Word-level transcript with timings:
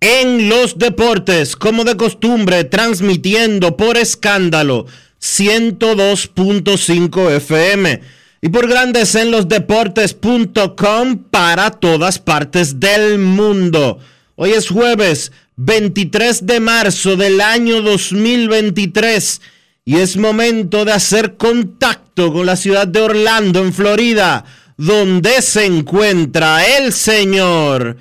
en 0.00 0.48
los 0.48 0.78
Deportes, 0.78 1.54
como 1.56 1.84
de 1.84 1.96
costumbre, 1.96 2.64
transmitiendo 2.64 3.76
por 3.76 3.98
escándalo 3.98 4.86
102.5 5.20 7.30
FM 7.32 8.00
y 8.40 8.48
por 8.48 8.66
Grandes 8.66 9.14
en 9.14 9.30
los 9.30 9.46
Deportes.com 9.46 11.24
para 11.30 11.70
todas 11.72 12.18
partes 12.18 12.80
del 12.80 13.18
mundo. 13.18 13.98
Hoy 14.36 14.52
es 14.52 14.70
jueves 14.70 15.32
23 15.56 16.46
de 16.46 16.60
marzo 16.60 17.16
del 17.16 17.42
año 17.42 17.82
2023 17.82 19.42
y 19.84 19.96
es 19.96 20.16
momento 20.16 20.86
de 20.86 20.92
hacer 20.92 21.36
contacto 21.36 22.32
con 22.32 22.46
la 22.46 22.56
ciudad 22.56 22.88
de 22.88 23.02
Orlando, 23.02 23.62
en 23.62 23.74
Florida, 23.74 24.46
donde 24.78 25.42
se 25.42 25.66
encuentra 25.66 26.64
el 26.78 26.94
señor 26.94 27.98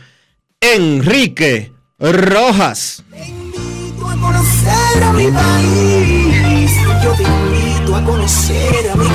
Enrique 0.61 1.73
Rojas. 1.99 3.03
Te 3.11 3.25
invito 3.27 4.07
a 4.07 4.15
conocer 4.15 5.03
a 5.03 5.11
mi 5.11 5.27
país. 5.27 6.71
Yo 7.03 7.11
te 7.13 7.23
invito 7.23 7.93
a 7.93 8.05
conocer 8.05 8.89
a 8.89 8.95
mi 8.95 9.05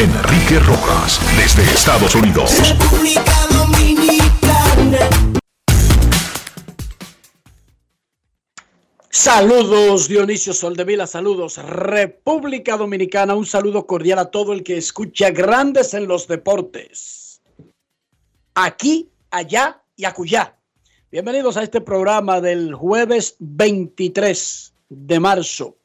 Enrique 0.00 0.58
Rojas, 0.58 1.20
desde 1.36 1.62
Estados 1.62 2.16
Unidos. 2.16 2.50
República 2.68 3.46
Dominicana. 3.48 5.08
Saludos 9.08 10.08
Dionisio 10.08 10.52
Soldevila, 10.52 11.06
saludos 11.06 11.58
República 11.58 12.76
Dominicana, 12.76 13.36
un 13.36 13.46
saludo 13.46 13.86
cordial 13.86 14.18
a 14.18 14.32
todo 14.32 14.52
el 14.52 14.64
que 14.64 14.78
escucha 14.78 15.30
Grandes 15.30 15.94
en 15.94 16.08
los 16.08 16.26
Deportes. 16.26 17.21
Aquí, 18.54 19.08
allá 19.30 19.82
y 19.96 20.04
acullá. 20.04 20.54
Bienvenidos 21.10 21.56
a 21.56 21.62
este 21.62 21.80
programa 21.80 22.42
del 22.42 22.74
jueves 22.74 23.36
23 23.38 24.74
de 24.90 25.20
marzo. 25.20 25.76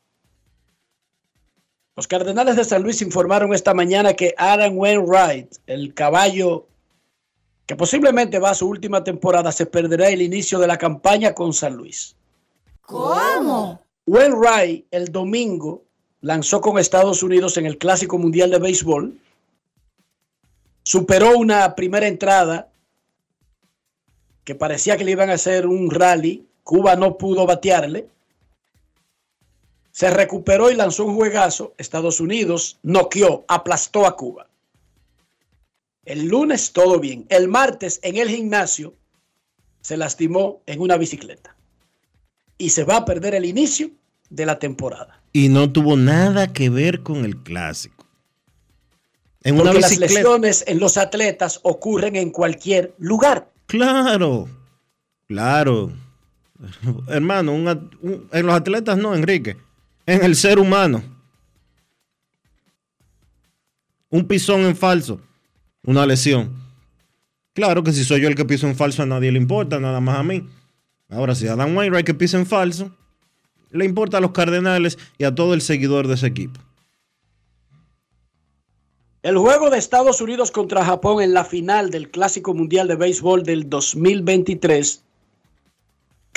Los 1.96 2.08
Cardenales 2.08 2.58
de 2.58 2.66
San 2.66 2.84
Luis 2.84 3.02
informaron 3.02 3.54
esta 3.54 3.74
mañana 3.74 4.14
que 4.14 4.34
Aaron 4.38 4.78
Wainwright, 4.78 5.56
el 5.66 5.94
caballo 5.94 6.68
que 7.66 7.78
posiblemente 7.78 8.38
va 8.38 8.50
a 8.50 8.56
su 8.56 8.68
última 8.68 9.02
temporada, 9.02 9.54
se 9.54 9.66
perderá 9.66 10.10
el 10.10 10.22
inicio 10.22 10.60
de 10.60 10.68
la 10.68 10.78
campaña 10.78 11.34
con 11.34 11.54
San 11.54 11.76
Luis. 11.76 12.18
¿Cómo? 12.82 13.82
Wainwright 14.06 14.88
el 14.92 15.12
domingo 15.12 15.86
lanzó 16.20 16.60
con 16.60 16.78
Estados 16.78 17.24
Unidos 17.24 17.56
en 17.58 17.66
el 17.66 17.78
Clásico 17.78 18.18
Mundial 18.18 18.52
de 18.52 18.60
Béisbol. 18.60 19.18
Superó 20.88 21.38
una 21.38 21.75
primera 21.75 22.08
entrada 22.08 22.72
que 24.46 24.56
parecía 24.56 24.96
que 24.96 25.03
le 25.03 25.12
iban 25.12 25.30
a 25.30 25.34
hacer 25.34 25.68
un 25.68 25.92
rally. 25.92 26.48
Cuba 26.64 26.96
no 26.96 27.18
pudo 27.18 27.46
batearle. 27.46 28.08
Se 29.92 30.09
recuperó 30.09 30.72
y 30.72 30.75
lanzó 30.75 31.03
un 31.03 31.16
juegazo. 31.16 31.74
Estados 31.78 32.22
Unidos 32.22 32.80
noqueó, 32.84 33.44
aplastó 33.50 34.08
a 34.08 34.16
Cuba. 34.16 34.48
El 36.06 36.30
lunes 36.30 36.72
todo 36.72 37.02
bien. 37.02 37.25
El 37.28 37.50
martes 37.50 38.00
en 38.02 38.16
el 38.16 38.30
gimnasio 38.30 38.94
se 39.81 39.98
lastimó 39.98 40.62
en 40.68 40.80
una 40.80 40.96
bicicleta. 40.96 41.54
Y 42.58 42.69
se 42.69 42.86
va 42.86 42.96
a 42.96 43.06
perder 43.06 43.36
el 43.36 43.44
inicio 43.44 43.92
de 44.30 44.46
la 44.46 44.58
temporada. 44.58 45.22
Y 45.34 45.50
no 45.50 45.69
tuvo 45.69 45.98
nada 45.98 46.54
que 46.54 46.69
ver 46.69 47.04
con 47.04 47.25
el 47.25 47.44
clásico. 47.44 47.97
En 49.47 49.59
una 49.62 49.72
las 49.74 49.97
lesiones 49.97 50.63
en 50.68 50.80
los 50.80 50.97
atletas 50.97 51.59
ocurren 51.63 52.16
en 52.16 52.31
cualquier 52.31 52.94
lugar. 52.97 53.50
Claro, 53.68 54.47
claro. 55.28 55.91
Hermano, 57.08 57.53
un 57.53 57.68
at- 57.68 57.81
un- 58.02 58.28
en 58.31 58.46
los 58.46 58.56
atletas 58.56 58.97
no, 58.97 59.16
Enrique. 59.16 59.56
En 60.06 60.24
el 60.24 60.36
ser 60.36 60.59
humano. 60.59 61.02
Un 64.09 64.28
pisón 64.28 64.62
en 64.62 64.75
falso. 64.75 65.22
Una 65.84 66.06
lesión. 66.06 66.52
Claro 67.53 67.84
que 67.84 67.91
si 67.91 68.03
soy 68.03 68.22
yo 68.22 68.28
el 68.28 68.36
que 68.36 68.46
piso 68.46 68.68
en 68.68 68.75
falso 68.75 69.03
a 69.03 69.06
nadie 69.06 69.31
le 69.31 69.38
importa, 69.40 69.80
nada 69.80 70.00
más 70.00 70.18
a 70.19 70.24
mí. 70.24 70.47
Ahora, 71.09 71.36
si 71.36 71.47
Adam 71.47 71.75
Wainwright 71.75 72.06
que 72.06 72.13
pisa 72.13 72.38
en 72.38 72.46
falso, 72.46 72.91
le 73.72 73.86
importa 73.86 74.18
a 74.18 74.22
los 74.22 74.31
Cardenales 74.31 74.97
y 75.18 75.24
a 75.24 75.34
todo 75.34 75.53
el 75.53 75.62
seguidor 75.62 76.07
de 76.07 76.16
ese 76.16 76.28
equipo. 76.28 76.59
El 79.24 79.38
juego 79.38 79.70
de 79.70 79.78
Estados 79.78 80.22
Unidos 80.22 80.52
contra 80.52 80.86
Japón 80.86 81.22
en 81.22 81.34
la 81.34 81.44
final 81.44 81.90
del 81.90 82.12
Clásico 82.12 82.54
Mundial 82.54 82.88
de 82.88 82.96
Béisbol 82.96 83.44
del 83.44 83.70
2023 83.70 85.04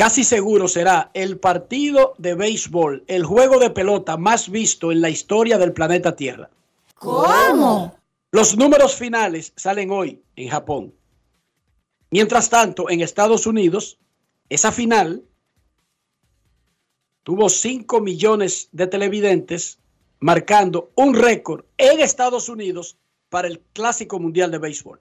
casi 0.01 0.25
seguro 0.25 0.67
será 0.67 1.11
el 1.13 1.39
partido 1.39 2.15
de 2.17 2.35
béisbol, 2.35 3.05
el 3.07 3.23
juego 3.23 3.59
de 3.59 3.69
pelota 3.69 4.17
más 4.17 4.49
visto 4.49 4.91
en 4.93 5.03
la 5.03 5.11
historia 5.11 5.59
del 5.59 5.75
planeta 5.75 6.17
Tierra. 6.17 6.49
¿Cómo? 6.95 7.95
Los 8.31 8.57
números 8.57 8.97
finales 8.97 9.53
salen 9.57 9.91
hoy 9.91 10.23
en 10.37 10.49
Japón. 10.49 10.95
Mientras 12.11 12.49
tanto, 12.49 12.89
en 12.89 13.03
Estados 13.03 13.47
Unidos, 13.47 13.99
esa 14.49 14.73
final 14.73 15.23
tuvo 17.23 17.51
5 17.51 18.01
millones 18.01 18.71
de 18.73 18.87
televidentes, 18.87 19.80
marcando 20.21 20.93
un 20.97 21.15
récord 21.15 21.65
en 21.79 22.01
Estados 22.01 22.49
Unidos 22.49 22.99
para 23.29 23.47
el 23.49 23.61
Clásico 23.73 24.19
Mundial 24.19 24.51
de 24.51 24.59
Béisbol. 24.59 25.01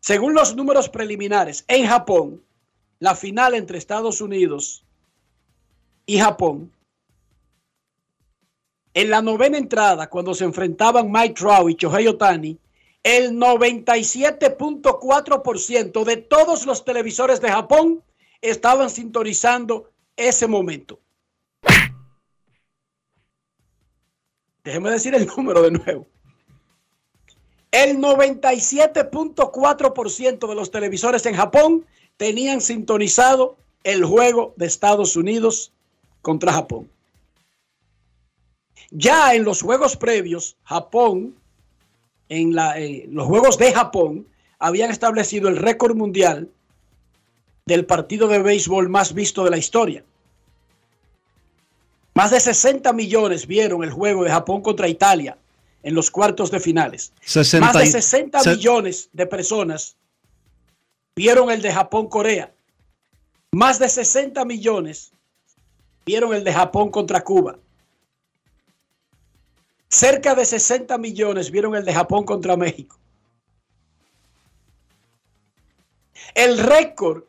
Según 0.00 0.34
los 0.34 0.54
números 0.56 0.88
preliminares, 0.88 1.64
en 1.68 1.86
Japón, 1.86 2.42
la 2.98 3.14
final 3.14 3.52
entre 3.54 3.76
Estados 3.78 4.22
Unidos 4.22 4.84
y 6.06 6.18
Japón, 6.18 6.72
en 8.94 9.10
la 9.10 9.20
novena 9.20 9.58
entrada, 9.58 10.08
cuando 10.08 10.32
se 10.34 10.44
enfrentaban 10.44 11.12
Mike 11.12 11.34
Trout 11.34 11.70
y 11.70 11.74
Shohei 11.74 12.08
Otani, 12.08 12.58
el 13.02 13.32
97.4% 13.32 16.04
de 16.04 16.16
todos 16.16 16.64
los 16.66 16.84
televisores 16.84 17.40
de 17.40 17.50
Japón 17.50 18.04
estaban 18.40 18.88
sintonizando 18.90 19.90
ese 20.16 20.46
momento. 20.46 21.00
Déjeme 24.68 24.90
decir 24.90 25.14
el 25.14 25.26
número 25.26 25.62
de 25.62 25.70
nuevo. 25.70 26.06
El 27.70 27.96
97.4% 27.96 30.46
de 30.46 30.54
los 30.54 30.70
televisores 30.70 31.24
en 31.24 31.36
Japón 31.36 31.86
tenían 32.18 32.60
sintonizado 32.60 33.56
el 33.82 34.04
juego 34.04 34.52
de 34.56 34.66
Estados 34.66 35.16
Unidos 35.16 35.72
contra 36.20 36.52
Japón. 36.52 36.90
Ya 38.90 39.34
en 39.34 39.44
los 39.44 39.62
juegos 39.62 39.96
previos, 39.96 40.58
Japón, 40.64 41.34
en, 42.28 42.54
los 42.54 43.26
juegos 43.26 43.56
de 43.56 43.72
Japón, 43.72 44.26
habían 44.58 44.90
establecido 44.90 45.48
el 45.48 45.56
récord 45.56 45.96
mundial 45.96 46.50
del 47.64 47.86
partido 47.86 48.28
de 48.28 48.40
béisbol 48.40 48.90
más 48.90 49.14
visto 49.14 49.44
de 49.44 49.50
la 49.50 49.56
historia. 49.56 50.04
Más 52.18 52.32
de 52.32 52.40
60 52.40 52.92
millones 52.94 53.46
vieron 53.46 53.84
el 53.84 53.92
juego 53.92 54.24
de 54.24 54.30
Japón 54.30 54.60
contra 54.60 54.88
Italia 54.88 55.38
en 55.84 55.94
los 55.94 56.10
cuartos 56.10 56.50
de 56.50 56.58
finales. 56.58 57.12
Más 57.60 57.74
de 57.74 57.86
60 57.86 58.42
millones 58.42 59.08
de 59.12 59.24
personas 59.24 59.94
vieron 61.14 61.48
el 61.48 61.62
de 61.62 61.72
Japón-Corea. 61.72 62.52
Más 63.52 63.78
de 63.78 63.88
60 63.88 64.44
millones 64.46 65.12
vieron 66.04 66.34
el 66.34 66.42
de 66.42 66.52
Japón 66.52 66.90
contra 66.90 67.22
Cuba. 67.22 67.56
Cerca 69.88 70.34
de 70.34 70.44
60 70.44 70.98
millones 70.98 71.52
vieron 71.52 71.76
el 71.76 71.84
de 71.84 71.94
Japón 71.94 72.24
contra 72.24 72.56
México. 72.56 72.98
El 76.34 76.58
récord 76.58 77.22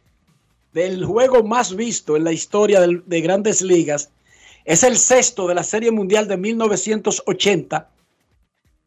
del 0.74 1.06
juego 1.06 1.44
más 1.44 1.75
visto 1.75 2.18
en 2.18 2.24
la 2.24 2.31
historia 2.31 2.81
de 2.88 3.21
grandes 3.21 3.62
ligas 3.62 4.09
es 4.65 4.83
el 4.83 4.97
sexto 4.97 5.47
de 5.47 5.56
la 5.56 5.63
Serie 5.63 5.91
Mundial 5.91 6.27
de 6.27 6.38
1980 6.38 7.89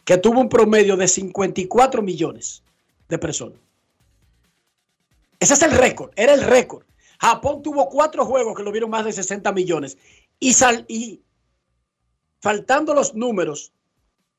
que 0.04 0.18
tuvo 0.18 0.40
un 0.40 0.48
promedio 0.48 0.96
de 0.96 1.08
54 1.08 2.02
millones 2.02 2.62
de 3.08 3.18
personas. 3.18 3.58
Ese 5.38 5.54
es 5.54 5.62
el 5.62 5.72
récord, 5.72 6.10
era 6.16 6.34
el 6.34 6.42
récord. 6.42 6.84
Japón 7.18 7.62
tuvo 7.62 7.88
cuatro 7.88 8.24
juegos 8.24 8.56
que 8.56 8.62
lo 8.62 8.72
vieron 8.72 8.90
más 8.90 9.04
de 9.04 9.12
60 9.12 9.52
millones. 9.52 9.96
Y, 10.40 10.54
sal, 10.54 10.84
y 10.88 11.20
faltando 12.40 12.94
los 12.94 13.14
números 13.14 13.72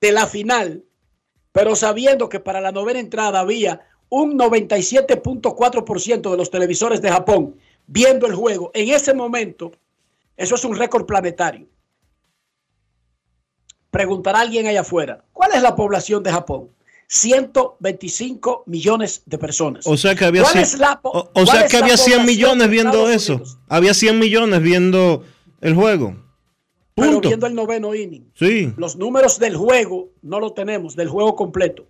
de 0.01 0.11
la 0.11 0.27
final, 0.27 0.83
pero 1.53 1.75
sabiendo 1.75 2.27
que 2.27 2.39
para 2.41 2.59
la 2.59 2.71
novena 2.71 2.99
entrada 2.99 3.39
había 3.39 3.87
un 4.09 4.37
97.4% 4.37 6.31
de 6.31 6.37
los 6.37 6.51
televisores 6.51 7.01
de 7.01 7.09
Japón 7.09 7.57
viendo 7.87 8.27
el 8.27 8.35
juego, 8.35 8.71
en 8.73 8.93
ese 8.93 9.13
momento, 9.13 9.71
eso 10.37 10.55
es 10.55 10.63
un 10.65 10.77
récord 10.77 11.05
planetario 11.05 11.67
preguntará 13.93 14.39
alguien 14.41 14.65
allá 14.65 14.81
afuera, 14.81 15.23
¿cuál 15.31 15.51
es 15.53 15.61
la 15.61 15.75
población 15.75 16.23
de 16.23 16.31
Japón? 16.31 16.69
125 17.07 18.63
millones 18.65 19.21
de 19.27 19.37
personas. 19.37 19.85
O 19.85 19.95
sea 19.95 20.15
que 20.15 20.25
había, 20.25 20.43
100, 20.45 20.65
o, 21.03 21.45
sea 21.45 21.67
que 21.67 21.77
había 21.77 21.95
100 21.95 22.25
millones 22.25 22.69
viendo 22.71 23.07
eso. 23.07 23.43
Había 23.69 23.93
100 23.93 24.17
millones 24.17 24.63
viendo 24.63 25.23
el 25.61 25.75
juego. 25.75 26.15
Pero 26.95 27.21
viendo 27.21 27.45
el 27.45 27.53
noveno 27.53 27.93
inning. 27.93 28.31
Sí. 28.33 28.73
Los 28.77 28.95
números 28.95 29.37
del 29.37 29.55
juego 29.55 30.09
no 30.23 30.39
lo 30.39 30.53
tenemos, 30.53 30.95
del 30.95 31.09
juego 31.09 31.35
completo. 31.35 31.85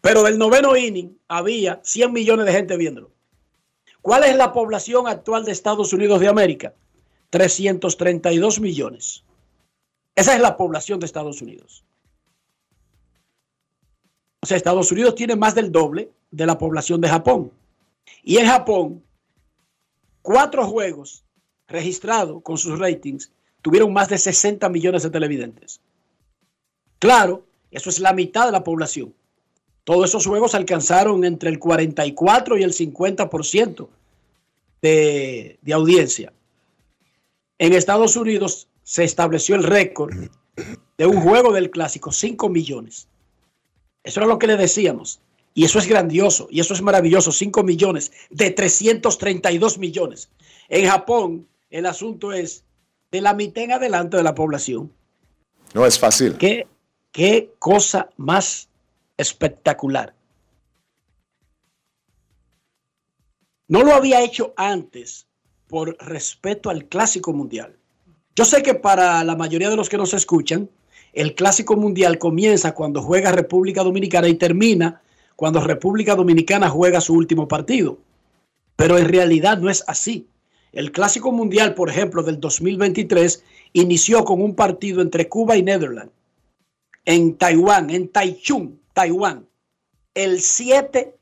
Pero 0.00 0.24
del 0.24 0.36
noveno 0.36 0.76
inning 0.76 1.16
había 1.28 1.80
100 1.84 2.12
millones 2.12 2.46
de 2.46 2.52
gente 2.52 2.76
viéndolo. 2.76 3.12
¿Cuál 4.02 4.24
es 4.24 4.34
la 4.34 4.52
población 4.52 5.06
actual 5.06 5.44
de 5.44 5.52
Estados 5.52 5.92
Unidos 5.92 6.18
de 6.18 6.26
América? 6.26 6.74
332 7.30 8.60
millones. 8.60 9.24
Esa 10.14 10.34
es 10.34 10.40
la 10.40 10.56
población 10.56 10.98
de 10.98 11.06
Estados 11.06 11.42
Unidos. 11.42 11.84
O 14.40 14.46
sea, 14.46 14.56
Estados 14.56 14.90
Unidos 14.92 15.14
tiene 15.14 15.36
más 15.36 15.54
del 15.54 15.70
doble 15.70 16.10
de 16.30 16.46
la 16.46 16.58
población 16.58 17.00
de 17.00 17.08
Japón. 17.08 17.52
Y 18.22 18.38
en 18.38 18.46
Japón, 18.46 19.02
cuatro 20.22 20.66
juegos 20.66 21.24
registrados 21.66 22.42
con 22.42 22.56
sus 22.56 22.78
ratings 22.78 23.30
tuvieron 23.62 23.92
más 23.92 24.08
de 24.08 24.18
60 24.18 24.68
millones 24.68 25.02
de 25.02 25.10
televidentes. 25.10 25.80
Claro, 26.98 27.44
eso 27.70 27.90
es 27.90 28.00
la 28.00 28.12
mitad 28.12 28.46
de 28.46 28.52
la 28.52 28.64
población. 28.64 29.14
Todos 29.84 30.08
esos 30.10 30.26
juegos 30.26 30.54
alcanzaron 30.54 31.24
entre 31.24 31.50
el 31.50 31.58
44 31.58 32.58
y 32.58 32.62
el 32.62 32.72
50% 32.72 33.88
de, 34.82 35.58
de 35.62 35.72
audiencia. 35.72 36.32
En 37.58 37.72
Estados 37.72 38.16
Unidos 38.16 38.68
se 38.82 39.04
estableció 39.04 39.56
el 39.56 39.64
récord 39.64 40.14
de 40.96 41.06
un 41.06 41.20
juego 41.20 41.52
del 41.52 41.70
clásico, 41.70 42.12
5 42.12 42.48
millones. 42.48 43.08
Eso 44.02 44.20
era 44.20 44.26
lo 44.26 44.38
que 44.38 44.46
le 44.46 44.56
decíamos. 44.56 45.20
Y 45.54 45.64
eso 45.64 45.78
es 45.78 45.88
grandioso, 45.88 46.46
y 46.50 46.60
eso 46.60 46.72
es 46.72 46.82
maravilloso, 46.82 47.32
5 47.32 47.64
millones 47.64 48.12
de 48.30 48.50
332 48.50 49.78
millones. 49.78 50.30
En 50.68 50.88
Japón, 50.88 51.48
el 51.70 51.86
asunto 51.86 52.32
es 52.32 52.64
de 53.10 53.20
la 53.20 53.34
mitad 53.34 53.64
en 53.64 53.72
adelante 53.72 54.16
de 54.16 54.22
la 54.22 54.34
población. 54.34 54.92
No 55.74 55.84
es 55.84 55.98
fácil. 55.98 56.36
¿Qué, 56.38 56.66
qué 57.10 57.52
cosa 57.58 58.08
más 58.16 58.68
espectacular? 59.16 60.14
No 63.66 63.82
lo 63.82 63.94
había 63.94 64.22
hecho 64.22 64.54
antes 64.56 65.27
por 65.68 65.96
respeto 66.00 66.70
al 66.70 66.86
clásico 66.86 67.32
mundial. 67.32 67.76
Yo 68.34 68.44
sé 68.44 68.62
que 68.62 68.74
para 68.74 69.22
la 69.24 69.36
mayoría 69.36 69.70
de 69.70 69.76
los 69.76 69.88
que 69.88 69.98
nos 69.98 70.14
escuchan, 70.14 70.68
el 71.12 71.34
Clásico 71.34 71.74
Mundial 71.76 72.18
comienza 72.18 72.74
cuando 72.74 73.02
juega 73.02 73.32
República 73.32 73.82
Dominicana 73.82 74.28
y 74.28 74.34
termina 74.34 75.02
cuando 75.34 75.60
República 75.60 76.14
Dominicana 76.14 76.68
juega 76.68 77.00
su 77.00 77.14
último 77.14 77.48
partido. 77.48 77.98
Pero 78.76 78.98
en 78.98 79.08
realidad 79.08 79.58
no 79.58 79.70
es 79.70 79.82
así. 79.86 80.28
El 80.72 80.92
Clásico 80.92 81.32
Mundial, 81.32 81.74
por 81.74 81.90
ejemplo, 81.90 82.22
del 82.22 82.38
2023, 82.38 83.42
inició 83.72 84.24
con 84.24 84.40
un 84.42 84.54
partido 84.54 85.00
entre 85.00 85.28
Cuba 85.28 85.56
y 85.56 85.62
Netherlands 85.62 86.12
en 87.04 87.38
Taiwán, 87.38 87.88
en 87.88 88.08
Taichung, 88.08 88.72
Taiwán, 88.92 89.48
el 90.12 90.40
7 90.40 91.16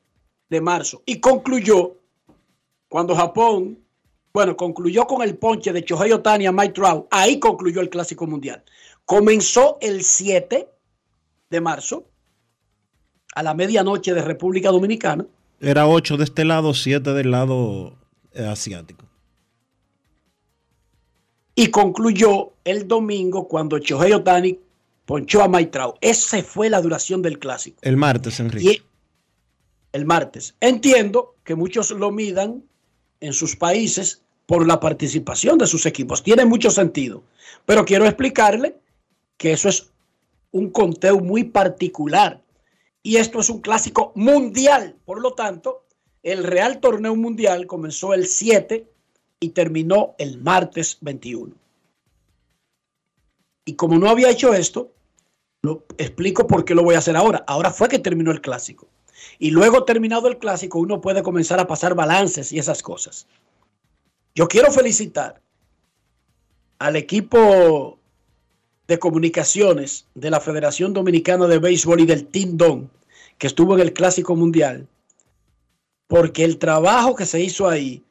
de 0.49 0.61
marzo 0.61 1.03
y 1.07 1.21
concluyó 1.21 1.97
cuando 2.89 3.15
Japón 3.15 3.79
bueno, 4.37 4.55
concluyó 4.55 5.07
con 5.07 5.23
el 5.23 5.39
ponche 5.39 5.73
de 5.73 5.83
Chohei 5.83 6.13
Otani 6.13 6.45
a 6.45 6.53
Mike 6.53 6.75
Trout. 6.75 7.07
Ahí 7.11 7.39
concluyó 7.39 7.81
el 7.81 7.89
Clásico 7.89 8.27
Mundial. 8.27 8.63
Comenzó 9.07 9.79
el 9.81 10.03
7 10.03 10.69
de 11.49 11.61
marzo 11.63 12.05
a 13.35 13.43
la 13.43 13.55
medianoche 13.55 14.13
de 14.13 14.21
República 14.21 14.71
Dominicana. 14.71 15.25
Era 15.59 15.89
8 15.89 16.19
de 16.19 16.25
este 16.25 16.45
lado, 16.45 16.75
7 16.75 17.15
del 17.15 17.31
lado 17.31 17.97
eh, 18.35 18.45
asiático. 18.45 19.07
Y 21.55 21.69
concluyó 21.69 22.53
el 22.63 22.87
domingo 22.87 23.49
cuando 23.49 23.79
Chohei 23.79 24.13
Otani 24.13 24.61
ponchó 25.07 25.45
a 25.45 25.49
Mike 25.49 25.71
Trout. 25.71 25.97
Esa 26.03 26.43
fue 26.43 26.69
la 26.69 26.83
duración 26.83 27.23
del 27.23 27.39
clásico. 27.39 27.79
El 27.81 27.97
martes, 27.97 28.39
Enrique. 28.39 28.83
el 29.93 30.05
martes. 30.05 30.55
Entiendo 30.61 31.37
que 31.43 31.55
muchos 31.55 31.91
lo 31.91 32.11
midan 32.11 32.63
en 33.21 33.33
sus 33.33 33.57
países 33.57 34.26
por 34.47 34.67
la 34.67 34.81
participación 34.81 35.59
de 35.59 35.67
sus 35.67 35.87
equipos. 35.87 36.23
Tiene 36.23 36.45
mucho 36.45 36.71
sentido. 36.71 37.25
Pero 37.65 37.85
quiero 37.85 38.07
explicarle 38.07 38.77
que 39.37 39.53
eso 39.53 39.69
es 39.69 39.91
un 40.53 40.71
conteo 40.71 41.19
muy 41.19 41.45
particular. 41.45 42.43
Y 43.03 43.17
esto 43.17 43.41
es 43.41 43.51
un 43.51 43.61
clásico 43.61 44.13
mundial. 44.15 44.97
Por 45.05 45.21
lo 45.21 45.35
tanto, 45.35 45.85
el 46.23 46.45
Real 46.45 46.81
Torneo 46.81 47.15
Mundial 47.15 47.67
comenzó 47.67 48.15
el 48.15 48.27
7 48.27 48.89
y 49.41 49.51
terminó 49.51 50.15
el 50.19 50.39
martes 50.39 50.99
21. 51.01 51.55
Y 53.65 53.75
como 53.75 53.99
no 53.99 54.09
había 54.09 54.31
hecho 54.31 54.55
esto, 54.55 54.93
lo 55.63 55.85
explico 55.99 56.47
por 56.47 56.65
qué 56.65 56.75
lo 56.75 56.85
voy 56.85 56.95
a 56.95 56.99
hacer 56.99 57.17
ahora. 57.17 57.45
Ahora 57.49 57.73
fue 57.73 57.89
que 57.89 57.99
terminó 57.99 58.31
el 58.31 58.41
clásico. 58.41 58.89
Y 59.39 59.51
luego 59.51 59.85
terminado 59.85 60.29
el 60.29 60.39
clásico, 60.39 60.79
uno 60.79 61.01
puede 61.01 61.23
comenzar 61.23 61.59
a 61.59 61.67
pasar 61.67 61.95
balances 61.95 62.53
y 62.53 62.59
esas 62.59 62.83
cosas. 62.83 63.27
Yo 64.37 64.49
quiero 64.49 64.71
felicitar 64.71 65.41
al 66.79 66.97
equipo 66.97 67.99
de 68.87 68.99
comunicaciones 68.99 70.05
de 70.15 70.29
la 70.29 70.41
Federación 70.41 70.93
Dominicana 70.93 71.47
de 71.47 71.59
Béisbol 71.59 72.03
y 72.03 72.07
del 72.07 72.27
Team 72.27 72.59
Don, 72.59 72.91
que 73.39 73.47
estuvo 73.47 73.75
en 73.75 73.81
el 73.81 73.95
Clásico 73.95 74.37
Mundial, 74.37 74.87
porque 76.07 76.45
el 76.45 76.59
trabajo 76.59 77.17
que 77.17 77.25
se 77.25 77.41
hizo 77.41 77.67
ahí 77.67 78.05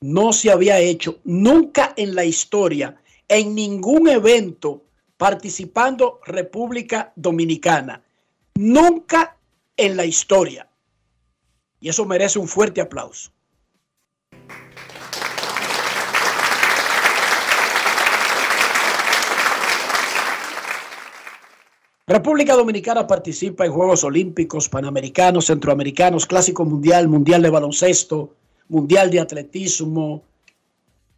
no 0.00 0.32
se 0.32 0.52
había 0.52 0.78
hecho 0.78 1.18
nunca 1.24 1.92
en 1.96 2.14
la 2.14 2.24
historia, 2.24 2.96
en 3.26 3.56
ningún 3.56 4.08
evento 4.08 4.84
participando 5.16 6.20
República 6.24 7.12
Dominicana. 7.16 8.00
Nunca 8.54 9.36
en 9.76 9.96
la 9.96 10.04
historia. 10.04 10.68
Y 11.80 11.88
eso 11.88 12.06
merece 12.06 12.38
un 12.38 12.46
fuerte 12.46 12.80
aplauso. 12.80 13.32
República 22.06 22.54
Dominicana 22.54 23.06
participa 23.06 23.64
en 23.64 23.72
Juegos 23.72 24.04
Olímpicos, 24.04 24.68
Panamericanos, 24.68 25.46
Centroamericanos, 25.46 26.26
Clásico 26.26 26.66
Mundial, 26.66 27.08
Mundial 27.08 27.40
de 27.40 27.48
Baloncesto, 27.48 28.34
Mundial 28.68 29.10
de 29.10 29.20
Atletismo 29.20 30.22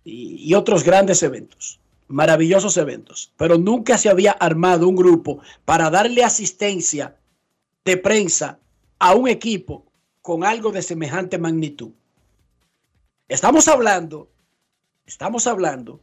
y, 0.05 0.49
y 0.49 0.55
otros 0.55 0.85
grandes 0.85 1.25
eventos, 1.25 1.81
maravillosos 2.07 2.77
eventos. 2.77 3.33
Pero 3.37 3.59
nunca 3.59 3.99
se 3.99 4.09
había 4.09 4.31
armado 4.31 4.87
un 4.87 4.95
grupo 4.95 5.41
para 5.65 5.91
darle 5.91 6.23
asistencia 6.23 7.17
de 7.85 7.97
prensa 7.97 8.61
a 9.01 9.15
un 9.15 9.27
equipo 9.27 9.85
con 10.23 10.45
algo 10.45 10.71
de 10.71 10.83
semejante 10.83 11.37
magnitud. 11.37 11.91
Estamos 13.27 13.67
hablando, 13.67 14.29
estamos 15.05 15.49
hablando 15.49 15.99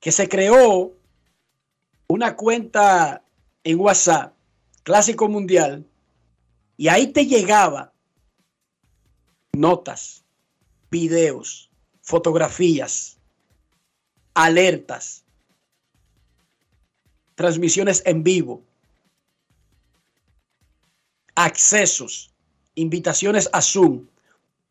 que 0.00 0.10
se 0.10 0.28
creó 0.28 0.92
una 2.08 2.34
cuenta 2.34 3.22
en 3.68 3.78
WhatsApp, 3.78 4.32
Clásico 4.82 5.28
Mundial, 5.28 5.84
y 6.78 6.88
ahí 6.88 7.08
te 7.08 7.26
llegaba 7.26 7.92
notas, 9.52 10.24
videos, 10.90 11.68
fotografías, 12.00 13.18
alertas, 14.32 15.22
transmisiones 17.34 18.02
en 18.06 18.22
vivo, 18.22 18.62
accesos, 21.34 22.30
invitaciones 22.74 23.50
a 23.52 23.60
Zoom, 23.60 24.06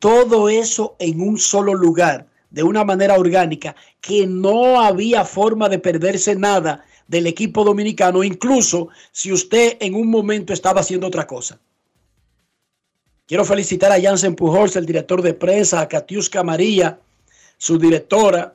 todo 0.00 0.48
eso 0.48 0.96
en 0.98 1.20
un 1.20 1.38
solo 1.38 1.72
lugar, 1.72 2.26
de 2.50 2.64
una 2.64 2.82
manera 2.82 3.14
orgánica, 3.14 3.76
que 4.00 4.26
no 4.26 4.80
había 4.80 5.24
forma 5.24 5.68
de 5.68 5.78
perderse 5.78 6.34
nada 6.34 6.84
del 7.08 7.26
equipo 7.26 7.64
dominicano, 7.64 8.22
incluso 8.22 8.88
si 9.10 9.32
usted 9.32 9.78
en 9.80 9.94
un 9.94 10.08
momento 10.08 10.52
estaba 10.52 10.82
haciendo 10.82 11.08
otra 11.08 11.26
cosa. 11.26 11.58
Quiero 13.26 13.44
felicitar 13.44 13.90
a 13.92 14.00
Jansen 14.00 14.34
Pujols, 14.34 14.76
el 14.76 14.86
director 14.86 15.20
de 15.20 15.34
prensa, 15.34 15.80
a 15.80 15.88
Katiuska 15.88 16.42
María, 16.44 17.00
su 17.56 17.78
directora. 17.78 18.54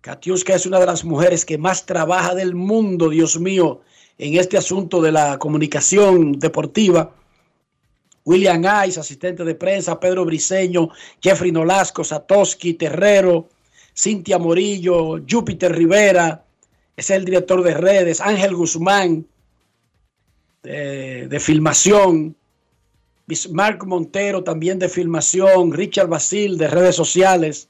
Katiuska 0.00 0.54
es 0.54 0.66
una 0.66 0.78
de 0.78 0.86
las 0.86 1.04
mujeres 1.04 1.44
que 1.44 1.58
más 1.58 1.86
trabaja 1.86 2.34
del 2.34 2.54
mundo, 2.54 3.08
Dios 3.08 3.40
mío, 3.40 3.80
en 4.18 4.38
este 4.38 4.56
asunto 4.56 5.00
de 5.00 5.10
la 5.10 5.38
comunicación 5.38 6.38
deportiva. 6.38 7.12
William 8.24 8.64
Ice, 8.86 9.00
asistente 9.00 9.44
de 9.44 9.54
prensa, 9.54 9.98
Pedro 9.98 10.24
Briseño, 10.24 10.90
Jeffrey 11.20 11.52
Nolasco, 11.52 12.04
Satoshi 12.04 12.74
Terrero, 12.74 13.48
Cintia 13.96 14.38
Morillo, 14.38 15.20
Júpiter 15.28 15.74
Rivera, 15.74 16.43
es 16.96 17.10
el 17.10 17.24
director 17.24 17.62
de 17.62 17.74
redes, 17.74 18.20
Ángel 18.20 18.54
Guzmán, 18.54 19.26
de, 20.62 21.38
filmación, 21.40 22.34
Bismarck 23.26 23.84
Montero 23.84 24.42
también 24.42 24.78
de 24.78 24.88
filmación, 24.88 25.72
Richard 25.72 26.08
Basil 26.08 26.56
de 26.56 26.68
redes 26.68 26.96
sociales, 26.96 27.68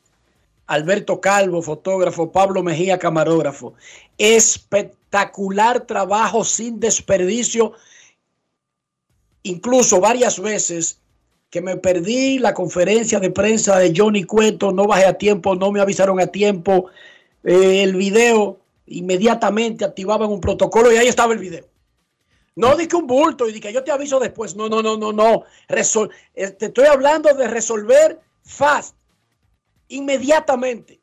Alberto 0.67 1.21
Calvo, 1.21 1.61
fotógrafo, 1.61 2.31
Pablo 2.31 2.63
Mejía, 2.63 2.99
camarógrafo. 2.99 3.75
Espectacular 4.17 5.87
trabajo 5.87 6.45
sin 6.45 6.81
desperdicio. 6.81 7.73
Incluso 9.43 10.01
varias 10.01 10.41
veces 10.41 10.99
que 11.51 11.61
me 11.61 11.77
perdí 11.77 12.39
la 12.39 12.55
conferencia 12.55 13.21
de 13.21 13.31
prensa 13.31 13.79
de 13.79 13.93
Johnny 13.95 14.25
Cueto, 14.25 14.73
no 14.73 14.87
bajé 14.87 15.05
a 15.05 15.19
tiempo, 15.19 15.55
no 15.55 15.71
me 15.71 15.81
avisaron 15.81 16.19
a 16.19 16.27
tiempo, 16.27 16.87
eh, 17.45 17.83
el 17.83 17.95
video, 17.95 18.59
inmediatamente 18.87 19.85
activaban 19.85 20.31
un 20.31 20.41
protocolo 20.41 20.93
y 20.93 20.97
ahí 20.97 21.07
estaba 21.07 21.33
el 21.33 21.39
video. 21.39 21.67
No 22.57 22.77
di 22.77 22.87
que 22.87 22.97
un 22.97 23.07
bulto 23.07 23.49
y 23.49 23.53
di 23.53 23.61
que 23.61 23.73
yo 23.73 23.83
te 23.83 23.91
aviso 23.91 24.21
después. 24.21 24.55
No, 24.55 24.69
no, 24.69 24.83
no, 24.83 24.97
no, 24.97 25.13
no. 25.13 25.45
Resol 25.69 26.11
eh, 26.35 26.51
te 26.51 26.67
estoy 26.67 26.87
hablando 26.87 27.33
de 27.35 27.49
resolver 27.49 28.21
fast, 28.43 28.97
inmediatamente, 29.89 31.01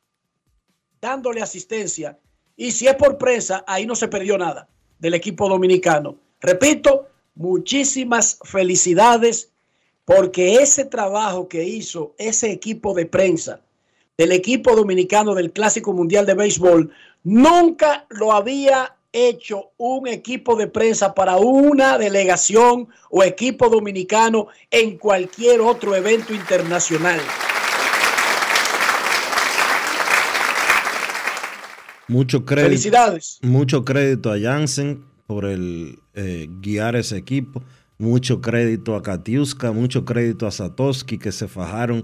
dándole 1.01 1.41
asistencia. 1.41 2.17
Y 2.55 2.71
si 2.71 2.87
es 2.87 2.95
por 2.95 3.17
prensa, 3.17 3.63
ahí 3.67 3.85
no 3.85 3.95
se 3.95 4.07
perdió 4.07 4.37
nada 4.37 4.69
del 4.99 5.13
equipo 5.13 5.49
dominicano. 5.49 6.15
Repito, 6.39 7.07
muchísimas 7.35 8.39
felicidades 8.43 9.51
porque 10.05 10.55
ese 10.55 10.85
trabajo 10.85 11.47
que 11.47 11.63
hizo 11.63 12.15
ese 12.17 12.51
equipo 12.51 12.93
de 12.93 13.05
prensa 13.05 13.61
del 14.17 14.31
equipo 14.31 14.75
dominicano 14.75 15.33
del 15.33 15.51
Clásico 15.51 15.93
Mundial 15.93 16.25
de 16.25 16.35
Béisbol 16.35 16.91
nunca 17.23 18.05
lo 18.09 18.33
había 18.33 18.95
hecho 19.13 19.71
un 19.77 20.07
equipo 20.07 20.55
de 20.55 20.67
prensa 20.67 21.13
para 21.13 21.37
una 21.37 21.97
delegación 21.97 22.87
o 23.09 23.23
equipo 23.23 23.69
dominicano 23.69 24.47
en 24.69 24.97
cualquier 24.97 25.61
otro 25.61 25.95
evento 25.95 26.33
internacional. 26.33 27.19
Mucho 32.07 32.45
crédito. 32.45 32.69
Felicidades. 32.69 33.39
Mucho 33.41 33.85
crédito 33.85 34.31
a 34.31 34.39
Jansen 34.39 35.03
por 35.27 35.45
el 35.45 35.99
eh, 36.13 36.47
guiar 36.59 36.95
ese 36.95 37.17
equipo. 37.17 37.63
Mucho 37.97 38.41
crédito 38.41 38.95
a 38.95 39.03
Katiuska, 39.03 39.71
mucho 39.71 40.03
crédito 40.03 40.47
a 40.47 40.51
Satoshi 40.51 41.17
que 41.17 41.31
se 41.31 41.47
fajaron 41.47 42.03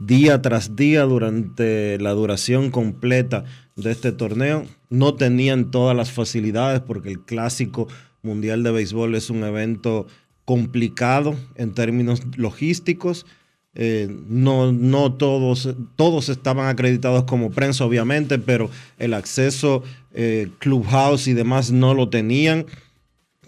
día 0.00 0.40
tras 0.40 0.76
día 0.76 1.02
durante 1.02 1.98
la 1.98 2.12
duración 2.12 2.70
completa 2.70 3.44
de 3.76 3.92
este 3.92 4.12
torneo. 4.12 4.66
No 4.88 5.14
tenían 5.14 5.70
todas 5.70 5.96
las 5.96 6.10
facilidades 6.10 6.80
porque 6.80 7.10
el 7.10 7.20
clásico 7.20 7.86
mundial 8.22 8.62
de 8.62 8.72
béisbol 8.72 9.14
es 9.14 9.30
un 9.30 9.44
evento 9.44 10.06
complicado 10.44 11.36
en 11.54 11.74
términos 11.74 12.22
logísticos. 12.36 13.26
Eh, 13.74 14.08
no, 14.26 14.72
no 14.72 15.12
todos, 15.12 15.76
todos 15.96 16.28
estaban 16.28 16.66
acreditados 16.66 17.24
como 17.24 17.50
prensa, 17.50 17.84
obviamente, 17.84 18.38
pero 18.38 18.68
el 18.98 19.14
acceso 19.14 19.84
eh, 20.12 20.48
Clubhouse 20.58 21.28
y 21.28 21.34
demás 21.34 21.70
no 21.70 21.94
lo 21.94 22.08
tenían. 22.08 22.66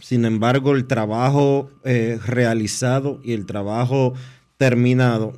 Sin 0.01 0.25
embargo, 0.25 0.75
el 0.75 0.87
trabajo 0.87 1.71
eh, 1.85 2.19
realizado 2.25 3.21
y 3.25 3.33
el 3.33 3.47
trabajo 3.47 4.15
terminado 4.59 5.33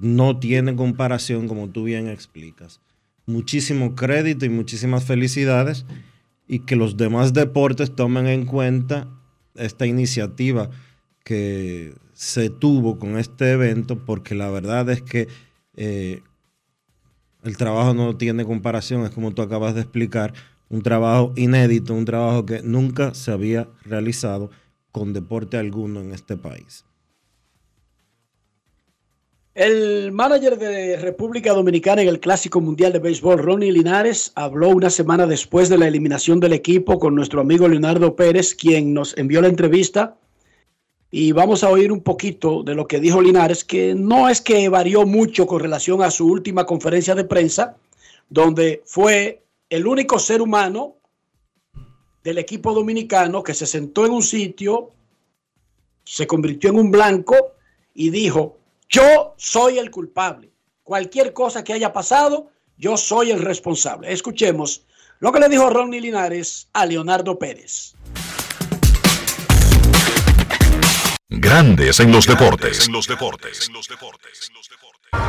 no 0.00 0.38
tiene 0.38 0.74
comparación, 0.76 1.48
como 1.48 1.68
tú 1.68 1.84
bien 1.84 2.08
explicas. 2.08 2.80
Muchísimo 3.26 3.94
crédito 3.94 4.44
y 4.44 4.50
muchísimas 4.50 5.04
felicidades 5.04 5.86
y 6.46 6.60
que 6.60 6.76
los 6.76 6.96
demás 6.96 7.32
deportes 7.32 7.94
tomen 7.94 8.26
en 8.26 8.44
cuenta 8.44 9.08
esta 9.54 9.86
iniciativa 9.86 10.70
que 11.24 11.94
se 12.12 12.50
tuvo 12.50 12.98
con 12.98 13.18
este 13.18 13.52
evento, 13.52 14.04
porque 14.04 14.34
la 14.34 14.50
verdad 14.50 14.88
es 14.90 15.02
que 15.02 15.28
eh, 15.74 16.22
el 17.42 17.56
trabajo 17.56 17.94
no 17.94 18.16
tiene 18.16 18.44
comparación, 18.44 19.04
es 19.04 19.10
como 19.10 19.32
tú 19.32 19.42
acabas 19.42 19.74
de 19.74 19.80
explicar, 19.80 20.34
un 20.68 20.82
trabajo 20.82 21.32
inédito, 21.36 21.94
un 21.94 22.04
trabajo 22.04 22.46
que 22.46 22.62
nunca 22.62 23.14
se 23.14 23.30
había 23.30 23.68
realizado 23.84 24.50
con 24.92 25.12
deporte 25.12 25.56
alguno 25.56 26.00
en 26.00 26.12
este 26.12 26.36
país. 26.36 26.84
El 29.54 30.10
manager 30.10 30.58
de 30.58 30.96
República 30.96 31.52
Dominicana 31.52 32.02
en 32.02 32.08
el 32.08 32.18
Clásico 32.18 32.60
Mundial 32.60 32.92
de 32.92 32.98
Béisbol, 32.98 33.38
Ronnie 33.38 33.70
Linares, 33.70 34.32
habló 34.34 34.70
una 34.70 34.90
semana 34.90 35.28
después 35.28 35.68
de 35.68 35.78
la 35.78 35.86
eliminación 35.86 36.40
del 36.40 36.54
equipo 36.54 36.98
con 36.98 37.14
nuestro 37.14 37.40
amigo 37.40 37.68
Leonardo 37.68 38.16
Pérez, 38.16 38.52
quien 38.56 38.92
nos 38.92 39.16
envió 39.16 39.40
la 39.40 39.46
entrevista. 39.46 40.16
Y 41.12 41.30
vamos 41.30 41.62
a 41.62 41.70
oír 41.70 41.92
un 41.92 42.00
poquito 42.00 42.64
de 42.64 42.74
lo 42.74 42.88
que 42.88 42.98
dijo 42.98 43.22
Linares, 43.22 43.62
que 43.62 43.94
no 43.94 44.28
es 44.28 44.40
que 44.40 44.68
varió 44.68 45.06
mucho 45.06 45.46
con 45.46 45.60
relación 45.60 46.02
a 46.02 46.10
su 46.10 46.26
última 46.26 46.66
conferencia 46.66 47.14
de 47.14 47.22
prensa, 47.22 47.76
donde 48.28 48.82
fue 48.84 49.44
el 49.70 49.86
único 49.86 50.18
ser 50.18 50.42
humano 50.42 50.96
del 52.24 52.38
equipo 52.38 52.74
dominicano 52.74 53.44
que 53.44 53.54
se 53.54 53.66
sentó 53.66 54.04
en 54.04 54.10
un 54.10 54.22
sitio, 54.24 54.90
se 56.02 56.26
convirtió 56.26 56.70
en 56.70 56.78
un 56.80 56.90
blanco 56.90 57.36
y 57.94 58.10
dijo, 58.10 58.58
yo 58.88 59.34
soy 59.36 59.78
el 59.78 59.90
culpable. 59.90 60.52
Cualquier 60.82 61.32
cosa 61.32 61.64
que 61.64 61.72
haya 61.72 61.92
pasado, 61.92 62.50
yo 62.76 62.96
soy 62.96 63.30
el 63.30 63.40
responsable. 63.40 64.12
Escuchemos 64.12 64.84
lo 65.20 65.32
que 65.32 65.40
le 65.40 65.48
dijo 65.48 65.70
Ronnie 65.70 66.00
Linares 66.00 66.68
a 66.72 66.84
Leonardo 66.86 67.38
Pérez. 67.38 67.94
Grandes 71.28 71.98
en 72.00 72.12
los 72.12 72.26
deportes. 72.26 72.88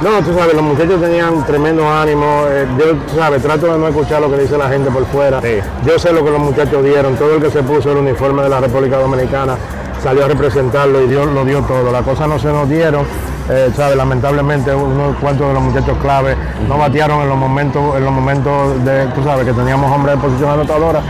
No, 0.03 0.21
tú 0.23 0.33
sabes, 0.37 0.53
los 0.53 0.63
muchachos 0.63 0.99
tenían 1.01 1.45
tremendo 1.45 1.89
ánimo. 1.89 2.25
eh, 2.49 2.67
yo, 2.77 2.95
tú 2.95 3.17
sabes, 3.17 3.41
trato 3.41 3.67
de 3.67 3.77
no 3.79 3.87
escuchar 3.87 4.21
lo 4.21 4.29
que 4.29 4.37
dice 4.39 4.57
la 4.57 4.69
gente 4.69 4.91
por 4.91 5.05
fuera. 5.05 5.39
Yo 5.85 5.97
sé 5.97 6.11
lo 6.11 6.23
que 6.23 6.31
los 6.31 6.39
muchachos 6.39 6.83
dieron. 6.83 7.15
Todo 7.15 7.35
el 7.35 7.41
que 7.41 7.49
se 7.49 7.63
puso 7.63 7.91
el 7.91 7.97
uniforme 7.97 8.43
de 8.43 8.49
la 8.49 8.59
República 8.59 8.97
Dominicana 8.97 9.55
salió 10.03 10.25
a 10.25 10.27
representarlo 10.27 11.01
y 11.01 11.07
Dios 11.07 11.27
lo 11.27 11.45
dio 11.45 11.61
todo. 11.61 11.91
Las 11.91 12.03
cosas 12.03 12.27
no 12.27 12.37
se 12.37 12.49
nos 12.49 12.69
dieron, 12.69 13.05
eh, 13.49 13.71
¿sabes? 13.75 13.95
Lamentablemente 13.95 14.75
unos 14.75 15.15
cuantos 15.15 15.47
de 15.47 15.53
los 15.53 15.63
muchachos 15.63 15.97
clave 16.01 16.35
no 16.67 16.77
batearon 16.77 17.21
en 17.21 17.29
los 17.29 17.37
momentos, 17.37 17.95
en 17.95 18.03
los 18.03 18.13
momentos 18.13 18.85
de, 18.85 19.05
tú 19.15 19.23
sabes, 19.23 19.45
que 19.45 19.53
teníamos 19.53 19.89
hombres 19.91 20.15
de 20.15 20.21
posición 20.21 20.49
anotadora. 20.51 21.01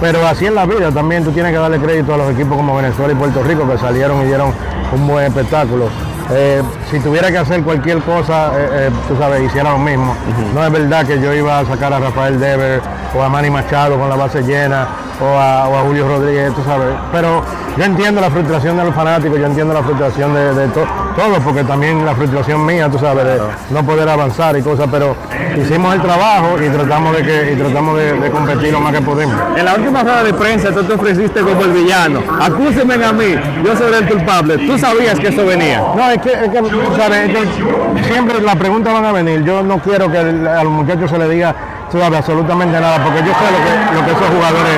Pero 0.00 0.24
así 0.26 0.46
en 0.46 0.54
la 0.54 0.66
vida 0.66 0.92
también 0.92 1.24
tú 1.24 1.32
tienes 1.32 1.50
que 1.50 1.58
darle 1.58 1.78
crédito 1.78 2.14
a 2.14 2.18
los 2.18 2.30
equipos 2.30 2.56
como 2.56 2.76
Venezuela 2.76 3.12
y 3.12 3.16
Puerto 3.16 3.42
Rico 3.42 3.66
que 3.68 3.78
salieron 3.78 4.20
y 4.22 4.26
dieron 4.26 4.52
un 4.92 5.08
buen 5.08 5.24
espectáculo. 5.24 5.88
Eh, 6.30 6.62
si 6.90 7.00
tuviera 7.00 7.30
que 7.30 7.38
hacer 7.38 7.62
cualquier 7.62 8.00
cosa, 8.00 8.52
eh, 8.58 8.68
eh, 8.72 8.90
tú 9.08 9.16
sabes, 9.16 9.42
hiciera 9.42 9.72
lo 9.72 9.78
mismo. 9.78 10.16
No 10.54 10.64
es 10.64 10.72
verdad 10.72 11.06
que 11.06 11.20
yo 11.20 11.32
iba 11.32 11.58
a 11.58 11.64
sacar 11.66 11.92
a 11.92 12.00
Rafael 12.00 12.40
Dever 12.40 12.80
o 13.14 13.22
a 13.22 13.28
Manny 13.28 13.50
Machado 13.50 13.98
con 13.98 14.08
la 14.08 14.16
base 14.16 14.42
llena 14.42 14.86
o 15.20 15.26
a, 15.38 15.68
o 15.68 15.76
a 15.78 15.80
Julio 15.82 16.08
Rodríguez, 16.08 16.52
tú 16.54 16.62
sabes. 16.64 16.88
Pero 17.12 17.42
yo 17.76 17.84
entiendo 17.84 18.20
la 18.20 18.30
frustración 18.30 18.76
de 18.76 18.84
los 18.84 18.94
fanáticos, 18.94 19.38
yo 19.38 19.46
entiendo 19.46 19.74
la 19.74 19.82
frustración 19.82 20.34
de, 20.34 20.54
de 20.54 20.68
to- 20.68 20.86
todos, 21.16 21.38
porque 21.44 21.62
también 21.64 22.04
la 22.04 22.14
frustración 22.14 22.64
mía, 22.66 22.88
tú 22.88 22.98
sabes, 22.98 23.24
de 23.24 23.38
no 23.70 23.84
poder 23.84 24.08
avanzar 24.08 24.56
y 24.56 24.62
cosas, 24.62 24.88
pero 24.90 25.14
hicimos 25.56 25.94
el 25.94 26.00
trabajo 26.02 26.56
y 26.60 26.68
tratamos 26.68 27.16
de 27.16 27.22
que 27.22 27.52
y 27.52 27.56
tratamos 27.56 27.96
de, 27.98 28.12
de 28.14 28.30
competir 28.30 28.72
lo 28.72 28.80
más 28.80 28.92
que 28.92 29.00
podemos. 29.00 29.34
En 29.56 29.64
la 29.64 29.74
última 29.74 30.02
rueda 30.02 30.24
de 30.24 30.34
prensa 30.34 30.72
tú 30.72 30.82
te 30.82 30.94
ofreciste 30.94 31.40
como 31.40 31.62
el 31.62 31.72
villano. 31.72 32.20
Acúsenme 32.40 32.94
a 33.04 33.12
mí, 33.12 33.36
yo 33.64 33.76
soy 33.76 33.92
el 33.94 34.08
culpable. 34.08 34.58
Tú 34.58 34.76
sabías 34.78 35.18
que 35.20 35.28
eso 35.28 35.46
venía. 35.46 35.80
No, 35.96 36.10
es 36.10 36.18
que, 36.20 36.32
es 36.32 36.48
que, 36.48 36.60
sabes, 36.96 37.30
es 37.30 37.36
que 37.36 38.12
siempre 38.12 38.40
las 38.40 38.56
preguntas 38.56 38.92
van 38.92 39.04
a 39.04 39.12
venir. 39.12 39.42
Yo 39.44 39.62
no 39.62 39.78
quiero 39.78 40.10
que 40.10 40.18
a 40.18 40.64
los 40.64 40.72
muchachos 40.72 41.10
se 41.10 41.18
les 41.18 41.30
diga 41.30 41.54
sabes, 42.00 42.18
absolutamente 42.18 42.80
nada, 42.80 43.02
porque 43.02 43.20
yo 43.20 43.32
sé 43.32 43.46
lo 43.50 43.60
que, 43.64 43.94
lo 44.00 44.04
que 44.06 44.12
esos 44.12 44.28
jugadores, 44.34 44.74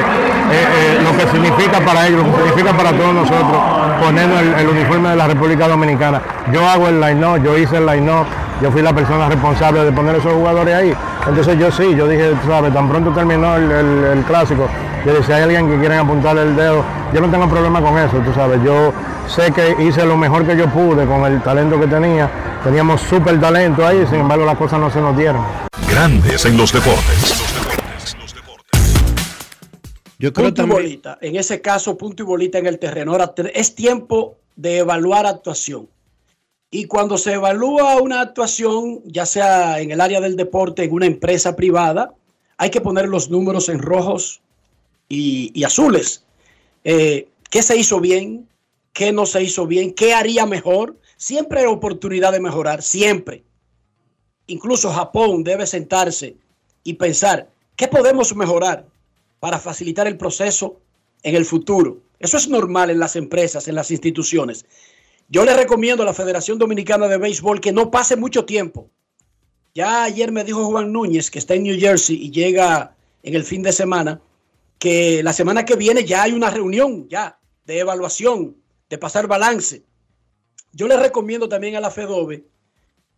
eh, 0.51 0.67
eh, 0.77 1.01
lo 1.03 1.17
que 1.17 1.27
significa 1.31 1.81
para 1.81 2.07
ellos, 2.07 2.25
lo 2.27 2.33
que 2.33 2.43
significa 2.43 2.73
para 2.77 2.93
todos 2.93 3.15
nosotros, 3.15 3.57
ponernos 4.03 4.41
el, 4.61 4.69
uniforme 4.69 5.09
de 5.11 5.17
la 5.17 5.27
República 5.27 5.69
Dominicana. 5.69 6.21
Yo 6.53 6.67
hago 6.69 6.89
el 6.89 7.01
line-up, 7.01 7.43
yo 7.43 7.57
hice 7.59 7.79
el 7.79 7.87
line-up, 7.87 8.27
yo 8.63 8.71
fui 8.71 8.83
la 8.83 8.93
persona 8.93 9.29
responsable 9.29 9.85
de 9.85 9.93
poner 9.93 10.17
esos 10.17 10.33
jugadores 10.33 10.75
ahí. 10.75 10.95
Entonces 11.27 11.59
yo 11.59 11.71
sí, 11.71 11.95
yo 11.97 12.07
dije, 12.07 12.33
sabes, 12.47 12.73
tan 12.73 12.89
pronto 12.89 13.11
terminó 13.11 13.57
el, 13.57 13.71
el- 13.71 14.25
clásico, 14.25 14.69
yo 15.05 15.13
dije, 15.13 15.25
si 15.25 15.33
hay 15.33 15.43
alguien 15.43 15.69
que 15.69 15.79
quiere 15.79 15.99
apuntarle 15.99 16.43
el 16.43 16.57
dedo, 16.57 16.83
yo 17.13 17.21
no 17.21 17.29
tengo 17.29 17.49
problema 17.49 17.81
con 17.81 17.99
eso, 17.99 18.17
tú 18.19 18.33
sabes, 18.33 18.63
yo 18.63 18.93
sé 19.27 19.51
que 19.53 19.77
hice 19.83 20.05
lo 20.05 20.17
mejor 20.17 20.45
que 20.45 20.57
yo 20.57 20.67
pude 20.69 21.05
con 21.07 21.25
el 21.25 21.41
talento 21.43 21.79
que 21.81 21.87
tenía, 21.87 22.29
teníamos 22.67 23.01
súper 23.03 23.41
talento 23.41 23.87
ahí, 23.87 24.05
sin 24.07 24.17
embargo 24.17 24.45
las 24.45 24.59
cosas 24.59 24.81
no 24.81 24.91
se 24.91 25.01
nos 25.01 25.17
dieron. 25.17 25.41
Grandes 25.89 26.45
en 26.47 26.57
los 26.57 26.73
deportes. 26.73 27.37
Yo 30.19 30.33
creo 30.33 30.47
Punto 30.47 30.63
y 30.65 30.67
bolita. 30.67 31.19
En 31.21 31.37
ese 31.37 31.61
caso, 31.61 31.97
punto 31.97 32.25
y 32.25 32.27
bolita 32.27 32.59
en 32.59 32.67
el 32.67 32.81
terreno. 32.81 33.13
Ahora 33.13 33.33
es 33.55 33.77
tiempo 33.77 34.39
de 34.57 34.79
evaluar 34.79 35.27
actuación. 35.27 35.89
Y 36.69 36.87
cuando 36.87 37.17
se 37.19 37.35
evalúa 37.35 38.01
una 38.01 38.21
actuación, 38.21 39.01
ya 39.05 39.27
sea 39.27 39.79
en 39.79 39.93
el 39.93 40.01
área 40.01 40.21
del 40.21 40.35
deporte, 40.35 40.83
en 40.83 40.93
una 40.93 41.07
empresa 41.07 41.55
privada, 41.55 42.15
hay 42.59 42.71
que 42.71 42.81
poner 42.81 43.07
los 43.07 43.31
números 43.31 43.69
en 43.69 43.79
rojos 43.79 44.41
y, 45.09 45.53
y 45.55 45.63
azules. 45.63 46.25
Eh, 46.83 47.29
¿Qué 47.49 47.63
se 47.63 47.77
hizo 47.77 48.01
bien? 48.01 48.49
¿Qué 48.93 49.13
no 49.13 49.25
se 49.25 49.45
hizo 49.45 49.69
bien? 49.69 49.95
¿Qué 49.95 50.15
haría 50.15 50.47
mejor? 50.47 50.97
Siempre 51.17 51.61
hay 51.61 51.67
oportunidad 51.67 52.33
de 52.33 52.41
mejorar, 52.41 52.83
siempre. 52.83 53.43
Incluso 54.47 54.93
Japón 54.93 55.43
debe 55.43 55.67
sentarse 55.67 56.37
y 56.85 56.95
pensar, 56.95 57.49
¿qué 57.75 57.89
podemos 57.89 58.35
mejorar 58.37 58.87
para 59.41 59.59
facilitar 59.59 60.07
el 60.07 60.17
proceso 60.17 60.81
en 61.23 61.35
el 61.35 61.45
futuro? 61.45 61.99
Eso 62.19 62.37
es 62.37 62.49
normal 62.49 62.91
en 62.91 62.99
las 62.99 63.17
empresas, 63.17 63.67
en 63.69 63.75
las 63.75 63.91
instituciones. 63.91 64.67
Yo 65.29 65.45
le 65.45 65.57
recomiendo 65.57 66.03
a 66.03 66.07
la 66.07 66.15
Federación 66.15 66.59
Dominicana 66.59 67.09
de 67.09 67.19
Béisbol 67.19 67.61
que 67.61 67.73
no 67.73 67.91
pase 67.91 68.17
mucho 68.17 68.45
tiempo. 68.45 68.89
Ya 69.75 70.05
ayer 70.05 70.31
me 70.33 70.45
dijo 70.45 70.65
Juan 70.67 70.93
Núñez, 70.93 71.31
que 71.31 71.39
está 71.39 71.55
en 71.55 71.65
New 71.65 71.79
Jersey 71.79 72.17
y 72.17 72.31
llega 72.31 72.95
en 73.23 73.35
el 73.35 73.45
fin 73.45 73.63
de 73.63 73.73
semana, 73.73 74.21
que 74.79 75.23
la 75.23 75.33
semana 75.33 75.65
que 75.65 75.77
viene 75.77 76.05
ya 76.05 76.23
hay 76.23 76.33
una 76.33 76.51
reunión 76.51 77.09
ya 77.09 77.39
de 77.65 77.81
evaluación, 77.81 78.57
de 78.89 78.99
pasar 78.99 79.27
balance. 79.27 79.83
Yo 80.77 80.87
le 80.87 80.99
recomiendo 80.99 81.49
también 81.49 81.75
a 81.77 81.81
la 81.81 81.91
FEDOBE 81.91 82.45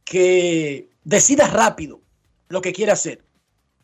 que 0.04 0.88
decida 1.02 1.48
rápido 1.48 2.00
lo 2.48 2.62
que 2.62 2.72
quiere 2.72 2.92
hacer. 2.92 3.24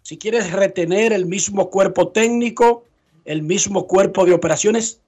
Si 0.03 0.17
quieres 0.17 0.53
retener 0.53 1.13
el 1.13 1.27
mismo 1.27 1.71
cuerpo 1.71 2.13
técnico, 2.13 2.85
el 3.25 3.43
mismo 3.43 3.89
cuerpo 3.89 4.25
de 4.25 4.33
operaciones, 4.33 5.01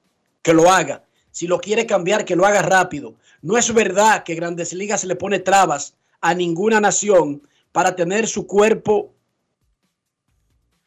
que 0.42 0.52
lo 0.52 0.68
haga. 0.68 1.04
Si 1.30 1.46
lo 1.46 1.60
quiere 1.60 1.86
cambiar, 1.86 2.24
que 2.24 2.34
lo 2.34 2.44
haga 2.44 2.60
rápido. 2.60 3.14
No 3.40 3.56
es 3.56 3.72
verdad 3.72 4.24
que 4.24 4.34
Grandes 4.34 4.72
Ligas 4.72 5.04
le 5.04 5.14
pone 5.14 5.38
trabas 5.38 5.94
a 6.20 6.34
ninguna 6.34 6.80
nación 6.80 7.42
para 7.70 7.94
tener 7.94 8.26
su 8.26 8.48
cuerpo 8.48 9.14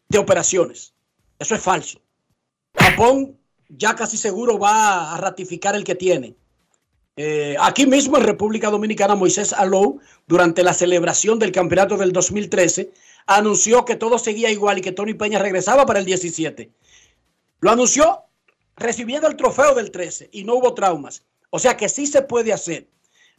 de 0.09 0.17
operaciones. 0.17 0.93
Eso 1.39 1.55
es 1.55 1.61
falso. 1.61 2.01
Japón 2.75 3.37
ya 3.69 3.95
casi 3.95 4.17
seguro 4.17 4.59
va 4.59 5.13
a 5.13 5.17
ratificar 5.17 5.75
el 5.75 5.85
que 5.85 5.95
tiene. 5.95 6.35
Eh, 7.21 7.57
aquí 7.59 7.85
mismo 7.85 8.15
en 8.15 8.23
República 8.23 8.69
Dominicana, 8.69 9.13
Moisés 9.13 9.51
Alou, 9.51 9.99
durante 10.25 10.63
la 10.63 10.73
celebración 10.73 11.37
del 11.37 11.51
campeonato 11.51 11.97
del 11.97 12.13
2013, 12.13 12.93
anunció 13.27 13.83
que 13.83 13.97
todo 13.97 14.17
seguía 14.17 14.49
igual 14.49 14.77
y 14.77 14.81
que 14.81 14.93
Tony 14.93 15.15
Peña 15.15 15.37
regresaba 15.37 15.85
para 15.85 15.99
el 15.99 16.05
17. 16.05 16.71
Lo 17.59 17.71
anunció 17.71 18.21
recibiendo 18.77 19.27
el 19.27 19.35
trofeo 19.35 19.75
del 19.75 19.91
13 19.91 20.29
y 20.31 20.45
no 20.45 20.53
hubo 20.55 20.73
traumas. 20.73 21.25
O 21.49 21.59
sea 21.59 21.75
que 21.75 21.89
sí 21.89 22.07
se 22.07 22.21
puede 22.21 22.53
hacer. 22.53 22.87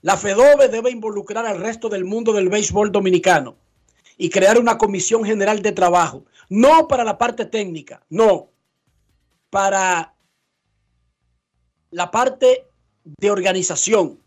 La 0.03 0.19
FEDOBE 0.19 0.69
debe 0.69 0.90
involucrar 0.90 1.47
al 1.47 1.59
resto 1.59 1.88
del 1.88 2.05
mundo 2.05 2.35
del 2.35 2.51
béisbol 2.51 2.93
dominicano 2.93 3.57
y 4.19 4.29
crear 4.29 4.59
una 4.59 4.77
comisión 4.77 5.25
general 5.25 5.62
de 5.62 5.73
trabajo. 5.73 6.27
No 6.51 6.87
para 6.87 7.03
la 7.03 7.16
parte 7.16 7.47
técnica, 7.47 8.03
no. 8.11 8.51
Para 9.49 10.12
la 11.90 12.11
parte 12.11 12.66
de 13.18 13.31
organización. 13.31 14.18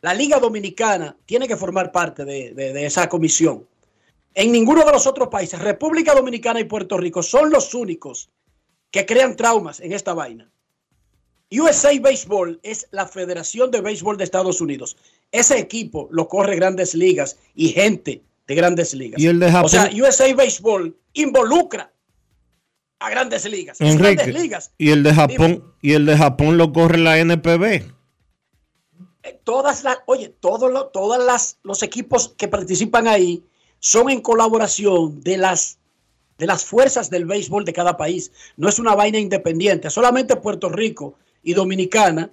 La 0.00 0.14
Liga 0.14 0.38
Dominicana 0.40 1.16
tiene 1.26 1.46
que 1.48 1.56
formar 1.56 1.92
parte 1.92 2.24
de, 2.24 2.52
de- 2.54 2.72
de 2.72 2.86
esa 2.86 3.08
comisión. 3.08 3.66
En 4.34 4.50
ninguno 4.50 4.84
de 4.84 4.92
los 4.92 5.06
otros 5.06 5.28
países, 5.28 5.60
República 5.60 6.14
Dominicana 6.14 6.58
y 6.60 6.64
Puerto 6.64 6.96
Rico, 6.96 7.22
son 7.22 7.50
los 7.50 7.74
únicos 7.74 8.30
que 8.90 9.04
crean 9.06 9.36
traumas 9.36 9.80
en 9.80 9.92
esta 9.92 10.14
vaina. 10.14 10.50
USA 11.50 11.90
Baseball 12.00 12.58
es 12.62 12.88
la 12.92 13.06
Federación 13.06 13.70
de 13.70 13.82
Béisbol 13.82 14.16
de 14.16 14.24
Estados 14.24 14.60
Unidos. 14.62 14.96
Ese 15.30 15.58
equipo 15.58 16.08
lo 16.10 16.26
corre 16.28 16.56
grandes 16.56 16.94
ligas 16.94 17.36
y 17.54 17.68
gente 17.68 18.22
de 18.46 18.54
grandes 18.54 18.94
ligas. 18.94 19.20
Y 19.20 19.26
el 19.26 19.38
de 19.38 19.50
Japón- 19.50 19.66
O 19.66 19.68
sea, 19.68 19.90
USA 19.92 20.34
Baseball 20.34 20.96
involucra 21.12 21.92
a 23.00 23.10
grandes 23.10 23.44
ligas. 23.50 23.80
Enrique, 23.82 24.14
grandes 24.14 24.34
ligas. 24.42 24.72
y 24.78 24.90
el 24.90 25.02
de 25.02 25.12
Japón, 25.14 25.74
y 25.82 25.92
el 25.92 26.06
de 26.06 26.16
Japón 26.16 26.56
lo 26.56 26.72
corre 26.72 26.98
la 26.98 27.18
NPB. 27.18 27.82
Todas 29.44 29.84
las, 29.84 29.98
oye, 30.06 30.28
todos 30.28 30.72
los, 30.72 30.90
todas 30.92 31.22
las, 31.22 31.58
los 31.62 31.82
equipos 31.82 32.34
que 32.36 32.48
participan 32.48 33.06
ahí 33.06 33.44
son 33.78 34.10
en 34.10 34.20
colaboración 34.20 35.22
de 35.22 35.36
las, 35.36 35.78
de 36.38 36.46
las 36.46 36.64
fuerzas 36.64 37.10
del 37.10 37.24
béisbol 37.24 37.64
de 37.64 37.72
cada 37.72 37.96
país. 37.96 38.32
No 38.56 38.68
es 38.68 38.78
una 38.78 38.94
vaina 38.94 39.18
independiente. 39.18 39.90
Solamente 39.90 40.36
Puerto 40.36 40.68
Rico 40.68 41.14
y 41.42 41.54
Dominicana 41.54 42.30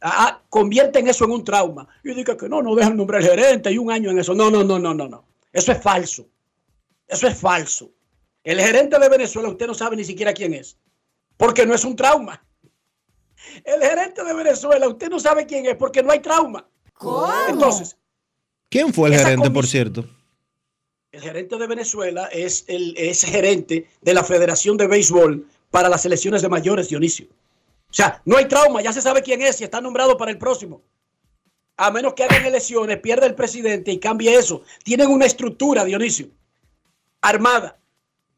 ah, 0.00 0.42
convierten 0.48 1.08
eso 1.08 1.24
en 1.24 1.32
un 1.32 1.44
trauma. 1.44 1.88
Y 2.04 2.14
digo 2.14 2.36
que 2.36 2.48
no, 2.48 2.62
no 2.62 2.74
dejan 2.74 2.96
nombrar 2.96 3.22
gerente 3.22 3.70
y 3.70 3.78
un 3.78 3.90
año 3.90 4.10
en 4.10 4.18
eso. 4.18 4.34
No, 4.34 4.50
no, 4.50 4.64
no, 4.64 4.78
no, 4.78 4.94
no, 4.94 5.08
no. 5.08 5.24
Eso 5.52 5.72
es 5.72 5.82
falso. 5.82 6.26
Eso 7.06 7.28
es 7.28 7.38
falso. 7.38 7.90
El 8.42 8.60
gerente 8.60 8.98
de 8.98 9.08
Venezuela, 9.08 9.48
usted 9.48 9.66
no 9.66 9.74
sabe 9.74 9.96
ni 9.96 10.04
siquiera 10.04 10.32
quién 10.32 10.54
es. 10.54 10.78
Porque 11.36 11.66
no 11.66 11.74
es 11.74 11.84
un 11.84 11.96
trauma. 11.96 12.45
El 13.64 13.80
gerente 13.80 14.24
de 14.24 14.34
Venezuela, 14.34 14.88
usted 14.88 15.08
no 15.08 15.20
sabe 15.20 15.46
quién 15.46 15.66
es 15.66 15.76
porque 15.76 16.02
no 16.02 16.10
hay 16.12 16.20
trauma. 16.20 16.66
Entonces, 17.48 17.96
¿Quién 18.68 18.92
fue 18.92 19.10
el 19.10 19.18
gerente, 19.18 19.50
por 19.50 19.66
cierto? 19.66 20.04
el 21.16 21.22
gerente 21.22 21.56
de 21.56 21.66
Venezuela 21.66 22.26
es 22.26 22.64
el 22.68 22.94
es 22.96 23.24
gerente 23.24 23.88
de 24.02 24.14
la 24.14 24.22
Federación 24.22 24.76
de 24.76 24.86
Béisbol 24.86 25.46
para 25.70 25.88
las 25.88 26.02
selecciones 26.02 26.42
de 26.42 26.48
mayores, 26.48 26.90
Dionisio. 26.90 27.26
O 27.90 27.94
sea, 27.94 28.20
no 28.26 28.36
hay 28.36 28.46
trauma, 28.46 28.82
ya 28.82 28.92
se 28.92 29.00
sabe 29.00 29.22
quién 29.22 29.40
es 29.40 29.60
y 29.60 29.64
está 29.64 29.80
nombrado 29.80 30.16
para 30.18 30.30
el 30.30 30.36
próximo. 30.36 30.82
A 31.78 31.90
menos 31.90 32.14
que 32.14 32.24
hagan 32.24 32.44
elecciones, 32.44 32.98
pierda 32.98 33.26
el 33.26 33.34
presidente 33.34 33.92
y 33.92 33.98
cambie 33.98 34.34
eso. 34.34 34.62
Tienen 34.82 35.08
una 35.08 35.24
estructura, 35.24 35.84
Dionisio, 35.84 36.28
armada. 37.22 37.78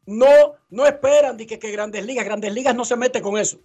No, 0.06 0.54
no 0.70 0.86
esperan 0.86 1.36
de 1.36 1.46
que, 1.46 1.58
que 1.58 1.70
Grandes 1.72 2.04
Ligas, 2.04 2.24
Grandes 2.24 2.52
Ligas 2.52 2.74
no 2.74 2.84
se 2.84 2.96
mete 2.96 3.20
con 3.20 3.38
eso. 3.38 3.58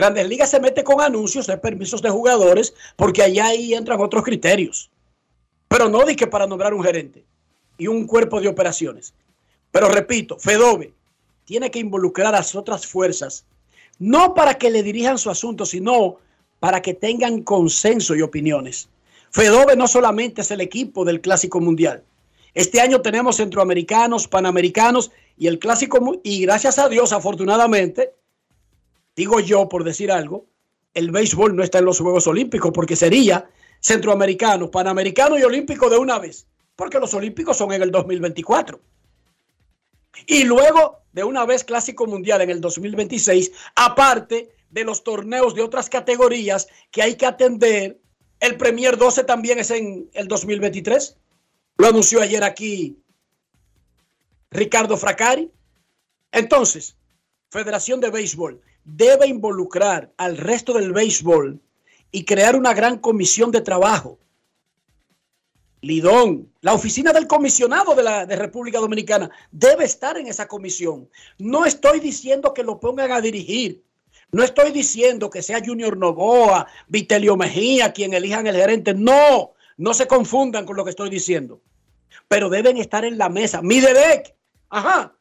Grandes 0.00 0.26
Ligas 0.26 0.48
se 0.48 0.60
mete 0.60 0.82
con 0.82 1.02
anuncios 1.02 1.46
de 1.46 1.58
permisos 1.58 2.00
de 2.00 2.08
jugadores 2.08 2.72
porque 2.96 3.22
allá 3.22 3.48
ahí 3.48 3.74
entran 3.74 4.00
otros 4.00 4.24
criterios. 4.24 4.90
Pero 5.68 5.90
no 5.90 6.06
di 6.06 6.16
que 6.16 6.26
para 6.26 6.46
nombrar 6.46 6.72
un 6.72 6.82
gerente 6.82 7.26
y 7.76 7.86
un 7.86 8.06
cuerpo 8.06 8.40
de 8.40 8.48
operaciones. 8.48 9.12
Pero 9.70 9.90
repito, 9.90 10.38
Fedove 10.38 10.94
tiene 11.44 11.70
que 11.70 11.80
involucrar 11.80 12.28
a 12.28 12.38
las 12.38 12.54
otras 12.54 12.86
fuerzas, 12.86 13.44
no 13.98 14.32
para 14.32 14.54
que 14.54 14.70
le 14.70 14.82
dirijan 14.82 15.18
su 15.18 15.28
asunto, 15.28 15.66
sino 15.66 16.16
para 16.60 16.80
que 16.80 16.94
tengan 16.94 17.42
consenso 17.42 18.16
y 18.16 18.22
opiniones. 18.22 18.88
Fedove 19.30 19.76
no 19.76 19.86
solamente 19.86 20.40
es 20.40 20.50
el 20.50 20.62
equipo 20.62 21.04
del 21.04 21.20
Clásico 21.20 21.60
Mundial. 21.60 22.02
Este 22.54 22.80
año 22.80 23.02
tenemos 23.02 23.36
centroamericanos, 23.36 24.28
panamericanos 24.28 25.10
y 25.36 25.46
el 25.46 25.58
Clásico, 25.58 26.20
y 26.22 26.40
gracias 26.40 26.78
a 26.78 26.88
Dios, 26.88 27.12
afortunadamente, 27.12 28.14
digo 29.16 29.40
yo 29.40 29.68
por 29.68 29.84
decir 29.84 30.10
algo, 30.10 30.46
el 30.94 31.10
béisbol 31.10 31.54
no 31.54 31.62
está 31.62 31.78
en 31.78 31.84
los 31.84 32.00
Juegos 32.00 32.26
Olímpicos 32.26 32.72
porque 32.72 32.96
sería 32.96 33.48
centroamericano, 33.80 34.70
panamericano 34.70 35.38
y 35.38 35.42
olímpico 35.42 35.88
de 35.88 35.96
una 35.96 36.18
vez, 36.18 36.46
porque 36.76 36.98
los 36.98 37.14
olímpicos 37.14 37.56
son 37.56 37.72
en 37.72 37.82
el 37.82 37.90
2024. 37.90 38.80
Y 40.26 40.44
luego 40.44 41.02
de 41.12 41.24
una 41.24 41.44
vez 41.46 41.64
Clásico 41.64 42.06
Mundial 42.06 42.40
en 42.42 42.50
el 42.50 42.60
2026, 42.60 43.52
aparte 43.76 44.50
de 44.70 44.84
los 44.84 45.02
torneos 45.02 45.54
de 45.54 45.62
otras 45.62 45.88
categorías 45.88 46.68
que 46.90 47.02
hay 47.02 47.16
que 47.16 47.26
atender. 47.26 48.00
El 48.38 48.56
Premier 48.56 48.96
12 48.96 49.24
también 49.24 49.58
es 49.58 49.70
en 49.70 50.08
el 50.14 50.28
2023. 50.28 51.16
Lo 51.76 51.88
anunció 51.88 52.22
ayer 52.22 52.42
aquí 52.42 52.96
Ricardo 54.50 54.96
Fracari. 54.96 55.50
Entonces, 56.32 56.96
Federación 57.50 58.00
de 58.00 58.10
Béisbol 58.10 58.60
debe 58.84 59.26
involucrar 59.26 60.12
al 60.16 60.36
resto 60.36 60.72
del 60.72 60.92
béisbol 60.92 61.60
y 62.12 62.24
crear 62.24 62.56
una 62.56 62.74
gran 62.74 62.98
comisión 62.98 63.50
de 63.50 63.60
trabajo. 63.60 64.18
Lidón, 65.82 66.52
la 66.60 66.74
oficina 66.74 67.12
del 67.12 67.26
comisionado 67.26 67.94
de 67.94 68.02
la 68.02 68.26
República 68.26 68.78
Dominicana 68.78 69.30
debe 69.50 69.84
estar 69.84 70.18
en 70.18 70.26
esa 70.26 70.46
comisión. 70.46 71.08
No 71.38 71.64
estoy 71.64 72.00
diciendo 72.00 72.52
que 72.52 72.62
lo 72.62 72.78
pongan 72.80 73.12
a 73.12 73.20
dirigir. 73.20 73.82
No 74.32 74.44
estoy 74.44 74.70
diciendo 74.70 75.30
que 75.30 75.42
sea 75.42 75.62
Junior 75.64 75.96
Novoa, 75.96 76.66
Vitelio 76.86 77.36
Mejía 77.36 77.92
quien 77.92 78.12
elijan 78.12 78.46
el 78.46 78.56
gerente. 78.56 78.94
No, 78.94 79.52
no 79.76 79.94
se 79.94 80.06
confundan 80.06 80.66
con 80.66 80.76
lo 80.76 80.84
que 80.84 80.90
estoy 80.90 81.08
diciendo. 81.08 81.60
Pero 82.28 82.48
deben 82.48 82.76
estar 82.76 83.04
en 83.04 83.18
la 83.18 83.28
mesa. 83.28 83.62
Mi 83.62 83.80
ajá, 84.68 85.14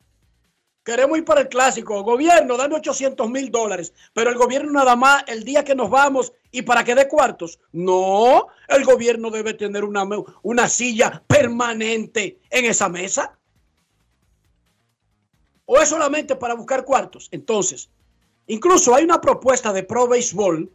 Queremos 0.83 1.17
ir 1.17 1.25
para 1.25 1.41
el 1.41 1.49
clásico. 1.49 2.01
Gobierno, 2.03 2.57
dame 2.57 2.75
800 2.75 3.29
mil 3.29 3.51
dólares. 3.51 3.93
Pero 4.13 4.29
el 4.29 4.37
gobierno 4.37 4.71
nada 4.71 4.95
más 4.95 5.23
el 5.27 5.43
día 5.43 5.63
que 5.63 5.75
nos 5.75 5.89
vamos 5.89 6.33
y 6.51 6.61
para 6.61 6.83
que 6.83 6.95
dé 6.95 7.07
cuartos. 7.07 7.59
No, 7.71 8.47
el 8.67 8.83
gobierno 8.85 9.29
debe 9.29 9.53
tener 9.53 9.83
una, 9.83 10.07
una 10.41 10.69
silla 10.69 11.23
permanente 11.27 12.39
en 12.49 12.65
esa 12.65 12.89
mesa. 12.89 13.37
¿O 15.65 15.79
es 15.79 15.89
solamente 15.89 16.35
para 16.35 16.55
buscar 16.55 16.83
cuartos? 16.83 17.27
Entonces, 17.31 17.89
incluso 18.47 18.95
hay 18.95 19.03
una 19.03 19.21
propuesta 19.21 19.71
de 19.71 19.83
Pro 19.83 20.07
Baseball, 20.07 20.71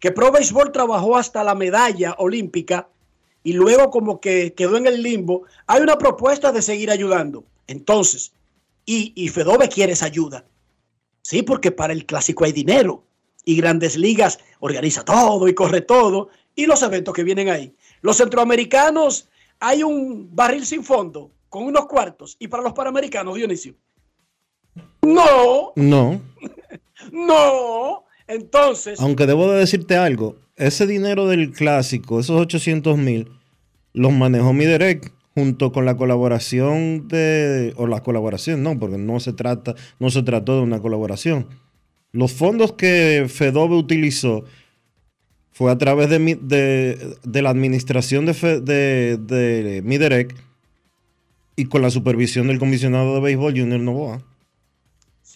que 0.00 0.12
Pro 0.12 0.32
Baseball 0.32 0.72
trabajó 0.72 1.16
hasta 1.16 1.44
la 1.44 1.54
medalla 1.54 2.14
olímpica 2.16 2.88
y 3.42 3.52
luego 3.52 3.90
como 3.90 4.20
que 4.20 4.54
quedó 4.54 4.78
en 4.78 4.86
el 4.86 5.02
limbo. 5.02 5.42
Hay 5.66 5.82
una 5.82 5.98
propuesta 5.98 6.52
de 6.52 6.62
seguir 6.62 6.90
ayudando. 6.90 7.44
Entonces, 7.66 8.32
y, 8.88 9.12
y 9.14 9.28
Fedove 9.28 9.68
quiere 9.68 9.92
esa 9.92 10.06
ayuda. 10.06 10.46
Sí, 11.20 11.42
porque 11.42 11.70
para 11.70 11.92
el 11.92 12.06
clásico 12.06 12.46
hay 12.46 12.52
dinero 12.52 13.04
y 13.44 13.56
Grandes 13.56 13.98
Ligas 13.98 14.38
organiza 14.60 15.04
todo 15.04 15.46
y 15.46 15.52
corre 15.52 15.82
todo 15.82 16.30
y 16.54 16.64
los 16.64 16.82
eventos 16.82 17.12
que 17.12 17.22
vienen 17.22 17.50
ahí. 17.50 17.74
Los 18.00 18.16
centroamericanos 18.16 19.28
hay 19.60 19.82
un 19.82 20.34
barril 20.34 20.64
sin 20.64 20.82
fondo 20.82 21.30
con 21.50 21.64
unos 21.64 21.84
cuartos 21.84 22.36
y 22.38 22.48
para 22.48 22.62
los 22.62 22.72
panamericanos, 22.72 23.34
Dionisio. 23.34 23.74
No. 25.02 25.72
No. 25.76 26.22
no. 27.12 28.04
Entonces. 28.26 28.98
Aunque 29.00 29.26
debo 29.26 29.52
de 29.52 29.58
decirte 29.58 29.98
algo, 29.98 30.36
ese 30.56 30.86
dinero 30.86 31.26
del 31.26 31.52
clásico, 31.52 32.20
esos 32.20 32.40
800 32.40 32.96
mil, 32.96 33.30
los 33.92 34.12
manejó 34.12 34.54
mi 34.54 34.64
direct 34.64 35.12
junto 35.38 35.70
con 35.70 35.84
la 35.84 35.96
colaboración 35.96 37.06
de, 37.06 37.72
o 37.76 37.86
la 37.86 38.02
colaboración, 38.02 38.64
no, 38.64 38.76
porque 38.76 38.98
no 38.98 39.20
se 39.20 39.32
trata, 39.32 39.76
no 40.00 40.10
se 40.10 40.24
trató 40.24 40.56
de 40.56 40.62
una 40.62 40.80
colaboración. 40.80 41.46
Los 42.10 42.32
fondos 42.32 42.72
que 42.72 43.26
Fedove 43.28 43.76
utilizó 43.76 44.44
fue 45.52 45.70
a 45.70 45.78
través 45.78 46.10
de, 46.10 46.18
de, 47.22 47.42
la 47.42 47.50
administración 47.50 48.26
de, 48.26 48.32
de, 48.60 49.16
de 49.16 49.82
Miderec 49.84 50.34
y 51.54 51.66
con 51.66 51.82
la 51.82 51.90
supervisión 51.90 52.48
del 52.48 52.58
comisionado 52.58 53.14
de 53.14 53.20
béisbol 53.20 53.56
Junior 53.56 53.78
Novoa. 53.78 54.20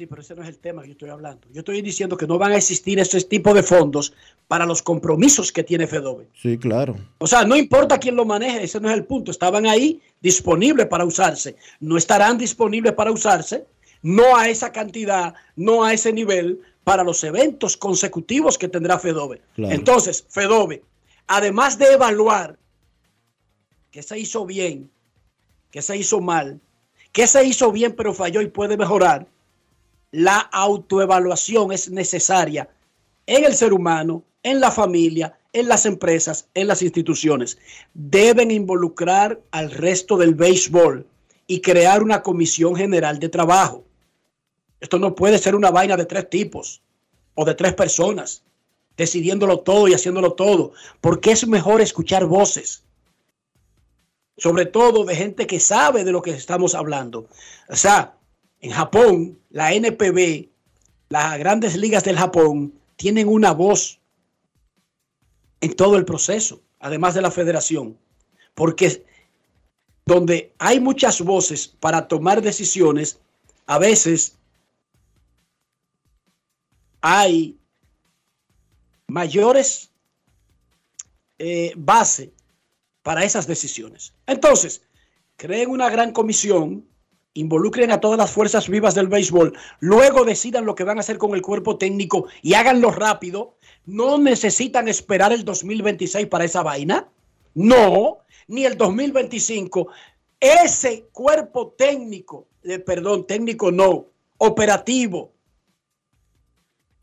Sí, 0.02 0.06
pero 0.06 0.20
ese 0.20 0.34
no 0.34 0.42
es 0.42 0.48
el 0.48 0.58
tema 0.58 0.82
que 0.82 0.88
yo 0.88 0.92
estoy 0.94 1.10
hablando. 1.10 1.46
Yo 1.52 1.60
estoy 1.60 1.80
diciendo 1.80 2.16
que 2.16 2.26
no 2.26 2.36
van 2.36 2.50
a 2.50 2.56
existir 2.56 2.98
ese 2.98 3.20
tipo 3.20 3.54
de 3.54 3.62
fondos 3.62 4.12
para 4.48 4.66
los 4.66 4.82
compromisos 4.82 5.52
que 5.52 5.62
tiene 5.62 5.86
FEDOBE. 5.86 6.26
Sí, 6.34 6.58
claro. 6.58 6.96
O 7.18 7.28
sea, 7.28 7.44
no 7.44 7.54
importa 7.56 8.00
quién 8.00 8.16
lo 8.16 8.24
maneje, 8.24 8.64
ese 8.64 8.80
no 8.80 8.90
es 8.90 8.96
el 8.96 9.04
punto. 9.04 9.30
Estaban 9.30 9.64
ahí 9.64 10.02
disponibles 10.20 10.86
para 10.86 11.04
usarse. 11.04 11.54
No 11.78 11.96
estarán 11.96 12.36
disponibles 12.36 12.94
para 12.94 13.12
usarse, 13.12 13.64
no 14.02 14.36
a 14.36 14.48
esa 14.48 14.72
cantidad, 14.72 15.34
no 15.54 15.84
a 15.84 15.92
ese 15.92 16.12
nivel, 16.12 16.60
para 16.82 17.04
los 17.04 17.22
eventos 17.22 17.76
consecutivos 17.76 18.58
que 18.58 18.66
tendrá 18.66 18.98
FEDOBE. 18.98 19.40
Entonces, 19.56 20.26
FEDOBE, 20.28 20.82
además 21.28 21.78
de 21.78 21.92
evaluar 21.92 22.58
que 23.92 24.02
se 24.02 24.18
hizo 24.18 24.46
bien, 24.46 24.90
que 25.70 25.80
se 25.80 25.96
hizo 25.96 26.20
mal, 26.20 26.60
que 27.12 27.28
se 27.28 27.44
hizo 27.44 27.70
bien 27.70 27.94
pero 27.96 28.12
falló 28.12 28.40
y 28.40 28.48
puede 28.48 28.76
mejorar, 28.76 29.28
la 30.12 30.38
autoevaluación 30.38 31.72
es 31.72 31.90
necesaria 31.90 32.68
en 33.26 33.44
el 33.44 33.54
ser 33.54 33.72
humano, 33.72 34.22
en 34.42 34.60
la 34.60 34.70
familia, 34.70 35.38
en 35.52 35.68
las 35.68 35.86
empresas, 35.86 36.48
en 36.54 36.68
las 36.68 36.82
instituciones. 36.82 37.58
Deben 37.94 38.50
involucrar 38.50 39.40
al 39.50 39.70
resto 39.70 40.16
del 40.16 40.34
béisbol 40.34 41.06
y 41.46 41.60
crear 41.60 42.02
una 42.02 42.22
comisión 42.22 42.76
general 42.76 43.18
de 43.18 43.28
trabajo. 43.28 43.84
Esto 44.80 44.98
no 44.98 45.14
puede 45.14 45.38
ser 45.38 45.54
una 45.54 45.70
vaina 45.70 45.96
de 45.96 46.06
tres 46.06 46.28
tipos 46.28 46.82
o 47.34 47.44
de 47.44 47.54
tres 47.54 47.74
personas 47.74 48.42
decidiéndolo 48.96 49.60
todo 49.60 49.88
y 49.88 49.94
haciéndolo 49.94 50.34
todo, 50.34 50.72
porque 51.00 51.32
es 51.32 51.46
mejor 51.46 51.80
escuchar 51.80 52.26
voces, 52.26 52.82
sobre 54.36 54.66
todo 54.66 55.04
de 55.04 55.16
gente 55.16 55.46
que 55.46 55.60
sabe 55.60 56.04
de 56.04 56.12
lo 56.12 56.22
que 56.22 56.32
estamos 56.32 56.74
hablando. 56.74 57.26
O 57.68 57.76
sea, 57.76 58.14
en 58.62 58.70
Japón, 58.70 59.38
la 59.50 59.74
NPB, 59.74 60.48
las 61.08 61.38
grandes 61.38 61.76
ligas 61.76 62.04
del 62.04 62.16
Japón, 62.16 62.72
tienen 62.96 63.28
una 63.28 63.52
voz 63.52 64.00
en 65.60 65.74
todo 65.74 65.96
el 65.96 66.04
proceso, 66.04 66.62
además 66.78 67.14
de 67.14 67.22
la 67.22 67.30
federación, 67.30 67.98
porque 68.54 69.04
donde 70.06 70.54
hay 70.58 70.80
muchas 70.80 71.20
voces 71.20 71.68
para 71.68 72.06
tomar 72.06 72.40
decisiones, 72.40 73.18
a 73.66 73.78
veces 73.78 74.38
hay 77.00 77.58
mayores 79.08 79.90
eh, 81.38 81.72
bases 81.76 82.30
para 83.02 83.24
esas 83.24 83.48
decisiones. 83.48 84.12
Entonces, 84.26 84.82
creen 85.36 85.70
una 85.70 85.90
gran 85.90 86.12
comisión 86.12 86.86
involucren 87.34 87.90
a 87.92 88.00
todas 88.00 88.18
las 88.18 88.30
fuerzas 88.30 88.68
vivas 88.68 88.94
del 88.94 89.08
béisbol, 89.08 89.56
luego 89.80 90.24
decidan 90.24 90.66
lo 90.66 90.74
que 90.74 90.84
van 90.84 90.98
a 90.98 91.00
hacer 91.00 91.18
con 91.18 91.34
el 91.34 91.42
cuerpo 91.42 91.78
técnico 91.78 92.26
y 92.42 92.54
háganlo 92.54 92.90
rápido. 92.90 93.56
No 93.86 94.18
necesitan 94.18 94.88
esperar 94.88 95.32
el 95.32 95.44
2026 95.44 96.26
para 96.26 96.44
esa 96.44 96.62
vaina. 96.62 97.08
No, 97.54 98.18
ni 98.48 98.64
el 98.64 98.76
2025. 98.76 99.88
Ese 100.38 101.08
cuerpo 101.12 101.74
técnico, 101.76 102.48
eh, 102.64 102.78
perdón, 102.78 103.26
técnico 103.26 103.70
no, 103.70 104.06
operativo, 104.38 105.32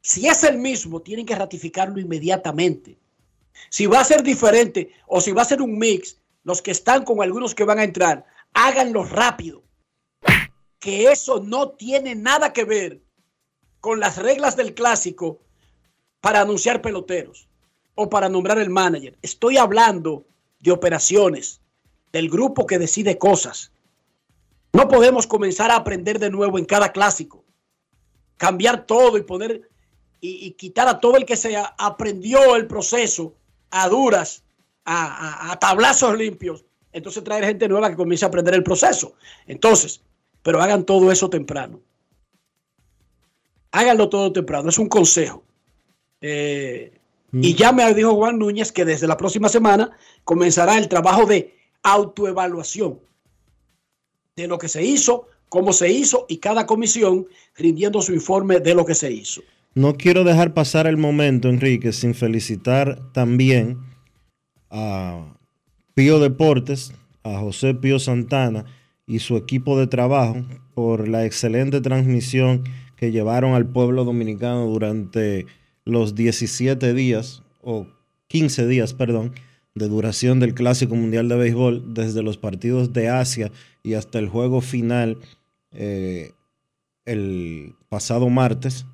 si 0.02 0.28
es 0.28 0.44
el 0.44 0.58
mismo, 0.58 1.02
tienen 1.02 1.26
que 1.26 1.36
ratificarlo 1.36 2.00
inmediatamente. 2.00 2.98
Si 3.70 3.86
va 3.86 4.00
a 4.00 4.06
ser 4.06 4.24
diferente 4.24 4.92
o 5.08 5.22
si 5.22 5.32
va 5.32 5.42
a 5.42 5.46
ser 5.46 5.62
un 5.62 5.78
mix, 5.78 6.18
los 6.44 6.62
que 6.62 6.72
están 6.72 7.04
con 7.04 7.22
algunos 7.22 7.54
que 7.54 7.66
van 7.66 7.80
a 7.80 7.84
entrar, 7.84 8.26
háganlo 8.54 9.04
rápido 9.04 9.64
que 10.80 11.12
eso 11.12 11.42
no 11.42 11.70
tiene 11.70 12.16
nada 12.16 12.54
que 12.54 12.64
ver 12.64 13.02
con 13.82 14.00
las 14.00 14.18
reglas 14.18 14.56
del 14.56 14.74
clásico 14.74 15.40
para 16.22 16.42
anunciar 16.42 16.82
peloteros 16.82 17.48
o 17.96 18.10
para 18.10 18.30
nombrar 18.30 18.60
el 18.60 18.70
manager. 18.70 19.18
Estoy 19.22 19.58
hablando 19.58 20.26
de 20.60 20.72
operaciones, 20.72 21.62
del 22.12 22.30
grupo 22.30 22.66
que 22.66 22.80
decide 22.80 23.18
cosas. 23.18 23.72
No 24.74 24.88
podemos 24.88 25.28
comenzar 25.28 25.72
a 25.72 25.76
aprender 25.76 26.20
de 26.20 26.30
nuevo 26.30 26.58
en 26.58 26.66
cada 26.66 26.92
clásico, 26.92 27.44
cambiar 28.38 28.86
todo 28.86 29.18
y 29.18 29.22
poner 29.22 29.70
y, 30.22 30.52
quitar 30.52 30.88
a 30.88 31.00
todo 31.00 31.16
el 31.16 31.26
que 31.26 31.38
se 31.38 31.56
aprendió 31.78 32.56
el 32.56 32.68
proceso 32.68 33.36
a 33.70 33.88
duras, 33.88 34.44
a, 34.84 35.52
a 35.52 35.60
tablazos 35.60 36.18
limpios. 36.18 36.66
Entonces 36.92 37.24
traer 37.24 37.46
gente 37.46 37.68
nueva 37.68 37.90
que 37.90 37.96
comience 37.96 38.26
a 38.26 38.28
aprender 38.28 38.54
el 38.54 38.64
proceso. 38.64 39.14
Entonces, 39.46 40.02
pero 40.44 40.62
hagan 40.62 40.86
todo 40.86 41.12
eso 41.12 41.30
temprano. 41.30 41.82
Háganlo 43.72 44.10
todo 44.10 44.32
temprano, 44.32 44.70
es 44.70 44.80
un 44.80 44.90
consejo. 44.90 45.44
Eh, 46.22 46.92
Y 47.32 47.54
ya 47.54 47.72
me 47.72 47.94
dijo 47.94 48.16
Juan 48.16 48.40
Núñez 48.40 48.72
que 48.72 48.86
desde 48.86 49.06
la 49.08 49.16
próxima 49.16 49.50
semana 49.50 49.92
comenzará 50.24 50.78
el 50.78 50.88
trabajo 50.88 51.26
de 51.28 51.54
autoevaluación 51.84 53.00
de 54.36 54.48
lo 54.48 54.58
que 54.58 54.68
se 54.68 54.84
hizo, 54.84 55.28
cómo 55.48 55.72
se 55.72 55.92
hizo 55.92 56.26
y 56.28 56.38
cada 56.38 56.66
comisión 56.66 57.28
rindiendo 57.56 58.02
su 58.02 58.14
informe 58.14 58.60
de 58.60 58.74
lo 58.74 58.86
que 58.86 58.96
se 58.96 59.12
hizo. 59.12 59.42
No 59.76 59.94
quiero 59.94 60.24
dejar 60.24 60.56
pasar 60.56 60.88
el 60.88 60.98
momento, 60.98 61.50
Enrique, 61.50 61.94
sin 61.94 62.16
felicitar 62.16 63.12
también 63.14 63.78
a 64.72 65.38
Pío 65.94 66.20
Deportes, 66.20 66.94
a 67.24 67.40
José 67.40 67.76
Pío 67.76 68.00
Santana 68.00 68.66
y 69.10 69.20
su 69.20 69.36
equipo 69.36 69.78
de 69.78 69.88
trabajo 69.88 70.46
por 70.76 71.10
la 71.10 71.26
excelente 71.26 71.82
transmisión 71.82 72.64
que 72.96 73.12
llevaron 73.12 73.56
al 73.56 73.66
pueblo 73.66 74.06
dominicano 74.06 74.68
durante 74.68 75.48
los 75.84 76.14
17 76.14 76.94
días 76.94 77.42
o 77.62 77.88
15 78.28 78.68
días, 78.68 78.94
perdón, 78.94 79.34
de 79.74 79.88
duración 79.88 80.40
del 80.40 80.54
Clásico 80.54 80.94
Mundial 80.94 81.28
de 81.28 81.38
Béisbol, 81.38 81.96
desde 81.96 82.22
los 82.22 82.38
partidos 82.38 82.94
de 82.94 83.10
Asia 83.10 83.52
y 83.82 83.96
hasta 83.96 84.20
el 84.20 84.30
juego 84.30 84.62
final 84.62 85.18
eh, 85.72 86.34
el 87.06 87.74
pasado 87.90 88.30
martes. 88.30 88.86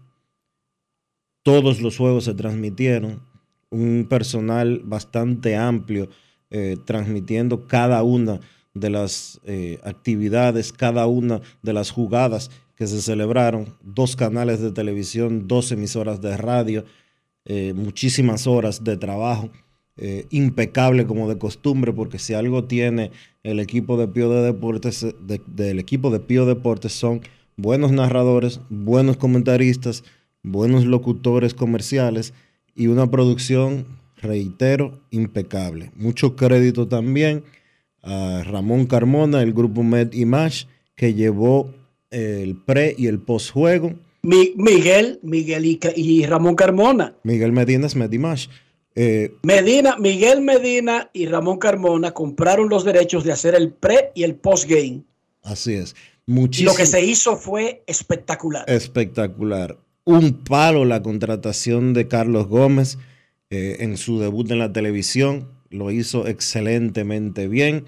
Todos 1.44 1.82
los 1.82 1.98
juegos 1.98 2.24
se 2.24 2.34
transmitieron, 2.34 3.22
un 3.70 4.08
personal 4.10 4.82
bastante 4.86 5.58
amplio 5.58 6.08
eh, 6.52 6.78
transmitiendo 6.86 7.68
cada 7.68 8.02
una 8.04 8.40
de 8.76 8.90
las 8.92 9.40
eh, 9.46 9.80
actividades, 9.84 10.72
cada 10.72 11.08
una 11.08 11.42
de 11.64 11.74
las 11.74 11.90
jugadas 11.90 12.52
que 12.76 12.86
se 12.86 13.02
celebraron, 13.02 13.74
dos 13.82 14.16
canales 14.16 14.60
de 14.60 14.72
televisión, 14.72 15.48
dos 15.48 15.72
emisoras 15.72 16.22
de 16.22 16.38
radio, 16.38 16.86
eh, 17.46 17.74
muchísimas 17.74 18.48
horas 18.48 18.84
de 18.84 18.98
trabajo, 18.98 19.50
eh, 19.98 20.26
impecable 20.30 21.06
como 21.06 21.30
de 21.30 21.38
costumbre, 21.38 21.94
porque 21.94 22.20
si 22.20 22.34
algo 22.34 22.66
tiene 22.66 23.12
el 23.44 23.62
equipo 23.62 23.98
de 23.98 24.10
Pío 24.10 24.30
de 24.30 24.42
Deportes, 24.42 25.06
del 25.48 25.80
equipo 25.80 26.12
de 26.12 26.20
Pío 26.20 26.46
Deportes 26.46 26.92
son 26.92 27.22
buenos 27.56 27.94
narradores, 27.94 28.60
buenos 28.70 29.16
comentaristas, 29.16 30.04
buenos 30.44 30.86
locutores 30.86 31.54
comerciales 31.54 32.34
y 32.76 32.88
una 32.88 33.10
producción, 33.10 33.86
reitero, 34.18 35.00
impecable. 35.12 35.92
Mucho 35.96 36.36
crédito 36.36 36.90
también 36.90 37.46
a 38.06 38.44
Ramón 38.44 38.86
Carmona, 38.86 39.42
el 39.42 39.54
grupo 39.54 39.84
Med 39.84 40.14
Image, 40.14 40.68
que 40.96 41.14
llevó 41.14 41.74
el 42.12 42.56
pre 42.56 42.96
y 42.98 43.08
el 43.08 43.20
post 43.20 43.52
juego. 43.52 43.94
Miguel, 44.22 45.20
Miguel 45.22 45.80
y, 45.96 46.26
Ramón 46.26 46.56
Carmona. 46.56 47.16
Miguel 47.24 47.52
Medina 47.52 47.86
es 47.86 47.96
Medimash. 47.96 48.48
Eh, 48.96 49.36
Medina, 49.44 49.98
Miguel 49.98 50.42
Medina 50.42 51.10
y 51.14 51.26
Ramón 51.26 51.58
Carmona 51.58 52.12
compraron 52.12 52.70
los 52.70 52.86
derechos 52.86 53.24
de 53.24 53.34
hacer 53.34 53.54
el 53.54 53.72
pre 53.74 54.12
y 54.16 54.24
el 54.24 54.36
post 54.36 54.70
game. 54.70 55.04
Así 55.44 55.74
es. 55.74 55.96
Muchísimo, 56.26 56.72
lo 56.72 56.78
que 56.78 56.86
se 56.86 57.04
hizo 57.04 57.36
fue 57.36 57.84
espectacular. 57.86 58.64
Espectacular. 58.68 59.78
Un 60.06 60.44
palo 60.44 60.86
la 60.86 61.04
contratación 61.04 61.94
de 61.94 62.08
Carlos 62.08 62.48
Gómez 62.48 62.98
eh, 63.50 63.78
en 63.82 63.98
su 63.98 64.20
debut 64.20 64.50
en 64.50 64.60
la 64.60 64.74
televisión. 64.74 65.50
Lo 65.70 65.92
hizo 65.92 66.28
excelentemente 66.28 67.48
bien. 67.48 67.86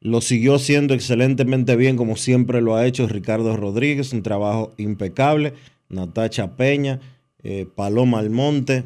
Lo 0.00 0.20
siguió 0.20 0.58
siendo 0.58 0.94
excelentemente 0.94 1.76
bien 1.76 1.96
como 1.96 2.16
siempre 2.16 2.60
lo 2.60 2.74
ha 2.74 2.86
hecho 2.86 3.06
Ricardo 3.06 3.56
Rodríguez, 3.56 4.12
un 4.12 4.22
trabajo 4.22 4.72
impecable. 4.76 5.54
Natacha 5.88 6.56
Peña, 6.56 7.00
eh, 7.42 7.66
Paloma 7.72 8.18
Almonte, 8.18 8.84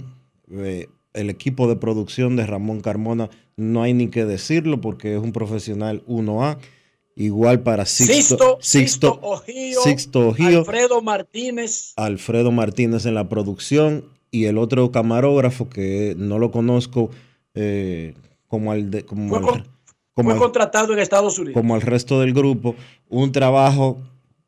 eh, 0.51 0.88
el 1.14 1.31
equipo 1.31 1.68
de 1.68 1.77
producción 1.77 2.37
de 2.37 2.46
Ramón 2.46 2.81
Carmona, 2.81 3.31
no 3.57 3.83
hay 3.83 3.94
ni 3.94 4.09
que 4.09 4.25
decirlo 4.25 4.81
porque 4.81 5.14
es 5.14 5.22
un 5.22 5.33
profesional 5.33 6.03
1A. 6.07 6.59
Igual 7.18 7.62
para 7.62 7.87
Sixto, 7.87 8.59
Sixto, 8.61 9.42
Sixto, 9.83 10.35
Alfredo 10.38 11.01
Martínez. 11.01 11.94
Alfredo 11.96 12.53
Martínez 12.53 13.07
en 13.07 13.14
la 13.14 13.31
producción 13.31 14.05
y 14.31 14.44
el 14.44 14.59
otro 14.59 14.92
camarógrafo 14.92 15.70
que 15.70 16.14
no 16.18 16.38
lo 16.38 16.51
conozco 16.51 17.11
eh, 17.57 18.14
como 18.47 18.71
al 18.71 18.90
de... 18.90 19.05
Como 19.05 19.29
fue 20.31 20.38
contratado 20.38 20.92
en 20.92 20.99
Estados 21.01 21.38
Unidos. 21.38 21.55
Como 21.55 21.77
el 21.77 21.83
resto 21.83 22.21
del 22.21 22.33
grupo, 22.33 22.75
un 23.09 23.33
trabajo 23.33 23.99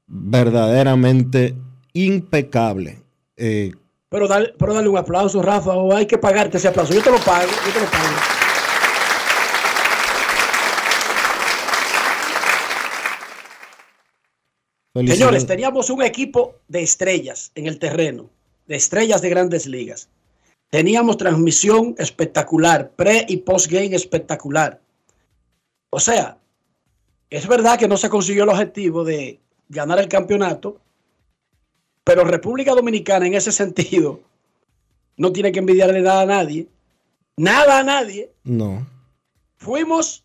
verdaderamente 0.07 1.55
impecable. 1.93 3.03
Eh, 3.37 3.73
pero, 4.09 4.27
dale, 4.27 4.55
pero 4.59 4.73
dale 4.73 4.89
un 4.89 4.97
aplauso, 4.97 5.43
Rafa, 5.43 5.75
o 5.75 5.95
hay 5.95 6.07
que 6.07 6.17
pagarte 6.17 6.57
ese 6.57 6.69
aplauso. 6.69 6.95
Yo 6.95 7.03
te 7.03 7.11
lo 7.11 7.19
pago, 7.19 7.51
yo 7.67 7.73
te 7.73 7.81
lo 7.81 7.87
pago. 7.87 8.39
Señores, 15.07 15.47
teníamos 15.47 15.91
un 15.91 16.03
equipo 16.03 16.57
de 16.67 16.83
estrellas 16.83 17.53
en 17.55 17.67
el 17.67 17.79
terreno, 17.79 18.31
de 18.67 18.77
estrellas 18.77 19.23
de 19.23 19.29
grandes 19.29 19.67
ligas. 19.67 20.09
Teníamos 20.71 21.17
transmisión 21.17 21.95
espectacular, 21.99 22.91
pre 22.91 23.25
y 23.29 23.39
post 23.39 23.71
game 23.71 23.95
espectacular. 23.95 24.81
O 25.91 25.99
sea, 25.99 26.39
es 27.31 27.47
verdad 27.47 27.79
que 27.79 27.89
no 27.89 27.97
se 27.97 28.11
consiguió 28.11 28.45
el 28.45 28.51
objetivo 28.51 29.05
de 29.05 29.41
ganar 29.69 29.99
el 29.99 30.09
campeonato, 30.09 30.81
pero 32.05 32.25
República 32.25 32.75
Dominicana 32.75 33.27
en 33.27 33.35
ese 33.35 33.53
sentido 33.53 34.21
no 35.17 35.33
tiene 35.33 35.53
que 35.53 35.59
envidiarle 35.59 36.01
nada 36.01 36.23
a 36.23 36.27
nadie. 36.27 36.69
Nada 37.37 37.79
a 37.79 37.83
nadie. 37.85 38.33
No. 38.45 38.87
Fuimos, 39.57 40.25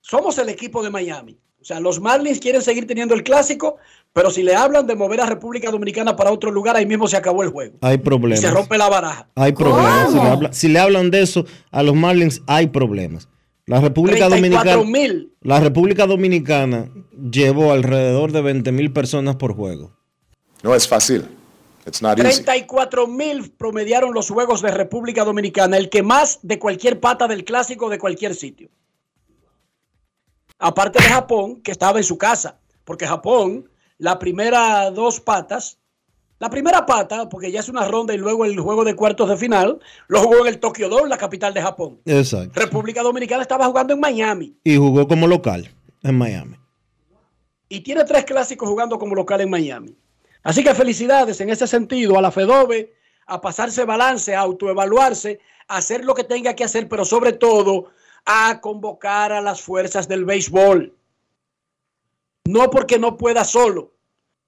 somos 0.00 0.38
el 0.38 0.48
equipo 0.48 0.82
de 0.82 0.90
Miami. 0.90 1.38
O 1.60 1.64
sea, 1.64 1.78
los 1.78 2.00
Marlins 2.00 2.40
quieren 2.40 2.62
seguir 2.62 2.86
teniendo 2.86 3.14
el 3.14 3.22
clásico, 3.22 3.76
pero 4.12 4.30
si 4.30 4.42
le 4.42 4.54
hablan 4.54 4.86
de 4.86 4.96
mover 4.96 5.20
a 5.20 5.26
República 5.26 5.70
Dominicana 5.70 6.16
para 6.16 6.32
otro 6.32 6.50
lugar, 6.50 6.76
ahí 6.76 6.86
mismo 6.86 7.06
se 7.06 7.16
acabó 7.16 7.42
el 7.42 7.50
juego. 7.50 7.78
Hay 7.80 7.98
problemas. 7.98 8.40
Y 8.40 8.42
se 8.42 8.50
rompe 8.50 8.76
la 8.76 8.88
baraja. 8.88 9.28
Hay 9.36 9.52
problemas. 9.52 10.56
si 10.56 10.68
le 10.68 10.80
hablan 10.80 11.10
de 11.10 11.22
eso 11.22 11.44
a 11.70 11.82
los 11.82 11.94
Marlins, 11.94 12.42
hay 12.46 12.66
problemas. 12.68 13.28
La 13.66 13.80
República 13.80 14.28
Dominicana. 14.28 14.82
La 15.42 15.60
República 15.60 16.06
Dominicana 16.06 16.90
llevó 17.30 17.72
alrededor 17.72 18.32
de 18.32 18.40
20 18.40 18.72
mil 18.72 18.92
personas 18.92 19.36
por 19.36 19.54
juego. 19.54 19.92
No 20.62 20.74
es 20.74 20.88
fácil. 20.88 21.28
34 21.84 23.06
mil 23.06 23.50
promediaron 23.52 24.12
los 24.12 24.28
juegos 24.28 24.60
de 24.60 24.70
República 24.70 25.24
Dominicana, 25.24 25.76
el 25.76 25.88
que 25.88 26.02
más 26.02 26.40
de 26.42 26.58
cualquier 26.58 27.00
pata 27.00 27.26
del 27.26 27.44
clásico 27.44 27.88
de 27.88 27.98
cualquier 27.98 28.34
sitio. 28.34 28.68
Aparte 30.58 31.02
de 31.02 31.08
Japón, 31.08 31.62
que 31.62 31.70
estaba 31.70 31.98
en 31.98 32.04
su 32.04 32.18
casa, 32.18 32.58
porque 32.84 33.06
Japón, 33.06 33.69
la 34.00 34.18
primera 34.18 34.90
dos 34.90 35.20
patas 35.20 35.80
la 36.40 36.48
primera 36.48 36.86
pata, 36.86 37.28
porque 37.28 37.52
ya 37.52 37.60
es 37.60 37.68
una 37.68 37.86
ronda 37.86 38.14
y 38.14 38.16
luego 38.16 38.46
el 38.46 38.58
juego 38.58 38.82
de 38.82 38.96
cuartos 38.96 39.28
de 39.28 39.36
final, 39.36 39.78
lo 40.08 40.22
jugó 40.22 40.40
en 40.40 40.46
el 40.46 40.58
Tokyo 40.58 40.88
Dome, 40.88 41.10
la 41.10 41.18
capital 41.18 41.52
de 41.52 41.60
Japón. 41.60 42.00
Exacto. 42.06 42.58
República 42.58 43.02
Dominicana 43.02 43.42
estaba 43.42 43.66
jugando 43.66 43.92
en 43.92 44.00
Miami. 44.00 44.56
Y 44.64 44.78
jugó 44.78 45.06
como 45.06 45.26
local 45.26 45.70
en 46.02 46.16
Miami. 46.16 46.56
Y 47.68 47.80
tiene 47.80 48.04
tres 48.04 48.24
clásicos 48.24 48.70
jugando 48.70 48.98
como 48.98 49.14
local 49.14 49.42
en 49.42 49.50
Miami. 49.50 49.94
Así 50.42 50.64
que 50.64 50.74
felicidades 50.74 51.42
en 51.42 51.50
ese 51.50 51.66
sentido 51.66 52.16
a 52.16 52.22
la 52.22 52.30
FEDOBE, 52.30 52.94
a 53.26 53.38
pasarse 53.42 53.84
balance, 53.84 54.34
a 54.34 54.40
autoevaluarse, 54.40 55.40
a 55.68 55.76
hacer 55.76 56.06
lo 56.06 56.14
que 56.14 56.24
tenga 56.24 56.54
que 56.54 56.64
hacer, 56.64 56.88
pero 56.88 57.04
sobre 57.04 57.34
todo 57.34 57.90
a 58.24 58.62
convocar 58.62 59.30
a 59.32 59.42
las 59.42 59.60
fuerzas 59.60 60.08
del 60.08 60.24
béisbol. 60.24 60.96
No 62.50 62.68
porque 62.70 62.98
no 62.98 63.16
pueda 63.16 63.44
solo, 63.44 63.92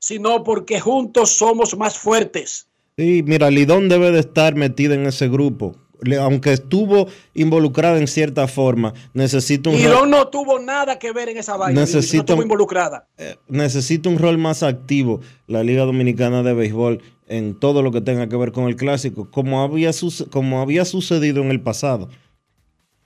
sino 0.00 0.42
porque 0.42 0.80
juntos 0.80 1.30
somos 1.30 1.76
más 1.76 1.96
fuertes. 1.96 2.66
Sí, 2.96 3.22
mira, 3.24 3.48
Lidón 3.48 3.88
debe 3.88 4.10
de 4.10 4.18
estar 4.18 4.56
metida 4.56 4.94
en 4.94 5.06
ese 5.06 5.28
grupo. 5.28 5.76
Aunque 6.20 6.52
estuvo 6.52 7.06
involucrada 7.32 7.98
en 7.98 8.08
cierta 8.08 8.48
forma, 8.48 8.92
necesita 9.14 9.70
un 9.70 9.76
Lidón 9.76 10.10
no 10.10 10.26
tuvo 10.26 10.58
nada 10.58 10.98
que 10.98 11.12
ver 11.12 11.28
en 11.28 11.36
esa 11.36 11.56
vaina. 11.56 11.80
Necesita, 11.80 12.16
no 12.16 12.22
estuvo 12.22 12.42
involucrada. 12.42 13.06
Eh, 13.18 13.36
necesita 13.46 14.08
un 14.08 14.18
rol 14.18 14.36
más 14.36 14.64
activo 14.64 15.20
la 15.46 15.62
Liga 15.62 15.84
Dominicana 15.84 16.42
de 16.42 16.54
Béisbol 16.54 17.00
en 17.28 17.54
todo 17.54 17.82
lo 17.82 17.92
que 17.92 18.00
tenga 18.00 18.28
que 18.28 18.36
ver 18.36 18.50
con 18.50 18.64
el 18.64 18.74
clásico, 18.74 19.30
como 19.30 19.62
había, 19.62 19.92
como 20.32 20.60
había 20.60 20.84
sucedido 20.84 21.40
en 21.42 21.52
el 21.52 21.60
pasado. 21.60 22.08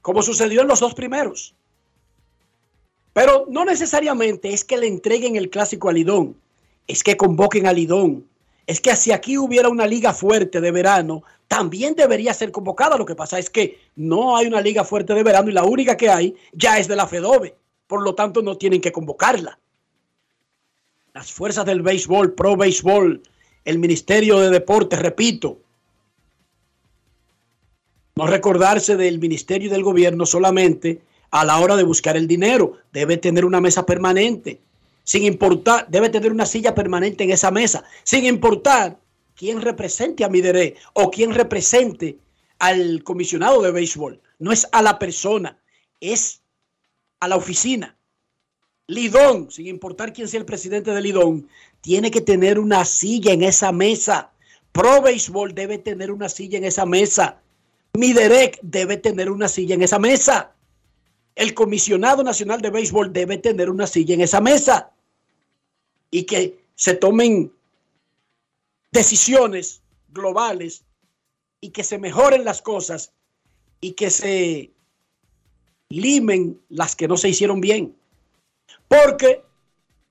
Como 0.00 0.22
sucedió 0.22 0.62
en 0.62 0.68
los 0.68 0.80
dos 0.80 0.94
primeros. 0.94 1.55
Pero 3.16 3.46
no 3.48 3.64
necesariamente 3.64 4.52
es 4.52 4.62
que 4.62 4.76
le 4.76 4.86
entreguen 4.86 5.36
el 5.36 5.48
clásico 5.48 5.88
a 5.88 5.92
Lidón 5.94 6.36
es 6.86 7.02
que 7.02 7.16
convoquen 7.16 7.66
a 7.66 7.72
Lidón. 7.72 8.26
Es 8.66 8.78
que 8.78 8.94
si 8.94 9.10
aquí 9.10 9.38
hubiera 9.38 9.70
una 9.70 9.86
liga 9.86 10.12
fuerte 10.12 10.60
de 10.60 10.70
verano, 10.70 11.22
también 11.48 11.94
debería 11.94 12.34
ser 12.34 12.52
convocada. 12.52 12.98
Lo 12.98 13.06
que 13.06 13.14
pasa 13.14 13.38
es 13.38 13.48
que 13.48 13.80
no 13.94 14.36
hay 14.36 14.46
una 14.46 14.60
liga 14.60 14.84
fuerte 14.84 15.14
de 15.14 15.22
verano 15.22 15.48
y 15.48 15.54
la 15.54 15.64
única 15.64 15.96
que 15.96 16.10
hay 16.10 16.36
ya 16.52 16.78
es 16.78 16.88
de 16.88 16.96
la 16.96 17.06
FEDOBE. 17.06 17.56
Por 17.86 18.02
lo 18.02 18.14
tanto, 18.14 18.42
no 18.42 18.58
tienen 18.58 18.82
que 18.82 18.92
convocarla. 18.92 19.58
Las 21.14 21.32
fuerzas 21.32 21.64
del 21.64 21.80
béisbol, 21.80 22.34
pro 22.34 22.54
béisbol, 22.54 23.22
el 23.64 23.78
Ministerio 23.78 24.40
de 24.40 24.50
Deportes, 24.50 24.98
repito, 24.98 25.58
No 28.14 28.26
recordarse 28.26 28.96
del 28.96 29.18
ministerio 29.18 29.68
y 29.68 29.70
del 29.70 29.82
gobierno 29.82 30.26
solamente 30.26 31.00
a 31.30 31.44
la 31.44 31.58
hora 31.58 31.76
de 31.76 31.82
buscar 31.82 32.16
el 32.16 32.26
dinero. 32.26 32.78
Debe 32.92 33.16
tener 33.16 33.44
una 33.44 33.60
mesa 33.60 33.86
permanente. 33.86 34.60
Sin 35.04 35.22
importar, 35.24 35.86
debe 35.88 36.08
tener 36.08 36.32
una 36.32 36.46
silla 36.46 36.74
permanente 36.74 37.24
en 37.24 37.30
esa 37.30 37.50
mesa. 37.50 37.84
Sin 38.02 38.24
importar 38.24 38.98
quién 39.36 39.62
represente 39.62 40.24
a 40.24 40.28
Midere 40.28 40.76
o 40.94 41.10
quién 41.10 41.32
represente 41.32 42.18
al 42.58 43.04
comisionado 43.04 43.62
de 43.62 43.70
béisbol. 43.70 44.20
No 44.38 44.52
es 44.52 44.66
a 44.72 44.82
la 44.82 44.98
persona, 44.98 45.58
es 46.00 46.42
a 47.20 47.28
la 47.28 47.36
oficina. 47.36 47.96
Lidón, 48.88 49.50
sin 49.50 49.66
importar 49.66 50.12
quién 50.12 50.28
sea 50.28 50.40
el 50.40 50.46
presidente 50.46 50.92
de 50.92 51.00
Lidón, 51.00 51.48
tiene 51.80 52.10
que 52.10 52.20
tener 52.20 52.58
una 52.58 52.84
silla 52.84 53.32
en 53.32 53.42
esa 53.42 53.72
mesa. 53.72 54.30
Pro 54.72 55.02
Béisbol 55.02 55.54
debe 55.54 55.78
tener 55.78 56.10
una 56.10 56.28
silla 56.28 56.58
en 56.58 56.64
esa 56.64 56.86
mesa. 56.86 57.40
Miderec 57.94 58.58
debe 58.62 58.96
tener 58.96 59.30
una 59.30 59.48
silla 59.48 59.74
en 59.74 59.82
esa 59.82 59.98
mesa. 59.98 60.55
El 61.36 61.54
comisionado 61.54 62.24
nacional 62.24 62.60
de 62.60 62.70
béisbol 62.70 63.12
debe 63.12 63.38
tener 63.38 63.70
una 63.70 63.86
silla 63.86 64.14
en 64.14 64.22
esa 64.22 64.40
mesa. 64.40 64.90
Y 66.10 66.24
que 66.24 66.58
se 66.74 66.94
tomen 66.94 67.52
decisiones 68.90 69.82
globales 70.08 70.82
y 71.60 71.70
que 71.70 71.84
se 71.84 71.98
mejoren 71.98 72.44
las 72.44 72.62
cosas 72.62 73.12
y 73.80 73.92
que 73.92 74.10
se 74.10 74.70
limen 75.88 76.60
las 76.68 76.96
que 76.96 77.08
no 77.08 77.16
se 77.16 77.28
hicieron 77.28 77.60
bien. 77.60 77.94
Porque, 78.88 79.42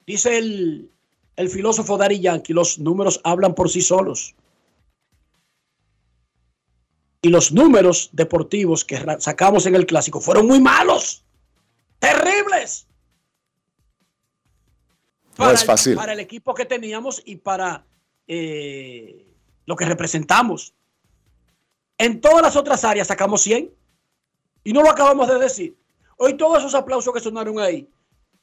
dice 0.06 0.38
el, 0.38 0.90
filósofo 1.50 1.98
Dari 1.98 2.20
Yankee, 2.20 2.54
los 2.54 2.80
números 2.80 3.20
hablan 3.24 3.56
por 3.56 3.70
sí 3.70 3.82
solos. 3.82 4.36
Y 7.26 7.30
los 7.30 7.52
números 7.52 8.10
deportivos 8.12 8.86
que 8.86 9.04
sacamos 9.18 9.66
en 9.66 9.74
el 9.74 9.88
clásico 9.88 10.22
fueron 10.22 10.46
muy 10.46 10.60
malos, 10.60 11.26
terribles. 11.98 12.86
No 15.36 15.50
es 15.50 15.66
fácil. 15.66 15.94
El, 15.94 15.98
para 15.98 16.14
el 16.14 16.20
equipo 16.20 16.54
que 16.54 16.66
teníamos 16.66 17.24
y 17.26 17.38
para 17.38 17.84
eh, 18.28 19.26
lo 19.66 19.76
que 19.76 19.86
representamos. 19.86 20.76
En 21.98 22.22
todas 22.22 22.44
las 22.44 22.56
otras 22.56 22.84
áreas 22.84 23.08
sacamos 23.08 23.42
100 23.42 23.74
y 24.64 24.72
no 24.72 24.84
lo 24.84 24.92
acabamos 24.92 25.28
de 25.28 25.40
decir. 25.40 25.76
Hoy 26.18 26.38
todos 26.38 26.60
esos 26.60 26.76
aplausos 26.76 27.12
que 27.12 27.20
sonaron 27.20 27.58
ahí, 27.58 27.90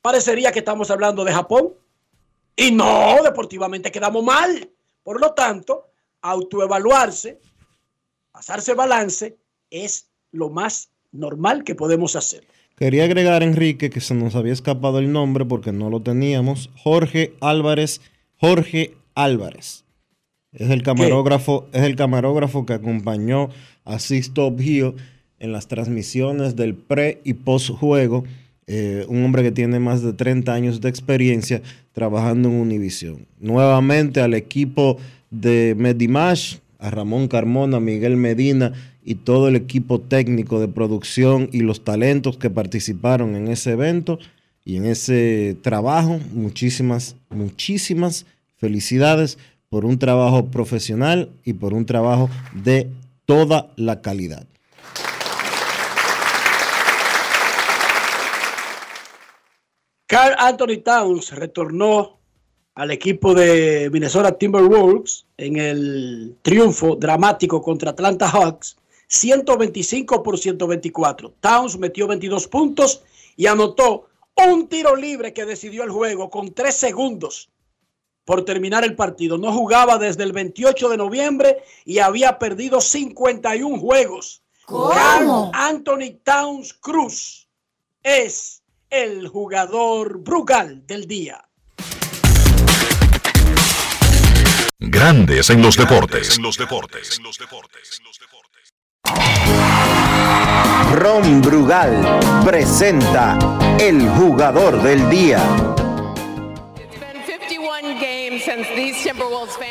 parecería 0.00 0.50
que 0.50 0.58
estamos 0.58 0.90
hablando 0.90 1.22
de 1.22 1.32
Japón. 1.32 1.74
Y 2.56 2.72
no, 2.72 3.22
deportivamente 3.22 3.92
quedamos 3.92 4.24
mal. 4.24 4.68
Por 5.04 5.20
lo 5.20 5.34
tanto, 5.34 5.86
autoevaluarse, 6.20 7.38
pasarse 8.32 8.74
balance, 8.74 9.36
es 9.70 10.06
lo 10.32 10.50
más 10.50 10.90
normal 11.12 11.64
que 11.64 11.74
podemos 11.74 12.16
hacer. 12.16 12.44
Quería 12.76 13.04
agregar, 13.04 13.42
Enrique, 13.42 13.90
que 13.90 14.00
se 14.00 14.14
nos 14.14 14.34
había 14.34 14.52
escapado 14.52 14.98
el 14.98 15.12
nombre 15.12 15.44
porque 15.44 15.72
no 15.72 15.90
lo 15.90 16.00
teníamos. 16.00 16.70
Jorge 16.76 17.34
Álvarez, 17.40 18.00
Jorge 18.38 18.96
Álvarez. 19.14 19.84
Es 20.52 20.70
el 20.70 20.82
camarógrafo, 20.82 21.68
es 21.72 21.82
el 21.82 21.96
camarógrafo 21.96 22.66
que 22.66 22.74
acompañó 22.74 23.50
a 23.84 23.98
Sisto 23.98 24.54
Hill 24.58 24.94
en 25.38 25.52
las 25.52 25.68
transmisiones 25.68 26.56
del 26.56 26.74
pre 26.74 27.20
y 27.24 27.34
post 27.34 27.70
juego 27.70 28.24
eh, 28.68 29.04
un 29.08 29.24
hombre 29.24 29.42
que 29.42 29.50
tiene 29.50 29.80
más 29.80 30.02
de 30.02 30.12
30 30.12 30.52
años 30.52 30.80
de 30.80 30.88
experiencia 30.88 31.62
trabajando 31.92 32.48
en 32.48 32.54
Univision. 32.54 33.26
Nuevamente 33.40 34.20
al 34.20 34.34
equipo 34.34 34.98
de 35.30 35.74
Medimash, 35.76 36.58
a 36.82 36.90
Ramón 36.90 37.28
Carmona, 37.28 37.80
Miguel 37.80 38.16
Medina 38.16 38.72
y 39.04 39.14
todo 39.14 39.48
el 39.48 39.56
equipo 39.56 40.00
técnico 40.00 40.60
de 40.60 40.68
producción 40.68 41.48
y 41.52 41.60
los 41.60 41.84
talentos 41.84 42.36
que 42.36 42.50
participaron 42.50 43.36
en 43.36 43.48
ese 43.48 43.70
evento 43.70 44.18
y 44.64 44.76
en 44.76 44.86
ese 44.86 45.56
trabajo. 45.62 46.20
Muchísimas, 46.32 47.16
muchísimas 47.30 48.26
felicidades 48.56 49.38
por 49.68 49.84
un 49.84 49.98
trabajo 49.98 50.46
profesional 50.46 51.30
y 51.44 51.54
por 51.54 51.72
un 51.72 51.86
trabajo 51.86 52.28
de 52.52 52.90
toda 53.24 53.72
la 53.76 54.02
calidad. 54.02 54.46
Carl 60.06 60.34
Anthony 60.36 60.82
Towns 60.84 61.30
retornó 61.30 62.21
al 62.74 62.90
equipo 62.90 63.34
de 63.34 63.90
Minnesota 63.92 64.36
Timberwolves 64.36 65.26
en 65.36 65.56
el 65.56 66.36
triunfo 66.42 66.96
dramático 66.96 67.60
contra 67.60 67.90
Atlanta 67.90 68.28
Hawks, 68.28 68.76
125 69.08 70.22
por 70.22 70.38
124. 70.38 71.34
Towns 71.40 71.78
metió 71.78 72.06
22 72.06 72.48
puntos 72.48 73.02
y 73.36 73.46
anotó 73.46 74.08
un 74.48 74.68
tiro 74.68 74.96
libre 74.96 75.32
que 75.34 75.44
decidió 75.44 75.84
el 75.84 75.90
juego 75.90 76.30
con 76.30 76.54
tres 76.54 76.76
segundos 76.76 77.50
por 78.24 78.44
terminar 78.44 78.84
el 78.84 78.96
partido. 78.96 79.36
No 79.36 79.52
jugaba 79.52 79.98
desde 79.98 80.22
el 80.22 80.32
28 80.32 80.88
de 80.88 80.96
noviembre 80.96 81.58
y 81.84 81.98
había 81.98 82.38
perdido 82.38 82.80
51 82.80 83.78
juegos. 83.78 84.42
¿Cómo? 84.64 85.50
Anthony 85.52 86.18
Towns 86.22 86.72
Cruz 86.72 87.48
es 88.02 88.62
el 88.88 89.28
jugador 89.28 90.18
Brugal 90.18 90.86
del 90.86 91.06
día. 91.06 91.44
Grandes 95.02 95.50
en 95.50 95.60
los 95.60 95.76
deportes. 95.76 96.36
En 96.36 96.44
los 96.44 96.56
deportes. 96.56 97.20
Ron 100.94 101.42
Brugal 101.42 102.20
presenta 102.44 103.36
el 103.80 104.08
jugador 104.10 104.80
del 104.80 105.10
día. 105.10 105.40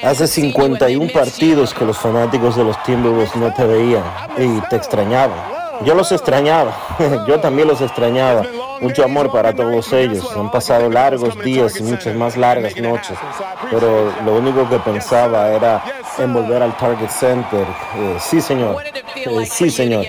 Hace 0.04 0.28
51 0.28 1.13
partidos 1.13 1.74
que 1.74 1.86
los 1.86 1.98
fanáticos 1.98 2.58
de 2.58 2.65
los 2.65 2.84
Timberwolves 2.84 3.34
no 3.38 3.54
te 3.54 3.65
veían 3.65 4.04
y 4.38 4.60
te 4.67 4.76
extrañaban. 4.76 5.61
Yo 5.86 5.96
los 5.96 6.12
extrañaba, 6.12 6.74
yo 7.28 7.39
también 7.39 7.67
los 7.67 7.82
extrañaba 7.82 8.44
mucho 8.82 9.04
amor 9.04 9.32
para 9.32 9.54
todos 9.54 9.91
ellos. 9.94 10.28
Han 10.36 10.52
pasado 10.52 10.89
largos 10.89 11.39
días 11.41 11.80
y 11.80 11.84
muchas 11.84 12.15
más 12.15 12.38
largas 12.38 12.76
noches, 12.78 13.17
pero 13.70 14.12
lo 14.26 14.36
único 14.36 14.67
que 14.70 14.80
pensaba 14.80 15.50
era 15.50 15.84
en 16.17 16.34
volver 16.34 16.62
al 16.63 16.76
Target 16.78 17.10
Center. 17.10 17.65
Eh, 17.96 18.17
sí, 18.20 18.41
señor. 18.41 18.84
Eh, 19.15 19.46
sí, 19.46 19.70
señor. 19.70 20.06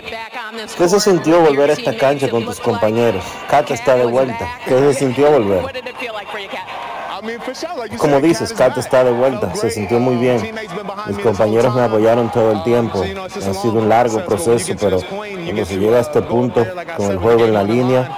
¿Qué 0.77 0.89
se 0.89 1.01
sintió 1.01 1.41
volver 1.41 1.71
a 1.71 1.73
esta 1.73 1.97
cancha 1.97 2.29
con 2.29 2.45
tus 2.45 2.61
compañeros? 2.61 3.25
Kat 3.49 3.71
está 3.71 3.97
de 3.97 4.07
vuelta. 4.07 4.59
¿Qué 4.67 4.79
se 4.79 4.95
sintió 4.95 5.31
volver? 5.31 5.83
Como 7.99 8.21
dices, 8.21 8.53
Kat 8.53 8.77
está 8.79 9.05
de 9.05 9.13
vuelta, 9.13 9.55
se 9.55 9.71
sintió 9.71 10.01
muy 10.01 10.17
bien. 10.17 10.55
Mis 11.07 11.19
compañeros 11.19 11.75
me 11.75 11.83
apoyaron 11.83 12.31
todo 12.31 12.53
el 12.53 12.63
tiempo. 12.65 13.03
Ha 13.03 13.55
sido 13.55 13.75
un 13.75 13.89
largo 13.89 14.25
proceso, 14.25 14.75
pero 14.81 14.99
cuando 15.01 15.65
se 15.65 15.77
llega 15.79 15.99
a 15.99 16.01
este 16.01 16.23
punto, 16.23 16.67
con 16.97 17.11
el 17.11 17.19
juego 17.19 17.45
en 17.45 17.55
la 17.55 17.63
línea, 17.63 18.17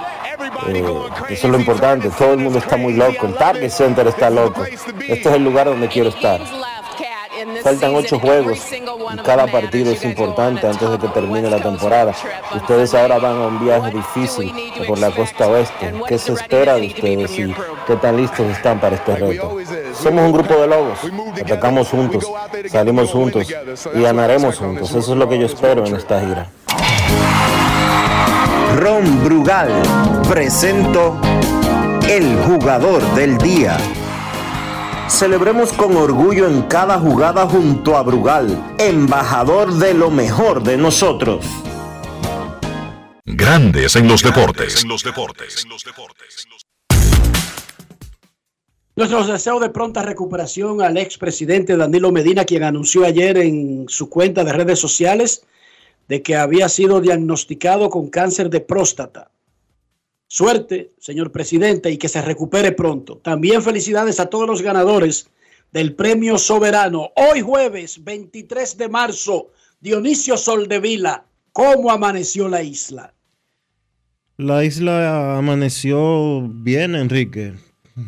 eh, 0.67 0.83
eso 1.29 1.47
es 1.47 1.51
lo 1.51 1.59
importante. 1.59 2.09
Todo 2.09 2.33
el 2.33 2.39
mundo 2.39 2.59
está 2.59 2.77
muy 2.77 2.93
loco. 2.93 3.27
El 3.27 3.35
Target 3.35 3.69
Center 3.69 4.07
está 4.07 4.29
loco. 4.29 4.63
Este 4.63 5.29
es 5.29 5.35
el 5.35 5.43
lugar 5.43 5.67
donde 5.67 5.87
quiero 5.87 6.09
estar. 6.09 6.41
Faltan 7.63 7.93
ocho 7.93 8.19
juegos 8.19 8.59
cada 9.23 9.47
partido 9.47 9.91
es 9.91 10.03
importante 10.03 10.67
antes 10.67 10.89
de 10.89 10.97
que 10.97 11.07
termine 11.09 11.49
la 11.49 11.61
temporada. 11.61 12.13
Ustedes 12.55 12.93
ahora 12.93 13.19
van 13.19 13.41
a 13.41 13.47
un 13.47 13.63
viaje 13.63 13.91
difícil 13.91 14.53
por 14.87 14.99
la 14.99 15.11
costa 15.11 15.47
oeste. 15.47 15.93
¿Qué 16.07 16.17
se 16.17 16.33
espera 16.33 16.75
de 16.75 16.87
ustedes 16.87 17.39
y 17.39 17.53
qué 17.87 17.95
tan 17.95 18.17
listos 18.17 18.45
están 18.47 18.79
para 18.79 18.95
este 18.95 19.15
reto? 19.15 19.57
Somos 19.93 20.25
un 20.25 20.31
grupo 20.31 20.53
de 20.55 20.67
lobos. 20.67 20.99
Atacamos 21.41 21.89
juntos, 21.89 22.31
salimos 22.69 23.11
juntos 23.11 23.47
y 23.93 24.01
ganaremos 24.01 24.57
juntos. 24.57 24.89
Eso 24.91 25.13
es 25.13 25.17
lo 25.17 25.29
que 25.29 25.39
yo 25.39 25.45
espero 25.45 25.85
en 25.85 25.95
esta 25.95 26.19
gira. 26.21 26.47
Ron 28.75 29.23
Brugal 29.23 29.69
presento 30.27 31.17
el 32.09 32.37
jugador 32.43 33.01
del 33.15 33.37
día. 33.37 33.77
Celebremos 35.07 35.71
con 35.71 35.95
orgullo 35.95 36.47
en 36.47 36.63
cada 36.63 36.99
jugada 36.99 37.47
junto 37.47 37.95
a 37.95 38.01
Brugal, 38.01 38.75
embajador 38.79 39.71
de 39.75 39.93
lo 39.93 40.09
mejor 40.09 40.63
de 40.63 40.77
nosotros. 40.77 41.45
Grandes 43.23 43.95
en 43.95 44.07
los 44.07 44.23
deportes. 44.23 44.81
En 44.83 44.89
los 44.89 45.03
deportes. 45.03 45.67
Nuestros 48.95 49.27
deseos 49.27 49.61
de 49.61 49.69
pronta 49.69 50.01
recuperación 50.01 50.81
al 50.81 50.97
expresidente 50.97 51.77
Danilo 51.77 52.11
Medina, 52.11 52.43
quien 52.43 52.63
anunció 52.63 53.05
ayer 53.05 53.37
en 53.37 53.85
su 53.87 54.09
cuenta 54.09 54.43
de 54.43 54.53
redes 54.53 54.79
sociales 54.79 55.45
de 56.07 56.23
que 56.23 56.35
había 56.35 56.67
sido 56.67 56.99
diagnosticado 56.99 57.89
con 57.89 58.09
cáncer 58.09 58.49
de 58.49 58.61
próstata. 58.61 59.29
Suerte, 60.27 60.93
señor 60.99 61.31
presidente, 61.31 61.91
y 61.91 61.97
que 61.97 62.09
se 62.09 62.21
recupere 62.21 62.71
pronto. 62.71 63.17
También 63.17 63.61
felicidades 63.61 64.19
a 64.19 64.29
todos 64.29 64.47
los 64.47 64.61
ganadores 64.61 65.29
del 65.71 65.95
Premio 65.95 66.37
Soberano. 66.37 67.11
Hoy 67.15 67.41
jueves 67.41 68.03
23 68.03 68.77
de 68.77 68.89
marzo, 68.89 69.51
Dionisio 69.79 70.37
Soldevila 70.37 71.25
¿Cómo 71.55 71.89
amaneció 71.89 72.49
la 72.49 72.63
isla? 72.63 73.13
La 74.35 74.65
isla 74.65 75.37
amaneció 75.37 76.45
bien, 76.49 76.95
Enrique. 76.95 77.53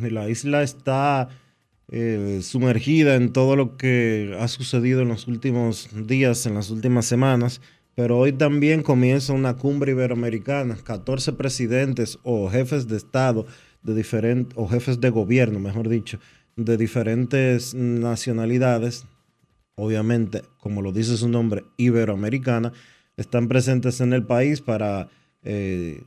La 0.01 0.27
isla 0.27 0.63
está 0.63 1.29
eh, 1.89 2.41
sumergida 2.43 3.15
en 3.15 3.31
todo 3.31 3.55
lo 3.55 3.77
que 3.77 4.35
ha 4.37 4.49
sucedido 4.49 5.01
en 5.01 5.07
los 5.07 5.27
últimos 5.27 5.87
días, 5.93 6.45
en 6.45 6.55
las 6.55 6.71
últimas 6.71 7.05
semanas, 7.05 7.61
pero 7.97 8.19
hoy 8.19 8.31
también 8.31 8.83
comienza 8.83 9.33
una 9.33 9.55
cumbre 9.55 9.93
iberoamericana. 9.93 10.77
14 10.83 11.33
presidentes 11.33 12.19
o 12.21 12.47
jefes 12.47 12.87
de 12.87 12.95
Estado 12.95 13.47
de 13.81 14.45
o 14.53 14.67
jefes 14.67 15.01
de 15.01 15.09
gobierno, 15.09 15.59
mejor 15.59 15.89
dicho, 15.89 16.19
de 16.55 16.77
diferentes 16.77 17.73
nacionalidades, 17.73 19.07
obviamente, 19.73 20.43
como 20.59 20.83
lo 20.83 20.91
dice 20.91 21.17
su 21.17 21.27
nombre, 21.27 21.63
iberoamericana, 21.77 22.71
están 23.15 23.47
presentes 23.47 23.99
en 23.99 24.13
el 24.13 24.23
país 24.23 24.61
para 24.61 25.09
eh, 25.41 26.03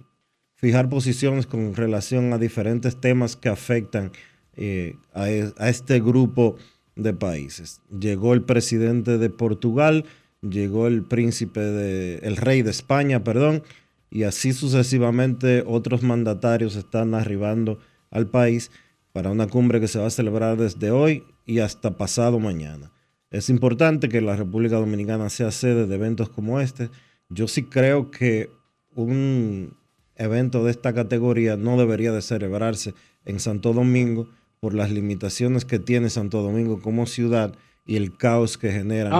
fijar 0.54 0.88
posiciones 0.90 1.48
con 1.48 1.74
relación 1.74 2.32
a 2.32 2.38
diferentes 2.38 3.00
temas 3.00 3.34
que 3.34 3.48
afectan 3.48 4.12
eh, 4.54 4.94
e, 5.16 5.52
a, 5.56 5.68
este 5.68 5.98
grupo 5.98 6.54
de 6.94 7.14
países. 7.14 7.80
Llegó 7.90 8.32
el 8.32 8.42
presidente 8.42 9.18
de 9.18 9.28
Portugal, 9.28 10.04
llegó 10.42 10.86
el 10.86 11.04
príncipe 11.04 11.60
de, 11.60 12.16
el 12.18 12.36
rey 12.36 12.62
de 12.62 12.70
España, 12.70 13.24
perdón, 13.24 13.62
y 14.10 14.24
así 14.24 14.52
sucesivamente 14.52 15.62
otros 15.66 16.02
mandatarios 16.02 16.76
están 16.76 17.14
arribando 17.14 17.78
al 18.10 18.26
país 18.26 18.70
para 19.12 19.30
una 19.30 19.46
cumbre 19.46 19.80
que 19.80 19.88
se 19.88 19.98
va 19.98 20.06
a 20.06 20.10
celebrar 20.10 20.56
desde 20.56 20.90
hoy 20.90 21.24
y 21.46 21.60
hasta 21.60 21.96
pasado 21.96 22.38
mañana. 22.38 22.90
Es 23.30 23.48
importante 23.48 24.08
que 24.08 24.20
la 24.20 24.36
República 24.36 24.76
Dominicana 24.76 25.30
sea 25.30 25.52
sede 25.52 25.86
de 25.86 25.94
eventos 25.94 26.28
como 26.28 26.60
este. 26.60 26.90
Yo 27.28 27.46
sí 27.46 27.64
creo 27.64 28.10
que 28.10 28.50
un 28.94 29.76
evento 30.16 30.64
de 30.64 30.72
esta 30.72 30.92
categoría 30.92 31.56
no 31.56 31.78
debería 31.78 32.12
de 32.12 32.22
celebrarse 32.22 32.94
en 33.24 33.38
Santo 33.38 33.72
Domingo 33.72 34.28
por 34.58 34.74
las 34.74 34.90
limitaciones 34.90 35.64
que 35.64 35.78
tiene 35.78 36.10
Santo 36.10 36.42
Domingo 36.42 36.80
como 36.80 37.06
ciudad 37.06 37.54
y 37.86 37.96
el 37.96 38.16
caos 38.16 38.58
que 38.58 38.70
generan 38.70 39.12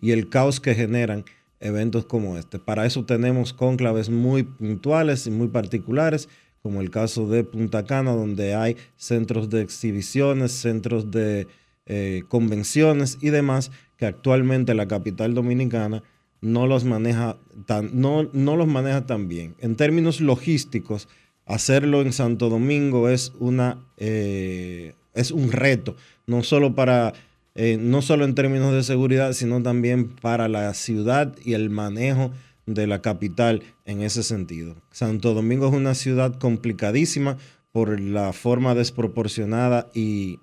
y 0.00 0.12
el 0.12 0.28
caos 0.28 0.60
que 0.60 0.74
generan 0.74 1.24
eventos 1.60 2.06
como 2.06 2.36
este. 2.36 2.58
Para 2.58 2.86
eso 2.86 3.04
tenemos 3.04 3.52
cónclaves 3.52 4.10
muy 4.10 4.42
puntuales 4.42 5.26
y 5.26 5.30
muy 5.30 5.48
particulares, 5.48 6.28
como 6.62 6.80
el 6.80 6.90
caso 6.90 7.28
de 7.28 7.44
Punta 7.44 7.84
Cana, 7.84 8.12
donde 8.12 8.54
hay 8.54 8.76
centros 8.96 9.50
de 9.50 9.62
exhibiciones, 9.62 10.52
centros 10.52 11.10
de 11.10 11.46
eh, 11.86 12.22
convenciones 12.28 13.18
y 13.20 13.30
demás 13.30 13.70
que 13.96 14.06
actualmente 14.06 14.74
la 14.74 14.88
capital 14.88 15.34
dominicana 15.34 16.02
no 16.40 16.66
los 16.66 16.84
maneja 16.84 17.38
tan, 17.66 17.98
no, 18.00 18.28
no 18.32 18.56
los 18.56 18.66
maneja 18.66 19.06
tan 19.06 19.28
bien. 19.28 19.54
En 19.60 19.76
términos 19.76 20.20
logísticos, 20.20 21.08
hacerlo 21.46 22.02
en 22.02 22.12
Santo 22.12 22.48
Domingo 22.48 23.08
es 23.08 23.32
una 23.38 23.78
eh, 23.96 24.94
es 25.14 25.30
un 25.30 25.50
reto, 25.50 25.96
no 26.26 26.42
solo 26.42 26.74
para 26.74 27.14
eh, 27.58 27.78
no 27.80 28.02
solo 28.02 28.26
en 28.26 28.34
términos 28.34 28.74
de 28.74 28.82
seguridad, 28.82 29.32
sino 29.32 29.62
también 29.62 30.10
para 30.10 30.46
la 30.46 30.74
ciudad 30.74 31.34
y 31.42 31.54
el 31.54 31.70
manejo 31.70 32.30
de 32.66 32.86
la 32.86 33.00
capital 33.00 33.62
en 33.86 34.02
ese 34.02 34.22
sentido. 34.22 34.76
Santo 34.90 35.32
Domingo 35.32 35.68
es 35.68 35.72
una 35.72 35.94
ciudad 35.94 36.38
complicadísima 36.38 37.38
por 37.72 37.98
la 37.98 38.34
forma 38.34 38.74
desproporcionada 38.74 39.90
y 39.94 40.38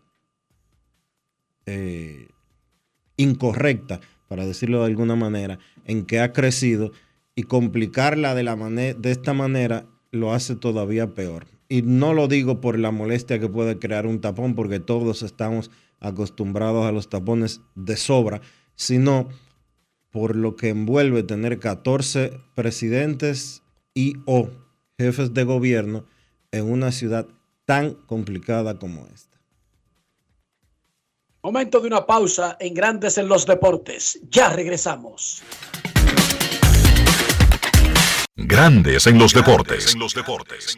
eh, 1.68 2.30
incorrecta, 3.16 4.02
para 4.28 4.48
decirlo 4.48 4.80
de 4.80 4.88
alguna 4.88 5.16
manera, 5.16 5.60
en 5.86 6.06
que 6.06 6.20
ha 6.20 6.34
crecido 6.34 6.94
y 7.36 7.44
complicarla 7.44 8.34
de, 8.34 8.42
la 8.42 8.56
de 8.56 9.12
esta 9.12 9.34
manera 9.34 9.86
lo 10.10 10.34
hace 10.34 10.56
todavía 10.56 11.14
peor. 11.14 11.46
Y 11.70 11.84
no 11.84 12.14
lo 12.14 12.28
digo 12.28 12.60
por 12.60 12.80
la 12.80 12.90
molestia 12.90 13.40
que 13.40 13.50
puede 13.50 13.78
crear 13.78 14.08
un 14.08 14.20
tapón, 14.20 14.56
porque 14.56 14.80
todos 14.80 15.22
estamos 15.22 15.70
acostumbrados 16.04 16.86
a 16.86 16.92
los 16.92 17.10
tapones 17.10 17.62
de 17.76 17.98
sobra, 17.98 18.42
sino 18.76 19.30
por 20.12 20.36
lo 20.36 20.56
que 20.56 20.70
envuelve 20.70 21.24
tener 21.24 21.58
14 21.60 22.40
presidentes 22.54 23.64
y 23.96 24.18
o 24.26 24.50
jefes 25.00 25.34
de 25.34 25.44
gobierno 25.44 26.06
en 26.52 26.72
una 26.72 26.92
ciudad 26.92 27.28
tan 27.66 27.94
complicada 27.94 28.78
como 28.78 29.08
esta. 29.08 29.40
Momento 31.42 31.82
de 31.82 31.88
una 31.88 32.06
pausa 32.06 32.58
en 32.60 32.74
Grandes 32.74 33.18
en 33.18 33.28
los 33.28 33.46
Deportes. 33.46 34.20
Ya 34.30 34.50
regresamos. 34.50 35.42
Grandes 38.36 39.08
en 39.08 39.18
los 39.18 39.34
deportes. 39.34 39.94
En 39.94 40.00
los 40.00 40.14
deportes. 40.14 40.78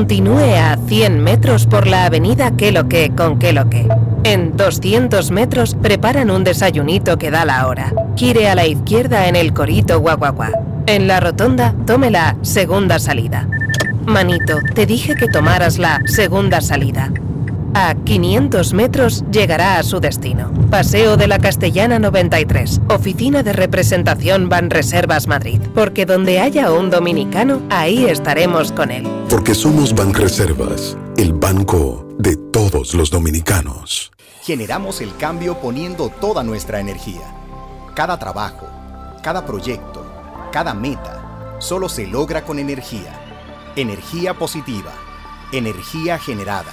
Continúe 0.00 0.56
a 0.56 0.78
100 0.78 1.22
metros 1.22 1.66
por 1.66 1.86
la 1.86 2.06
avenida 2.06 2.52
Queloque 2.56 3.12
con 3.14 3.38
Queloque. 3.38 3.86
En 4.24 4.56
200 4.56 5.30
metros 5.30 5.74
preparan 5.74 6.30
un 6.30 6.42
desayunito 6.42 7.18
que 7.18 7.30
da 7.30 7.44
la 7.44 7.66
hora. 7.66 7.92
Gire 8.16 8.48
a 8.48 8.54
la 8.54 8.66
izquierda 8.66 9.28
en 9.28 9.36
el 9.36 9.52
Corito 9.52 10.00
Guaguaguá. 10.00 10.52
En 10.86 11.06
la 11.06 11.20
rotonda, 11.20 11.74
tome 11.86 12.10
la 12.10 12.34
segunda 12.40 12.98
salida. 12.98 13.46
Manito, 14.06 14.60
te 14.74 14.86
dije 14.86 15.14
que 15.16 15.28
tomaras 15.28 15.76
la 15.76 16.00
segunda 16.06 16.62
salida. 16.62 17.12
A 17.72 17.94
500 17.94 18.72
metros 18.72 19.24
llegará 19.30 19.78
a 19.78 19.84
su 19.84 20.00
destino. 20.00 20.52
Paseo 20.70 21.16
de 21.16 21.28
la 21.28 21.38
Castellana 21.38 22.00
93, 22.00 22.80
Oficina 22.88 23.44
de 23.44 23.52
Representación 23.52 24.48
Banreservas 24.48 25.28
Madrid. 25.28 25.60
Porque 25.72 26.04
donde 26.04 26.40
haya 26.40 26.72
un 26.72 26.90
dominicano, 26.90 27.62
ahí 27.70 28.06
estaremos 28.06 28.72
con 28.72 28.90
él. 28.90 29.06
Porque 29.28 29.54
somos 29.54 29.94
Banreservas, 29.94 30.96
el 31.16 31.32
banco 31.32 32.08
de 32.18 32.36
todos 32.36 32.92
los 32.94 33.08
dominicanos. 33.08 34.10
Generamos 34.42 35.00
el 35.00 35.14
cambio 35.16 35.60
poniendo 35.60 36.08
toda 36.08 36.42
nuestra 36.42 36.80
energía. 36.80 37.22
Cada 37.94 38.18
trabajo, 38.18 38.66
cada 39.22 39.46
proyecto, 39.46 40.04
cada 40.50 40.74
meta, 40.74 41.56
solo 41.60 41.88
se 41.88 42.08
logra 42.08 42.42
con 42.42 42.58
energía. 42.58 43.14
Energía 43.76 44.34
positiva, 44.34 44.90
energía 45.52 46.18
generada 46.18 46.72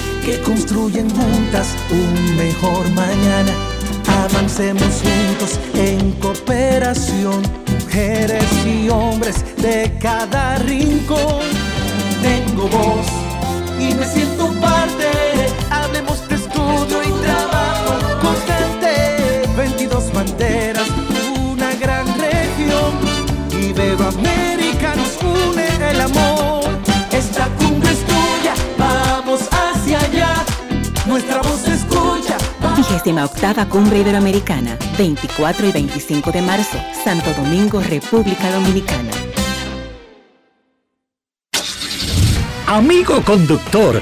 que 0.25 0.39
construyen 0.41 1.09
juntas 1.09 1.75
un 1.89 2.35
mejor 2.37 2.87
mañana. 2.91 3.53
Avancemos 4.25 5.01
juntos 5.01 5.59
en 5.73 6.11
cooperación, 6.13 7.41
mujeres 7.79 8.45
y 8.65 8.89
hombres 8.89 9.43
de 9.57 9.97
cada 9.99 10.57
rincón. 10.57 11.45
Tengo 12.21 12.67
voz 12.67 13.07
y 13.79 13.93
me 13.95 14.05
siento 14.05 14.47
parte. 14.59 15.09
Hablemos 15.69 16.27
de 16.27 16.35
estudio 16.35 17.03
y 17.03 17.23
trabajo 17.23 17.70
38 33.03 33.67
Cumbre 33.69 33.99
Iberoamericana, 33.99 34.77
24 34.97 35.67
y 35.67 35.71
25 35.71 36.31
de 36.31 36.41
marzo, 36.41 36.77
Santo 37.03 37.33
Domingo, 37.33 37.81
República 37.81 38.51
Dominicana. 38.51 39.11
Amigo 42.67 43.21
conductor, 43.23 44.01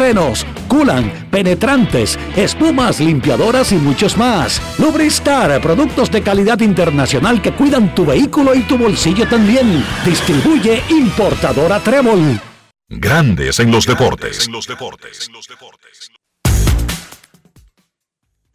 frenos, 0.00 0.46
culan, 0.66 1.28
penetrantes, 1.30 2.18
espumas, 2.34 3.00
limpiadoras 3.00 3.70
y 3.70 3.74
muchos 3.74 4.16
más. 4.16 4.62
Lubristar, 4.78 5.60
productos 5.60 6.10
de 6.10 6.22
calidad 6.22 6.58
internacional 6.60 7.42
que 7.42 7.52
cuidan 7.52 7.94
tu 7.94 8.06
vehículo 8.06 8.54
y 8.54 8.62
tu 8.62 8.78
bolsillo 8.78 9.28
también. 9.28 9.84
Distribuye 10.02 10.82
importadora 10.88 11.80
Trébol. 11.80 12.40
Grandes 12.88 13.60
en 13.60 13.70
los 13.70 13.84
deportes. 13.84 14.48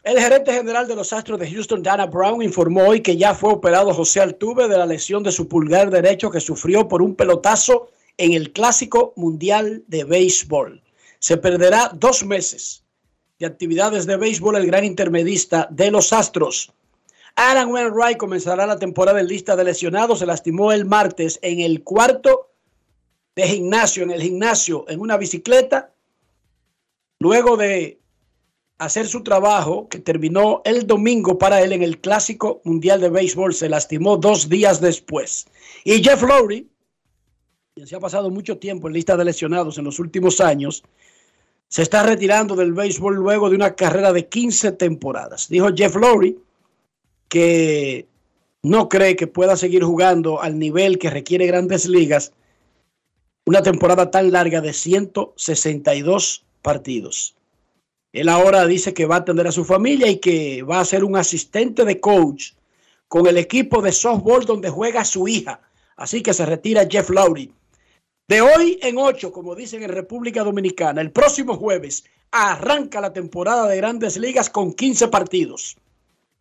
El 0.01 0.19
gerente 0.19 0.51
general 0.51 0.87
de 0.87 0.95
los 0.95 1.13
Astros 1.13 1.39
de 1.39 1.51
Houston, 1.51 1.83
Dana 1.83 2.07
Brown, 2.07 2.41
informó 2.41 2.87
hoy 2.87 3.01
que 3.01 3.17
ya 3.17 3.35
fue 3.35 3.51
operado 3.51 3.93
José 3.93 4.19
Altuve 4.19 4.67
de 4.67 4.79
la 4.79 4.87
lesión 4.87 5.21
de 5.21 5.31
su 5.31 5.47
pulgar 5.47 5.91
derecho 5.91 6.31
que 6.31 6.39
sufrió 6.39 6.87
por 6.87 7.03
un 7.03 7.13
pelotazo 7.13 7.91
en 8.17 8.33
el 8.33 8.51
Clásico 8.51 9.13
Mundial 9.15 9.83
de 9.87 10.05
Béisbol. 10.05 10.81
Se 11.25 11.37
perderá 11.37 11.89
dos 11.91 12.23
meses 12.23 12.83
de 13.39 13.47
actividades 13.47 14.05
de 14.05 14.15
béisbol 14.15 14.57
el 14.57 14.67
gran 14.67 14.85
intermedista 14.85 15.67
de 15.71 15.89
los 15.89 16.13
Astros. 16.13 16.71
Aaron 17.35 17.71
Wainwright 17.71 18.17
comenzará 18.17 18.67
la 18.67 18.77
temporada 18.77 19.19
en 19.19 19.25
lista 19.25 19.55
de 19.55 19.63
lesionados. 19.63 20.19
Se 20.19 20.27
lastimó 20.27 20.71
el 20.71 20.85
martes 20.85 21.39
en 21.41 21.61
el 21.61 21.83
cuarto 21.83 22.51
de 23.35 23.47
gimnasio, 23.47 24.03
en 24.03 24.11
el 24.11 24.21
gimnasio, 24.21 24.85
en 24.87 24.99
una 24.99 25.17
bicicleta. 25.17 25.95
Luego 27.17 27.57
de 27.57 27.99
hacer 28.77 29.07
su 29.07 29.23
trabajo, 29.23 29.89
que 29.89 29.97
terminó 29.97 30.61
el 30.63 30.85
domingo 30.85 31.39
para 31.39 31.59
él 31.63 31.71
en 31.71 31.81
el 31.81 31.99
Clásico 31.99 32.61
Mundial 32.65 33.01
de 33.01 33.09
Béisbol, 33.09 33.55
se 33.55 33.67
lastimó 33.67 34.17
dos 34.17 34.47
días 34.47 34.79
después. 34.79 35.47
Y 35.85 36.03
Jeff 36.03 36.21
Lowry, 36.21 36.69
quien 37.73 37.87
se 37.87 37.95
ha 37.95 37.99
pasado 37.99 38.29
mucho 38.29 38.59
tiempo 38.59 38.87
en 38.87 38.93
lista 38.93 39.17
de 39.17 39.25
lesionados 39.25 39.79
en 39.79 39.85
los 39.85 39.97
últimos 39.97 40.39
años, 40.39 40.83
se 41.75 41.81
está 41.81 42.03
retirando 42.03 42.55
del 42.55 42.71
béisbol 42.71 43.15
luego 43.15 43.49
de 43.49 43.57
una 43.57 43.75
carrera 43.75 44.13
de 44.13 44.29
15 44.29 44.71
temporadas. 44.71 45.49
Dijo 45.49 45.67
Jeff 45.75 45.93
Lowry 45.97 46.39
que 47.27 48.07
no 48.63 48.87
cree 48.87 49.17
que 49.17 49.27
pueda 49.27 49.57
seguir 49.57 49.83
jugando 49.83 50.41
al 50.41 50.57
nivel 50.57 50.97
que 50.97 51.09
requiere 51.09 51.47
grandes 51.47 51.85
ligas 51.85 52.31
una 53.45 53.61
temporada 53.61 54.09
tan 54.09 54.31
larga 54.31 54.61
de 54.61 54.71
162 54.71 56.45
partidos. 56.61 57.35
Él 58.13 58.29
ahora 58.29 58.65
dice 58.65 58.93
que 58.93 59.05
va 59.05 59.15
a 59.15 59.19
atender 59.19 59.47
a 59.47 59.51
su 59.51 59.65
familia 59.65 60.07
y 60.07 60.19
que 60.19 60.63
va 60.63 60.79
a 60.79 60.85
ser 60.85 61.03
un 61.03 61.17
asistente 61.17 61.83
de 61.83 61.99
coach 61.99 62.53
con 63.09 63.27
el 63.27 63.35
equipo 63.37 63.81
de 63.81 63.91
softball 63.91 64.45
donde 64.45 64.69
juega 64.69 65.03
su 65.03 65.27
hija. 65.27 65.59
Así 65.97 66.23
que 66.23 66.33
se 66.33 66.45
retira 66.45 66.87
Jeff 66.89 67.09
Lowry 67.09 67.51
de 68.27 68.41
hoy 68.41 68.79
en 68.81 68.97
ocho, 68.97 69.31
como 69.31 69.55
dicen 69.55 69.83
en 69.83 69.89
República 69.89 70.43
Dominicana, 70.43 71.01
el 71.01 71.11
próximo 71.11 71.55
jueves 71.57 72.05
arranca 72.31 72.99
la 72.99 73.13
temporada 73.13 73.67
de 73.67 73.77
grandes 73.77 74.17
ligas 74.17 74.49
con 74.49 74.73
15 74.73 75.09
partidos. 75.09 75.77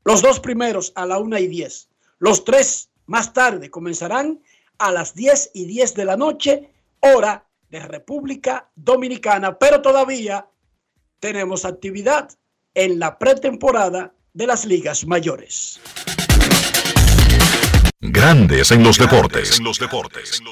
Los 0.05 0.22
dos 0.22 0.41
primeros 0.41 0.93
a 0.95 1.07
la 1.07 1.18
una 1.18 1.41
y 1.41 1.47
10. 1.47 1.89
Los 2.18 2.45
tres 2.45 2.91
más 3.07 3.32
tarde 3.32 3.70
comenzarán 3.70 4.41
a 4.78 4.93
las 4.93 5.14
10 5.14 5.51
y 5.55 5.66
10 5.66 5.95
de 5.95 6.05
la 6.05 6.16
noche, 6.16 6.70
hora 7.01 7.47
de 7.70 7.80
República 7.80 8.70
Dominicana. 8.74 9.59
Pero 9.59 9.82
todavía 9.82 10.49
tenemos 11.20 11.64
actividad 11.64 12.30
en 12.74 12.99
la 12.99 13.18
pretemporada 13.18 14.14
de 14.32 14.47
las 14.47 14.64
ligas 14.64 15.07
mayores. 15.07 15.80
Grandes 18.07 18.70
en 18.70 18.82
los 18.82 18.98
deportes. 18.98 19.59
En 19.59 19.64
los 19.64 19.78
deportes. 19.78 20.42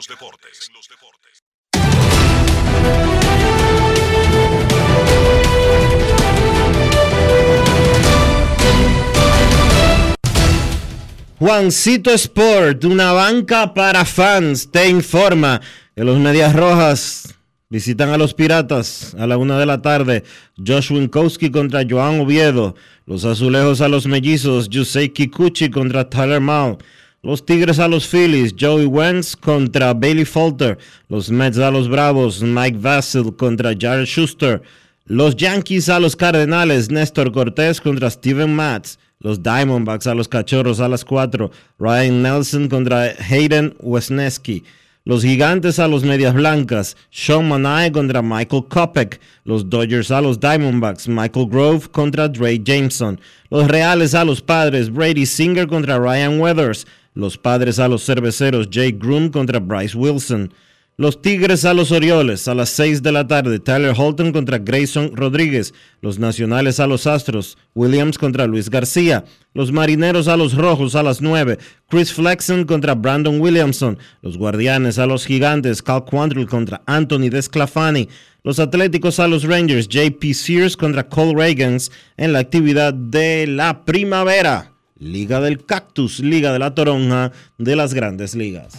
Juancito 11.38 12.11
Sport, 12.12 12.84
una 12.84 13.12
banca 13.12 13.74
para 13.74 14.07
fans, 14.07 14.70
te 14.72 14.88
informa 14.88 15.61
que 15.94 16.05
los 16.05 16.18
Medias 16.18 16.57
Rojas 16.57 17.34
visitan 17.68 18.09
a 18.09 18.16
los 18.16 18.32
Piratas 18.32 19.14
a 19.18 19.26
la 19.26 19.36
una 19.36 19.59
de 19.59 19.66
la 19.66 19.82
tarde. 19.82 20.24
Josh 20.57 20.90
Winkowski 20.90 21.50
contra 21.50 21.82
Joan 21.86 22.20
Oviedo. 22.20 22.76
Los 23.05 23.26
Azulejos 23.26 23.82
a 23.82 23.88
los 23.88 24.07
Mellizos. 24.07 24.70
Yusei 24.70 25.11
Kikuchi 25.11 25.68
contra 25.68 26.09
Tyler 26.09 26.40
Mao. 26.40 26.78
Los 27.24 27.46
Tigres 27.46 27.78
a 27.78 27.86
los 27.86 28.08
Phillies. 28.08 28.52
Joey 28.58 28.86
Wentz 28.86 29.36
contra 29.36 29.94
Bailey 29.94 30.24
Falter. 30.24 30.76
Los 31.08 31.30
Mets 31.30 31.56
a 31.58 31.70
los 31.70 31.88
Bravos. 31.88 32.42
Mike 32.42 32.78
Vassell 32.80 33.36
contra 33.36 33.74
Jared 33.78 34.06
Schuster. 34.06 34.60
Los 35.06 35.36
Yankees 35.36 35.88
a 35.88 36.00
los 36.00 36.16
Cardenales. 36.16 36.90
Néstor 36.90 37.30
Cortés 37.30 37.80
contra 37.80 38.10
Steven 38.10 38.52
Matz. 38.52 38.98
Los 39.20 39.40
Diamondbacks 39.40 40.08
a 40.08 40.16
los 40.16 40.26
Cachorros 40.26 40.80
a 40.80 40.88
las 40.88 41.04
4. 41.04 41.48
Ryan 41.78 42.22
Nelson 42.22 42.68
contra 42.68 43.14
Hayden 43.30 43.76
Wesneski. 43.78 44.64
Los 45.04 45.22
Gigantes 45.22 45.78
a 45.78 45.86
los 45.86 46.02
Medias 46.02 46.34
Blancas. 46.34 46.96
Sean 47.10 47.48
Manae 47.48 47.92
contra 47.92 48.20
Michael 48.20 48.64
Kopek. 48.68 49.20
Los 49.44 49.70
Dodgers 49.70 50.10
a 50.10 50.20
los 50.20 50.40
Diamondbacks. 50.40 51.06
Michael 51.06 51.46
Grove 51.48 51.88
contra 51.92 52.28
Dre 52.28 52.58
Jameson. 52.58 53.20
Los 53.48 53.68
Reales 53.68 54.12
a 54.14 54.24
los 54.24 54.42
Padres. 54.42 54.92
Brady 54.92 55.24
Singer 55.24 55.68
contra 55.68 56.00
Ryan 56.00 56.40
Weathers. 56.40 56.84
Los 57.14 57.36
Padres 57.38 57.78
a 57.78 57.88
los 57.88 58.04
Cerveceros. 58.04 58.70
Jake 58.70 58.98
Groom 58.98 59.30
contra 59.30 59.58
Bryce 59.58 59.96
Wilson. 59.96 60.52
Los 60.98 61.22
Tigres 61.22 61.64
a 61.64 61.72
los 61.72 61.90
Orioles 61.90 62.46
a 62.48 62.54
las 62.54 62.68
6 62.68 63.02
de 63.02 63.12
la 63.12 63.26
tarde. 63.26 63.58
Tyler 63.58 63.94
Holton 63.96 64.30
contra 64.30 64.58
Grayson 64.58 65.16
Rodríguez. 65.16 65.72
Los 66.02 66.18
Nacionales 66.18 66.80
a 66.80 66.86
los 66.86 67.06
Astros. 67.06 67.56
Williams 67.74 68.18
contra 68.18 68.46
Luis 68.46 68.68
García. 68.68 69.24
Los 69.54 69.72
Marineros 69.72 70.28
a 70.28 70.36
los 70.36 70.54
Rojos 70.54 70.94
a 70.94 71.02
las 71.02 71.22
9. 71.22 71.58
Chris 71.88 72.12
Flexen 72.12 72.64
contra 72.64 72.94
Brandon 72.94 73.40
Williamson. 73.40 73.98
Los 74.20 74.36
Guardianes 74.36 74.98
a 74.98 75.06
los 75.06 75.24
Gigantes. 75.24 75.82
Cal 75.82 76.04
Quantrill 76.04 76.46
contra 76.46 76.82
Anthony 76.86 77.30
Desclafani. 77.30 78.08
Los 78.44 78.58
Atléticos 78.58 79.18
a 79.18 79.28
los 79.28 79.44
Rangers. 79.44 79.88
JP 79.88 80.34
Sears 80.34 80.76
contra 80.76 81.08
Cole 81.08 81.34
Reagans 81.34 81.90
en 82.18 82.34
la 82.34 82.40
actividad 82.40 82.92
de 82.92 83.46
la 83.46 83.84
primavera. 83.84 84.71
Liga 85.03 85.40
del 85.40 85.64
Cactus, 85.64 86.20
Liga 86.20 86.53
de 86.53 86.61
la 86.61 86.76
Toronja 86.76 87.32
de 87.59 87.74
las 87.74 87.92
grandes 87.92 88.36
ligas. 88.36 88.74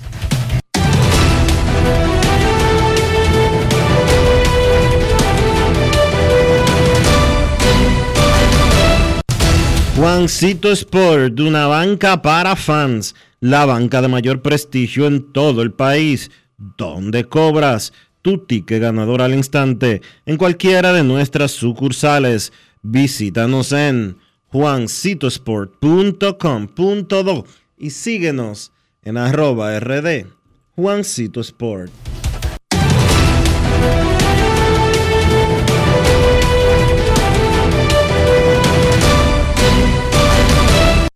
Juancito 9.97 10.71
Sport, 10.71 11.37
una 11.41 11.67
banca 11.67 12.21
para 12.21 12.55
fans, 12.55 13.15
la 13.41 13.65
banca 13.65 14.01
de 14.01 14.07
mayor 14.07 14.41
prestigio 14.41 15.07
en 15.07 15.33
todo 15.33 15.61
el 15.61 15.73
país, 15.73 16.31
donde 16.57 17.25
cobras 17.25 17.91
tu 18.21 18.37
ticket 18.37 18.81
ganador 18.81 19.21
al 19.21 19.33
instante 19.33 20.01
en 20.25 20.37
cualquiera 20.37 20.93
de 20.93 21.03
nuestras 21.03 21.51
sucursales. 21.51 22.53
Visítanos 22.81 23.73
en 23.73 24.22
juancitosport.com.do 24.53 27.45
y 27.75 27.89
síguenos 27.89 28.71
en 29.03 29.17
arroba 29.17 29.77
rd 29.79 30.27
Juancito 30.75 31.41
Sport. 31.41 31.91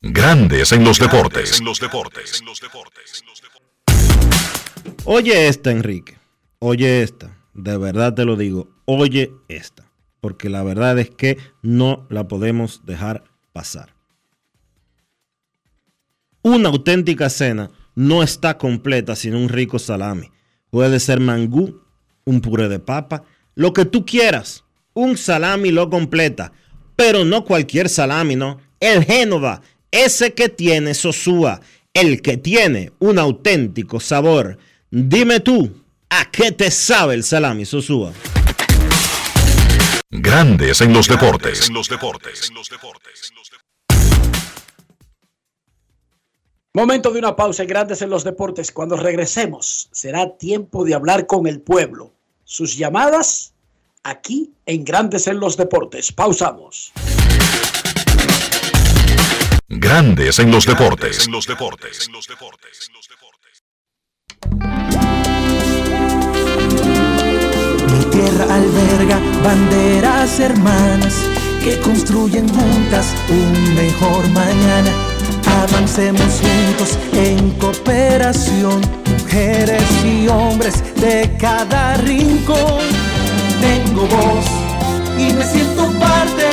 Grandes 0.02 0.72
en 0.72 0.84
los 0.84 1.00
deportes. 1.00 1.62
Oye 5.06 5.48
esta, 5.48 5.72
Enrique. 5.72 6.18
Oye 6.58 7.04
esta. 7.04 7.38
De 7.54 7.78
verdad 7.78 8.16
te 8.16 8.26
lo 8.26 8.36
digo. 8.36 8.68
Oye 8.86 9.32
esta. 9.48 9.87
Porque 10.28 10.49
la 10.49 10.61
verdad 10.61 10.99
es 10.99 11.09
que 11.09 11.38
no 11.61 12.05
la 12.09 12.28
podemos 12.28 12.82
dejar 12.86 13.23
pasar. 13.53 13.95
Una 16.41 16.67
auténtica 16.67 17.30
cena 17.30 17.71
no 17.95 18.23
está 18.23 18.57
completa 18.57 19.15
sin 19.15 19.36
un 19.36 19.47
rico 19.47 19.80
salami. 19.80 20.30
Puede 20.69 20.99
ser 20.99 21.21
mangú, 21.21 21.80
un 22.25 22.41
puré 22.41 22.67
de 22.67 22.80
papa, 22.80 23.23
lo 23.55 23.71
que 23.71 23.86
tú 23.86 24.05
quieras. 24.05 24.65
Un 24.93 25.15
salami 25.15 25.71
lo 25.71 25.89
completa, 25.89 26.51
pero 26.97 27.23
no 27.23 27.45
cualquier 27.45 27.88
salami, 27.88 28.36
¿no? 28.36 28.57
El 28.82 29.05
Génova, 29.05 29.61
ese 29.91 30.34
que 30.34 30.49
tiene 30.49 30.93
Sosúa, 30.93 31.61
el 31.93 32.21
que 32.21 32.36
tiene 32.36 32.91
un 32.99 33.17
auténtico 33.17 34.01
sabor. 34.01 34.57
Dime 34.91 35.39
tú, 35.39 35.86
¿a 36.09 36.30
qué 36.30 36.51
te 36.51 36.69
sabe 36.69 37.13
el 37.13 37.23
salami 37.23 37.63
Sosúa? 37.63 38.11
Grandes 40.10 40.80
en 40.80 40.93
los 40.93 41.10
deportes. 41.10 41.70
Momento 46.74 47.12
de 47.12 47.20
una 47.20 47.36
pausa 47.36 47.64
en 47.64 47.68
Grandes 47.68 48.01
en 48.01 48.10
los 48.10 48.24
Deportes. 48.24 48.72
Cuando 48.72 48.95
regresemos, 48.95 49.89
será 49.91 50.38
tiempo 50.38 50.86
de 50.86 50.93
hablar 50.93 51.28
con 51.28 51.45
el 51.45 51.60
pueblo. 51.60 52.14
Sus 52.45 52.78
llamadas 52.78 53.53
aquí 54.03 54.53
en 54.66 54.86
Grandes 54.86 55.28
en 55.28 55.41
los 55.41 55.58
Deportes. 55.58 56.14
Pausamos. 56.14 56.93
Grandes 59.68 60.39
en 60.39 60.51
los 60.51 60.66
deportes. 60.66 61.28
Alberga 68.44 69.20
banderas 69.44 70.40
hermanas 70.40 71.16
que 71.64 71.80
construyen 71.80 72.48
juntas 72.48 73.16
un 73.30 73.76
mejor 73.76 74.28
mañana. 74.30 74.92
Avancemos 75.64 76.42
juntos 76.42 76.98
en 77.14 77.52
cooperación, 77.52 78.82
mujeres 79.20 79.84
y 80.04 80.28
hombres 80.28 80.84
de 81.02 81.36
cada 81.40 81.96
rincón. 81.98 82.84
Tengo 83.60 84.02
voz 84.06 84.46
y 85.18 85.34
me 85.34 85.44
siento 85.44 85.88
parte. 86.00 86.46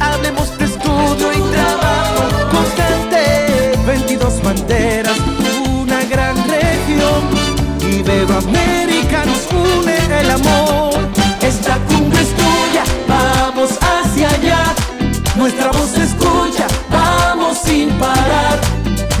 Hablemos 0.00 0.56
de 0.58 0.64
estudio 0.64 1.32
y 1.32 1.40
trabajo 1.52 2.22
constante. 2.50 3.78
22 3.86 4.42
banderas, 4.42 5.18
una 5.68 6.02
gran 6.04 6.36
región. 6.48 7.20
Y 7.82 8.00
América 8.00 8.77
Nuestra 15.38 15.70
voz 15.70 15.90
se 15.90 16.02
escucha, 16.02 16.66
vamos 16.90 17.58
sin 17.58 17.90
parar. 17.90 18.58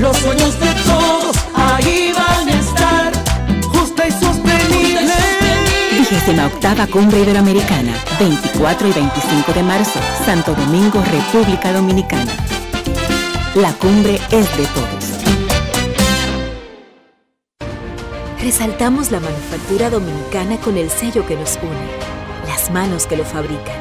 Los 0.00 0.16
sueños 0.16 0.58
de 0.58 0.74
todos 0.84 1.36
ahí 1.54 2.12
van 2.12 2.48
a 2.48 2.60
estar. 2.60 3.12
Justa 3.62 4.08
y 4.08 4.10
sostenible. 4.10 5.12
Vigésima 5.96 6.46
octava 6.46 6.88
Cumbre 6.88 7.20
Iberoamericana, 7.20 7.92
24 8.18 8.88
y 8.88 8.92
25 8.94 9.52
de 9.52 9.62
marzo, 9.62 10.00
Santo 10.26 10.56
Domingo, 10.56 11.00
República 11.04 11.72
Dominicana. 11.72 12.32
La 13.54 13.72
cumbre 13.74 14.16
es 14.32 14.56
de 14.56 14.66
todos. 14.74 15.04
Resaltamos 18.42 19.12
la 19.12 19.20
manufactura 19.20 19.88
dominicana 19.88 20.56
con 20.56 20.76
el 20.76 20.90
sello 20.90 21.24
que 21.24 21.36
nos 21.36 21.56
une, 21.62 22.48
las 22.48 22.72
manos 22.72 23.06
que 23.06 23.16
lo 23.16 23.24
fabrican, 23.24 23.76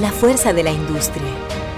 la 0.00 0.10
fuerza 0.10 0.52
de 0.52 0.64
la 0.64 0.72
industria 0.72 1.28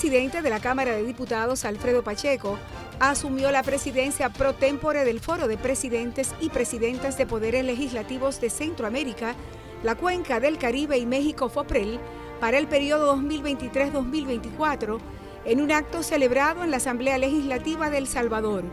Presidente 0.00 0.40
de 0.40 0.48
la 0.48 0.60
Cámara 0.60 0.92
de 0.92 1.02
Diputados, 1.02 1.66
Alfredo 1.66 2.02
Pacheco, 2.02 2.58
asumió 3.00 3.50
la 3.50 3.62
presidencia 3.62 4.30
pro 4.30 4.54
tempore 4.54 5.04
del 5.04 5.20
Foro 5.20 5.46
de 5.46 5.58
Presidentes 5.58 6.34
y 6.40 6.48
Presidentas 6.48 7.18
de 7.18 7.26
Poderes 7.26 7.66
Legislativos 7.66 8.40
de 8.40 8.48
Centroamérica, 8.48 9.34
la 9.82 9.96
Cuenca 9.96 10.40
del 10.40 10.56
Caribe 10.56 10.96
y 10.96 11.04
México 11.04 11.50
FOPREL 11.50 12.00
para 12.40 12.56
el 12.56 12.66
periodo 12.66 13.14
2023-2024 13.14 15.00
en 15.44 15.60
un 15.60 15.70
acto 15.70 16.02
celebrado 16.02 16.64
en 16.64 16.70
la 16.70 16.78
Asamblea 16.78 17.18
Legislativa 17.18 17.90
de 17.90 17.98
El 17.98 18.06
Salvador. 18.06 18.64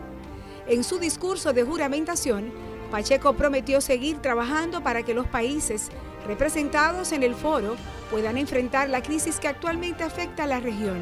En 0.66 0.82
su 0.82 0.98
discurso 0.98 1.52
de 1.52 1.62
juramentación, 1.62 2.50
Pacheco 2.90 3.34
prometió 3.34 3.82
seguir 3.82 4.16
trabajando 4.22 4.82
para 4.82 5.02
que 5.02 5.12
los 5.12 5.26
países 5.26 5.90
representados 6.28 7.12
en 7.12 7.22
el 7.24 7.34
foro 7.34 7.74
puedan 8.10 8.36
enfrentar 8.36 8.90
la 8.90 9.02
crisis 9.02 9.40
que 9.40 9.48
actualmente 9.48 10.04
afecta 10.04 10.44
a 10.44 10.46
la 10.46 10.60
región. 10.60 10.98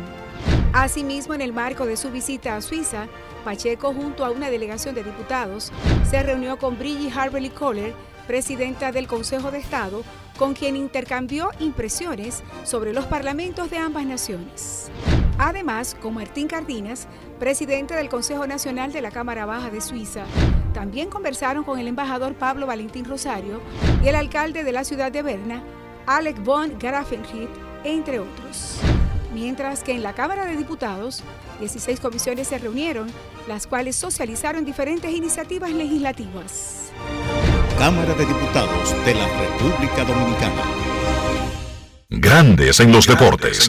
Asimismo, 0.72 1.34
en 1.34 1.40
el 1.40 1.52
marco 1.52 1.84
de 1.84 1.96
su 1.96 2.10
visita 2.10 2.54
a 2.54 2.62
Suiza, 2.62 3.08
Pacheco, 3.44 3.92
junto 3.92 4.24
a 4.24 4.30
una 4.30 4.50
delegación 4.50 4.94
de 4.94 5.02
diputados, 5.02 5.72
se 6.08 6.22
reunió 6.22 6.58
con 6.58 6.78
Brigitte 6.78 7.16
Harberly 7.16 7.50
Kohler, 7.50 7.92
presidenta 8.26 8.92
del 8.92 9.08
Consejo 9.08 9.50
de 9.50 9.58
Estado, 9.58 10.04
con 10.38 10.54
quien 10.54 10.76
intercambió 10.76 11.50
impresiones 11.58 12.42
sobre 12.64 12.92
los 12.92 13.06
parlamentos 13.06 13.70
de 13.70 13.78
ambas 13.78 14.04
naciones. 14.04 14.90
Además, 15.38 15.96
con 16.00 16.14
Martín 16.14 16.48
Cardinas, 16.48 17.08
presidente 17.38 17.94
del 17.94 18.08
Consejo 18.08 18.46
Nacional 18.46 18.92
de 18.92 19.02
la 19.02 19.10
Cámara 19.10 19.44
Baja 19.46 19.70
de 19.70 19.80
Suiza, 19.80 20.24
también 20.72 21.10
conversaron 21.10 21.64
con 21.64 21.78
el 21.78 21.88
embajador 21.88 22.34
Pablo 22.34 22.66
Valentín 22.66 23.04
Rosario 23.04 23.60
y 24.02 24.08
el 24.08 24.14
alcalde 24.14 24.64
de 24.64 24.72
la 24.72 24.84
ciudad 24.84 25.12
de 25.12 25.22
Berna, 25.22 25.62
Alec 26.06 26.42
von 26.42 26.78
Grafenried, 26.78 27.48
entre 27.84 28.20
otros. 28.20 28.78
Mientras 29.34 29.82
que 29.82 29.92
en 29.92 30.02
la 30.02 30.14
Cámara 30.14 30.46
de 30.46 30.56
Diputados, 30.56 31.22
16 31.60 32.00
comisiones 32.00 32.48
se 32.48 32.58
reunieron, 32.58 33.10
las 33.46 33.66
cuales 33.66 33.96
socializaron 33.96 34.64
diferentes 34.64 35.10
iniciativas 35.10 35.70
legislativas. 35.70 36.90
Cámara 37.78 38.14
de 38.14 38.24
Diputados 38.24 39.04
de 39.04 39.14
la 39.14 39.28
República 39.38 40.04
Dominicana. 40.04 40.62
Grandes 42.08 42.80
en 42.80 42.90
los 42.90 43.06
deportes. 43.06 43.68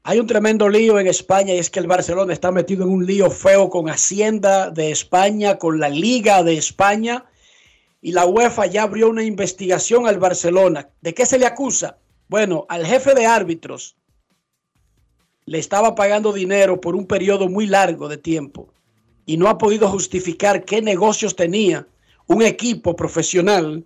Hay 0.04 0.20
un 0.20 0.28
tremendo 0.28 0.70
lío 0.70 1.00
en 1.00 1.08
España 1.08 1.56
y 1.56 1.58
es 1.58 1.72
que 1.72 1.80
el 1.80 1.88
Barcelona 1.88 2.32
está 2.32 2.52
metido 2.52 2.84
en 2.84 2.92
un 2.92 3.08
lío 3.08 3.32
feo 3.32 3.72
con 3.72 3.90
Hacienda 3.90 4.70
de 4.70 4.92
España, 4.92 5.58
con 5.58 5.80
la 5.80 5.90
Liga 5.90 6.44
de 6.44 6.56
España 6.56 7.26
y 8.02 8.12
la 8.12 8.28
UEFA 8.28 8.68
ya 8.68 8.84
abrió 8.84 9.10
una 9.10 9.24
investigación 9.24 10.06
al 10.06 10.20
Barcelona. 10.20 10.90
¿De 11.02 11.16
qué 11.16 11.26
se 11.26 11.40
le 11.40 11.48
acusa? 11.48 11.98
Bueno, 12.28 12.68
al 12.70 12.86
jefe 12.86 13.16
de 13.16 13.26
árbitros 13.26 13.96
le 15.46 15.58
estaba 15.58 15.96
pagando 15.96 16.34
dinero 16.34 16.80
por 16.80 16.96
un 16.96 17.08
periodo 17.08 17.50
muy 17.50 17.66
largo 17.66 18.08
de 18.10 18.18
tiempo 18.18 18.72
y 19.26 19.38
no 19.38 19.48
ha 19.48 19.58
podido 19.58 19.88
justificar 19.90 20.66
qué 20.66 20.82
negocios 20.82 21.36
tenía 21.36 21.88
un 22.28 22.42
equipo 22.42 22.96
profesional 22.96 23.86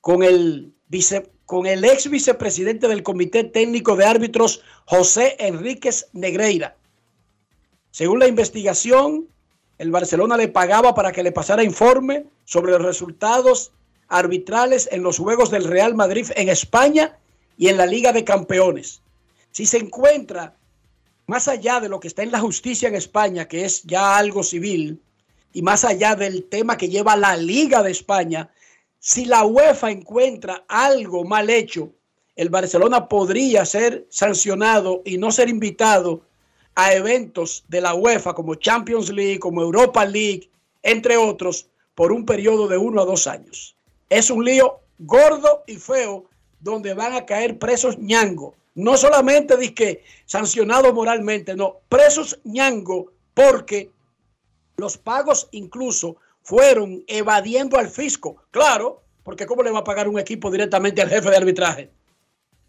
con 0.00 0.22
el, 0.22 0.72
vice, 0.88 1.30
con 1.46 1.66
el 1.66 1.84
ex 1.84 2.08
vicepresidente 2.10 2.88
del 2.88 3.02
Comité 3.02 3.44
Técnico 3.44 3.96
de 3.96 4.06
Árbitros, 4.06 4.62
José 4.86 5.36
Enríquez 5.38 6.08
Negreira. 6.12 6.76
Según 7.90 8.18
la 8.18 8.28
investigación, 8.28 9.28
el 9.78 9.90
Barcelona 9.90 10.36
le 10.36 10.48
pagaba 10.48 10.94
para 10.94 11.12
que 11.12 11.22
le 11.22 11.32
pasara 11.32 11.64
informe 11.64 12.26
sobre 12.44 12.72
los 12.72 12.82
resultados 12.82 13.72
arbitrales 14.08 14.88
en 14.92 15.02
los 15.02 15.18
Juegos 15.18 15.50
del 15.50 15.64
Real 15.64 15.94
Madrid 15.94 16.26
en 16.36 16.48
España 16.48 17.18
y 17.56 17.68
en 17.68 17.76
la 17.76 17.86
Liga 17.86 18.12
de 18.12 18.24
Campeones. 18.24 19.02
Si 19.50 19.66
se 19.66 19.78
encuentra 19.78 20.57
más 21.28 21.46
allá 21.46 21.78
de 21.78 21.90
lo 21.90 22.00
que 22.00 22.08
está 22.08 22.22
en 22.22 22.32
la 22.32 22.40
justicia 22.40 22.88
en 22.88 22.94
España, 22.94 23.46
que 23.46 23.64
es 23.66 23.82
ya 23.84 24.16
algo 24.16 24.42
civil, 24.42 25.00
y 25.52 25.60
más 25.60 25.84
allá 25.84 26.16
del 26.16 26.44
tema 26.44 26.78
que 26.78 26.88
lleva 26.88 27.16
la 27.16 27.36
Liga 27.36 27.82
de 27.82 27.90
España, 27.90 28.50
si 28.98 29.26
la 29.26 29.44
UEFA 29.44 29.90
encuentra 29.90 30.64
algo 30.68 31.24
mal 31.24 31.50
hecho, 31.50 31.92
el 32.34 32.48
Barcelona 32.48 33.08
podría 33.08 33.66
ser 33.66 34.06
sancionado 34.08 35.02
y 35.04 35.18
no 35.18 35.30
ser 35.30 35.50
invitado 35.50 36.22
a 36.74 36.94
eventos 36.94 37.62
de 37.68 37.82
la 37.82 37.94
UEFA 37.94 38.32
como 38.32 38.54
Champions 38.54 39.10
League, 39.10 39.38
como 39.38 39.60
Europa 39.60 40.06
League, 40.06 40.48
entre 40.82 41.18
otros, 41.18 41.68
por 41.94 42.10
un 42.10 42.24
periodo 42.24 42.68
de 42.68 42.78
uno 42.78 43.02
a 43.02 43.04
dos 43.04 43.26
años. 43.26 43.76
Es 44.08 44.30
un 44.30 44.44
lío 44.46 44.80
gordo 44.98 45.62
y 45.66 45.76
feo 45.76 46.24
donde 46.60 46.94
van 46.94 47.12
a 47.12 47.26
caer 47.26 47.58
presos 47.58 47.98
ñango. 47.98 48.54
No 48.78 48.96
solamente 48.96 49.74
que 49.74 50.04
sancionados 50.24 50.94
moralmente, 50.94 51.56
no, 51.56 51.80
presos 51.88 52.38
ñango 52.44 53.10
porque 53.34 53.90
los 54.76 54.96
pagos 54.96 55.48
incluso 55.50 56.16
fueron 56.42 57.02
evadiendo 57.08 57.76
al 57.76 57.88
fisco. 57.88 58.36
Claro, 58.52 59.02
porque 59.24 59.46
¿cómo 59.46 59.64
le 59.64 59.72
va 59.72 59.80
a 59.80 59.84
pagar 59.84 60.06
un 60.06 60.20
equipo 60.20 60.48
directamente 60.48 61.02
al 61.02 61.08
jefe 61.08 61.28
de 61.28 61.36
arbitraje? 61.36 61.90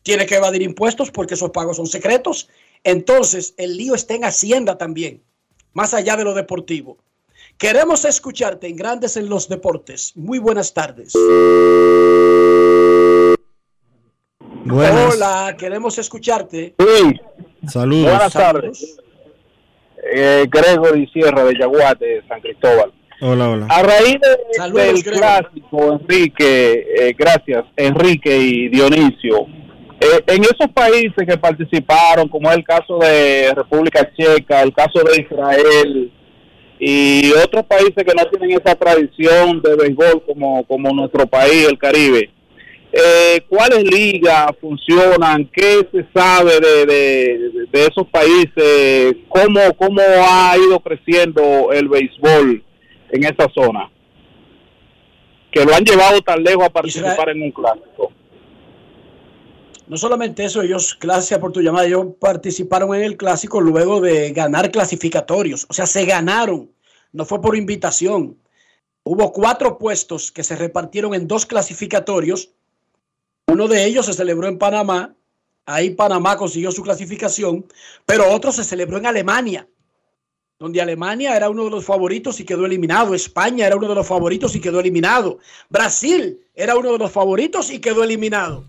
Tiene 0.01 0.25
que 0.25 0.37
evadir 0.37 0.63
impuestos 0.63 1.11
porque 1.11 1.35
esos 1.35 1.51
pagos 1.51 1.77
son 1.77 1.85
secretos. 1.85 2.49
Entonces, 2.83 3.53
el 3.57 3.77
lío 3.77 3.93
está 3.93 4.15
en 4.15 4.25
Hacienda 4.25 4.79
también, 4.79 5.21
más 5.73 5.93
allá 5.93 6.17
de 6.17 6.23
lo 6.23 6.33
deportivo. 6.33 6.97
Queremos 7.59 8.03
escucharte 8.03 8.65
en 8.65 8.77
Grandes 8.77 9.15
en 9.15 9.29
los 9.29 9.47
Deportes. 9.47 10.13
Muy 10.15 10.39
buenas 10.39 10.73
tardes. 10.73 11.13
Hola, 14.67 15.55
queremos 15.57 15.97
escucharte. 15.97 16.73
Sí. 16.77 17.19
Saludos. 17.67 18.03
Buenas 18.11 18.33
tardes. 18.33 18.97
Eh, 20.13 20.45
Gregory 20.49 21.07
Sierra 21.07 21.43
de 21.43 21.57
Yaguate, 21.57 22.23
San 22.27 22.41
Cristóbal. 22.41 22.91
Hola, 23.21 23.49
hola. 23.49 23.67
A 23.69 23.83
raíz 23.83 24.17
de- 24.21 24.81
del 24.81 25.03
clásico, 25.03 25.93
Enrique, 26.01 26.85
eh, 26.97 27.15
gracias, 27.17 27.65
Enrique 27.75 28.37
y 28.37 28.69
Dionisio, 28.69 29.41
eh, 29.99 30.23
en 30.27 30.43
esos 30.43 30.69
países 30.73 31.27
que 31.27 31.37
participaron, 31.37 32.29
como 32.29 32.49
es 32.49 32.55
el 32.57 32.63
caso 32.63 32.97
de 32.99 33.53
República 33.53 34.09
Checa, 34.17 34.61
el 34.61 34.73
caso 34.73 35.03
de 35.03 35.21
Israel 35.21 36.11
y 36.79 37.31
otros 37.43 37.65
países 37.65 37.93
que 38.05 38.13
no 38.15 38.23
tienen 38.29 38.51
esa 38.57 38.73
tradición 38.75 39.61
de 39.61 39.75
béisbol 39.75 40.23
como, 40.25 40.63
como 40.65 40.93
nuestro 40.93 41.27
país, 41.27 41.67
el 41.67 41.77
Caribe, 41.77 42.29
eh, 42.91 43.41
¿cuáles 43.47 43.83
ligas 43.83 44.47
funcionan? 44.59 45.49
¿Qué 45.53 45.87
se 45.91 46.05
sabe 46.13 46.59
de, 46.59 46.85
de- 46.85 47.49
de 47.71 47.81
esos 47.85 48.07
países? 48.11 49.15
¿Cómo, 49.29 49.59
¿Cómo 49.77 50.01
ha 50.01 50.55
ido 50.57 50.79
creciendo 50.79 51.71
el 51.71 51.87
béisbol 51.87 52.63
en 53.11 53.23
esa 53.23 53.47
zona? 53.53 53.91
Que 55.51 55.65
lo 55.65 55.73
han 55.75 55.83
llevado 55.83 56.21
tan 56.21 56.43
lejos 56.43 56.65
a 56.65 56.69
participar 56.69 57.29
en 57.29 57.43
un 57.43 57.51
clásico. 57.51 58.11
No 59.87 59.97
solamente 59.97 60.43
eso, 60.43 60.61
ellos, 60.61 60.97
gracias 61.01 61.39
por 61.39 61.51
tu 61.51 61.61
llamada, 61.61 61.87
ellos 61.87 62.05
participaron 62.19 62.93
en 62.95 63.03
el 63.03 63.17
clásico 63.17 63.59
luego 63.59 64.01
de 64.01 64.31
ganar 64.31 64.69
clasificatorios. 64.69 65.65
O 65.69 65.73
sea, 65.73 65.87
se 65.87 66.05
ganaron, 66.05 66.69
no 67.11 67.25
fue 67.25 67.41
por 67.41 67.55
invitación. 67.55 68.37
Hubo 69.03 69.31
cuatro 69.31 69.79
puestos 69.79 70.31
que 70.31 70.43
se 70.43 70.55
repartieron 70.55 71.15
en 71.15 71.27
dos 71.27 71.47
clasificatorios. 71.47 72.51
Uno 73.49 73.67
de 73.67 73.83
ellos 73.83 74.05
se 74.05 74.13
celebró 74.13 74.47
en 74.47 74.57
Panamá. 74.57 75.15
Ahí 75.65 75.91
Panamá 75.91 76.37
consiguió 76.37 76.71
su 76.71 76.83
clasificación, 76.83 77.65
pero 78.05 78.29
otro 78.31 78.51
se 78.51 78.63
celebró 78.63 78.97
en 78.97 79.05
Alemania, 79.05 79.67
donde 80.57 80.81
Alemania 80.81 81.35
era 81.35 81.49
uno 81.49 81.65
de 81.65 81.71
los 81.71 81.85
favoritos 81.85 82.39
y 82.39 82.43
quedó 82.43 82.65
eliminado. 82.65 83.13
España 83.13 83.67
era 83.67 83.75
uno 83.75 83.87
de 83.87 83.95
los 83.95 84.07
favoritos 84.07 84.55
y 84.55 84.59
quedó 84.59 84.79
eliminado. 84.79 85.39
Brasil 85.69 86.39
era 86.55 86.75
uno 86.75 86.91
de 86.93 86.99
los 86.99 87.11
favoritos 87.11 87.71
y 87.71 87.79
quedó 87.79 88.03
eliminado. 88.03 88.65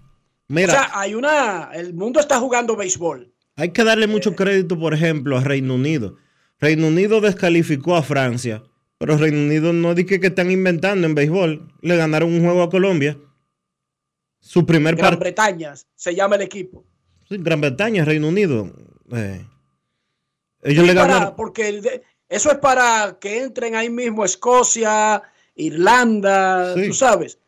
Mira. 0.49 0.69
O 0.69 0.77
sea, 0.77 0.91
hay 0.95 1.15
una. 1.15 1.71
El 1.73 1.95
mundo 1.95 2.21
está 2.21 2.39
jugando 2.39 2.77
béisbol. 2.77 3.33
Hay 3.57 3.71
que 3.71 3.85
darle 3.85 4.07
mucho 4.07 4.35
crédito, 4.35 4.79
por 4.79 4.95
ejemplo, 4.95 5.37
a 5.37 5.43
Reino 5.43 5.75
Unido. 5.75 6.17
Reino 6.59 6.89
Unido 6.89 7.21
descalificó 7.21 7.97
a 7.97 8.03
Francia, 8.03 8.63
pero 8.99 9.17
Reino 9.17 9.39
Unido 9.39 9.73
no 9.73 9.95
dije 9.95 10.21
que 10.21 10.29
están 10.29 10.51
inventando 10.51 11.07
en 11.07 11.15
béisbol. 11.15 11.69
Le 11.81 11.97
ganaron 11.97 12.33
un 12.33 12.43
juego 12.43 12.63
a 12.63 12.71
Colombia. 12.71 13.19
Su 14.41 14.65
primer 14.67 14.97
Gran. 14.97 15.19
Bretaña 15.19 15.75
se 15.95 16.15
llama 16.15 16.37
el 16.37 16.43
equipo. 16.43 16.85
Gran 17.29 17.61
Bretaña, 17.61 18.05
Reino 18.05 18.29
Unido. 18.29 18.71
Eh, 19.13 19.45
ellos 20.63 20.87
le 20.87 20.95
Para- 20.95 21.07
ganaron. 21.07 21.37
porque 21.37 21.69
el 21.69 21.83
de- 21.83 22.03
eso 22.29 22.51
es 22.51 22.59
para 22.59 23.19
que 23.21 23.43
entren 23.43 23.75
ahí 23.77 23.91
mismo 23.91 24.25
Escocia, 24.25 25.23
Irlanda, 25.55 26.75
Sí. 26.75 26.89
tú 26.89 26.95
sabes. 26.95 27.39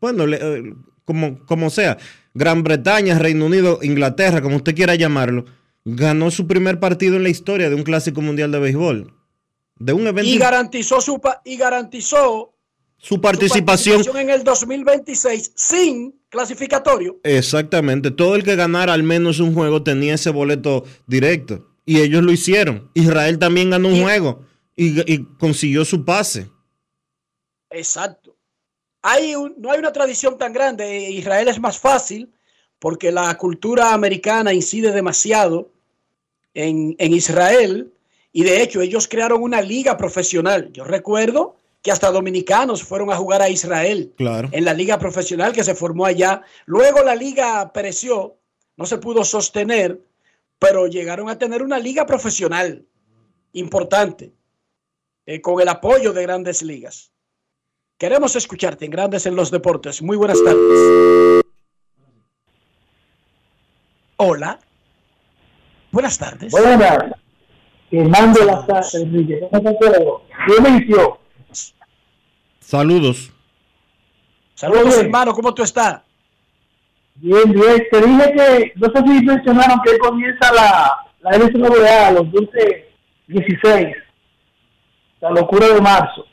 Bueno, 0.00 0.26
le- 0.26 0.38
eh, 0.40 0.74
como, 1.04 1.44
como 1.46 1.70
sea, 1.70 1.96
Gran 2.34 2.62
Bretaña, 2.62 3.18
Reino 3.18 3.46
Unido, 3.46 3.78
Inglaterra, 3.82 4.42
como 4.42 4.56
usted 4.56 4.74
quiera 4.74 4.94
llamarlo, 4.94 5.44
ganó 5.84 6.30
su 6.30 6.46
primer 6.46 6.80
partido 6.80 7.16
en 7.16 7.22
la 7.22 7.28
historia 7.28 7.68
de 7.70 7.76
un 7.76 7.82
clásico 7.82 8.20
mundial 8.20 8.50
de 8.52 8.58
béisbol. 8.58 9.14
De 9.78 9.92
un 9.92 10.06
evento. 10.06 10.30
Y 10.30 10.38
garantizó 10.38 11.00
su 11.00 11.20
y 11.44 11.56
garantizó 11.56 12.54
su 12.96 13.20
participación. 13.20 14.02
en 14.16 14.30
el 14.30 14.44
2026 14.44 15.52
sin 15.54 16.14
clasificatorio. 16.34 17.18
Exactamente. 17.22 18.10
Todo 18.10 18.34
el 18.36 18.42
que 18.44 18.56
ganara 18.56 18.92
al 18.92 19.02
menos 19.02 19.40
un 19.40 19.54
juego 19.54 19.82
tenía 19.82 20.14
ese 20.14 20.30
boleto 20.30 20.84
directo. 21.06 21.66
Y 21.86 22.00
ellos 22.00 22.22
lo 22.22 22.32
hicieron. 22.32 22.90
Israel 22.94 23.38
también 23.38 23.70
ganó 23.70 23.88
un 23.88 24.02
juego 24.02 24.44
y, 24.76 25.00
y 25.12 25.24
consiguió 25.38 25.84
su 25.84 26.04
pase. 26.04 26.50
Exacto. 27.70 28.36
Hay 29.02 29.34
un- 29.34 29.54
no 29.58 29.70
hay 29.70 29.78
una 29.78 29.92
tradición 29.92 30.38
tan 30.38 30.52
grande. 30.52 31.10
Israel 31.10 31.48
es 31.48 31.60
más 31.60 31.78
fácil 31.78 32.32
porque 32.78 33.12
la 33.12 33.36
cultura 33.36 33.92
americana 33.92 34.52
incide 34.52 34.92
demasiado 34.92 35.70
en, 36.54 36.94
en 36.98 37.12
Israel 37.12 37.92
y 38.32 38.44
de 38.44 38.62
hecho 38.62 38.80
ellos 38.80 39.08
crearon 39.08 39.42
una 39.42 39.60
liga 39.60 39.96
profesional. 39.96 40.70
Yo 40.72 40.84
recuerdo 40.84 41.56
que 41.84 41.92
hasta 41.92 42.10
dominicanos 42.10 42.82
fueron 42.82 43.12
a 43.12 43.16
jugar 43.16 43.42
a 43.42 43.50
Israel 43.50 44.14
Claro. 44.16 44.48
en 44.52 44.64
la 44.64 44.72
liga 44.72 44.98
profesional 44.98 45.52
que 45.52 45.62
se 45.62 45.74
formó 45.74 46.06
allá. 46.06 46.40
Luego 46.64 47.02
la 47.02 47.14
liga 47.14 47.74
pereció, 47.74 48.38
no 48.78 48.86
se 48.86 48.96
pudo 48.96 49.22
sostener, 49.22 50.00
pero 50.58 50.86
llegaron 50.86 51.28
a 51.28 51.36
tener 51.38 51.62
una 51.62 51.78
liga 51.78 52.06
profesional 52.06 52.86
importante 53.52 54.32
eh, 55.26 55.42
con 55.42 55.60
el 55.60 55.68
apoyo 55.68 56.14
de 56.14 56.22
grandes 56.22 56.62
ligas. 56.62 57.12
Queremos 57.98 58.34
escucharte 58.34 58.86
en 58.86 58.90
Grandes 58.90 59.26
en 59.26 59.36
los 59.36 59.50
Deportes. 59.50 60.00
Muy 60.00 60.16
buenas 60.16 60.42
tardes. 60.42 61.42
Hola. 64.16 64.58
Buenas 65.92 66.16
tardes. 66.16 66.50
Buenas. 66.50 67.12
Que 67.90 68.04
mande 68.04 68.42
las 68.46 68.66
tardes, 68.66 68.94
Enrique. 68.94 69.40
¿Cómo 69.50 69.78
te. 69.78 71.23
Saludos. 72.66 73.30
Saludos, 74.54 74.98
hermano. 74.98 75.32
¿Cómo 75.32 75.52
tú 75.52 75.62
estás? 75.62 76.00
Bien, 77.16 77.52
bien. 77.52 77.86
Te 77.90 78.00
dije 78.00 78.32
que, 78.32 78.72
no 78.76 78.88
sé 78.88 79.02
si 79.02 79.24
mencionaron 79.24 79.80
que 79.84 79.98
comienza 79.98 80.52
la, 80.52 81.06
la 81.20 81.38
NCAA 81.38 82.10
los 82.12 82.32
12, 82.32 82.88
16. 83.28 83.96
La 85.20 85.30
locura 85.30 85.68
de 85.68 85.80
marzo. 85.80 86.26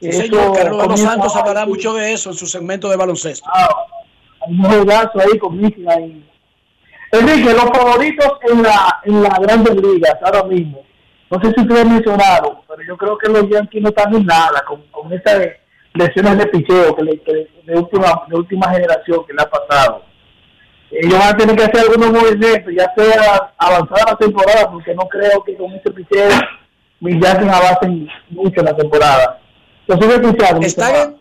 Sí, 0.00 0.08
Eso 0.08 0.22
señor. 0.22 0.56
Carlos 0.56 0.88
los 0.88 1.00
Santos 1.00 1.36
hablará 1.36 1.66
mucho 1.66 1.94
de 1.94 2.12
eso 2.12 2.30
en 2.30 2.36
su 2.36 2.46
segmento 2.46 2.88
de 2.90 2.96
baloncesto. 2.96 3.48
Hay 3.52 4.52
un 4.52 4.62
juegazo 4.62 5.20
ahí 5.20 5.38
con 5.38 5.58
Michigan. 5.58 6.24
Enrique, 7.12 7.52
los 7.52 7.64
favoritos 7.64 8.32
en 8.50 8.62
la 8.62 9.00
en 9.04 9.22
las 9.22 9.38
grandes 9.38 9.76
ligas 9.76 10.16
ahora 10.22 10.42
mismo. 10.44 10.85
No 11.30 11.40
sé 11.40 11.52
si 11.54 11.60
ustedes 11.62 11.86
mencionaron, 11.86 12.58
pero 12.68 12.82
yo 12.86 12.96
creo 12.96 13.18
que 13.18 13.28
los 13.28 13.48
Yankees 13.48 13.82
no 13.82 13.88
están 13.88 14.14
en 14.14 14.24
nada 14.26 14.62
con, 14.66 14.82
con 14.90 15.12
esa 15.12 15.38
lesiones 15.94 16.38
de 16.38 16.46
picheo 16.46 16.94
que 16.94 17.02
le- 17.02 17.20
que 17.22 17.32
de, 17.64 17.74
última, 17.78 18.22
de 18.28 18.36
última 18.36 18.70
generación 18.70 19.24
que 19.26 19.32
le 19.32 19.42
ha 19.42 19.48
pasado. 19.50 20.02
Ellos 20.90 21.18
van 21.18 21.34
a 21.34 21.36
tener 21.36 21.56
que 21.56 21.64
hacer 21.64 21.80
algunos 21.80 22.12
movimientos, 22.12 22.72
ya 22.76 22.92
sea 22.96 23.54
avanzada 23.58 24.12
la 24.12 24.16
temporada, 24.18 24.70
porque 24.70 24.94
no 24.94 25.08
creo 25.08 25.42
que 25.42 25.56
con 25.56 25.72
ese 25.72 25.90
picheo 25.90 26.28
mis 27.00 27.14
Yankees 27.20 27.48
avancen 27.52 28.08
mucho 28.30 28.60
en 28.60 28.64
la 28.66 28.76
temporada. 28.76 29.40
Están 30.64 31.16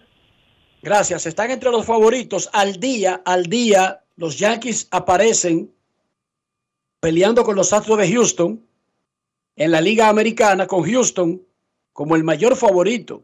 gracias, 0.84 1.26
están 1.26 1.50
entre 1.52 1.72
los 1.72 1.86
favoritos. 1.86 2.50
Al 2.54 2.80
día, 2.80 3.22
al 3.26 3.46
día, 3.46 4.02
los 4.18 4.38
Yankees 4.38 4.88
aparecen 4.92 5.72
peleando 7.00 7.44
con 7.44 7.56
los 7.56 7.74
Astros 7.74 7.98
de 7.98 8.12
Houston 8.12 8.62
en 9.56 9.72
la 9.72 9.82
Liga 9.82 10.10
Americana, 10.10 10.68
con 10.68 10.84
Houston 10.84 11.42
como 11.94 12.16
el 12.16 12.24
mayor 12.24 12.56
favorito 12.56 13.24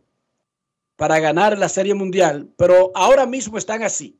para 0.95 1.19
ganar 1.19 1.57
la 1.57 1.67
Serie 1.67 1.93
Mundial. 1.93 2.49
Pero 2.57 2.91
ahora 2.95 3.25
mismo 3.25 3.57
están 3.57 3.83
así. 3.83 4.17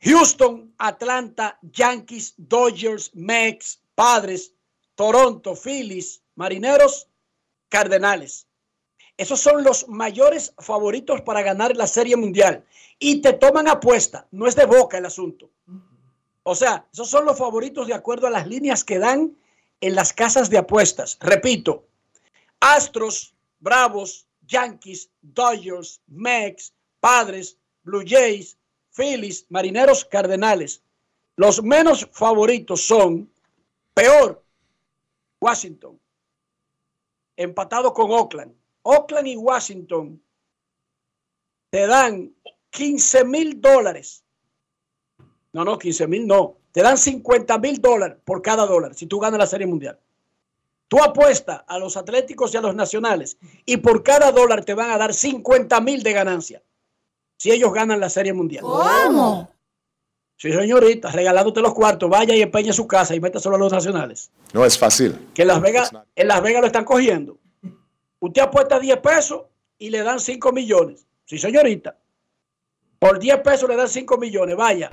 Houston, 0.00 0.72
Atlanta, 0.78 1.58
Yankees, 1.62 2.34
Dodgers, 2.36 3.10
Mex, 3.14 3.80
Padres, 3.94 4.52
Toronto, 4.94 5.56
Phillies, 5.56 6.22
Marineros, 6.34 7.08
Cardenales. 7.68 8.46
Esos 9.16 9.40
son 9.40 9.64
los 9.64 9.88
mayores 9.88 10.52
favoritos 10.58 11.22
para 11.22 11.42
ganar 11.42 11.76
la 11.76 11.86
Serie 11.86 12.16
Mundial. 12.16 12.64
Y 12.98 13.20
te 13.20 13.32
toman 13.32 13.68
apuesta, 13.68 14.26
no 14.30 14.46
es 14.46 14.56
de 14.56 14.66
boca 14.66 14.98
el 14.98 15.06
asunto. 15.06 15.50
O 16.42 16.54
sea, 16.54 16.86
esos 16.92 17.08
son 17.08 17.24
los 17.24 17.38
favoritos 17.38 17.86
de 17.86 17.94
acuerdo 17.94 18.26
a 18.26 18.30
las 18.30 18.46
líneas 18.46 18.84
que 18.84 18.98
dan 18.98 19.36
en 19.80 19.94
las 19.94 20.12
casas 20.12 20.50
de 20.50 20.58
apuestas. 20.58 21.18
Repito, 21.20 21.86
Astros, 22.60 23.34
Bravos, 23.60 24.26
Yankees, 24.46 25.10
Dodgers, 25.22 26.00
Mex, 26.06 26.72
Padres, 27.00 27.58
Blue 27.82 28.04
Jays, 28.06 28.56
Phillies, 28.90 29.46
Marineros, 29.48 30.04
Cardenales. 30.04 30.82
Los 31.36 31.62
menos 31.62 32.08
favoritos 32.12 32.80
son, 32.82 33.30
peor, 33.92 34.44
Washington, 35.40 36.00
empatado 37.36 37.92
con 37.92 38.10
Oakland. 38.10 38.54
Oakland 38.82 39.28
y 39.28 39.36
Washington 39.36 40.22
te 41.70 41.86
dan 41.86 42.34
15 42.70 43.24
mil 43.24 43.60
dólares. 43.60 44.24
No, 45.52 45.64
no, 45.64 45.78
15 45.78 46.06
mil 46.06 46.26
no. 46.26 46.58
Te 46.74 46.82
dan 46.82 46.98
50 46.98 47.56
mil 47.58 47.80
dólares 47.80 48.16
por 48.24 48.42
cada 48.42 48.66
dólar 48.66 48.96
si 48.96 49.06
tú 49.06 49.20
ganas 49.20 49.38
la 49.38 49.46
Serie 49.46 49.64
Mundial. 49.64 49.96
Tú 50.88 51.00
apuestas 51.00 51.62
a 51.68 51.78
los 51.78 51.96
Atléticos 51.96 52.52
y 52.52 52.56
a 52.56 52.60
los 52.60 52.74
Nacionales 52.74 53.38
y 53.64 53.76
por 53.76 54.02
cada 54.02 54.32
dólar 54.32 54.64
te 54.64 54.74
van 54.74 54.90
a 54.90 54.98
dar 54.98 55.14
50 55.14 55.80
mil 55.82 56.02
de 56.02 56.12
ganancia 56.12 56.62
si 57.36 57.52
ellos 57.52 57.72
ganan 57.72 58.00
la 58.00 58.10
Serie 58.10 58.32
Mundial. 58.32 58.64
¿Cómo? 58.64 59.48
Sí, 60.36 60.52
señorita, 60.52 61.12
regalándote 61.12 61.60
los 61.60 61.74
cuartos, 61.74 62.10
vaya 62.10 62.34
y 62.34 62.42
empeñe 62.42 62.72
su 62.72 62.88
casa 62.88 63.14
y 63.14 63.20
métaselo 63.20 63.54
a 63.54 63.58
los 63.60 63.72
Nacionales. 63.72 64.32
No 64.52 64.64
es 64.64 64.76
fácil. 64.76 65.28
Que 65.32 65.42
en 65.42 65.48
Las 65.48 65.60
Vegas, 65.60 65.92
en 66.16 66.26
Las 66.26 66.42
Vegas 66.42 66.60
lo 66.60 66.66
están 66.66 66.84
cogiendo. 66.84 67.38
Usted 68.18 68.42
apuesta 68.42 68.80
10 68.80 68.98
pesos 68.98 69.42
y 69.78 69.90
le 69.90 70.02
dan 70.02 70.18
5 70.18 70.50
millones. 70.50 71.06
Sí, 71.24 71.38
señorita. 71.38 71.96
Por 72.98 73.20
10 73.20 73.38
pesos 73.42 73.68
le 73.68 73.76
dan 73.76 73.88
5 73.88 74.18
millones. 74.18 74.56
Vaya. 74.56 74.90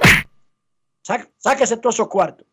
Sá- 1.03 1.27
Sáquese 1.37 1.77
todos 1.77 1.95
esos 1.95 2.07
cuartos. 2.07 2.47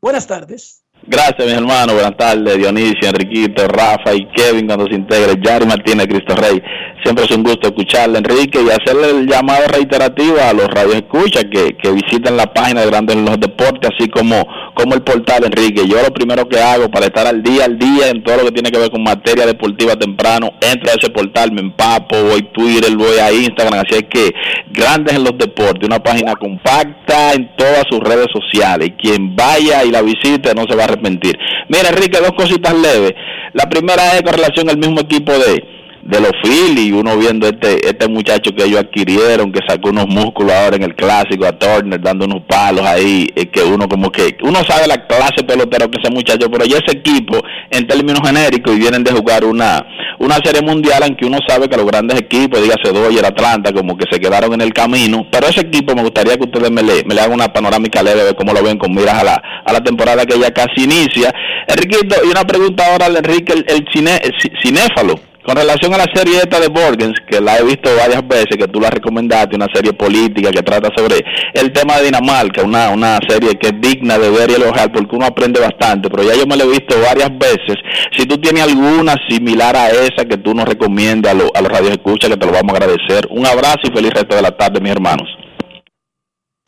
Buenas 0.00 0.26
tardes. 0.26 0.84
Gracias, 1.02 1.38
mis 1.38 1.52
hermanos. 1.52 1.94
Buenas 1.94 2.16
tardes, 2.16 2.56
Dionisio, 2.58 3.08
Enriquito, 3.08 3.68
Rafa 3.68 4.12
y 4.12 4.26
Kevin 4.34 4.66
cuando 4.66 4.86
se 4.86 4.94
integre. 4.94 5.40
Yari 5.40 5.64
Martínez, 5.64 6.08
Cristo 6.08 6.34
Rey. 6.34 6.60
Siempre 7.04 7.24
es 7.24 7.30
un 7.30 7.44
gusto 7.44 7.68
escucharle, 7.68 8.18
Enrique, 8.18 8.58
y 8.60 8.68
hacerle 8.68 9.10
el 9.10 9.28
llamado 9.28 9.68
reiterativo 9.68 10.38
a 10.40 10.52
los 10.52 10.66
radioescuchas 10.66 11.44
que, 11.44 11.76
que 11.76 11.92
visiten 11.92 12.36
la 12.36 12.52
página 12.52 12.80
de 12.80 12.88
Grandes 12.88 13.14
en 13.14 13.24
los 13.24 13.38
Deportes, 13.38 13.90
así 13.94 14.08
como, 14.08 14.44
como 14.74 14.94
el 14.94 15.02
portal, 15.02 15.44
Enrique. 15.44 15.86
Yo 15.86 16.02
lo 16.02 16.12
primero 16.12 16.48
que 16.48 16.58
hago 16.58 16.90
para 16.90 17.06
estar 17.06 17.24
al 17.28 17.40
día, 17.40 17.66
al 17.66 17.78
día 17.78 18.08
en 18.08 18.24
todo 18.24 18.38
lo 18.38 18.44
que 18.46 18.52
tiene 18.52 18.72
que 18.72 18.78
ver 18.78 18.90
con 18.90 19.04
materia 19.04 19.46
deportiva 19.46 19.94
temprano, 19.94 20.50
entro 20.60 20.90
a 20.90 20.94
ese 21.00 21.10
portal, 21.10 21.52
me 21.52 21.60
empapo, 21.60 22.20
voy 22.20 22.40
a 22.40 22.52
Twitter, 22.52 22.96
voy 22.96 23.18
a 23.18 23.30
Instagram, 23.30 23.84
así 23.86 24.00
es 24.00 24.06
que 24.10 24.34
Grandes 24.72 25.14
en 25.14 25.22
los 25.22 25.38
Deportes, 25.38 25.86
una 25.86 26.02
página 26.02 26.34
compacta 26.34 27.34
en 27.34 27.54
todas 27.56 27.84
sus 27.88 28.00
redes 28.00 28.26
sociales. 28.32 28.90
Quien 29.00 29.36
vaya 29.36 29.84
y 29.84 29.92
la 29.92 30.02
visite 30.02 30.52
no 30.56 30.64
se 30.68 30.74
va 30.74 30.85
arrepentir. 30.86 31.36
Mira, 31.68 31.90
Enrique, 31.90 32.18
dos 32.18 32.32
cositas 32.32 32.74
leves. 32.74 33.12
La 33.52 33.68
primera 33.68 34.16
es 34.16 34.22
con 34.22 34.34
relación 34.34 34.68
al 34.70 34.78
mismo 34.78 35.00
equipo 35.00 35.32
de 35.32 35.62
de 36.08 36.20
los 36.20 36.30
Phillies, 36.42 36.92
uno 36.92 37.16
viendo 37.16 37.46
este 37.46 37.86
este 37.88 38.08
muchacho 38.08 38.52
que 38.54 38.64
ellos 38.64 38.80
adquirieron, 38.80 39.52
que 39.52 39.60
sacó 39.68 39.90
unos 39.90 40.06
músculos 40.06 40.52
ahora 40.52 40.76
en 40.76 40.84
el 40.84 40.94
clásico 40.94 41.46
a 41.46 41.58
Turner, 41.58 42.00
dando 42.00 42.24
unos 42.26 42.42
palos 42.48 42.84
ahí, 42.86 43.30
eh, 43.34 43.46
que 43.46 43.62
uno 43.62 43.88
como 43.88 44.10
que, 44.12 44.36
uno 44.42 44.62
sabe 44.64 44.86
la 44.86 45.06
clase 45.06 45.42
pelotero 45.46 45.90
que 45.90 45.98
ese 46.02 46.12
muchacho, 46.12 46.50
pero 46.50 46.64
ya 46.64 46.78
ese 46.78 46.98
equipo, 46.98 47.40
en 47.70 47.86
términos 47.86 48.20
genéricos, 48.26 48.74
y 48.74 48.78
vienen 48.78 49.02
de 49.04 49.12
jugar 49.12 49.44
una 49.44 49.84
una 50.18 50.36
serie 50.42 50.62
mundial, 50.62 51.02
aunque 51.02 51.26
uno 51.26 51.38
sabe 51.46 51.68
que 51.68 51.76
los 51.76 51.84
grandes 51.86 52.18
equipos, 52.18 52.62
dígase 52.62 52.90
Dodger, 52.90 53.26
Atlanta, 53.26 53.72
como 53.72 53.98
que 53.98 54.06
se 54.10 54.18
quedaron 54.18 54.54
en 54.54 54.62
el 54.62 54.72
camino, 54.72 55.26
pero 55.30 55.46
ese 55.48 55.60
equipo 55.60 55.94
me 55.94 56.02
gustaría 56.02 56.36
que 56.38 56.44
ustedes 56.44 56.70
me 56.70 56.82
le, 56.82 57.04
me 57.04 57.14
le 57.14 57.20
hagan 57.20 57.34
una 57.34 57.52
panorámica 57.52 58.02
leve, 58.02 58.24
de 58.24 58.34
cómo 58.34 58.52
lo 58.54 58.62
ven 58.62 58.78
con 58.78 58.94
miras 58.94 59.14
a 59.20 59.24
la, 59.24 59.42
a 59.64 59.72
la 59.72 59.80
temporada 59.82 60.24
que 60.24 60.38
ya 60.38 60.50
casi 60.52 60.84
inicia. 60.84 61.34
Enriquito, 61.68 62.16
y 62.24 62.28
una 62.30 62.44
pregunta 62.44 62.84
ahora 62.90 63.06
al 63.06 63.16
Enrique, 63.16 63.52
el, 63.52 63.64
el, 63.68 63.84
cine- 63.92 64.20
el 64.22 64.32
ci- 64.32 64.52
cinéfalo. 64.62 65.20
Con 65.46 65.54
relación 65.56 65.94
a 65.94 65.98
la 65.98 66.06
serie 66.12 66.38
esta 66.38 66.58
de 66.58 66.66
Borgens, 66.66 67.14
que 67.30 67.40
la 67.40 67.58
he 67.58 67.62
visto 67.64 67.88
varias 67.96 68.26
veces, 68.26 68.56
que 68.58 68.66
tú 68.66 68.80
la 68.80 68.90
recomendaste, 68.90 69.54
una 69.54 69.68
serie 69.72 69.92
política 69.92 70.50
que 70.50 70.62
trata 70.62 70.88
sobre 70.96 71.24
el 71.54 71.72
tema 71.72 71.98
de 71.98 72.06
Dinamarca, 72.06 72.64
una, 72.64 72.90
una 72.90 73.18
serie 73.28 73.54
que 73.54 73.68
es 73.68 73.80
digna 73.80 74.18
de 74.18 74.28
ver 74.30 74.50
y 74.50 74.54
elogiar 74.54 74.90
porque 74.92 75.14
uno 75.14 75.26
aprende 75.26 75.60
bastante, 75.60 76.10
pero 76.10 76.24
ya 76.24 76.34
yo 76.34 76.46
me 76.48 76.56
la 76.56 76.64
he 76.64 76.68
visto 76.68 77.00
varias 77.00 77.30
veces. 77.38 77.76
Si 78.16 78.26
tú 78.26 78.38
tienes 78.38 78.64
alguna 78.64 79.14
similar 79.28 79.76
a 79.76 79.88
esa 79.90 80.24
que 80.28 80.36
tú 80.36 80.52
nos 80.52 80.64
recomiendas 80.66 81.32
a, 81.32 81.36
lo- 81.36 81.52
a 81.54 81.60
los 81.60 81.70
radios 81.70 81.92
escucha, 81.92 82.28
que 82.28 82.36
te 82.36 82.44
lo 82.46 82.50
vamos 82.52 82.72
a 82.74 82.76
agradecer. 82.78 83.28
Un 83.30 83.46
abrazo 83.46 83.78
y 83.84 83.94
feliz 83.94 84.10
resto 84.14 84.34
de 84.34 84.42
la 84.42 84.56
tarde, 84.56 84.80
mis 84.80 84.90
hermanos. 84.90 85.28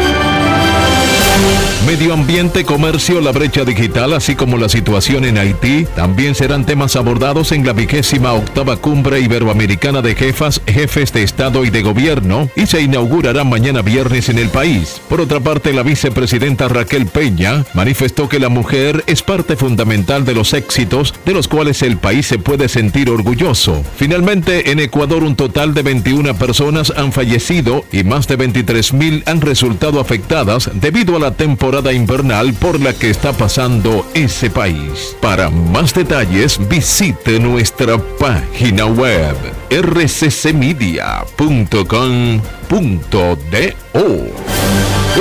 Medio 1.86 2.14
ambiente, 2.14 2.64
comercio, 2.64 3.20
la 3.20 3.34
brecha 3.34 3.66
digital, 3.66 4.14
así 4.14 4.36
como 4.36 4.58
la 4.58 4.70
situación 4.70 5.26
en 5.26 5.38
Haití, 5.38 5.86
también 5.96 6.34
serán 6.34 6.66
temas 6.66 6.96
abordados 6.96 7.52
en 7.52 7.66
la 7.66 7.74
vigésima 7.74 8.32
octava 8.32 8.78
cumbre 8.78 9.20
iberoamericana 9.20 10.02
de 10.02 10.16
jefas, 10.16 10.62
jefes 10.66 11.12
de 11.12 11.24
Estado 11.24 11.66
y 11.66 11.70
de 11.70 11.82
Gobierno, 11.82 12.50
y 12.56 12.68
se 12.68 12.82
inaugurará 12.82 13.44
mañana 13.44 13.82
viernes 13.82 14.30
en 14.30 14.40
el 14.40 14.48
país. 14.48 15.02
Por 15.10 15.20
otra 15.20 15.42
parte, 15.42 15.74
la 15.74 15.84
vicepresidenta 15.84 16.70
Raquel 16.70 17.06
Peña 17.06 17.66
manifestó 17.74 18.30
que 18.30 18.40
la 18.40 18.48
mujer 18.48 19.04
es 19.06 19.22
parte 19.22 19.58
fundamental 19.58 20.24
de 20.24 20.36
los 20.36 20.54
éxitos 20.54 21.14
de 21.26 21.34
los 21.34 21.50
cuales 21.50 21.82
el 21.82 21.98
país 21.98 22.28
se 22.28 22.40
puede 22.40 22.70
sentir 22.70 23.10
orgulloso. 23.10 23.84
Finalmente, 23.98 24.72
en 24.72 24.80
Ecuador 24.80 25.22
un 25.22 25.36
total 25.36 25.74
de 25.74 25.82
21 25.82 26.34
personas 26.36 26.94
han 26.96 27.12
fallecido 27.12 27.84
y 27.92 28.06
más 28.06 28.26
de 28.28 28.38
23 28.38 28.94
mil 28.94 29.24
han 29.26 29.42
resultado 29.42 30.00
afectadas 30.00 30.72
debido 30.74 31.18
a 31.18 31.20
la 31.20 31.33
temporada 31.34 31.92
invernal 31.92 32.54
por 32.54 32.80
la 32.80 32.94
que 32.94 33.10
está 33.10 33.34
pasando 33.34 34.06
ese 34.14 34.50
país. 34.50 35.16
Para 35.22 35.50
más 35.50 35.94
detalles, 35.94 36.58
visite 36.70 37.40
nuestra 37.40 37.98
página 37.98 38.86
web 38.86 39.36
rccmedia.com.do. 39.70 40.54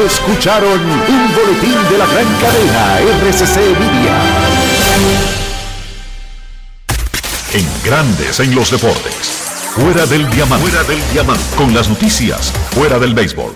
Escucharon 0.07 0.81
un 0.81 1.35
boletín 1.35 1.77
de 1.91 1.99
la 1.99 2.07
gran 2.07 2.27
cadena 2.41 3.01
RCC 3.01 3.57
Media. 3.79 4.15
En 7.53 7.67
Grandes 7.85 8.41
en 8.41 8.55
los 8.55 8.71
Deportes. 8.71 9.42
Fuera 9.75 10.05
del 10.05 10.29
diamante. 10.29 10.69
Fuera 10.69 10.85
del 10.87 11.01
diamante. 11.15 11.43
Con 11.57 11.73
las 11.73 11.89
noticias. 11.89 12.53
Fuera 12.73 12.99
del 12.99 13.15
béisbol. 13.15 13.55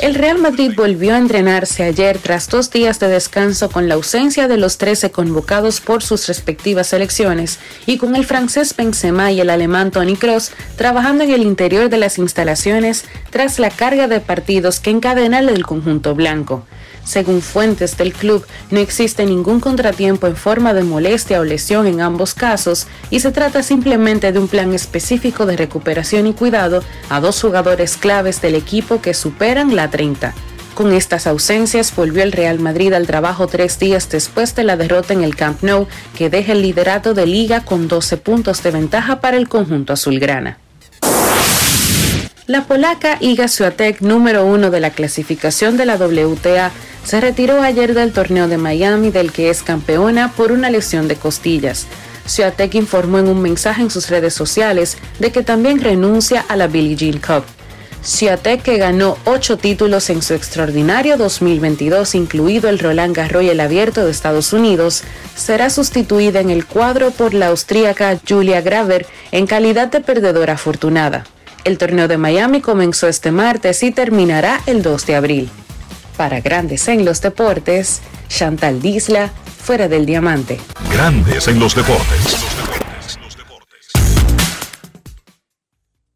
El 0.00 0.16
Real 0.16 0.38
Madrid 0.38 0.72
volvió 0.76 1.14
a 1.14 1.18
entrenarse 1.18 1.84
ayer 1.84 2.18
tras 2.18 2.48
dos 2.48 2.72
días 2.72 2.98
de 2.98 3.06
descanso 3.06 3.70
con 3.70 3.88
la 3.88 3.94
ausencia 3.94 4.48
de 4.48 4.56
los 4.56 4.76
13 4.76 5.12
convocados 5.12 5.80
por 5.80 6.02
sus 6.02 6.26
respectivas 6.26 6.88
selecciones 6.88 7.60
y 7.86 7.96
con 7.96 8.16
el 8.16 8.26
francés 8.26 8.74
Benzema 8.74 9.30
y 9.30 9.40
el 9.40 9.50
alemán 9.50 9.92
Toni 9.92 10.16
Kroos 10.16 10.50
trabajando 10.74 11.22
en 11.22 11.30
el 11.30 11.42
interior 11.42 11.88
de 11.88 11.98
las 11.98 12.18
instalaciones 12.18 13.04
tras 13.30 13.60
la 13.60 13.70
carga 13.70 14.08
de 14.08 14.18
partidos 14.18 14.80
que 14.80 14.90
encadena 14.90 15.38
el 15.38 15.64
conjunto 15.64 16.16
blanco. 16.16 16.66
Según 17.04 17.42
fuentes 17.42 17.96
del 17.96 18.12
club, 18.12 18.46
no 18.70 18.78
existe 18.78 19.26
ningún 19.26 19.60
contratiempo 19.60 20.26
en 20.26 20.36
forma 20.36 20.72
de 20.72 20.84
molestia 20.84 21.40
o 21.40 21.44
lesión 21.44 21.86
en 21.86 22.00
ambos 22.00 22.34
casos 22.34 22.86
y 23.10 23.20
se 23.20 23.32
trata 23.32 23.62
simplemente 23.62 24.32
de 24.32 24.38
un 24.38 24.48
plan 24.48 24.72
específico 24.72 25.46
de 25.46 25.56
recuperación 25.56 26.26
y 26.26 26.32
cuidado 26.32 26.82
a 27.08 27.20
dos 27.20 27.40
jugadores 27.40 27.96
claves 27.96 28.40
del 28.40 28.54
equipo 28.54 29.00
que 29.00 29.14
superan 29.14 29.74
la 29.74 29.90
30. 29.90 30.32
Con 30.74 30.92
estas 30.94 31.26
ausencias 31.26 31.94
volvió 31.94 32.22
el 32.22 32.32
Real 32.32 32.58
Madrid 32.58 32.94
al 32.94 33.06
trabajo 33.06 33.46
tres 33.46 33.78
días 33.78 34.08
después 34.08 34.54
de 34.54 34.64
la 34.64 34.76
derrota 34.76 35.12
en 35.12 35.22
el 35.22 35.36
Camp 35.36 35.62
Nou, 35.62 35.86
que 36.16 36.30
deja 36.30 36.52
el 36.52 36.62
liderato 36.62 37.12
de 37.12 37.26
liga 37.26 37.62
con 37.62 37.88
12 37.88 38.16
puntos 38.16 38.62
de 38.62 38.70
ventaja 38.70 39.20
para 39.20 39.36
el 39.36 39.48
conjunto 39.48 39.92
azulgrana. 39.92 40.58
La 42.48 42.64
polaca 42.64 43.18
Iga 43.20 43.46
Swiatek, 43.46 44.00
número 44.00 44.44
uno 44.44 44.72
de 44.72 44.80
la 44.80 44.90
clasificación 44.90 45.76
de 45.76 45.86
la 45.86 45.94
WTA, 45.94 46.72
se 47.04 47.20
retiró 47.20 47.62
ayer 47.62 47.94
del 47.94 48.12
torneo 48.12 48.48
de 48.48 48.58
Miami 48.58 49.10
del 49.10 49.30
que 49.30 49.48
es 49.48 49.62
campeona 49.62 50.32
por 50.32 50.50
una 50.50 50.68
lesión 50.68 51.06
de 51.06 51.14
costillas. 51.14 51.86
Swiatek 52.26 52.74
informó 52.74 53.20
en 53.20 53.28
un 53.28 53.40
mensaje 53.40 53.82
en 53.82 53.90
sus 53.90 54.10
redes 54.10 54.34
sociales 54.34 54.96
de 55.20 55.30
que 55.30 55.44
también 55.44 55.80
renuncia 55.80 56.44
a 56.48 56.56
la 56.56 56.66
Billie 56.66 56.96
Jean 56.96 57.20
Cup. 57.20 57.44
Swiatek, 58.02 58.62
que 58.62 58.76
ganó 58.76 59.18
ocho 59.24 59.56
títulos 59.56 60.10
en 60.10 60.20
su 60.20 60.34
extraordinario 60.34 61.16
2022, 61.16 62.16
incluido 62.16 62.68
el 62.68 62.80
Roland 62.80 63.14
Garros 63.14 63.44
y 63.44 63.50
el 63.50 63.60
Abierto 63.60 64.04
de 64.04 64.10
Estados 64.10 64.52
Unidos, 64.52 65.04
será 65.36 65.70
sustituida 65.70 66.40
en 66.40 66.50
el 66.50 66.66
cuadro 66.66 67.12
por 67.12 67.34
la 67.34 67.48
austríaca 67.48 68.18
Julia 68.28 68.60
Graver 68.62 69.06
en 69.30 69.46
calidad 69.46 69.86
de 69.92 70.00
perdedora 70.00 70.54
afortunada. 70.54 71.24
El 71.64 71.78
torneo 71.78 72.08
de 72.08 72.18
Miami 72.18 72.60
comenzó 72.60 73.06
este 73.06 73.30
martes 73.30 73.84
y 73.84 73.92
terminará 73.92 74.60
el 74.66 74.82
2 74.82 75.06
de 75.06 75.14
abril. 75.14 75.50
Para 76.16 76.40
Grandes 76.40 76.88
en 76.88 77.04
los 77.04 77.20
Deportes, 77.20 78.02
Chantal 78.28 78.82
Disla, 78.82 79.28
fuera 79.28 79.86
del 79.86 80.04
diamante. 80.04 80.58
Grandes 80.92 81.46
en 81.46 81.60
los 81.60 81.76
Deportes. 81.76 82.36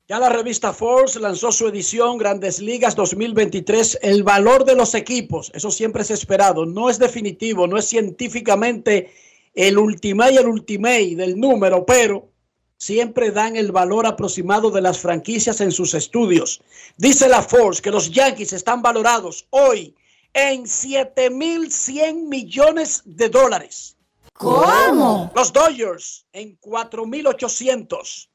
Ya 0.08 0.18
la 0.18 0.30
revista 0.30 0.72
Force 0.72 1.20
lanzó 1.20 1.52
su 1.52 1.68
edición 1.68 2.18
Grandes 2.18 2.60
Ligas 2.60 2.96
2023, 2.96 4.00
el 4.02 4.24
valor 4.24 4.64
de 4.64 4.74
los 4.74 4.96
equipos. 4.96 5.52
Eso 5.54 5.70
siempre 5.70 6.02
es 6.02 6.10
esperado. 6.10 6.66
No 6.66 6.90
es 6.90 6.98
definitivo, 6.98 7.68
no 7.68 7.76
es 7.76 7.84
científicamente 7.84 9.12
el 9.54 9.78
ultimate 9.78 10.34
y 10.34 10.36
el 10.38 10.46
ultimate 10.48 11.14
del 11.14 11.38
número, 11.38 11.86
pero 11.86 12.30
siempre 12.76 13.30
dan 13.30 13.56
el 13.56 13.72
valor 13.72 14.06
aproximado 14.06 14.70
de 14.70 14.80
las 14.80 14.98
franquicias 14.98 15.60
en 15.60 15.72
sus 15.72 15.94
estudios. 15.94 16.60
Dice 16.96 17.28
la 17.28 17.42
Force 17.42 17.82
que 17.82 17.90
los 17.90 18.10
Yankees 18.10 18.52
están 18.52 18.82
valorados 18.82 19.46
hoy 19.50 19.94
en 20.32 20.64
7.100 20.64 22.28
millones 22.28 23.02
de 23.04 23.28
dólares. 23.28 23.96
¿Cómo? 24.34 25.32
Los 25.34 25.52
Dodgers 25.52 26.26
en 26.32 26.58
4.800. 26.60 28.28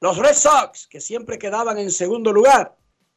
Los 0.00 0.16
Red 0.16 0.34
Sox, 0.34 0.86
que 0.86 1.00
siempre 1.00 1.38
quedaban 1.38 1.78
en 1.78 1.90
segundo 1.90 2.32
lugar, 2.32 2.74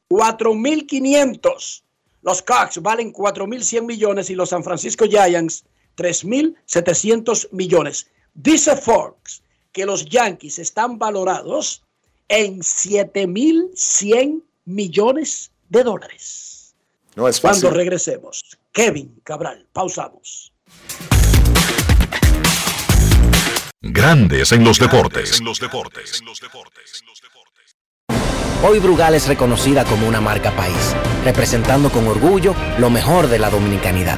4.500. 0.10 1.84
Los 2.22 2.42
Cubs 2.42 2.82
valen 2.82 3.14
4.100 3.14 3.84
millones 3.84 4.30
y 4.30 4.36
los 4.36 4.50
San 4.50 4.64
Francisco 4.64 5.06
Giants 5.06 5.64
3.700 5.96 7.50
millones. 7.52 8.08
Dice 8.34 8.76
Forbes 8.76 9.42
que 9.76 9.86
los 9.86 10.06
Yankees 10.06 10.58
están 10.58 10.98
valorados 10.98 11.84
en 12.30 12.62
7.100 12.62 14.42
millones 14.64 15.52
de 15.68 15.84
dólares. 15.84 16.74
No 17.16 17.28
es 17.28 17.42
Cuando 17.42 17.70
regresemos, 17.72 18.42
Kevin 18.72 19.20
Cabral, 19.22 19.68
pausamos. 19.74 20.54
Grandes 23.82 24.54
en 24.54 24.64
los 24.64 24.80
deportes. 24.80 25.42
Hoy 28.64 28.80
Brugal 28.80 29.14
es 29.14 29.28
reconocida 29.28 29.84
como 29.84 30.08
una 30.08 30.22
marca 30.22 30.56
país, 30.56 30.96
representando 31.26 31.92
con 31.92 32.08
orgullo 32.08 32.56
lo 32.80 32.90
mejor 32.90 33.28
de 33.28 33.40
la 33.40 33.50
dominicanidad. 33.50 34.18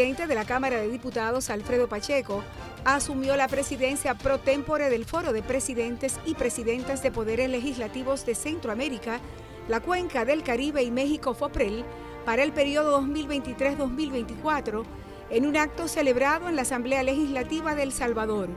Presidente 0.00 0.28
de 0.28 0.34
la 0.34 0.46
Cámara 0.46 0.80
de 0.80 0.88
Diputados, 0.88 1.50
Alfredo 1.50 1.86
Pacheco, 1.86 2.42
asumió 2.86 3.36
la 3.36 3.48
presidencia 3.48 4.16
pro 4.16 4.40
tempore 4.40 4.88
del 4.88 5.04
Foro 5.04 5.34
de 5.34 5.42
Presidentes 5.42 6.18
y 6.24 6.32
Presidentas 6.32 7.02
de 7.02 7.10
Poderes 7.10 7.50
Legislativos 7.50 8.24
de 8.24 8.34
Centroamérica, 8.34 9.20
la 9.68 9.80
Cuenca 9.80 10.24
del 10.24 10.42
Caribe 10.42 10.82
y 10.82 10.90
México 10.90 11.34
FOPREL 11.34 11.84
para 12.24 12.42
el 12.42 12.52
periodo 12.52 13.02
2023-2024 13.02 14.84
en 15.28 15.44
un 15.44 15.58
acto 15.58 15.86
celebrado 15.86 16.48
en 16.48 16.56
la 16.56 16.62
Asamblea 16.62 17.02
Legislativa 17.02 17.74
de 17.74 17.82
El 17.82 17.92
Salvador. 17.92 18.48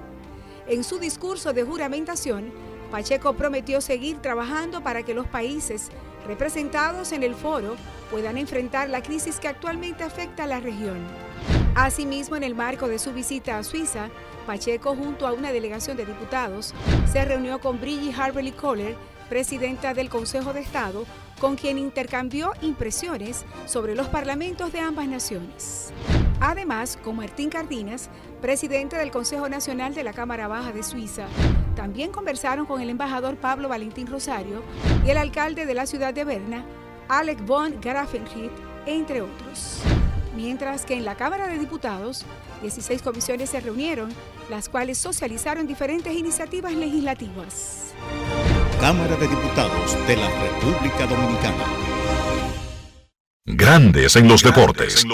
En 0.70 0.86
su 0.86 0.98
discurso 0.98 1.52
de 1.52 1.64
juramentación, 1.64 2.54
Pacheco 2.90 3.34
prometió 3.34 3.82
seguir 3.82 4.22
trabajando 4.22 4.82
para 4.82 5.04
que 5.04 5.14
los 5.14 5.28
países 5.28 5.90
representados 6.28 7.12
en 7.12 7.24
el 7.24 7.36
foro 7.36 7.76
puedan 8.12 8.38
enfrentar 8.38 8.90
la 8.90 9.02
crisis 9.02 9.40
que 9.40 9.48
actualmente 9.48 10.04
afecta 10.04 10.44
a 10.44 10.48
la 10.48 10.60
región. 10.60 10.98
Asimismo, 11.76 12.36
en 12.36 12.44
el 12.44 12.56
marco 12.56 12.88
de 12.88 13.00
su 13.00 13.14
visita 13.14 13.58
a 13.58 13.64
Suiza, 13.64 14.10
Pacheco, 14.46 14.96
junto 14.96 15.26
a 15.26 15.34
una 15.34 15.52
delegación 15.52 15.98
de 15.98 16.06
diputados, 16.06 16.74
se 17.12 17.26
reunió 17.26 17.60
con 17.60 17.80
Brigitte 17.80 18.18
Harberly 18.18 18.52
Kohler, 18.52 18.96
presidenta 19.30 19.94
del 19.94 20.10
Consejo 20.10 20.54
de 20.54 20.60
Estado, 20.60 21.06
con 21.40 21.56
quien 21.56 21.78
intercambió 21.78 22.52
impresiones 22.62 23.46
sobre 23.66 23.96
los 23.96 24.08
parlamentos 24.08 24.72
de 24.72 24.80
ambas 24.80 25.08
naciones. 25.08 25.92
Además, 26.40 26.98
con 27.04 27.16
Martín 27.16 27.50
Cardinas, 27.50 28.10
presidente 28.42 28.98
del 28.98 29.12
Consejo 29.12 29.48
Nacional 29.48 29.94
de 29.94 30.04
la 30.04 30.14
Cámara 30.14 30.48
Baja 30.48 30.72
de 30.72 30.84
Suiza, 30.84 31.28
también 31.76 32.12
conversaron 32.12 32.66
con 32.66 32.82
el 32.82 32.90
embajador 32.90 33.38
Pablo 33.38 33.70
Valentín 33.70 34.08
Rosario 34.08 34.62
y 35.06 35.10
el 35.10 35.18
alcalde 35.18 35.66
de 35.66 35.74
la 35.74 35.86
ciudad 35.86 36.14
de 36.14 36.24
Berna, 36.24 36.66
Alec 37.08 37.46
von 37.46 37.80
Grafenried, 37.82 38.52
entre 38.86 39.22
otros. 39.22 39.82
Mientras 40.36 40.86
que 40.86 40.96
en 40.96 41.06
la 41.06 41.16
Cámara 41.16 41.48
de 41.48 41.60
Diputados, 41.60 42.26
16 42.62 43.02
comisiones 43.02 43.50
se 43.50 43.60
reunieron, 43.60 44.12
las 44.50 44.68
cuales 44.68 44.98
socializaron 44.98 45.68
diferentes 45.68 46.14
iniciativas 46.14 46.74
legislativas. 46.74 47.94
Cámara 48.84 49.16
de 49.16 49.30
Diputados 49.30 49.96
de 50.06 50.18
la 50.18 50.30
República 50.42 51.08
Dominicana. 51.08 51.64
Grandes 53.46 54.18
en 54.18 54.28
los 54.28 54.44
deportes. 54.44 55.06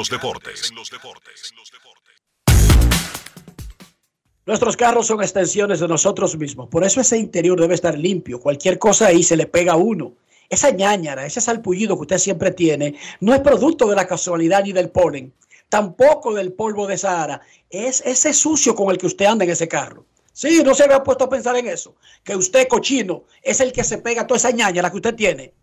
Nuestros 4.48 4.76
carros 4.76 5.06
son 5.06 5.22
extensiones 5.22 5.80
de 5.82 5.88
nosotros 5.88 6.36
mismos. 6.36 6.68
Por 6.68 6.84
eso 6.84 7.00
ese 7.00 7.20
interior 7.20 7.62
debe 7.62 7.76
estar 7.76 7.96
limpio. 7.96 8.40
Cualquier 8.40 8.80
cosa 8.80 9.06
ahí 9.06 9.22
se 9.22 9.38
le 9.38 9.46
pega 9.46 9.74
a 9.74 9.78
uno. 9.78 10.14
Esa 10.50 10.72
ñañara, 10.72 11.28
ese 11.28 11.40
salpullido 11.40 11.96
que 11.96 12.02
usted 12.02 12.18
siempre 12.18 12.50
tiene, 12.50 12.96
no 13.20 13.36
es 13.36 13.42
producto 13.42 13.88
de 13.88 13.96
la 13.96 14.08
casualidad 14.08 14.64
ni 14.64 14.72
del 14.72 14.90
polen, 14.90 15.32
tampoco 15.70 16.34
del 16.34 16.54
polvo 16.54 16.88
de 16.88 16.98
Sahara. 16.98 17.42
Es 17.70 18.02
ese 18.04 18.34
sucio 18.34 18.74
con 18.74 18.90
el 18.90 18.98
que 18.98 19.06
usted 19.06 19.26
anda 19.28 19.46
en 19.46 19.52
ese 19.52 19.68
carro. 19.68 20.08
Sí, 20.34 20.62
no 20.64 20.74
se 20.74 20.84
había 20.84 21.04
puesto 21.04 21.26
a 21.26 21.30
pensar 21.30 21.56
en 21.58 21.68
eso. 21.68 21.96
Que 22.24 22.36
usted, 22.36 22.68
cochino, 22.68 23.24
es 23.44 23.60
el 23.60 23.72
que 23.72 23.84
se 23.84 23.98
pega 23.98 24.28
toda 24.28 24.38
esa 24.38 24.52
ñañara 24.52 24.90
que 24.90 24.98
usted 24.98 25.16
tiene. 25.16 25.54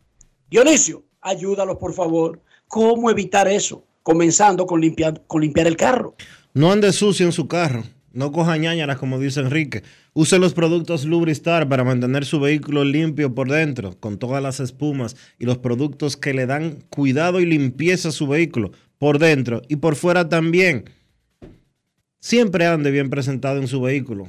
Dionisio, 0.51 1.05
ayúdalo, 1.21 1.79
por 1.79 1.93
favor. 1.93 2.41
¿Cómo 2.69 3.11
evitar 3.11 3.49
eso? 3.49 3.85
Comenzando 4.03 4.67
con 4.67 4.81
limpiar, 4.81 5.23
con 5.27 5.41
limpiar 5.41 5.67
el 5.67 5.77
carro. 5.77 6.15
No 6.55 6.71
ande 6.73 6.93
sucio 6.93 7.27
en 7.27 7.33
su 7.33 7.49
carro. 7.49 7.85
No 8.17 8.33
coja 8.33 8.57
ñañaras, 8.57 8.97
como 8.97 9.19
dice 9.19 9.41
Enrique. 9.41 9.83
Use 10.15 10.39
los 10.39 10.55
productos 10.55 11.05
Lubristar 11.05 11.69
para 11.69 11.85
mantener 11.85 12.25
su 12.25 12.41
vehículo 12.41 12.83
limpio 12.83 13.35
por 13.35 13.51
dentro, 13.51 14.01
con 14.01 14.19
todas 14.19 14.43
las 14.43 14.59
espumas 14.59 15.17
y 15.39 15.45
los 15.45 15.59
productos 15.59 16.17
que 16.17 16.33
le 16.33 16.47
dan 16.47 16.83
cuidado 16.89 17.41
y 17.41 17.45
limpieza 17.45 18.09
a 18.09 18.13
su 18.13 18.27
vehículo 18.27 18.73
por 18.97 19.19
dentro 19.19 19.61
y 19.69 19.77
por 19.77 19.97
fuera 19.97 20.31
también. 20.31 20.89
Siempre 22.21 22.67
ande 22.67 22.91
bien 22.91 23.11
presentado 23.11 23.59
en 23.59 23.69
su 23.69 23.83
vehículo, 23.83 24.29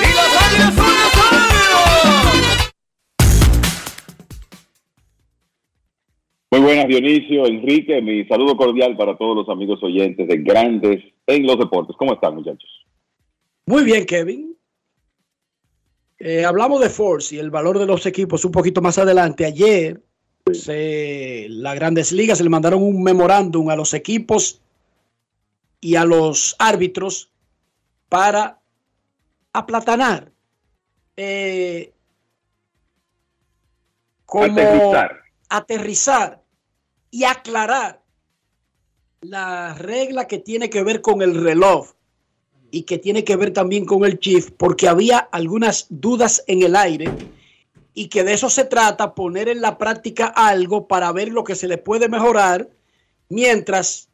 Muy 6.51 6.59
buenas, 6.59 6.85
Dionisio, 6.85 7.45
Enrique. 7.45 8.01
Mi 8.01 8.25
saludo 8.25 8.57
cordial 8.57 8.97
para 8.97 9.17
todos 9.17 9.37
los 9.37 9.47
amigos 9.47 9.81
oyentes 9.83 10.27
de 10.27 10.37
Grandes 10.39 11.01
en 11.25 11.47
los 11.47 11.57
Deportes. 11.57 11.95
¿Cómo 11.95 12.13
están, 12.13 12.35
muchachos? 12.35 12.69
Muy 13.65 13.85
bien, 13.85 14.05
Kevin. 14.05 14.57
Eh, 16.19 16.43
hablamos 16.43 16.81
de 16.81 16.89
Force 16.89 17.33
y 17.33 17.39
el 17.39 17.51
valor 17.51 17.79
de 17.79 17.85
los 17.85 18.05
equipos 18.05 18.43
un 18.43 18.51
poquito 18.51 18.81
más 18.81 18.97
adelante. 18.97 19.45
Ayer, 19.45 20.01
se, 20.51 21.47
las 21.47 21.75
grandes 21.75 22.11
ligas 22.11 22.41
le 22.41 22.49
mandaron 22.49 22.83
un 22.83 23.01
memorándum 23.01 23.69
a 23.69 23.77
los 23.77 23.93
equipos 23.93 24.61
y 25.79 25.95
a 25.95 26.03
los 26.03 26.57
árbitros 26.59 27.31
para 28.09 28.59
aplatanar. 29.53 30.33
Eh, 31.15 31.93
como 34.25 34.43
Aterrizar. 34.43 35.21
aterrizar 35.47 36.40
y 37.11 37.25
aclarar 37.25 38.01
la 39.21 39.75
regla 39.75 40.27
que 40.27 40.39
tiene 40.39 40.69
que 40.69 40.83
ver 40.83 41.01
con 41.01 41.21
el 41.21 41.35
reloj 41.43 41.91
y 42.71 42.83
que 42.83 42.97
tiene 42.97 43.23
que 43.23 43.35
ver 43.35 43.51
también 43.51 43.85
con 43.85 44.05
el 44.05 44.19
chief, 44.19 44.49
porque 44.57 44.87
había 44.87 45.19
algunas 45.19 45.87
dudas 45.89 46.43
en 46.47 46.63
el 46.63 46.75
aire 46.75 47.11
y 47.93 48.07
que 48.07 48.23
de 48.23 48.33
eso 48.33 48.49
se 48.49 48.63
trata, 48.63 49.13
poner 49.13 49.49
en 49.49 49.61
la 49.61 49.77
práctica 49.77 50.27
algo 50.27 50.87
para 50.87 51.11
ver 51.11 51.29
lo 51.29 51.43
que 51.43 51.55
se 51.55 51.67
le 51.67 51.77
puede 51.77 52.07
mejorar 52.07 52.69
mientras 53.27 54.07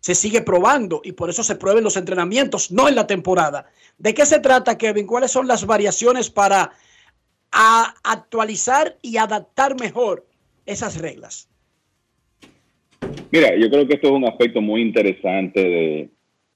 se 0.00 0.14
sigue 0.14 0.40
probando 0.40 1.00
y 1.04 1.12
por 1.12 1.30
eso 1.30 1.44
se 1.44 1.54
prueben 1.54 1.84
los 1.84 1.96
entrenamientos, 1.96 2.70
no 2.72 2.88
en 2.88 2.96
la 2.96 3.06
temporada. 3.06 3.66
¿De 3.98 4.14
qué 4.14 4.26
se 4.26 4.40
trata, 4.40 4.78
Kevin? 4.78 5.06
¿Cuáles 5.06 5.30
son 5.30 5.46
las 5.46 5.64
variaciones 5.66 6.30
para 6.30 6.72
actualizar 7.52 8.98
y 9.02 9.18
adaptar 9.18 9.78
mejor 9.78 10.26
esas 10.66 10.96
reglas? 10.96 11.49
Mira, 13.30 13.56
yo 13.56 13.70
creo 13.70 13.86
que 13.86 13.94
esto 13.94 14.08
es 14.08 14.12
un 14.12 14.26
aspecto 14.26 14.60
muy 14.60 14.82
interesante 14.82 15.60
de 15.60 16.10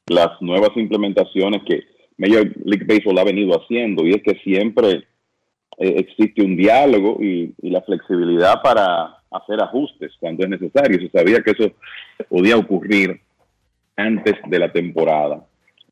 las 0.06 0.40
nuevas 0.40 0.70
implementaciones 0.76 1.62
que 1.64 1.84
Major 2.18 2.50
League 2.64 2.84
Baseball 2.86 3.18
ha 3.18 3.24
venido 3.24 3.60
haciendo 3.60 4.06
y 4.06 4.12
es 4.12 4.22
que 4.22 4.34
siempre 4.42 5.04
eh, 5.78 5.94
existe 5.98 6.42
un 6.42 6.56
diálogo 6.56 7.18
y, 7.20 7.54
y 7.62 7.70
la 7.70 7.82
flexibilidad 7.82 8.60
para 8.62 9.18
hacer 9.30 9.60
ajustes 9.60 10.12
cuando 10.20 10.44
es 10.44 10.50
necesario. 10.50 10.98
Se 11.00 11.10
sabía 11.10 11.42
que 11.42 11.52
eso 11.52 11.72
podía 12.28 12.56
ocurrir 12.56 13.20
antes 13.96 14.34
de 14.46 14.58
la 14.58 14.72
temporada. 14.72 15.44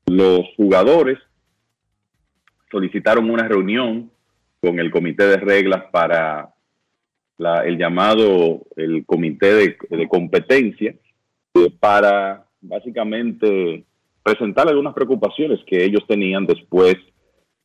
Los 0.06 0.46
jugadores 0.56 1.18
solicitaron 2.70 3.30
una 3.30 3.46
reunión 3.46 4.10
con 4.60 4.78
el 4.78 4.90
comité 4.90 5.26
de 5.26 5.36
reglas 5.36 5.84
para 5.90 6.51
la- 7.38 7.64
el 7.64 7.78
llamado 7.78 8.62
el 8.76 9.04
comité 9.06 9.76
de, 9.90 10.08
competencia 10.08 10.94
eh, 11.54 11.70
para 11.80 12.46
básicamente 12.60 13.84
presentar 14.22 14.68
algunas 14.68 14.94
preocupaciones 14.94 15.60
que 15.66 15.84
ellos 15.84 16.04
tenían 16.06 16.46
después 16.46 16.96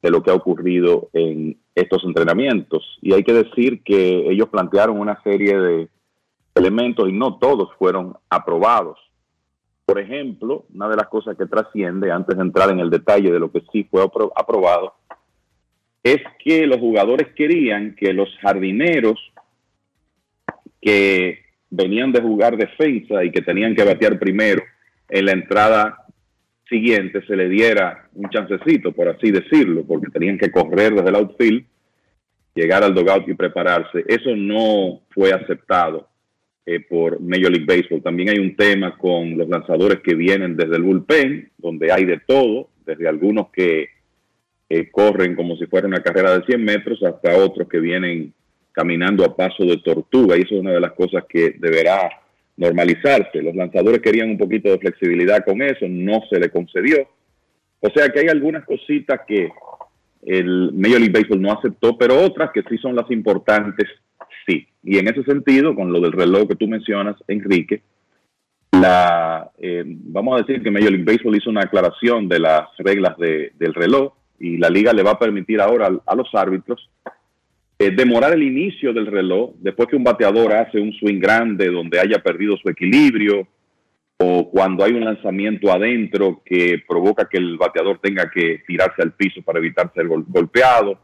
de 0.01 0.09
lo 0.11 0.21
que 0.23 0.31
ha 0.31 0.35
ocurrido 0.35 1.09
en 1.13 1.57
estos 1.75 2.03
entrenamientos. 2.03 2.97
Y 3.01 3.13
hay 3.13 3.23
que 3.23 3.33
decir 3.33 3.83
que 3.83 4.29
ellos 4.29 4.49
plantearon 4.49 4.99
una 4.99 5.21
serie 5.23 5.57
de 5.57 5.87
elementos 6.55 7.07
y 7.07 7.11
no 7.11 7.37
todos 7.37 7.69
fueron 7.77 8.15
aprobados. 8.29 8.97
Por 9.85 9.99
ejemplo, 9.99 10.65
una 10.73 10.89
de 10.89 10.95
las 10.97 11.07
cosas 11.07 11.37
que 11.37 11.45
trasciende, 11.45 12.11
antes 12.11 12.35
de 12.35 12.41
entrar 12.41 12.69
en 12.71 12.79
el 12.79 12.89
detalle 12.89 13.31
de 13.31 13.39
lo 13.39 13.51
que 13.51 13.61
sí 13.71 13.83
fue 13.89 14.03
apro- 14.03 14.31
aprobado, 14.35 14.95
es 16.03 16.17
que 16.43 16.65
los 16.67 16.77
jugadores 16.79 17.27
querían 17.35 17.95
que 17.95 18.13
los 18.13 18.29
jardineros 18.41 19.19
que 20.81 21.39
venían 21.69 22.11
de 22.11 22.21
jugar 22.21 22.57
defensa 22.57 23.23
y 23.23 23.31
que 23.31 23.41
tenían 23.41 23.75
que 23.75 23.83
batear 23.83 24.17
primero 24.19 24.63
en 25.09 25.25
la 25.25 25.31
entrada 25.31 26.07
siguiente 26.69 27.25
se 27.25 27.35
le 27.35 27.47
diera 27.49 28.09
un 28.13 28.29
chancecito, 28.29 28.91
por 28.91 29.07
así 29.07 29.31
decirlo, 29.31 29.83
porque 29.85 30.11
tenían 30.11 30.37
que 30.37 30.51
correr 30.51 30.93
desde 30.93 31.09
el 31.09 31.15
outfield, 31.15 31.65
llegar 32.53 32.83
al 32.83 32.93
dugout 32.93 33.27
y 33.27 33.33
prepararse. 33.33 34.03
Eso 34.07 34.35
no 34.35 35.01
fue 35.11 35.31
aceptado 35.31 36.09
eh, 36.65 36.79
por 36.81 37.19
Major 37.21 37.51
League 37.51 37.65
Baseball. 37.65 38.03
También 38.03 38.29
hay 38.29 38.39
un 38.39 38.55
tema 38.55 38.97
con 38.97 39.37
los 39.37 39.47
lanzadores 39.47 39.99
que 39.99 40.15
vienen 40.15 40.57
desde 40.57 40.75
el 40.75 40.83
bullpen, 40.83 41.51
donde 41.57 41.91
hay 41.91 42.05
de 42.05 42.19
todo, 42.19 42.69
desde 42.85 43.07
algunos 43.07 43.49
que 43.51 43.89
eh, 44.69 44.89
corren 44.91 45.35
como 45.35 45.55
si 45.55 45.65
fuera 45.67 45.87
una 45.87 46.03
carrera 46.03 46.37
de 46.37 46.45
100 46.45 46.63
metros 46.63 47.01
hasta 47.03 47.37
otros 47.37 47.69
que 47.69 47.79
vienen 47.79 48.33
caminando 48.77 49.25
a 49.25 49.35
paso 49.35 49.65
de 49.65 49.77
tortuga 49.77 50.37
y 50.37 50.41
eso 50.41 50.53
es 50.53 50.61
una 50.61 50.71
de 50.73 50.79
las 50.79 50.91
cosas 50.93 51.23
que 51.27 51.55
deberá 51.57 51.97
normalizarse. 52.57 53.41
Los 53.41 53.55
lanzadores 53.55 54.01
querían 54.01 54.29
un 54.29 54.37
poquito 54.37 54.69
de 54.69 54.77
flexibilidad 54.77 55.43
con 55.43 55.63
eso, 55.63 55.87
no 55.89 56.21
se 56.29 56.39
le 56.39 56.51
concedió. 56.51 57.07
O 57.79 57.89
sea 57.89 58.09
que 58.09 58.19
hay 58.19 58.27
algunas 58.27 58.63
cositas 58.65 59.21
que 59.27 59.49
el 60.21 60.71
Major 60.73 60.99
League 60.99 61.11
Baseball 61.11 61.41
no 61.41 61.53
aceptó, 61.53 61.97
pero 61.97 62.21
otras 62.21 62.51
que 62.51 62.61
sí 62.69 62.77
son 62.77 62.95
las 62.95 63.09
importantes, 63.09 63.87
sí. 64.45 64.67
Y 64.83 64.99
en 64.99 65.07
ese 65.07 65.23
sentido, 65.23 65.73
con 65.73 65.91
lo 65.91 65.99
del 65.99 66.11
reloj 66.11 66.47
que 66.49 66.55
tú 66.55 66.67
mencionas, 66.67 67.15
Enrique, 67.27 67.81
la, 68.73 69.49
eh, 69.57 69.83
vamos 69.85 70.35
a 70.35 70.43
decir 70.43 70.61
que 70.61 70.69
Major 70.69 70.91
League 70.91 71.05
Baseball 71.11 71.35
hizo 71.35 71.49
una 71.49 71.61
aclaración 71.61 72.27
de 72.27 72.39
las 72.39 72.67
reglas 72.77 73.17
de- 73.17 73.53
del 73.57 73.73
reloj 73.73 74.13
y 74.39 74.57
la 74.57 74.69
liga 74.69 74.93
le 74.93 75.01
va 75.01 75.11
a 75.11 75.19
permitir 75.19 75.59
ahora 75.61 75.89
a 76.05 76.15
los 76.15 76.29
árbitros 76.35 76.89
eh, 77.79 77.91
demorar 77.91 78.33
el 78.33 78.43
inicio 78.43 78.93
del 78.93 79.05
reloj 79.07 79.51
después 79.59 79.87
que 79.87 79.95
un 79.95 80.03
bateador 80.03 80.53
hace 80.53 80.79
un 80.79 80.93
swing 80.93 81.19
grande 81.19 81.67
donde 81.69 81.99
haya 81.99 82.19
perdido 82.19 82.57
su 82.57 82.69
equilibrio 82.69 83.47
o 84.19 84.49
cuando 84.49 84.83
hay 84.83 84.93
un 84.93 85.05
lanzamiento 85.05 85.71
adentro 85.71 86.41
que 86.43 86.81
provoca 86.87 87.29
que 87.29 87.37
el 87.37 87.55
bateador 87.57 87.99
tenga 88.01 88.29
que 88.31 88.63
tirarse 88.65 89.03
al 89.03 89.11
piso 89.13 89.41
para 89.43 89.59
evitar 89.59 89.91
ser 89.93 90.07
gol- 90.07 90.25
golpeado 90.27 90.99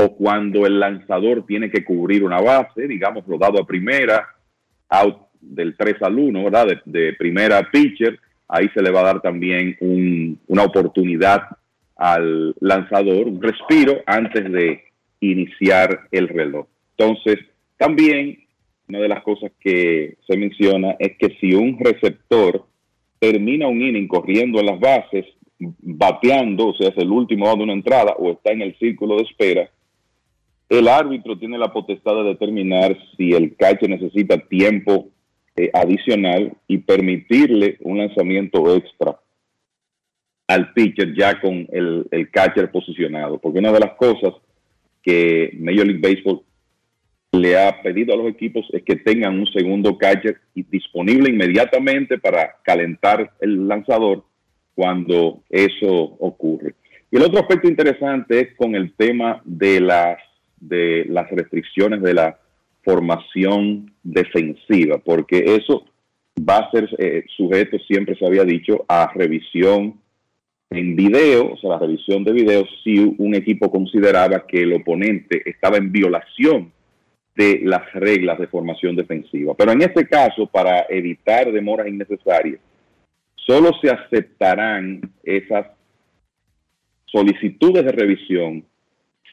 o 0.00 0.16
cuando 0.16 0.66
el 0.66 0.80
lanzador 0.80 1.46
tiene 1.46 1.70
que 1.70 1.84
cubrir 1.84 2.24
una 2.24 2.40
base, 2.40 2.86
digamos, 2.88 3.24
rodado 3.26 3.60
a 3.60 3.66
primera, 3.66 4.26
out 4.88 5.18
del 5.40 5.76
3 5.76 6.02
al 6.02 6.18
1, 6.18 6.44
¿verdad? 6.44 6.66
De, 6.84 7.12
primera 7.14 7.68
pitcher, 7.70 8.18
ahí 8.48 8.68
se 8.74 8.82
le 8.82 8.90
va 8.90 9.00
a 9.00 9.04
dar 9.04 9.20
también 9.22 9.76
un- 9.80 10.38
una 10.48 10.64
oportunidad 10.64 11.42
al 11.96 12.54
lanzador, 12.60 13.26
un 13.28 13.40
respiro 13.42 14.02
antes 14.06 14.50
de 14.50 14.82
iniciar 15.20 16.08
el 16.10 16.28
reloj. 16.28 16.66
Entonces, 16.96 17.38
también 17.76 18.38
una 18.88 19.00
de 19.00 19.08
las 19.08 19.22
cosas 19.22 19.52
que 19.60 20.16
se 20.26 20.36
menciona 20.36 20.96
es 20.98 21.16
que 21.18 21.36
si 21.40 21.54
un 21.54 21.78
receptor 21.78 22.64
termina 23.18 23.68
un 23.68 23.82
inning 23.82 24.08
corriendo 24.08 24.60
en 24.60 24.66
las 24.66 24.80
bases, 24.80 25.26
bateando, 25.58 26.68
o 26.68 26.74
sea, 26.74 26.88
es 26.88 26.96
el 26.98 27.10
último 27.10 27.48
out 27.48 27.58
de 27.58 27.64
una 27.64 27.72
entrada 27.72 28.14
o 28.18 28.32
está 28.32 28.52
en 28.52 28.62
el 28.62 28.78
círculo 28.78 29.16
de 29.16 29.24
espera, 29.24 29.70
el 30.68 30.88
árbitro 30.88 31.38
tiene 31.38 31.58
la 31.58 31.72
potestad 31.72 32.14
de 32.16 32.24
determinar 32.24 32.96
si 33.16 33.32
el 33.32 33.56
catcher 33.56 33.88
necesita 33.88 34.38
tiempo 34.38 35.08
eh, 35.56 35.70
adicional 35.72 36.52
y 36.66 36.78
permitirle 36.78 37.78
un 37.80 37.98
lanzamiento 37.98 38.74
extra 38.74 39.18
al 40.46 40.72
pitcher 40.72 41.14
ya 41.14 41.40
con 41.40 41.66
el, 41.72 42.06
el 42.10 42.30
catcher 42.30 42.70
posicionado. 42.70 43.38
Porque 43.38 43.58
una 43.58 43.72
de 43.72 43.80
las 43.80 43.94
cosas 43.94 44.34
que 45.08 45.56
Major 45.58 45.86
League 45.86 46.02
Baseball 46.02 46.42
le 47.32 47.58
ha 47.58 47.80
pedido 47.80 48.12
a 48.12 48.16
los 48.18 48.28
equipos 48.28 48.66
es 48.74 48.82
que 48.82 48.96
tengan 48.96 49.38
un 49.38 49.46
segundo 49.46 49.96
catcher 49.96 50.38
disponible 50.54 51.30
inmediatamente 51.30 52.18
para 52.18 52.56
calentar 52.62 53.32
el 53.40 53.66
lanzador 53.66 54.24
cuando 54.74 55.42
eso 55.48 55.88
ocurre. 55.88 56.74
Y 57.10 57.16
el 57.16 57.22
otro 57.22 57.40
aspecto 57.40 57.68
interesante 57.68 58.38
es 58.38 58.54
con 58.54 58.74
el 58.74 58.92
tema 58.96 59.40
de 59.46 59.80
las 59.80 60.18
de 60.60 61.06
las 61.08 61.30
restricciones 61.30 62.02
de 62.02 62.12
la 62.12 62.38
formación 62.82 63.90
defensiva, 64.02 64.98
porque 64.98 65.56
eso 65.56 65.86
va 66.38 66.58
a 66.58 66.70
ser 66.70 66.86
eh, 66.98 67.24
sujeto, 67.34 67.78
siempre 67.78 68.14
se 68.16 68.26
había 68.26 68.44
dicho, 68.44 68.84
a 68.88 69.10
revisión 69.14 69.94
en 70.70 70.96
video, 70.96 71.52
o 71.52 71.56
sea, 71.56 71.70
la 71.70 71.78
revisión 71.78 72.24
de 72.24 72.32
video, 72.32 72.64
si 72.84 72.98
un 72.98 73.34
equipo 73.34 73.70
consideraba 73.70 74.46
que 74.46 74.62
el 74.62 74.74
oponente 74.74 75.42
estaba 75.48 75.78
en 75.78 75.90
violación 75.90 76.72
de 77.34 77.60
las 77.64 77.92
reglas 77.94 78.38
de 78.38 78.48
formación 78.48 78.96
defensiva. 78.96 79.54
Pero 79.54 79.72
en 79.72 79.82
este 79.82 80.06
caso, 80.06 80.46
para 80.46 80.86
evitar 80.88 81.50
demoras 81.50 81.88
innecesarias, 81.88 82.60
solo 83.34 83.70
se 83.80 83.90
aceptarán 83.90 85.00
esas 85.22 85.66
solicitudes 87.06 87.84
de 87.84 87.92
revisión 87.92 88.64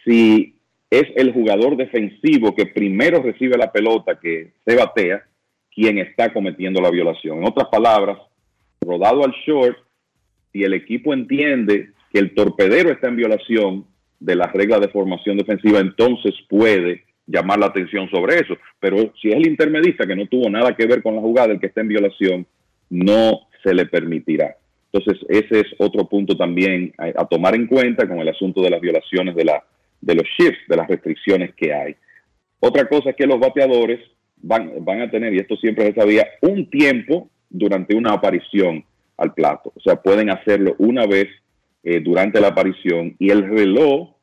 si 0.06 0.56
es 0.90 1.06
el 1.16 1.34
jugador 1.34 1.76
defensivo 1.76 2.56
que 2.56 2.68
primero 2.68 3.22
recibe 3.22 3.58
la 3.58 3.72
pelota 3.72 4.20
que 4.20 4.54
se 4.66 4.76
batea 4.76 5.26
quien 5.74 5.98
está 5.98 6.32
cometiendo 6.32 6.80
la 6.80 6.92
violación. 6.92 7.40
En 7.40 7.48
otras 7.48 7.68
palabras, 7.68 8.18
rodado 8.80 9.26
al 9.26 9.34
short, 9.46 9.78
si 10.56 10.64
el 10.64 10.74
equipo 10.74 11.14
entiende 11.14 11.90
que 12.14 12.20
el 12.20 12.34
torpedero 12.34 12.90
está 12.90 13.10
en 13.10 13.18
violación 13.18 13.86
de 14.22 14.38
las 14.38 14.54
reglas 14.54 14.80
de 14.80 14.88
formación 14.88 15.36
defensiva, 15.36 15.82
entonces 15.82 16.34
puede 16.48 17.04
llamar 17.28 17.60
la 17.60 17.66
atención 17.66 18.10
sobre 18.10 18.36
eso. 18.36 18.56
Pero 18.80 19.14
si 19.22 19.28
es 19.28 19.36
el 19.36 19.48
intermedista 19.48 20.08
que 20.08 20.16
no 20.16 20.28
tuvo 20.28 20.50
nada 20.50 20.74
que 20.74 20.86
ver 20.86 21.04
con 21.04 21.14
la 21.14 21.22
jugada, 21.22 21.52
el 21.52 21.60
que 21.60 21.68
está 21.68 21.82
en 21.82 21.90
violación, 21.90 22.48
no 22.90 23.42
se 23.66 23.74
le 23.74 23.86
permitirá. 23.86 24.56
Entonces, 24.94 25.26
ese 25.28 25.60
es 25.60 25.76
otro 25.78 26.08
punto 26.08 26.38
también 26.38 26.94
a, 27.00 27.26
tomar 27.26 27.54
en 27.54 27.68
cuenta 27.68 28.08
con 28.08 28.20
el 28.20 28.30
asunto 28.30 28.62
de 28.62 28.70
las 28.70 28.80
violaciones 28.80 29.36
de, 29.36 29.44
los 29.44 30.26
shifts, 30.40 30.70
de 30.70 30.78
las 30.78 30.88
restricciones 30.88 31.54
que 31.54 31.74
hay. 31.74 31.98
Otra 32.62 32.88
cosa 32.88 33.10
es 33.10 33.18
que 33.18 33.28
los 33.28 33.42
bateadores 33.42 34.00
van, 34.38 34.72
van 34.86 35.02
a 35.02 35.12
tener, 35.12 35.34
y 35.34 35.40
esto 35.40 35.58
siempre 35.58 35.88
se 35.88 36.00
sabía, 36.00 36.26
un 36.40 36.70
tiempo 36.70 37.30
durante 37.50 37.94
una 37.94 38.14
aparición 38.14 38.86
al 39.18 39.34
plato. 39.34 39.72
O 39.76 39.80
sea, 39.80 40.02
pueden 40.02 40.30
hacerlo 40.30 40.76
una 40.80 41.06
vez 41.06 41.28
eh, 41.84 42.00
durante 42.00 42.42
la 42.42 42.50
aparición 42.50 43.16
y 43.20 43.30
el 43.30 43.44
reloj 43.48 44.16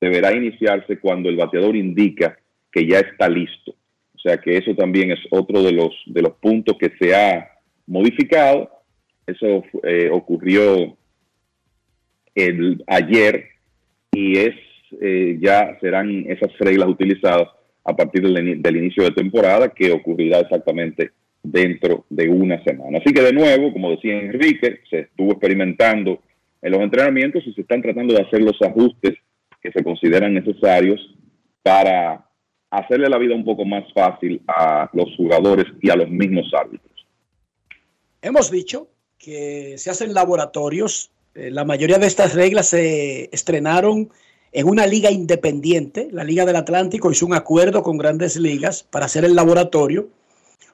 deberá 0.00 0.36
iniciarse 0.36 0.98
cuando 0.98 1.28
el 1.28 1.36
bateador 1.36 1.76
indica 1.76 2.38
que 2.70 2.86
ya 2.86 2.98
está 2.98 3.28
listo. 3.28 3.74
O 4.14 4.18
sea 4.18 4.38
que 4.38 4.56
eso 4.56 4.74
también 4.74 5.10
es 5.10 5.20
otro 5.30 5.62
de 5.62 5.72
los, 5.72 5.94
de 6.06 6.22
los 6.22 6.32
puntos 6.34 6.76
que 6.78 6.92
se 6.98 7.14
ha 7.14 7.48
modificado. 7.86 8.70
Eso 9.26 9.64
eh, 9.82 10.10
ocurrió 10.10 10.96
el, 12.34 12.82
ayer 12.86 13.46
y 14.12 14.38
es 14.38 14.54
eh, 15.00 15.38
ya 15.40 15.76
serán 15.80 16.24
esas 16.28 16.56
reglas 16.58 16.88
utilizadas 16.88 17.48
a 17.84 17.96
partir 17.96 18.22
del, 18.22 18.62
del, 18.62 18.76
inicio 18.76 19.04
de 19.04 19.10
temporada 19.10 19.68
que 19.68 19.92
ocurrirá 19.92 20.38
exactamente 20.40 21.10
dentro 21.44 22.06
de 22.08 22.28
una 22.28 22.62
semana. 22.64 22.98
Así 22.98 23.12
que 23.12 23.22
de 23.22 23.32
nuevo, 23.32 23.72
como 23.72 23.90
decía 23.90 24.18
Enrique, 24.18 24.80
se 24.90 25.00
estuvo 25.00 25.32
experimentando 25.32 26.20
en 26.62 26.72
los 26.72 26.80
entrenamientos 26.80 27.46
y 27.46 27.52
se 27.52 27.60
están 27.60 27.82
tratando 27.82 28.14
de 28.14 28.22
hacer 28.22 28.40
los 28.40 28.60
ajustes 28.62 29.12
que 29.62 29.70
se 29.70 29.84
consideran 29.84 30.34
necesarios 30.34 31.00
para 31.62 32.26
hacerle 32.70 33.08
la 33.08 33.18
vida 33.18 33.34
un 33.34 33.44
poco 33.44 33.64
más 33.64 33.84
fácil 33.92 34.42
a 34.48 34.90
los 34.94 35.14
jugadores 35.16 35.66
y 35.80 35.90
a 35.90 35.96
los 35.96 36.08
mismos 36.08 36.50
árbitros. 36.58 37.06
Hemos 38.22 38.50
dicho 38.50 38.88
que 39.18 39.76
se 39.76 39.90
hacen 39.90 40.14
laboratorios. 40.14 41.10
Eh, 41.34 41.50
la 41.50 41.64
mayoría 41.64 41.98
de 41.98 42.06
estas 42.06 42.34
reglas 42.34 42.68
se 42.68 43.28
estrenaron 43.32 44.08
en 44.52 44.66
una 44.66 44.86
liga 44.86 45.10
independiente. 45.10 46.08
La 46.10 46.24
Liga 46.24 46.46
del 46.46 46.56
Atlántico 46.56 47.10
hizo 47.10 47.26
un 47.26 47.34
acuerdo 47.34 47.82
con 47.82 47.98
grandes 47.98 48.36
ligas 48.36 48.82
para 48.82 49.06
hacer 49.06 49.24
el 49.24 49.34
laboratorio 49.34 50.08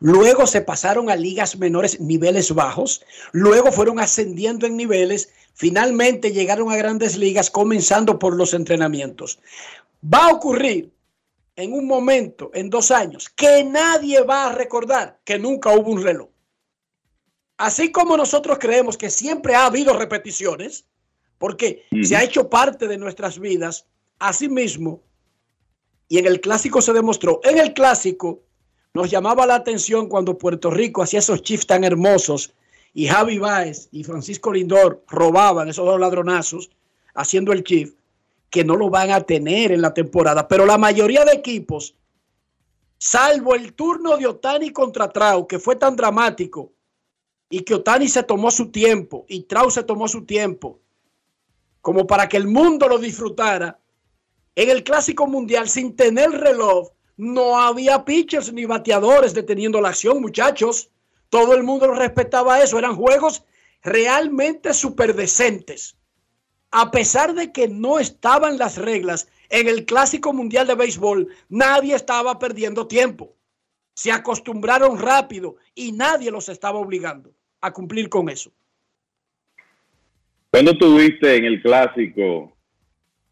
Luego 0.00 0.46
se 0.46 0.62
pasaron 0.62 1.10
a 1.10 1.16
ligas 1.16 1.58
menores, 1.58 2.00
niveles 2.00 2.54
bajos. 2.54 3.04
Luego 3.32 3.70
fueron 3.70 4.00
ascendiendo 4.00 4.66
en 4.66 4.76
niveles. 4.76 5.30
Finalmente 5.52 6.32
llegaron 6.32 6.72
a 6.72 6.76
grandes 6.76 7.18
ligas, 7.18 7.50
comenzando 7.50 8.18
por 8.18 8.34
los 8.34 8.54
entrenamientos. 8.54 9.38
Va 10.02 10.26
a 10.26 10.32
ocurrir 10.32 10.90
en 11.56 11.74
un 11.74 11.86
momento, 11.86 12.50
en 12.54 12.70
dos 12.70 12.90
años, 12.90 13.28
que 13.28 13.62
nadie 13.62 14.22
va 14.22 14.46
a 14.46 14.52
recordar 14.52 15.20
que 15.24 15.38
nunca 15.38 15.74
hubo 15.74 15.90
un 15.90 16.02
reloj. 16.02 16.30
Así 17.58 17.92
como 17.92 18.16
nosotros 18.16 18.58
creemos 18.58 18.96
que 18.96 19.10
siempre 19.10 19.54
ha 19.54 19.66
habido 19.66 19.92
repeticiones, 19.92 20.86
porque 21.36 21.84
se 22.02 22.16
ha 22.16 22.22
hecho 22.22 22.48
parte 22.48 22.88
de 22.88 22.96
nuestras 22.96 23.38
vidas, 23.38 23.86
así 24.18 24.48
mismo, 24.48 25.02
y 26.08 26.16
en 26.18 26.26
el 26.26 26.40
clásico 26.40 26.80
se 26.80 26.94
demostró, 26.94 27.40
en 27.44 27.58
el 27.58 27.74
clásico 27.74 28.42
nos 28.94 29.10
llamaba 29.10 29.46
la 29.46 29.54
atención 29.54 30.08
cuando 30.08 30.36
Puerto 30.36 30.70
Rico 30.70 31.02
hacía 31.02 31.20
esos 31.20 31.42
chips 31.42 31.66
tan 31.66 31.84
hermosos 31.84 32.52
y 32.92 33.06
Javi 33.06 33.38
Baez 33.38 33.88
y 33.92 34.02
Francisco 34.02 34.52
Lindor 34.52 35.04
robaban 35.08 35.68
esos 35.68 35.86
dos 35.86 36.00
ladronazos 36.00 36.70
haciendo 37.14 37.52
el 37.52 37.62
chip, 37.62 37.96
que 38.50 38.64
no 38.64 38.76
lo 38.76 38.90
van 38.90 39.10
a 39.10 39.20
tener 39.20 39.70
en 39.70 39.82
la 39.82 39.94
temporada. 39.94 40.48
Pero 40.48 40.66
la 40.66 40.76
mayoría 40.76 41.24
de 41.24 41.32
equipos, 41.32 41.94
salvo 42.98 43.54
el 43.54 43.74
turno 43.74 44.16
de 44.16 44.26
Otani 44.26 44.70
contra 44.70 45.08
Trau, 45.08 45.46
que 45.46 45.58
fue 45.58 45.76
tan 45.76 45.94
dramático, 45.94 46.72
y 47.48 47.60
que 47.60 47.74
Otani 47.74 48.08
se 48.08 48.22
tomó 48.22 48.50
su 48.50 48.70
tiempo 48.70 49.24
y 49.28 49.42
Trau 49.42 49.70
se 49.70 49.82
tomó 49.82 50.08
su 50.08 50.24
tiempo, 50.24 50.80
como 51.80 52.06
para 52.06 52.28
que 52.28 52.36
el 52.36 52.46
mundo 52.46 52.88
lo 52.88 52.98
disfrutara, 52.98 53.78
en 54.56 54.68
el 54.68 54.82
Clásico 54.82 55.26
Mundial 55.26 55.68
sin 55.68 55.94
tener 55.94 56.30
reloj, 56.30 56.90
no 57.20 57.60
había 57.60 58.06
pitchers 58.06 58.50
ni 58.50 58.64
bateadores 58.64 59.34
deteniendo 59.34 59.78
la 59.82 59.90
acción, 59.90 60.22
muchachos. 60.22 60.90
Todo 61.28 61.54
el 61.54 61.62
mundo 61.62 61.92
respetaba 61.92 62.62
eso. 62.62 62.78
Eran 62.78 62.96
juegos 62.96 63.44
realmente 63.82 64.72
superdecentes. 64.72 65.98
A 66.70 66.90
pesar 66.90 67.34
de 67.34 67.52
que 67.52 67.68
no 67.68 67.98
estaban 67.98 68.56
las 68.56 68.78
reglas 68.78 69.28
en 69.50 69.68
el 69.68 69.84
Clásico 69.84 70.32
Mundial 70.32 70.66
de 70.66 70.76
Béisbol, 70.76 71.28
nadie 71.50 71.94
estaba 71.94 72.38
perdiendo 72.38 72.86
tiempo. 72.86 73.36
Se 73.92 74.10
acostumbraron 74.10 74.98
rápido 74.98 75.56
y 75.74 75.92
nadie 75.92 76.30
los 76.30 76.48
estaba 76.48 76.78
obligando 76.78 77.34
a 77.60 77.70
cumplir 77.70 78.08
con 78.08 78.30
eso. 78.30 78.50
¿Cuándo 80.50 80.78
tuviste 80.78 81.36
en 81.36 81.44
el 81.44 81.60
Clásico 81.60 82.56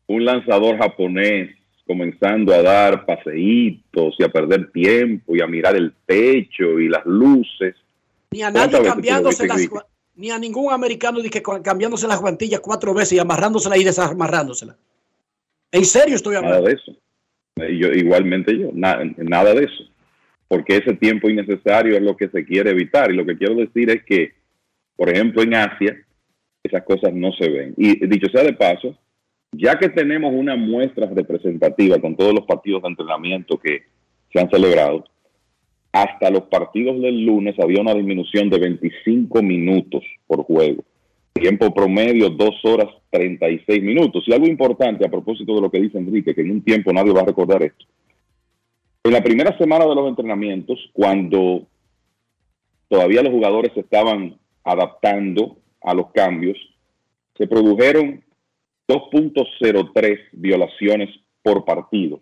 un 0.09 0.25
lanzador 0.27 0.77
japonés 0.77 1.58
comenzando 1.89 2.55
a 2.55 2.63
dar 2.63 3.07
paseitos 3.07 4.15
y 4.19 4.23
a 4.23 4.29
perder 4.29 4.71
tiempo 4.71 5.35
y 5.35 5.41
a 5.41 5.47
mirar 5.47 5.75
el 5.75 5.95
techo 6.05 6.79
y 6.79 6.89
las 6.89 7.05
luces. 7.07 7.75
Ni 8.31 8.43
a 8.43 8.51
nadie 8.51 8.83
cambiándose 8.83 9.49
las 9.49 9.69
ni 10.15 10.31
a 10.31 10.39
ningún 10.39 10.73
americano 10.73 11.21
que 11.23 11.43
cambiándose 11.43 12.07
las 12.07 12.21
guantillas 12.21 12.61
cuatro 12.61 12.93
veces 12.93 13.13
y 13.15 13.19
amarrándoselas 13.21 13.79
y 13.79 13.85
desamarrándoselas. 13.85 14.77
En 15.73 15.85
serio 15.85 16.17
estoy 16.17 16.37
hablando. 16.37 16.59
Nada 16.59 16.69
de 16.69 16.75
eso. 16.75 16.93
Eh, 17.57 17.79
yo, 17.79 17.89
igualmente 17.93 18.59
yo, 18.59 18.71
nada 18.73 19.55
de 19.55 19.65
eso. 19.65 19.85
Porque 20.49 20.77
ese 20.77 20.95
tiempo 20.95 21.31
innecesario 21.31 21.97
es 21.97 22.03
lo 22.03 22.17
que 22.17 22.29
se 22.29 22.45
quiere 22.45 22.71
evitar. 22.71 23.11
Y 23.11 23.17
lo 23.17 23.25
que 23.25 23.37
quiero 23.39 23.55
decir 23.55 23.91
es 23.91 24.03
que, 24.05 24.33
por 24.97 25.09
ejemplo, 25.09 25.43
en 25.43 25.55
Asia, 25.55 25.97
esas 26.65 26.83
cosas 26.83 27.15
no 27.15 27.33
se 27.33 27.49
ven. 27.49 27.75
Y 27.77 28.05
dicho 28.07 28.29
sea 28.29 28.43
de 28.43 28.55
paso, 28.55 28.99
ya 29.53 29.79
que 29.79 29.89
tenemos 29.89 30.33
una 30.35 30.57
muestra 30.57 31.07
representativa 31.07 31.99
con 31.99 32.17
todos 32.17 32.35
los 32.35 32.47
partidos 32.47 32.83
de 32.83 32.89
entrenamiento 32.89 33.59
que 33.59 33.83
se 34.33 34.41
han 34.41 34.51
celebrado, 34.51 35.05
hasta 35.93 36.31
los 36.31 36.43
partidos 36.45 37.01
del 37.01 37.25
lunes 37.25 37.59
había 37.59 37.81
una 37.81 37.95
disminución 37.95 38.51
de 38.51 38.59
25 38.59 39.43
minutos 39.43 40.05
por 40.27 40.43
juego. 40.45 40.85
Tiempo 41.33 41.73
promedio, 41.73 42.31
2 42.31 42.65
horas 42.65 42.89
36 43.11 43.83
minutos. 43.83 44.25
Y 44.27 44.35
algo 44.35 44.47
importante 44.47 45.07
a 45.07 45.11
propósito 45.11 45.55
de 45.55 45.61
lo 45.61 45.71
que 45.71 45.81
dice 45.81 45.99
Enrique, 45.99 46.35
que 46.35 46.43
en 46.43 46.51
un 46.51 46.63
tiempo 46.63 46.93
nadie 46.93 47.13
va 47.13 47.23
a 47.23 47.27
recordar 47.27 47.63
esto. 47.63 47.87
En 49.05 49.13
la 49.13 49.23
primera 49.23 49.57
semana 49.57 49.87
de 49.87 49.95
los 49.95 50.09
entrenamientos, 50.09 50.79
cuando 50.93 51.67
todavía 52.89 53.23
los 53.23 53.33
jugadores 53.33 53.73
estaban 53.77 54.37
adaptando 54.65 55.57
a 55.81 55.95
los 55.95 56.11
cambios, 56.11 56.59
se 57.37 57.47
produjeron 57.47 58.23
2.03 58.89 60.19
violaciones 60.33 61.11
por 61.43 61.65
partido 61.65 62.21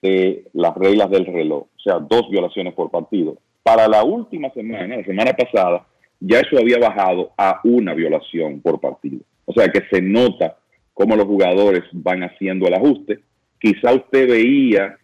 de 0.00 0.44
las 0.52 0.74
reglas 0.74 1.10
del 1.10 1.26
reloj, 1.26 1.66
o 1.76 1.80
sea, 1.80 1.98
dos 2.00 2.28
violaciones 2.30 2.74
por 2.74 2.90
partido. 2.90 3.36
Para 3.62 3.86
la 3.86 4.02
última 4.02 4.50
semana, 4.50 4.96
la 4.96 5.04
semana 5.04 5.32
pasada, 5.32 5.86
ya 6.18 6.40
eso 6.40 6.58
había 6.58 6.78
bajado 6.78 7.32
a 7.36 7.60
una 7.64 7.94
violación 7.94 8.60
por 8.60 8.80
partido. 8.80 9.20
O 9.44 9.52
sea 9.52 9.68
que 9.68 9.82
se 9.90 10.00
nota 10.02 10.56
cómo 10.94 11.14
los 11.16 11.26
jugadores 11.26 11.82
van 11.92 12.22
haciendo 12.22 12.66
el 12.66 12.74
ajuste. 12.74 13.20
Quizá 13.60 13.94
usted 13.94 14.28
veía 14.28 14.98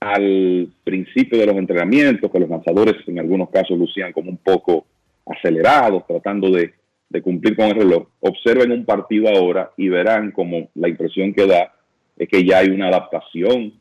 al 0.00 0.68
principio 0.82 1.38
de 1.38 1.46
los 1.46 1.56
entrenamientos 1.56 2.30
que 2.30 2.40
los 2.40 2.48
lanzadores 2.48 2.96
en 3.06 3.18
algunos 3.18 3.50
casos 3.50 3.78
lucían 3.78 4.12
como 4.12 4.30
un 4.30 4.38
poco 4.38 4.86
acelerados, 5.26 6.06
tratando 6.06 6.50
de 6.50 6.72
de 7.10 7.22
cumplir 7.22 7.56
con 7.56 7.66
el 7.66 7.74
reloj, 7.74 8.08
observen 8.20 8.70
un 8.70 8.84
partido 8.84 9.28
ahora 9.28 9.72
y 9.76 9.88
verán 9.88 10.30
como 10.30 10.70
la 10.74 10.88
impresión 10.88 11.34
que 11.34 11.46
da 11.46 11.74
es 12.16 12.28
que 12.28 12.44
ya 12.44 12.58
hay 12.58 12.68
una 12.68 12.88
adaptación 12.88 13.74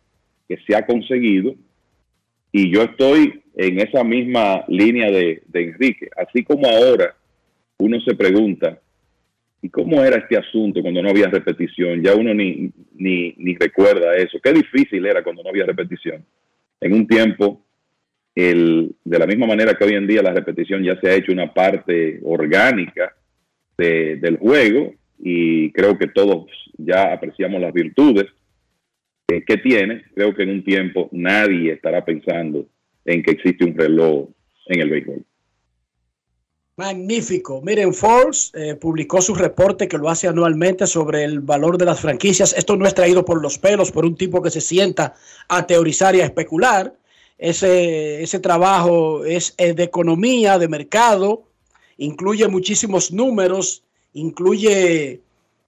que 0.47 0.57
se 0.65 0.75
ha 0.75 0.85
conseguido 0.85 1.53
y 2.51 2.71
yo 2.73 2.81
estoy 2.81 3.43
en 3.55 3.79
esa 3.79 4.03
misma 4.03 4.63
línea 4.67 5.11
de, 5.11 5.43
de 5.47 5.63
Enrique, 5.63 6.09
así 6.17 6.43
como 6.43 6.67
ahora 6.67 7.15
uno 7.77 7.99
se 8.01 8.15
pregunta, 8.15 8.79
¿y 9.61 9.69
cómo 9.69 10.03
era 10.03 10.17
este 10.17 10.37
asunto 10.37 10.81
cuando 10.81 11.01
no 11.01 11.09
había 11.09 11.27
repetición? 11.27 12.01
Ya 12.01 12.15
uno 12.15 12.33
ni, 12.33 12.71
ni, 12.95 13.33
ni 13.37 13.55
recuerda 13.55 14.15
eso. 14.15 14.39
Qué 14.43 14.51
difícil 14.53 15.05
era 15.05 15.23
cuando 15.23 15.43
no 15.43 15.49
había 15.49 15.65
repetición. 15.65 16.25
En 16.81 16.93
un 16.93 17.07
tiempo, 17.07 17.61
el, 18.35 18.95
de 19.03 19.19
la 19.19 19.27
misma 19.27 19.47
manera 19.47 19.75
que 19.75 19.85
hoy 19.85 19.93
en 19.93 20.07
día 20.07 20.21
la 20.21 20.33
repetición 20.33 20.83
ya 20.83 20.99
se 20.99 21.09
ha 21.09 21.15
hecho 21.15 21.31
una 21.31 21.53
parte 21.53 22.19
orgánica 22.23 23.15
de- 23.79 24.17
del 24.17 24.37
juego 24.37 24.93
y 25.17 25.71
creo 25.71 25.97
que 25.97 26.07
todos 26.07 26.45
ya 26.77 27.11
apreciamos 27.13 27.59
las 27.59 27.73
virtudes 27.73 28.27
que 29.27 29.57
tiene. 29.57 30.03
Creo 30.15 30.33
que 30.35 30.43
en 30.43 30.49
un 30.51 30.63
tiempo 30.63 31.09
nadie 31.11 31.73
estará 31.73 32.03
pensando 32.05 32.67
en 33.05 33.23
que 33.23 33.31
existe 33.31 33.65
un 33.65 33.75
reloj 33.75 34.29
en 34.67 34.81
el 34.81 34.89
béisbol. 34.89 35.23
Magnífico. 36.77 37.61
Miren, 37.61 37.93
Forbes 37.93 38.51
eh, 38.55 38.75
publicó 38.75 39.21
su 39.21 39.35
reporte 39.35 39.87
que 39.89 39.97
lo 39.97 40.07
hace 40.09 40.29
anualmente 40.29 40.87
sobre 40.87 41.25
el 41.25 41.41
valor 41.41 41.77
de 41.77 41.83
las 41.85 41.99
franquicias. 41.99 42.55
Esto 42.57 42.77
no 42.77 42.85
es 42.85 42.93
traído 42.93 43.25
por 43.25 43.41
los 43.41 43.57
pelos, 43.57 43.91
por 43.91 44.05
un 44.05 44.15
tipo 44.15 44.41
que 44.41 44.49
se 44.49 44.61
sienta 44.61 45.13
a 45.49 45.67
teorizar 45.67 46.15
y 46.15 46.21
a 46.21 46.25
especular. 46.25 46.93
Ese, 47.37 48.21
ese 48.23 48.39
trabajo 48.39 49.25
es 49.25 49.53
eh, 49.57 49.73
de 49.73 49.83
economía, 49.83 50.57
de 50.57 50.69
mercado, 50.69 51.48
incluye 51.99 52.47
muchísimos 52.47 53.11
números, 53.11 53.83
incluye 54.13 55.21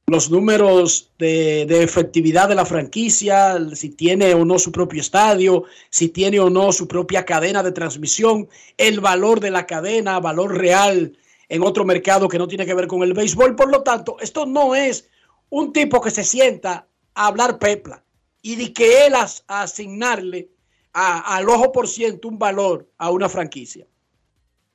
los 0.08 0.30
números 0.32 1.12
de, 1.20 1.66
de 1.68 1.84
efectividad 1.84 2.50
de 2.50 2.56
la 2.56 2.66
franquicia, 2.66 3.58
si 3.74 3.90
tiene 3.90 4.34
o 4.34 4.44
no 4.44 4.58
su 4.60 4.72
propio 4.72 5.00
estadio, 5.00 5.66
si 5.90 6.10
tiene 6.10 6.40
o 6.40 6.50
no 6.50 6.72
su 6.72 6.88
propia 6.88 7.24
cadena 7.24 7.62
de 7.64 7.72
transmisión, 7.72 8.50
el 8.78 9.00
valor 9.00 9.40
de 9.40 9.52
la 9.52 9.66
cadena, 9.68 10.20
valor 10.20 10.58
real 10.58 11.16
en 11.48 11.64
otro 11.64 11.86
mercado 11.86 12.28
que 12.28 12.38
no 12.40 12.48
tiene 12.48 12.66
que 12.66 12.74
ver 12.74 12.88
con 12.88 13.04
el 13.04 13.14
béisbol. 13.14 13.56
Por 13.56 13.70
lo 13.70 13.84
tanto, 13.84 14.18
esto 14.20 14.46
no 14.46 14.74
es 14.76 15.08
un 15.50 15.72
tipo 15.72 16.02
que 16.02 16.12
se 16.12 16.24
sienta 16.24 16.88
a 17.14 17.28
hablar 17.28 17.60
pepla 17.60 18.04
y 18.42 18.56
de 18.56 18.74
que 18.74 19.06
él 19.06 19.16
as- 19.16 19.44
a 19.48 19.64
asignarle 19.64 20.50
al 20.94 21.48
ojo 21.48 21.72
por 21.72 21.88
ciento 21.88 22.28
un 22.28 22.40
valor 22.40 22.90
a 22.98 23.12
una 23.12 23.30
franquicia. 23.30 23.86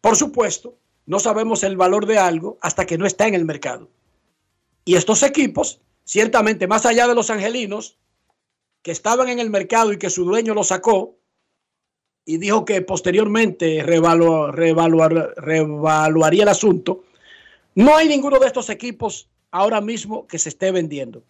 Por 0.01 0.17
supuesto, 0.17 0.77
no 1.07 1.19
sabemos 1.21 1.63
el 1.63 1.77
valor 1.77 2.07
de 2.07 2.19
algo 2.19 2.59
hasta 2.61 2.85
que 2.85 2.99
no 2.99 3.07
está 3.07 3.27
en 3.27 3.35
el 3.35 3.45
mercado. 3.45 3.89
Y 4.85 4.95
estos 4.97 5.23
equipos, 5.23 5.81
ciertamente 6.05 6.67
más 6.67 6.87
allá 6.87 7.07
de 7.09 7.15
los 7.15 7.31
angelinos, 7.31 7.99
que 8.83 8.93
estaban 8.93 9.29
en 9.29 9.39
el 9.41 9.51
mercado 9.51 9.93
y 9.93 9.99
que 9.99 10.11
su 10.11 10.25
dueño 10.25 10.55
lo 10.55 10.63
sacó 10.63 11.17
y 12.25 12.39
dijo 12.39 12.65
que 12.65 12.83
posteriormente 12.83 13.85
revalu- 13.85 14.53
revaluar- 14.53 15.35
revaluaría 15.37 16.43
el 16.43 16.49
asunto, 16.49 17.05
no 17.75 17.97
hay 17.97 18.09
ninguno 18.09 18.39
de 18.39 18.47
estos 18.47 18.71
equipos 18.71 19.29
ahora 19.51 19.81
mismo 19.81 20.27
que 20.27 20.39
se 20.39 20.49
esté 20.49 20.71
vendiendo. 20.73 21.23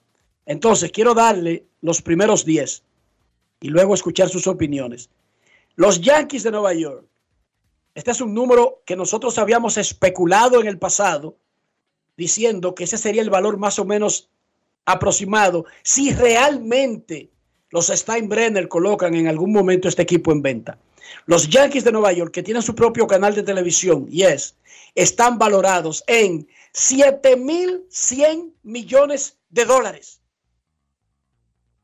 Entonces, 0.46 0.92
quiero 0.92 1.12
darle 1.14 1.66
los 1.80 2.02
primeros 2.02 2.44
10 2.44 2.82
y 3.60 3.68
luego 3.68 3.94
escuchar 3.94 4.28
sus 4.28 4.46
opiniones. 4.46 5.10
Los 5.74 6.00
Yankees 6.00 6.42
de 6.44 6.50
Nueva 6.52 6.72
York. 6.72 7.04
Este 7.96 8.10
es 8.10 8.20
un 8.20 8.34
número 8.34 8.82
que 8.84 8.94
nosotros 8.94 9.38
habíamos 9.38 9.78
especulado 9.78 10.60
en 10.60 10.66
el 10.66 10.78
pasado, 10.78 11.38
diciendo 12.14 12.74
que 12.74 12.84
ese 12.84 12.98
sería 12.98 13.22
el 13.22 13.30
valor 13.30 13.56
más 13.56 13.78
o 13.78 13.86
menos 13.86 14.28
aproximado 14.84 15.64
si 15.82 16.12
realmente 16.12 17.30
los 17.70 17.86
Steinbrenner 17.86 18.68
colocan 18.68 19.14
en 19.14 19.28
algún 19.28 19.50
momento 19.50 19.88
este 19.88 20.02
equipo 20.02 20.30
en 20.30 20.42
venta. 20.42 20.78
Los 21.24 21.48
Yankees 21.48 21.84
de 21.84 21.92
Nueva 21.92 22.12
York, 22.12 22.34
que 22.34 22.42
tienen 22.42 22.62
su 22.62 22.74
propio 22.74 23.06
canal 23.06 23.34
de 23.34 23.42
televisión, 23.42 24.06
yes, 24.08 24.56
están 24.94 25.38
valorados 25.38 26.04
en 26.06 26.46
7.100 26.74 28.52
millones 28.62 29.38
de 29.48 29.64
dólares. 29.64 30.20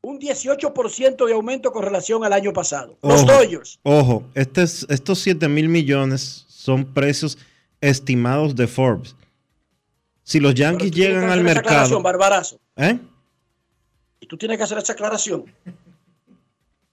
Un 0.05 0.19
18% 0.19 1.25
de 1.25 1.33
aumento 1.33 1.71
con 1.71 1.81
relación 1.81 2.25
al 2.25 2.33
año 2.33 2.51
pasado. 2.51 2.97
Los 3.01 3.25
Dodgers, 3.25 3.79
Ojo, 3.83 4.25
este 4.35 4.63
es- 4.63 4.85
estos 4.89 5.19
7 5.19 5.47
mil 5.47 5.69
millones 5.69 6.45
son 6.49 6.83
precios 6.83 7.37
estimados 7.79 8.53
de 8.55 8.67
Forbes. 8.67 9.15
Si 10.23 10.41
los 10.41 10.53
Yankees 10.55 10.91
Tú 10.91 10.97
llegan 10.97 11.29
al 11.29 11.41
mercado. 11.41 11.67
aclaración, 11.69 12.03
Barbarazo. 12.03 12.59
¿Eh? 12.75 12.99
Y 14.19 14.27
tú 14.27 14.37
tienes 14.37 14.57
que 14.57 14.63
hacer 14.63 14.77
esa 14.77 14.91
aclaración. 14.93 15.45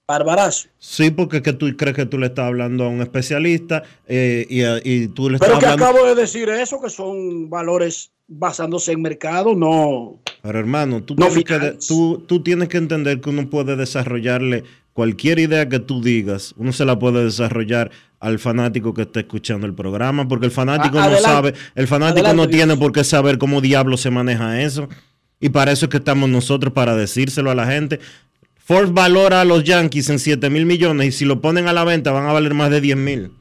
Barbarazo. 0.07 0.67
Sí, 0.79 1.11
porque 1.11 1.37
es 1.37 1.43
que 1.43 1.53
tú 1.53 1.67
crees 1.77 1.95
que 1.95 2.05
tú 2.05 2.17
le 2.17 2.27
estás 2.27 2.45
hablando 2.45 2.85
a 2.85 2.89
un 2.89 3.01
especialista 3.01 3.83
eh, 4.07 4.45
y, 4.49 4.63
y 4.89 5.07
tú 5.09 5.29
le 5.29 5.35
estás 5.35 5.49
Pero 5.49 5.59
que 5.59 5.65
hablando. 5.65 5.85
acabo 5.85 6.05
de 6.07 6.15
decir 6.15 6.47
eso, 6.49 6.81
que 6.81 6.89
son 6.89 7.49
valores 7.49 8.11
basándose 8.31 8.91
en 8.93 9.01
mercado, 9.01 9.55
no. 9.55 10.19
Pero 10.41 10.59
hermano, 10.59 11.03
tú, 11.03 11.15
No 11.17 11.27
tienes 11.27 11.43
que, 11.45 11.77
tú, 11.87 12.23
tú 12.27 12.41
tienes 12.41 12.69
que 12.69 12.77
entender 12.77 13.21
que 13.21 13.29
uno 13.29 13.49
puede 13.49 13.75
desarrollarle 13.75 14.63
cualquier 14.93 15.39
idea 15.39 15.69
que 15.69 15.79
tú 15.79 16.01
digas, 16.01 16.53
uno 16.57 16.73
se 16.73 16.85
la 16.85 16.97
puede 16.97 17.23
desarrollar 17.23 17.91
al 18.19 18.39
fanático 18.39 18.93
que 18.93 19.03
está 19.03 19.19
escuchando 19.21 19.65
el 19.67 19.73
programa, 19.73 20.27
porque 20.27 20.45
el 20.45 20.51
fanático 20.51 20.99
A- 20.99 21.09
no 21.09 21.17
sabe, 21.17 21.53
el 21.75 21.87
fanático 21.87 22.27
Adelante, 22.27 22.35
no 22.43 22.49
tiene 22.49 22.77
por 22.77 22.91
qué 22.91 23.03
saber 23.03 23.37
cómo 23.37 23.61
diablo 23.61 23.97
se 23.97 24.11
maneja 24.11 24.61
eso. 24.61 24.87
Y 25.39 25.49
para 25.49 25.71
eso 25.71 25.85
es 25.85 25.89
que 25.89 25.97
estamos 25.97 26.29
nosotros, 26.29 26.71
para 26.73 26.95
decírselo 26.95 27.49
a 27.49 27.55
la 27.55 27.65
gente. 27.65 27.99
Forbes 28.63 28.93
valora 28.93 29.41
a 29.41 29.45
los 29.45 29.63
Yankees 29.63 30.09
en 30.09 30.19
7 30.19 30.49
mil 30.51 30.65
millones 30.67 31.07
y 31.07 31.11
si 31.11 31.25
lo 31.25 31.41
ponen 31.41 31.67
a 31.67 31.73
la 31.73 31.83
venta 31.83 32.11
van 32.11 32.27
a 32.27 32.31
valer 32.31 32.53
más 32.53 32.69
de 32.69 32.79
10 32.79 32.95
mil. 32.97 33.31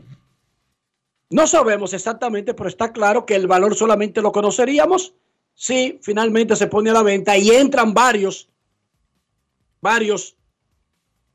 No 1.30 1.46
sabemos 1.46 1.94
exactamente, 1.94 2.54
pero 2.54 2.68
está 2.68 2.92
claro 2.92 3.24
que 3.24 3.36
el 3.36 3.46
valor 3.46 3.76
solamente 3.76 4.20
lo 4.20 4.32
conoceríamos 4.32 5.14
si 5.54 5.98
finalmente 6.02 6.56
se 6.56 6.66
pone 6.66 6.90
a 6.90 6.94
la 6.94 7.02
venta 7.02 7.36
y 7.36 7.50
entran 7.50 7.94
varios, 7.94 8.48
varios 9.80 10.36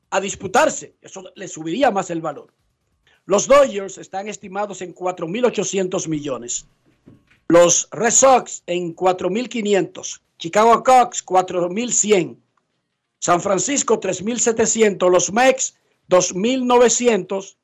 a 0.09 0.19
disputarse. 0.19 0.95
Eso 1.01 1.23
le 1.35 1.47
subiría 1.47 1.91
más 1.91 2.09
el 2.09 2.21
valor. 2.21 2.53
Los 3.25 3.47
Dodgers 3.47 3.97
están 3.97 4.27
estimados 4.27 4.81
en 4.81 4.93
4.800 4.93 6.07
millones. 6.07 6.65
Los 7.47 7.87
Red 7.91 8.11
Sox 8.11 8.63
en 8.67 8.95
4.500. 8.95 10.21
Chicago 10.37 10.83
Cubs 10.83 11.25
4.100. 11.25 12.37
San 13.19 13.41
Francisco 13.41 13.99
3.700. 13.99 15.09
Los 15.09 15.31
Mex 15.31 15.75
2.900. 16.09 17.55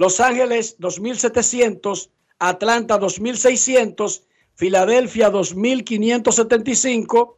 Los 0.00 0.18
Ángeles 0.18 0.76
2.700, 0.78 2.08
Atlanta 2.38 2.98
2.600, 2.98 4.22
Filadelfia 4.54 5.30
2.575 5.30 7.36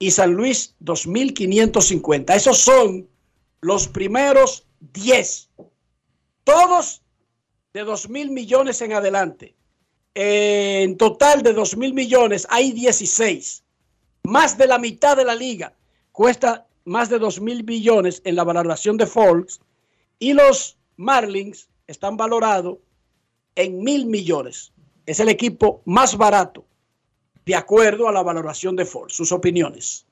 y 0.00 0.10
San 0.10 0.32
Luis 0.32 0.74
2.550. 0.80 2.34
Esos 2.34 2.58
son 2.58 3.08
los 3.60 3.86
primeros 3.86 4.66
10. 4.80 5.50
Todos 6.42 7.02
de 7.72 7.86
2.000 7.86 8.30
millones 8.30 8.82
en 8.82 8.94
adelante. 8.94 9.54
En 10.16 10.96
total 10.96 11.44
de 11.44 11.54
2.000 11.54 11.94
millones 11.94 12.44
hay 12.50 12.72
16. 12.72 13.62
Más 14.24 14.58
de 14.58 14.66
la 14.66 14.80
mitad 14.80 15.16
de 15.16 15.24
la 15.24 15.36
liga 15.36 15.76
cuesta 16.10 16.66
más 16.84 17.08
de 17.08 17.20
2.000 17.20 17.64
millones 17.64 18.20
en 18.24 18.34
la 18.34 18.42
valoración 18.42 18.96
de 18.96 19.06
Forbes 19.06 19.60
y 20.18 20.32
los 20.32 20.76
Marlins 20.96 21.68
están 21.86 22.16
valorados 22.16 22.78
en 23.54 23.82
mil 23.82 24.06
millones. 24.06 24.72
Es 25.06 25.20
el 25.20 25.28
equipo 25.28 25.82
más 25.84 26.16
barato 26.16 26.64
de 27.44 27.54
acuerdo 27.54 28.08
a 28.08 28.12
la 28.12 28.22
valoración 28.22 28.76
de 28.76 28.84
Ford. 28.84 29.08
Sus 29.10 29.32
opiniones. 29.32 30.06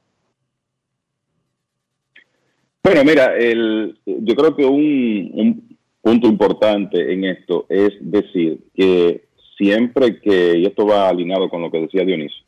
Bueno, 2.83 3.05
mira, 3.05 3.37
el, 3.37 3.99
yo 4.05 4.35
creo 4.35 4.57
que 4.57 4.65
un, 4.65 5.31
un 5.35 5.79
punto 6.01 6.27
importante 6.27 7.13
en 7.13 7.25
esto 7.25 7.67
es 7.69 7.93
decir 8.01 8.59
que 8.75 9.29
siempre 9.57 10.21
que, 10.21 10.59
y 10.59 10.65
esto 10.65 10.87
va 10.87 11.09
alineado 11.09 11.49
con 11.51 11.61
lo 11.61 11.71
que 11.71 11.83
decía 11.83 12.05
Dionisio, 12.05 12.45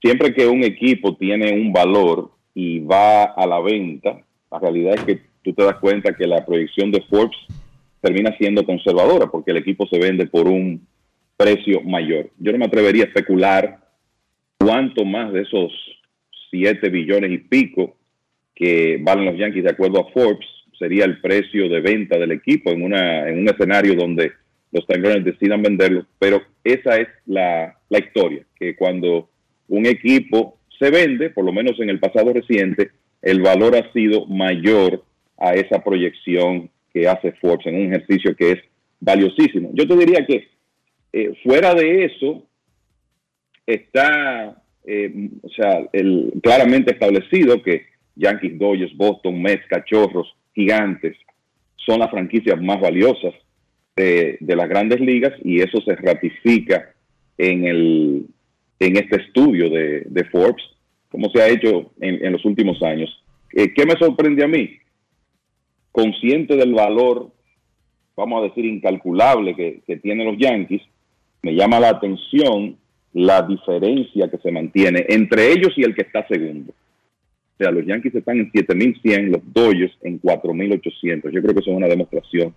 siempre 0.00 0.34
que 0.34 0.46
un 0.46 0.62
equipo 0.62 1.16
tiene 1.16 1.52
un 1.52 1.72
valor 1.72 2.30
y 2.54 2.80
va 2.80 3.24
a 3.24 3.46
la 3.46 3.60
venta, 3.60 4.22
la 4.50 4.58
realidad 4.58 4.94
es 4.94 5.04
que 5.04 5.29
tú 5.42 5.52
te 5.52 5.64
das 5.64 5.76
cuenta 5.76 6.14
que 6.14 6.26
la 6.26 6.44
proyección 6.44 6.90
de 6.90 7.02
Forbes 7.02 7.36
termina 8.00 8.36
siendo 8.38 8.64
conservadora 8.64 9.26
porque 9.26 9.50
el 9.50 9.58
equipo 9.58 9.86
se 9.86 9.98
vende 9.98 10.26
por 10.26 10.48
un 10.48 10.86
precio 11.36 11.80
mayor. 11.82 12.30
Yo 12.38 12.52
no 12.52 12.58
me 12.58 12.66
atrevería 12.66 13.04
a 13.04 13.08
especular 13.08 13.78
cuánto 14.58 15.04
más 15.04 15.32
de 15.32 15.42
esos 15.42 15.72
7 16.50 16.88
billones 16.90 17.30
y 17.32 17.38
pico 17.38 17.96
que 18.54 18.98
valen 19.00 19.24
los 19.24 19.38
Yankees 19.38 19.64
de 19.64 19.70
acuerdo 19.70 20.00
a 20.00 20.12
Forbes 20.12 20.46
sería 20.78 21.04
el 21.04 21.20
precio 21.20 21.68
de 21.68 21.80
venta 21.80 22.18
del 22.18 22.32
equipo 22.32 22.70
en, 22.70 22.82
una, 22.82 23.28
en 23.28 23.38
un 23.38 23.48
escenario 23.48 23.94
donde 23.94 24.32
los 24.72 24.86
Tigers 24.86 25.24
decidan 25.24 25.62
venderlo. 25.62 26.06
Pero 26.18 26.42
esa 26.64 26.96
es 26.96 27.08
la, 27.26 27.76
la 27.88 27.98
historia, 27.98 28.44
que 28.58 28.76
cuando 28.76 29.28
un 29.68 29.86
equipo 29.86 30.58
se 30.78 30.90
vende, 30.90 31.30
por 31.30 31.44
lo 31.44 31.52
menos 31.52 31.78
en 31.80 31.90
el 31.90 32.00
pasado 32.00 32.32
reciente, 32.32 32.90
el 33.22 33.42
valor 33.42 33.76
ha 33.76 33.92
sido 33.92 34.26
mayor 34.26 35.04
a 35.40 35.54
esa 35.54 35.82
proyección 35.82 36.70
que 36.92 37.08
hace 37.08 37.32
Forbes 37.32 37.66
en 37.66 37.76
un 37.76 37.94
ejercicio 37.94 38.36
que 38.36 38.52
es 38.52 38.58
valiosísimo. 39.00 39.70
Yo 39.74 39.88
te 39.88 39.96
diría 39.96 40.24
que 40.26 40.48
eh, 41.12 41.32
fuera 41.42 41.74
de 41.74 42.04
eso 42.04 42.46
está, 43.66 44.62
eh, 44.84 45.30
o 45.42 45.48
sea, 45.48 45.88
el, 45.92 46.32
claramente 46.42 46.92
establecido 46.92 47.62
que 47.62 47.86
Yankees, 48.16 48.58
Dodgers, 48.58 48.96
Boston, 48.96 49.40
Mets, 49.40 49.66
Cachorros, 49.66 50.34
Gigantes 50.54 51.16
son 51.76 52.00
las 52.00 52.10
franquicias 52.10 52.60
más 52.60 52.80
valiosas 52.80 53.34
de, 53.96 54.38
las 54.40 54.68
grandes 54.68 55.00
ligas 55.00 55.32
y 55.44 55.60
eso 55.60 55.80
se 55.82 55.94
ratifica 55.96 56.92
en, 57.38 57.66
el, 57.66 58.26
en 58.78 58.96
este 58.96 59.22
estudio 59.22 59.68
de, 59.70 60.24
Forbes, 60.30 60.62
como 61.10 61.28
se 61.30 61.42
ha 61.42 61.48
hecho 61.48 61.92
en, 62.00 62.32
los 62.32 62.44
últimos 62.44 62.82
años. 62.82 63.10
Eh, 63.54 63.72
¿Qué 63.74 63.84
me 63.84 63.96
sorprende 63.96 64.44
a 64.44 64.48
mí? 64.48 64.78
Consciente 65.92 66.56
del 66.56 66.74
valor, 66.74 67.30
vamos 68.16 68.40
a 68.40 68.44
decir, 68.44 68.64
incalculable 68.64 69.54
que, 69.54 69.80
que 69.86 69.96
tienen 69.96 70.26
los 70.26 70.38
Yankees, 70.38 70.82
me 71.42 71.54
llama 71.54 71.80
la 71.80 71.90
atención 71.90 72.76
la 73.12 73.42
diferencia 73.42 74.30
que 74.30 74.38
se 74.38 74.52
mantiene 74.52 75.04
entre 75.08 75.52
ellos 75.52 75.72
y 75.76 75.82
el 75.82 75.94
que 75.94 76.02
está 76.02 76.26
segundo. 76.28 76.72
O 76.72 77.62
sea, 77.62 77.70
los 77.70 77.84
Yankees 77.84 78.14
están 78.14 78.38
en 78.38 78.50
7.100, 78.52 79.28
los 79.28 79.42
Dodgers 79.52 79.92
en 80.02 80.20
4.800. 80.20 81.30
Yo 81.30 81.42
creo 81.42 81.54
que 81.54 81.60
eso 81.60 81.70
es 81.70 81.76
una 81.76 81.88
demostración 81.88 82.54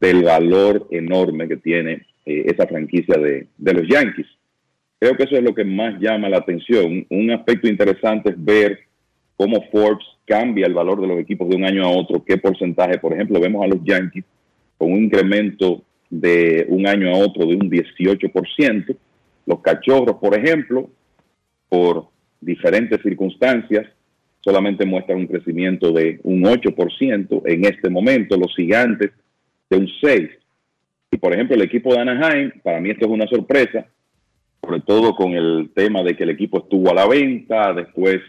del 0.00 0.22
valor 0.22 0.86
enorme 0.90 1.46
que 1.46 1.58
tiene 1.58 2.06
eh, 2.24 2.44
esa 2.46 2.66
franquicia 2.66 3.18
de, 3.18 3.48
de, 3.58 3.72
los 3.74 3.86
Yankees. 3.86 4.26
Creo 4.98 5.14
que 5.16 5.24
eso 5.24 5.36
es 5.36 5.42
lo 5.42 5.54
que 5.54 5.64
más 5.64 6.00
llama 6.00 6.28
la 6.28 6.38
atención. 6.38 7.06
Un 7.10 7.30
aspecto 7.32 7.68
interesante 7.68 8.30
es 8.30 8.42
ver 8.42 8.78
cómo 9.40 9.62
Forbes 9.72 10.04
cambia 10.26 10.66
el 10.66 10.74
valor 10.74 11.00
de 11.00 11.06
los 11.06 11.18
equipos 11.18 11.48
de 11.48 11.56
un 11.56 11.64
año 11.64 11.82
a 11.82 11.88
otro, 11.88 12.22
qué 12.22 12.36
porcentaje, 12.36 12.98
por 12.98 13.14
ejemplo, 13.14 13.40
vemos 13.40 13.64
a 13.64 13.68
los 13.68 13.82
Yankees 13.82 14.22
con 14.76 14.92
un 14.92 15.04
incremento 15.04 15.82
de 16.10 16.66
un 16.68 16.86
año 16.86 17.08
a 17.08 17.16
otro 17.16 17.46
de 17.46 17.54
un 17.54 17.70
18%. 17.70 18.96
Los 19.46 19.60
cachorros, 19.62 20.16
por 20.16 20.38
ejemplo, 20.38 20.90
por 21.70 22.08
diferentes 22.38 23.00
circunstancias, 23.00 23.86
solamente 24.42 24.84
muestran 24.84 25.20
un 25.20 25.26
crecimiento 25.26 25.90
de 25.90 26.20
un 26.22 26.42
8% 26.42 27.42
en 27.46 27.64
este 27.64 27.88
momento. 27.88 28.36
Los 28.36 28.54
gigantes 28.54 29.10
de 29.70 29.78
un 29.78 29.86
6%. 29.86 30.36
Y 31.12 31.16
por 31.16 31.32
ejemplo, 31.32 31.56
el 31.56 31.62
equipo 31.62 31.94
de 31.94 32.00
Anaheim, 32.00 32.52
para 32.62 32.78
mí 32.78 32.90
esto 32.90 33.06
es 33.06 33.10
una 33.10 33.26
sorpresa, 33.26 33.86
sobre 34.60 34.80
todo 34.80 35.14
con 35.16 35.32
el 35.32 35.70
tema 35.74 36.02
de 36.02 36.14
que 36.14 36.24
el 36.24 36.30
equipo 36.30 36.58
estuvo 36.58 36.90
a 36.90 36.94
la 36.94 37.08
venta, 37.08 37.72
después 37.72 38.20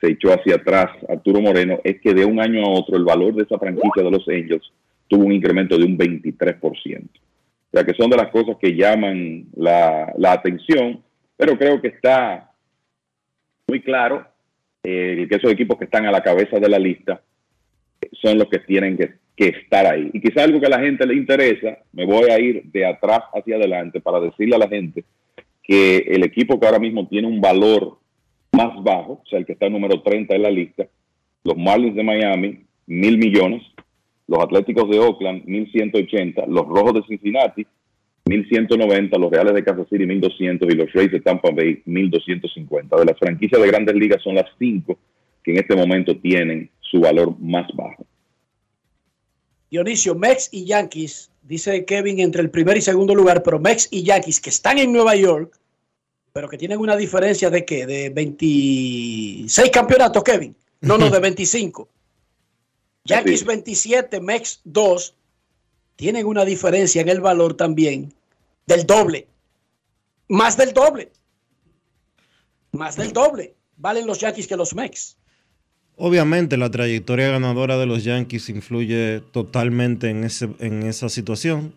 se 0.00 0.10
echó 0.10 0.32
hacia 0.32 0.56
atrás 0.56 0.86
Arturo 1.08 1.40
Moreno, 1.40 1.78
es 1.84 2.00
que 2.00 2.14
de 2.14 2.24
un 2.24 2.40
año 2.40 2.64
a 2.64 2.70
otro 2.70 2.96
el 2.96 3.04
valor 3.04 3.34
de 3.34 3.42
esa 3.42 3.58
franquicia 3.58 4.02
de 4.02 4.10
los 4.10 4.26
Angels 4.28 4.72
tuvo 5.08 5.24
un 5.24 5.32
incremento 5.32 5.76
de 5.76 5.84
un 5.84 5.98
23%. 5.98 7.02
O 7.02 7.70
sea 7.72 7.84
que 7.84 7.94
son 7.94 8.08
de 8.10 8.16
las 8.16 8.30
cosas 8.30 8.56
que 8.60 8.74
llaman 8.74 9.46
la, 9.54 10.14
atención, 10.26 11.02
pero 11.36 11.58
creo 11.58 11.80
que 11.80 11.88
está 11.88 12.50
muy 13.68 13.82
claro 13.82 14.26
eh, 14.82 15.26
que 15.28 15.36
esos 15.36 15.52
equipos 15.52 15.78
que 15.78 15.84
están 15.84 16.06
a 16.06 16.12
la 16.12 16.22
cabeza 16.22 16.58
de 16.58 16.68
la 16.68 16.78
lista 16.78 17.20
son 18.12 18.38
los 18.38 18.48
que 18.48 18.60
tienen 18.60 18.96
que, 18.96 19.14
que 19.36 19.48
estar 19.48 19.86
ahí. 19.86 20.10
Y 20.12 20.20
quizá 20.20 20.44
algo 20.44 20.60
que 20.60 20.66
a 20.66 20.70
la 20.70 20.80
gente 20.80 21.06
le 21.06 21.14
interesa, 21.14 21.78
me 21.92 22.06
voy 22.06 22.30
a 22.30 22.38
ir 22.38 22.62
de 22.64 22.86
atrás 22.86 23.20
hacia 23.34 23.56
adelante 23.56 24.00
para 24.00 24.20
decirle 24.20 24.56
a 24.56 24.60
la 24.60 24.68
gente 24.68 25.04
que 25.62 25.98
el 25.98 26.24
equipo 26.24 26.58
que 26.58 26.66
ahora 26.66 26.78
mismo 26.78 27.06
tiene 27.08 27.26
un 27.26 27.40
valor 27.40 27.98
más 28.56 28.82
bajo, 28.82 29.12
o 29.12 29.26
sea, 29.28 29.38
el 29.38 29.46
que 29.46 29.52
está 29.52 29.68
número 29.68 30.02
30 30.02 30.34
en 30.34 30.42
la 30.42 30.50
lista, 30.50 30.86
los 31.44 31.56
Marlins 31.56 31.94
de 31.94 32.02
Miami, 32.02 32.64
mil 32.86 33.18
millones, 33.18 33.62
los 34.26 34.42
Atléticos 34.42 34.88
de 34.90 34.98
Oakland, 34.98 35.44
1180, 35.44 36.46
los 36.46 36.66
Rojos 36.66 36.94
de 36.94 37.02
Cincinnati, 37.02 37.66
1190, 38.24 39.18
los 39.18 39.30
Reales 39.30 39.54
de 39.54 39.62
Kansas 39.62 39.86
City, 39.88 40.04
1200 40.04 40.68
y 40.68 40.76
los 40.76 40.92
Rays 40.92 41.12
de 41.12 41.20
Tampa 41.20 41.50
Bay, 41.50 41.80
1250. 41.84 42.96
De 42.96 43.04
las 43.04 43.18
franquicias 43.18 43.60
de 43.60 43.68
grandes 43.68 43.94
ligas 43.94 44.22
son 44.22 44.34
las 44.34 44.46
cinco 44.58 44.98
que 45.44 45.52
en 45.52 45.58
este 45.58 45.76
momento 45.76 46.16
tienen 46.16 46.68
su 46.80 47.00
valor 47.00 47.38
más 47.38 47.68
bajo. 47.74 48.04
Dionisio, 49.70 50.16
Mex 50.16 50.48
y 50.52 50.64
Yankees, 50.64 51.30
dice 51.42 51.84
Kevin, 51.84 52.18
entre 52.18 52.42
el 52.42 52.50
primer 52.50 52.76
y 52.76 52.80
segundo 52.80 53.14
lugar, 53.14 53.42
pero 53.44 53.60
Mex 53.60 53.88
y 53.92 54.02
Yankees 54.02 54.40
que 54.40 54.50
están 54.50 54.78
en 54.78 54.92
Nueva 54.92 55.14
York, 55.14 55.56
pero 56.36 56.50
que 56.50 56.58
tienen 56.58 56.78
una 56.78 56.96
diferencia 56.96 57.48
de 57.48 57.64
qué? 57.64 57.86
De 57.86 58.10
26 58.10 59.70
campeonatos, 59.70 60.22
Kevin. 60.22 60.54
No, 60.82 60.98
no, 60.98 61.08
de 61.08 61.18
25. 61.28 61.88
Yankees 63.06 63.42
27, 63.42 64.20
Mex 64.20 64.60
2, 64.64 65.14
tienen 65.96 66.26
una 66.26 66.44
diferencia 66.44 67.00
en 67.00 67.08
el 67.08 67.22
valor 67.22 67.54
también 67.54 68.12
del 68.66 68.84
doble. 68.84 69.28
Más 70.28 70.58
del 70.58 70.74
doble. 70.74 71.10
Más 72.72 72.96
del 72.96 73.14
doble. 73.14 73.54
Valen 73.78 74.06
los 74.06 74.20
Yankees 74.20 74.46
que 74.46 74.58
los 74.58 74.74
Mex. 74.74 75.16
Obviamente 75.96 76.58
la 76.58 76.70
trayectoria 76.70 77.30
ganadora 77.30 77.78
de 77.78 77.86
los 77.86 78.04
Yankees 78.04 78.50
influye 78.50 79.22
totalmente 79.32 80.10
en, 80.10 80.24
ese, 80.24 80.50
en 80.58 80.82
esa 80.82 81.08
situación. 81.08 81.72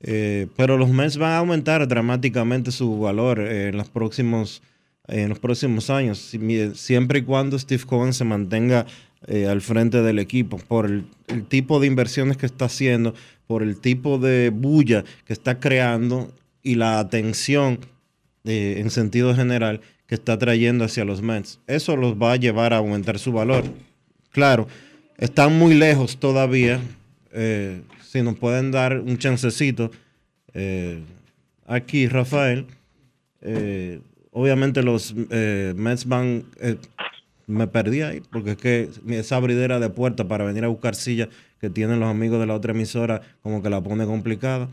Eh, 0.00 0.48
pero 0.56 0.76
los 0.76 0.90
Mets 0.90 1.16
van 1.16 1.32
a 1.32 1.38
aumentar 1.38 1.86
dramáticamente 1.88 2.70
su 2.70 2.98
valor 2.98 3.40
en, 3.40 3.76
los 3.76 3.88
próximos, 3.88 4.62
en 5.08 5.28
los 5.28 5.38
próximos 5.38 5.90
años, 5.90 6.36
siempre 6.74 7.20
y 7.20 7.22
cuando 7.22 7.58
Steve 7.58 7.84
Cohen 7.84 8.12
se 8.12 8.24
mantenga 8.24 8.86
eh, 9.26 9.46
al 9.46 9.62
frente 9.62 10.02
del 10.02 10.18
equipo, 10.18 10.58
por 10.58 10.86
el, 10.86 11.04
tipo 11.48 11.80
de 11.80 11.86
inversiones 11.86 12.36
que 12.36 12.46
está 12.46 12.66
haciendo, 12.66 13.14
por 13.46 13.62
el 13.62 13.78
tipo 13.78 14.18
de 14.18 14.50
bulla 14.50 15.04
que 15.24 15.32
está 15.32 15.58
creando 15.58 16.32
y 16.62 16.74
la 16.74 16.98
atención 16.98 17.80
eh, 18.44 18.76
en 18.78 18.90
sentido 18.90 19.34
general 19.34 19.80
que 20.06 20.14
está 20.14 20.38
trayendo 20.38 20.84
hacia 20.84 21.04
los 21.04 21.22
Mets. 21.22 21.58
Eso 21.66 21.96
los 21.96 22.14
va 22.14 22.32
a 22.32 22.36
llevar 22.36 22.72
a 22.72 22.76
aumentar 22.76 23.18
su 23.18 23.32
valor. 23.32 23.64
Claro, 24.30 24.68
están 25.16 25.58
muy 25.58 25.74
lejos 25.74 26.18
todavía. 26.18 26.80
Eh, 28.06 28.08
si 28.10 28.22
nos 28.22 28.36
pueden 28.36 28.70
dar 28.70 29.00
un 29.00 29.18
chancecito 29.18 29.90
aquí, 31.66 32.08
Rafael. 32.08 32.66
obviamente 34.32 34.82
los 34.82 35.14
Mets 35.14 36.06
van 36.06 36.44
me 37.46 37.68
perdí 37.68 38.02
ahí, 38.02 38.22
porque 38.30 38.52
es 38.52 38.56
que 38.56 38.90
esa 39.08 39.36
abridera 39.36 39.78
de 39.78 39.88
puerta 39.88 40.26
para 40.26 40.44
venir 40.44 40.64
a 40.64 40.68
buscar 40.68 40.94
sillas 40.94 41.28
que 41.60 41.70
tienen 41.70 42.00
los 42.00 42.10
amigos 42.10 42.40
de 42.40 42.46
la 42.46 42.54
otra 42.54 42.72
emisora, 42.72 43.22
como 43.42 43.62
que 43.62 43.70
la 43.70 43.80
pone 43.80 44.04
complicada. 44.04 44.68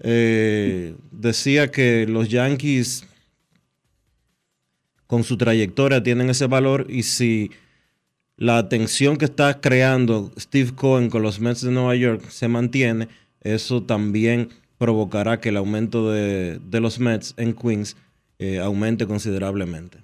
Eh, 0.00 0.94
decía 1.10 1.70
que 1.70 2.06
los 2.06 2.28
Yankees, 2.28 3.06
con 5.06 5.24
su 5.24 5.36
trayectoria, 5.36 6.02
tienen 6.02 6.30
ese 6.30 6.46
valor 6.46 6.86
y 6.88 7.02
si 7.02 7.50
la 8.36 8.58
atención 8.58 9.16
que 9.16 9.24
está 9.24 9.60
creando 9.60 10.30
Steve 10.38 10.72
Cohen 10.74 11.08
con 11.08 11.22
los 11.22 11.40
Mets 11.40 11.62
de 11.62 11.70
Nueva 11.70 11.94
York 11.94 12.22
se 12.28 12.48
mantiene, 12.48 13.08
eso 13.40 13.82
también 13.82 14.48
provocará 14.78 15.40
que 15.40 15.48
el 15.48 15.56
aumento 15.56 16.10
de, 16.10 16.60
los 16.72 17.00
Mets 17.00 17.34
en 17.38 17.54
Queens 17.54 17.96
eh, 18.38 18.58
aumente 18.58 19.06
considerablemente. 19.06 19.98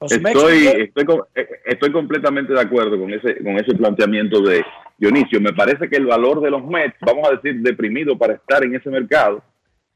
Estoy, 0.00 0.66
estoy, 0.66 1.06
eh, 1.34 1.46
estoy 1.64 1.92
completamente 1.92 2.52
de 2.52 2.60
acuerdo 2.60 2.98
con 2.98 3.12
ese, 3.12 3.36
con 3.42 3.56
ese 3.56 3.74
planteamiento 3.74 4.40
de 4.42 4.62
Dionisio. 4.98 5.40
Me 5.40 5.52
parece 5.52 5.88
que 5.88 5.96
el 5.96 6.06
valor 6.06 6.42
de 6.42 6.50
los 6.50 6.64
Mets, 6.66 6.96
vamos 7.00 7.28
a 7.28 7.36
decir, 7.36 7.62
deprimido 7.62 8.18
para 8.18 8.34
estar 8.34 8.64
en 8.64 8.74
ese 8.74 8.90
mercado, 8.90 9.42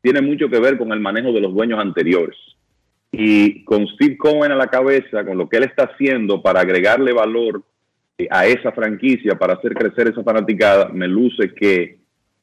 tiene 0.00 0.22
mucho 0.22 0.48
que 0.48 0.60
ver 0.60 0.78
con 0.78 0.92
el 0.92 1.00
manejo 1.00 1.32
de 1.32 1.40
los 1.40 1.52
dueños 1.52 1.80
anteriores. 1.80 2.36
Y 3.10 3.64
con 3.64 3.86
Steve 3.88 4.16
Cohen 4.18 4.52
a 4.52 4.56
la 4.56 4.66
cabeza, 4.66 5.24
con 5.24 5.38
lo 5.38 5.48
que 5.48 5.56
él 5.56 5.64
está 5.64 5.84
haciendo 5.84 6.42
para 6.42 6.60
agregarle 6.60 7.12
valor 7.12 7.62
eh, 8.18 8.28
a 8.30 8.46
esa 8.46 8.72
franquicia, 8.72 9.38
para 9.38 9.54
hacer 9.54 9.74
crecer 9.74 10.08
esa 10.08 10.22
fanaticada, 10.22 10.90
me 10.90 11.08
luce 11.08 11.54
que 11.54 11.98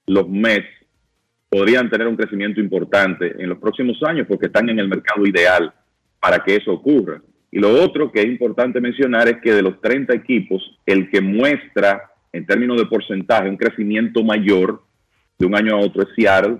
los 0.07 0.27
Mets 0.27 0.67
podrían 1.49 1.89
tener 1.89 2.07
un 2.07 2.15
crecimiento 2.15 2.59
importante 2.59 3.35
en 3.41 3.49
los 3.49 3.59
próximos 3.59 4.01
años 4.03 4.27
porque 4.27 4.47
están 4.47 4.69
en 4.69 4.79
el 4.79 4.87
mercado 4.87 5.25
ideal 5.25 5.73
para 6.19 6.43
que 6.43 6.55
eso 6.55 6.73
ocurra. 6.73 7.21
Y 7.51 7.59
lo 7.59 7.81
otro 7.81 8.11
que 8.11 8.21
es 8.21 8.25
importante 8.25 8.81
mencionar 8.81 9.29
es 9.29 9.37
que 9.41 9.53
de 9.53 9.61
los 9.61 9.79
30 9.79 10.13
equipos, 10.13 10.77
el 10.85 11.09
que 11.09 11.21
muestra 11.21 12.11
en 12.33 12.45
términos 12.45 12.77
de 12.77 12.87
porcentaje 12.87 13.47
un 13.47 13.55
crecimiento 13.55 14.23
mayor 14.23 14.83
de 15.37 15.45
un 15.45 15.55
año 15.55 15.75
a 15.75 15.79
otro 15.79 16.03
es 16.03 16.09
Seattle, 16.15 16.57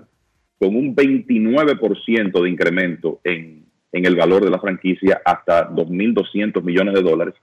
con 0.58 0.74
un 0.74 0.96
29% 0.96 2.42
de 2.42 2.48
incremento 2.48 3.20
en, 3.24 3.65
en 3.96 4.04
el 4.04 4.14
valor 4.14 4.44
de 4.44 4.50
la 4.50 4.60
franquicia 4.60 5.22
hasta 5.24 5.70
2.200 5.70 6.62
millones 6.62 6.94
de 6.94 7.02
dólares, 7.02 7.34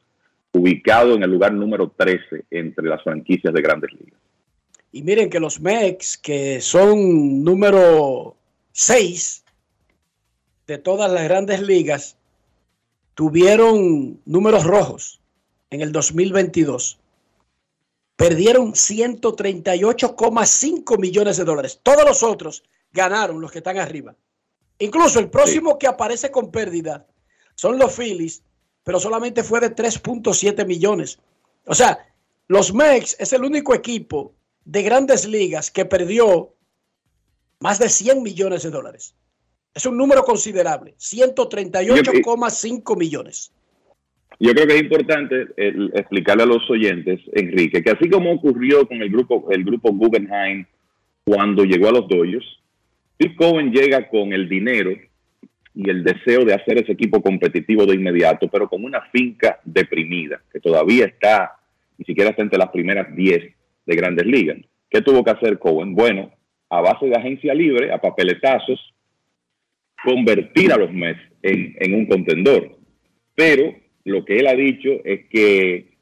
ubicado 0.52 1.16
en 1.16 1.24
el 1.24 1.32
lugar 1.32 1.52
número 1.52 1.92
13 1.98 2.46
entre 2.52 2.86
las 2.86 3.02
franquicias 3.02 3.52
de 3.52 3.62
grandes 3.62 3.92
ligas. 3.94 4.20
Y 4.92 5.02
miren 5.02 5.32
que 5.32 5.40
los 5.40 5.60
Mex, 5.60 6.16
que 6.16 6.62
son 6.62 7.44
número 7.44 8.36
6 8.72 9.44
de 10.68 10.78
todas 10.78 11.12
las 11.12 11.24
grandes 11.24 11.60
ligas 11.60 12.18
tuvieron 13.16 14.22
números 14.26 14.64
rojos 14.64 15.20
en 15.72 15.82
el 15.82 15.92
2022. 15.92 17.00
Perdieron 18.16 18.74
138,5 18.74 21.00
millones 21.00 21.38
de 21.38 21.46
dólares. 21.46 21.80
Todos 21.82 22.06
los 22.06 22.22
otros 22.22 22.64
ganaron, 22.92 23.42
los 23.42 23.52
que 23.52 23.58
están 23.58 23.80
arriba. 23.80 24.14
Incluso 24.80 25.20
el 25.20 25.30
próximo 25.30 25.78
que 25.78 25.88
aparece 25.88 26.32
con 26.32 26.52
pérdida 26.52 27.06
son 27.56 27.78
los 27.78 27.96
Phillies, 27.96 28.44
pero 28.84 29.00
solamente 29.00 29.44
fue 29.44 29.60
de 29.60 29.76
3.7 29.76 30.66
millones. 30.66 31.20
O 31.66 31.74
sea, 31.74 32.00
los 32.48 32.74
Mex 32.74 33.16
es 33.20 33.34
el 33.34 33.44
único 33.44 33.74
equipo 33.74 34.34
de 34.66 34.82
grandes 34.82 35.28
ligas 35.28 35.72
que 35.72 35.86
perdió 35.86 36.54
más 37.60 37.80
de 37.80 37.90
100 37.90 38.24
millones 38.24 38.64
de 38.64 38.72
dólares. 38.72 39.16
Es 39.74 39.86
un 39.86 39.98
número 39.98 40.24
considerable, 40.24 40.96
138,5 40.98 42.98
millones. 42.98 43.54
Yo 44.40 44.52
creo 44.52 44.68
que 44.68 44.76
es 44.76 44.82
importante 44.82 45.48
el, 45.58 45.92
explicarle 45.96 46.44
a 46.44 46.48
los 46.48 46.70
oyentes, 46.70 47.22
Enrique, 47.34 47.82
que 47.82 47.92
así 47.92 48.10
como 48.10 48.34
ocurrió 48.34 48.88
con 48.88 49.02
el 49.02 49.10
grupo, 49.10 49.48
el 49.52 49.64
grupo 49.64 49.94
Guggenheim 49.94 50.66
cuando 51.24 51.64
llegó 51.64 51.88
a 51.88 51.94
los 51.94 52.08
Dodgers, 52.08 52.46
Cohen 53.36 53.72
llega 53.72 54.08
con 54.10 54.34
el 54.34 54.50
dinero 54.50 54.92
y 55.76 55.90
el 55.90 56.04
deseo 56.04 56.46
de 56.46 56.54
hacer 56.54 56.78
ese 56.78 56.92
equipo 56.92 57.22
competitivo 57.22 57.86
de 57.86 57.96
inmediato, 57.96 58.48
pero 58.48 58.70
con 58.70 58.84
una 58.84 59.02
finca 59.12 59.60
deprimida, 59.64 60.42
que 60.52 60.60
todavía 60.60 61.06
está, 61.06 61.56
ni 61.98 62.06
siquiera 62.06 62.30
está 62.30 62.44
entre 62.44 62.60
las 62.60 62.70
primeras 62.70 63.16
10 63.16 63.44
de 63.86 63.96
grandes 63.96 64.26
ligas. 64.26 64.58
¿Qué 64.90 65.02
tuvo 65.02 65.24
que 65.24 65.32
hacer 65.32 65.58
Cohen? 65.58 65.96
Bueno, 65.96 66.32
a 66.70 66.82
base 66.82 67.08
de 67.08 67.16
agencia 67.16 67.54
libre, 67.54 67.92
a 67.92 68.00
papeletazos, 68.00 68.80
convertir 70.04 70.72
a 70.72 70.78
los 70.78 70.92
Mets 70.92 71.22
en, 71.42 71.76
en 71.80 71.94
un 71.96 72.06
contendor. 72.06 72.78
Pero 73.36 73.76
lo 74.06 74.26
que 74.26 74.38
él 74.38 74.48
ha 74.48 74.54
dicho 74.54 74.90
es 75.04 75.28
que 75.30 75.94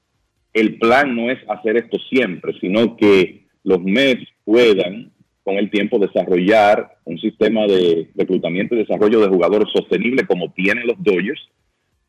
el 0.54 0.78
plan 0.80 1.16
no 1.16 1.32
es 1.32 1.40
hacer 1.48 1.78
esto 1.78 1.98
siempre, 2.10 2.54
sino 2.60 2.98
que 2.98 3.46
los 3.64 3.82
Mets 3.82 4.28
puedan 4.44 5.12
con 5.44 5.56
el 5.56 5.70
tiempo 5.70 5.98
desarrollar 5.98 6.98
un 7.06 7.18
sistema 7.20 7.66
de 7.66 8.10
reclutamiento 8.16 8.76
y 8.76 8.80
desarrollo 8.80 9.22
de 9.22 9.28
jugadores 9.28 9.70
sostenible 9.74 10.26
como 10.26 10.52
tienen 10.52 10.86
los 10.86 11.02
Dodgers, 11.02 11.42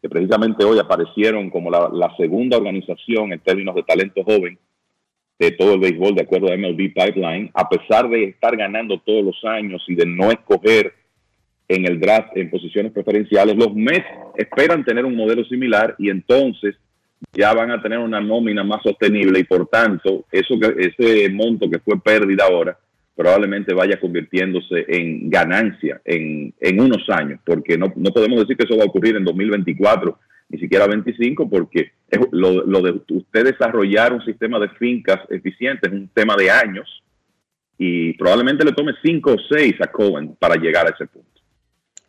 que 0.01 0.09
precisamente 0.09 0.65
hoy 0.65 0.79
aparecieron 0.79 1.49
como 1.49 1.71
la, 1.71 2.15
segunda 2.17 2.59
organización 2.59 3.33
en 3.33 3.41
términos 3.41 3.75
de 3.75 3.85
talento 3.85 4.23
joven 4.25 4.59
de 5.39 5.51
todo 5.53 5.75
el 5.75 5.81
béisbol, 5.81 6.15
de 6.15 6.23
acuerdo 6.23 6.53
a 6.53 6.57
MLB 6.57 6.93
Pipeline, 6.93 7.51
a 7.55 7.69
pesar 7.69 8.09
de 8.09 8.25
estar 8.25 8.57
ganando 8.57 9.01
todos 9.01 9.25
los 9.25 9.45
años 9.45 9.83
y 9.89 9.95
de 9.95 10.07
no 10.07 10.31
escoger 10.31 10.93
en 11.69 11.87
el 11.87 11.99
draft 11.99 12.37
en 12.37 12.51
posiciones 12.51 12.93
preferenciales, 12.93 13.57
los 13.57 13.75
Mets 13.75 14.07
esperan 14.37 14.85
tener 14.85 15.05
un 15.05 15.17
modelo 15.17 15.45
similar 15.45 15.95
y 15.99 16.11
entonces 16.11 16.77
ya 17.33 17.55
van 17.55 17.71
a 17.71 17.81
tener 17.81 17.99
una 17.99 18.21
nómina 18.21 18.63
más 18.63 18.83
sostenible 18.83 19.41
y 19.41 19.45
por 19.45 19.67
tanto 19.69 20.27
eso 20.31 20.59
que 20.61 20.75
ese 20.79 21.31
monto 21.31 21.71
que 21.71 21.79
fue 21.79 21.99
pérdida 22.01 22.45
ahora 22.45 22.77
probablemente 23.15 23.75
vaya 23.75 24.01
convirtiéndose 24.01 24.85
en 24.89 25.29
ganancia 25.29 26.01
en, 26.05 26.55
en 26.61 26.81
unos 26.81 27.09
años, 27.11 27.41
porque 27.45 27.77
no, 27.77 27.93
no, 27.97 28.11
podemos 28.11 28.41
decir 28.41 28.57
que 28.57 28.65
eso 28.65 28.77
va 28.77 28.85
a 28.85 28.89
ocurrir 28.89 29.17
en 29.17 29.25
2024, 29.25 30.19
ni 30.49 30.59
siquiera 30.59 30.87
25, 30.87 31.49
porque 31.49 31.93
lo, 32.31 32.83
de 32.83 33.01
usted 33.11 33.45
desarrollar 33.45 34.13
un 34.13 34.25
sistema 34.25 34.59
de 34.59 34.69
fincas 34.71 35.21
eficiente 35.31 35.89
es 35.89 35.93
un 35.93 36.09
tema 36.09 36.35
de 36.37 36.51
años 36.51 37.03
y 37.79 38.13
probablemente 38.15 38.65
le 38.65 38.73
tome 38.73 38.93
5 39.03 39.31
o 39.31 39.37
6 39.57 39.75
a 39.81 39.87
Cohen 39.89 40.37
para 40.39 40.57
llegar 40.57 40.87
a 40.87 40.91
ese 40.91 41.07
punto. 41.07 41.29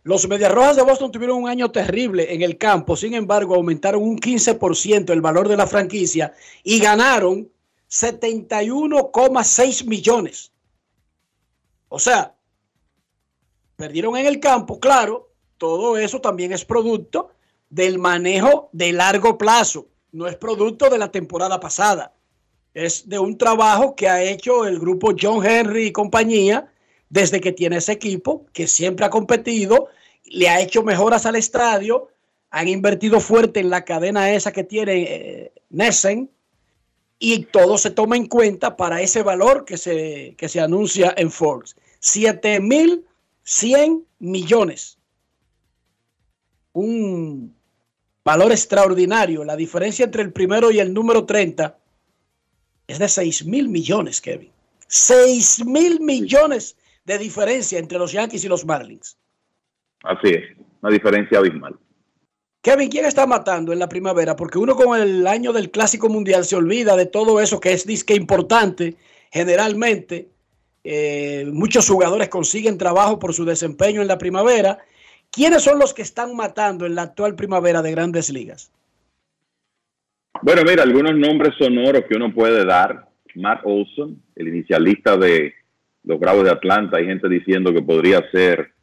Los 0.04 0.28
Medias 0.28 0.52
Rojas 0.52 0.76
de 0.76 0.84
Boston 0.84 1.12
tuvieron 1.12 1.44
un 1.44 1.48
año 1.50 1.72
terrible 1.72 2.34
en 2.34 2.42
el 2.42 2.58
campo, 2.58 2.98
sin 2.98 3.14
embargo 3.14 3.56
aumentaron 3.56 4.04
un 4.04 4.18
15% 4.20 5.12
el 5.12 5.22
valor 5.22 5.48
de 5.48 5.56
la 5.56 5.66
franquicia 5.66 6.34
y 6.62 6.80
ganaron 6.80 7.48
71,6 7.90 9.88
millones. 9.88 10.53
O 11.96 12.00
sea, 12.00 12.34
perdieron 13.76 14.18
en 14.18 14.26
el 14.26 14.40
campo, 14.40 14.80
claro, 14.80 15.30
todo 15.60 15.96
eso 15.96 16.20
también 16.20 16.52
es 16.52 16.66
producto 16.66 17.30
del 17.70 18.00
manejo 18.00 18.70
de 18.72 18.94
largo 18.94 19.38
plazo, 19.38 19.90
no 20.12 20.26
es 20.26 20.36
producto 20.36 20.90
de 20.90 20.98
la 20.98 21.12
temporada 21.12 21.60
pasada, 21.60 22.12
es 22.74 23.08
de 23.08 23.20
un 23.20 23.38
trabajo 23.38 23.96
que 23.96 24.10
ha 24.10 24.24
hecho 24.24 24.66
el 24.66 24.80
grupo 24.80 25.14
John 25.16 25.46
Henry 25.46 25.86
y 25.86 25.92
compañía 25.92 26.74
desde 27.10 27.40
que 27.40 27.52
tiene 27.52 27.78
ese 27.78 27.92
equipo, 27.92 28.48
que 28.54 28.66
siempre 28.66 29.06
ha 29.06 29.12
competido, 29.12 29.90
le 30.24 30.50
ha 30.50 30.62
hecho 30.62 30.82
mejoras 30.82 31.28
al 31.28 31.36
estadio, 31.36 32.08
han 32.50 32.70
invertido 32.70 33.20
fuerte 33.20 33.60
en 33.60 33.70
la 33.70 33.86
cadena 33.86 34.32
esa 34.32 34.52
que 34.52 34.64
tiene 34.64 35.04
eh, 35.04 35.54
Nessen, 35.70 36.32
y 37.26 37.46
todo 37.46 37.78
se 37.78 37.90
toma 37.90 38.18
en 38.18 38.26
cuenta 38.26 38.76
para 38.76 39.02
ese 39.02 39.24
valor 39.24 39.64
que 39.64 39.78
se, 39.78 40.36
que 40.38 40.50
se 40.50 40.60
anuncia 40.60 41.14
en 41.16 41.32
Forbes. 41.32 41.78
7.100 42.04 44.04
millones. 44.20 45.00
Un 46.74 47.56
valor 48.24 48.52
extraordinario. 48.52 49.44
La 49.46 49.56
diferencia 49.56 50.06
entre 50.06 50.24
el 50.24 50.34
primero 50.34 50.72
y 50.72 50.80
el 50.80 50.92
número 50.94 51.26
30 51.26 51.78
es 52.88 53.00
de 53.00 53.08
6 53.08 53.46
mil 53.46 53.70
millones, 53.70 54.20
Kevin. 54.20 54.52
6 54.88 55.66
mil 55.66 56.02
millones 56.02 56.76
de 57.06 57.18
diferencia 57.18 57.80
entre 57.80 57.98
los 57.98 58.12
Yankees 58.12 58.44
y 58.44 58.50
los 58.50 58.66
Marlins. 58.66 59.18
Así 60.04 60.28
es, 60.28 60.44
una 60.82 60.92
diferencia 60.92 61.40
abismal. 61.40 61.80
Kevin, 62.62 62.90
¿quién 62.90 63.06
está 63.06 63.26
matando 63.26 63.72
en 63.74 63.80
la 63.80 63.90
primavera? 63.90 64.36
Porque 64.36 64.58
uno 64.58 64.76
con 64.76 65.00
el 65.00 65.26
año 65.28 65.54
del 65.54 65.72
Clásico 65.72 66.10
Mundial 66.10 66.46
se 66.46 66.56
olvida 66.56 66.96
de 66.96 67.06
todo 67.06 67.42
eso 67.42 67.60
que 67.60 67.74
es 67.74 67.86
disque 67.86 68.16
importante 68.16 68.96
generalmente 69.32 70.30
eh, 70.84 71.46
muchos 71.52 71.88
jugadores 71.88 72.30
consiguen 72.30 72.78
trabajo 72.78 73.20
por 73.20 73.34
su 73.34 73.46
desempeño 73.46 74.02
en 74.02 74.08
la 74.08 74.18
primavera. 74.18 74.80
¿Quiénes 75.32 75.64
son 75.64 75.80
los 75.80 75.94
que 75.94 76.02
están 76.02 76.36
matando 76.36 76.86
en 76.86 76.96
la 76.96 77.04
actual 77.04 77.36
primavera 77.36 77.82
de 77.82 77.92
grandes 77.92 78.30
ligas? 78.30 78.72
Bueno, 80.42 80.62
mira, 80.68 80.84
algunos 80.84 81.16
nombres 81.16 81.56
sonoros 81.58 82.04
que 82.10 82.16
uno 82.16 82.34
puede 82.34 82.66
dar. 82.66 83.08
Matt 83.36 83.62
Olson, 83.64 84.22
el 84.36 84.48
inicialista 84.50 85.18
de 85.18 85.54
los 86.04 86.20
Bravos 86.20 86.44
de 86.44 86.52
Atlanta. 86.52 86.98
Hay 86.98 87.06
gente 87.06 87.28
diciendo 87.30 87.74
que 87.74 87.82
podría 87.82 88.22
ser 88.32 88.74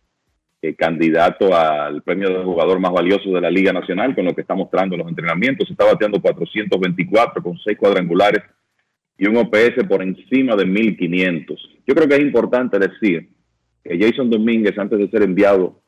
eh, 0.62 0.74
candidato 0.74 1.54
al 1.54 2.02
premio 2.02 2.28
de 2.30 2.44
jugador 2.44 2.80
más 2.80 2.92
valioso 2.92 3.30
de 3.30 3.40
la 3.40 3.50
Liga 3.50 3.72
Nacional 3.72 4.14
con 4.14 4.24
lo 4.24 4.34
que 4.34 4.40
está 4.40 4.54
mostrando 4.54 4.94
en 4.94 5.00
los 5.00 5.08
entrenamientos. 5.08 5.70
Está 5.70 5.84
bateando 5.84 6.20
424 6.20 7.42
con 7.42 7.58
seis 7.58 7.78
cuadrangulares 7.78 8.42
y 9.16 9.26
un 9.26 9.36
OPS 9.36 9.84
por 9.88 10.02
encima 10.02 10.56
de 10.56 10.64
1500. 10.64 11.79
Yo 11.90 11.96
creo 11.96 12.06
que 12.06 12.14
es 12.14 12.22
importante 12.22 12.78
decir 12.78 13.30
que 13.82 13.98
Jason 13.98 14.30
Domínguez, 14.30 14.78
antes 14.78 14.96
de 14.96 15.10
ser 15.10 15.24
enviado 15.24 15.82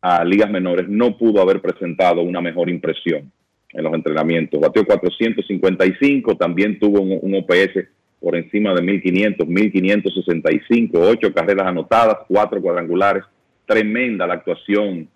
a 0.00 0.24
ligas 0.24 0.48
menores, 0.48 0.88
no 0.88 1.18
pudo 1.18 1.42
haber 1.42 1.60
presentado 1.60 2.22
una 2.22 2.40
mejor 2.40 2.70
impresión 2.70 3.32
en 3.70 3.82
los 3.82 3.92
entrenamientos. 3.92 4.60
Bateó 4.60 4.84
455, 4.84 6.36
también 6.36 6.78
tuvo 6.78 7.00
un, 7.00 7.34
OPS 7.34 7.88
por 8.20 8.36
encima 8.36 8.72
de 8.72 8.82
1500, 8.82 9.48
1565, 9.48 11.00
ocho 11.00 11.34
carreras 11.34 11.66
anotadas, 11.66 12.18
cuatro 12.28 12.62
cuadrangulares. 12.62 13.24
Tremenda 13.66 14.28
la 14.28 14.34
actuación 14.34 15.08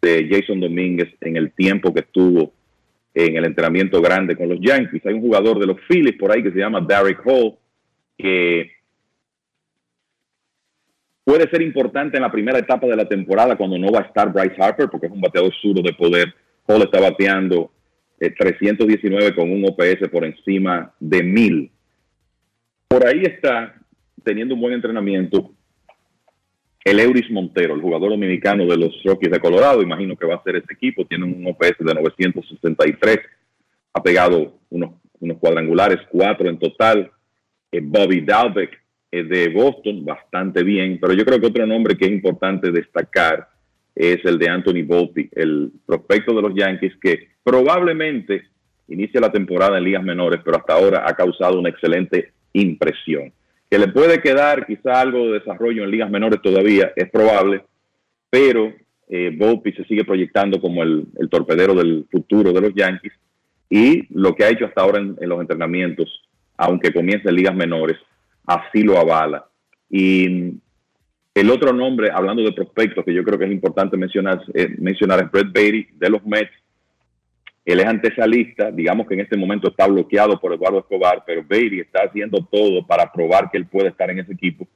de 0.00 0.28
Jason 0.28 0.58
Domínguez 0.58 1.14
en 1.20 1.36
el 1.36 1.52
tiempo 1.52 1.94
que 1.94 2.00
estuvo 2.00 2.52
en 3.14 3.36
el 3.36 3.44
entrenamiento 3.44 4.02
grande 4.02 4.34
con 4.34 4.48
los 4.48 4.58
Yankees. 4.60 5.06
Hay 5.06 5.14
un 5.14 5.20
jugador 5.20 5.60
de 5.60 5.66
los 5.66 5.76
Phillies 5.88 6.16
por 6.18 6.32
ahí 6.32 6.42
que 6.42 6.50
se 6.50 6.58
llama 6.58 6.80
Derek 6.80 7.24
Hall, 7.24 7.54
que 8.18 8.81
puede 11.24 11.48
ser 11.50 11.62
importante 11.62 12.16
en 12.16 12.22
la 12.22 12.32
primera 12.32 12.58
etapa 12.58 12.86
de 12.86 12.96
la 12.96 13.08
temporada 13.08 13.56
cuando 13.56 13.78
no 13.78 13.90
va 13.92 14.00
a 14.00 14.06
estar 14.06 14.32
Bryce 14.32 14.60
Harper, 14.60 14.88
porque 14.88 15.06
es 15.06 15.12
un 15.12 15.20
bateador 15.20 15.52
zurdo 15.60 15.82
de 15.82 15.92
poder. 15.92 16.34
Hall 16.66 16.82
está 16.82 17.00
bateando 17.00 17.70
319 18.18 19.26
eh, 19.26 19.34
con 19.34 19.50
un 19.50 19.64
OPS 19.64 20.08
por 20.10 20.24
encima 20.24 20.92
de 21.00 21.22
1000. 21.22 21.70
Por 22.88 23.06
ahí 23.06 23.22
está 23.22 23.74
teniendo 24.22 24.54
un 24.54 24.60
buen 24.60 24.74
entrenamiento 24.74 25.52
el 26.84 26.98
Euris 26.98 27.30
Montero, 27.30 27.74
el 27.74 27.80
jugador 27.80 28.10
dominicano 28.10 28.66
de 28.66 28.76
los 28.76 29.02
Rockies 29.04 29.30
de 29.30 29.38
Colorado, 29.38 29.82
imagino 29.82 30.16
que 30.16 30.26
va 30.26 30.34
a 30.34 30.42
ser 30.42 30.56
ese 30.56 30.72
equipo, 30.72 31.04
tiene 31.04 31.24
un 31.24 31.46
OPS 31.46 31.78
de 31.78 31.94
963, 31.94 33.18
ha 33.92 34.02
pegado 34.02 34.58
unos, 34.70 34.90
cuadrangulares, 35.38 36.00
cuatro 36.10 36.48
en 36.48 36.58
total. 36.58 37.10
Eh, 37.70 37.80
Bobby 37.80 38.22
Dalbeck 38.22 38.81
de 39.12 39.48
Boston, 39.50 40.04
bastante 40.04 40.62
bien, 40.62 40.98
pero 40.98 41.12
yo 41.12 41.24
creo 41.24 41.38
que 41.38 41.46
otro 41.46 41.66
nombre 41.66 41.96
que 41.96 42.06
es 42.06 42.10
importante 42.10 42.70
destacar 42.70 43.46
es 43.94 44.24
el 44.24 44.38
de 44.38 44.48
Anthony 44.48 44.84
Volpe, 44.86 45.28
el 45.32 45.70
prospecto 45.84 46.34
de 46.34 46.42
los 46.42 46.54
Yankees, 46.54 46.94
que 47.00 47.28
probablemente 47.44 48.44
inicia 48.88 49.20
la 49.20 49.30
temporada 49.30 49.78
en 49.78 49.84
ligas 49.84 50.02
menores, 50.02 50.40
pero 50.44 50.56
hasta 50.56 50.74
ahora 50.74 51.04
ha 51.06 51.14
causado 51.14 51.58
una 51.58 51.68
excelente 51.68 52.32
impresión. 52.54 53.32
Que 53.70 53.78
le 53.78 53.88
puede 53.88 54.20
quedar 54.20 54.66
quizá 54.66 55.00
algo 55.00 55.26
de 55.26 55.40
desarrollo 55.40 55.84
en 55.84 55.90
ligas 55.90 56.10
menores 56.10 56.40
todavía, 56.42 56.92
es 56.96 57.10
probable, 57.10 57.64
pero 58.30 58.72
eh, 59.08 59.34
Volpi 59.36 59.72
se 59.72 59.84
sigue 59.84 60.04
proyectando 60.04 60.60
como 60.60 60.82
el, 60.82 61.06
el 61.18 61.28
torpedero 61.28 61.74
del 61.74 62.06
futuro 62.10 62.52
de 62.52 62.60
los 62.60 62.74
Yankees 62.74 63.12
y 63.68 64.06
lo 64.10 64.34
que 64.34 64.44
ha 64.44 64.50
hecho 64.50 64.66
hasta 64.66 64.82
ahora 64.82 65.00
en, 65.00 65.16
en 65.20 65.28
los 65.28 65.40
entrenamientos, 65.40 66.08
aunque 66.56 66.92
comience 66.92 67.28
en 67.28 67.34
ligas 67.34 67.54
menores, 67.54 67.96
así 68.54 68.82
lo 68.82 68.98
avala. 68.98 69.46
Y 69.88 70.60
el 71.34 71.50
otro 71.50 71.72
nombre, 71.72 72.10
hablando 72.12 72.42
de 72.42 72.52
prospectos, 72.52 73.04
que 73.04 73.14
yo 73.14 73.24
creo 73.24 73.38
que 73.38 73.46
es 73.46 73.52
importante 73.52 73.96
mencionar, 73.96 74.42
eh, 74.52 74.74
mencionar 74.78 75.22
es 75.22 75.30
Brett 75.30 75.52
Beatty 75.52 75.88
de 75.94 76.10
los 76.10 76.24
Mets. 76.26 76.52
Él 77.64 77.80
es 77.80 77.86
ante 77.86 78.08
esa 78.08 78.26
lista, 78.26 78.70
digamos 78.70 79.06
que 79.06 79.14
en 79.14 79.20
este 79.20 79.36
momento 79.36 79.68
está 79.68 79.86
bloqueado 79.86 80.38
por 80.40 80.52
Eduardo 80.52 80.80
Escobar, 80.80 81.22
pero 81.24 81.44
Beatty 81.46 81.80
está 81.80 82.02
haciendo 82.02 82.46
todo 82.50 82.84
para 82.86 83.10
probar 83.10 83.50
que 83.50 83.58
él 83.58 83.66
puede 83.66 83.88
estar 83.88 84.10
en 84.10 84.18
ese 84.18 84.32
equipo. 84.32 84.66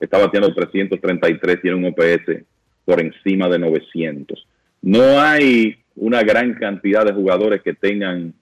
Está 0.00 0.18
batiendo 0.18 0.52
333, 0.52 1.60
tiene 1.60 1.76
un 1.76 1.84
OPS 1.84 2.44
por 2.84 3.00
encima 3.00 3.48
de 3.48 3.58
900. 3.58 4.46
No 4.82 5.20
hay 5.20 5.76
una 5.94 6.22
gran 6.22 6.54
cantidad 6.54 7.04
de 7.04 7.12
jugadores 7.12 7.62
que 7.62 7.74
tengan, 7.74 8.32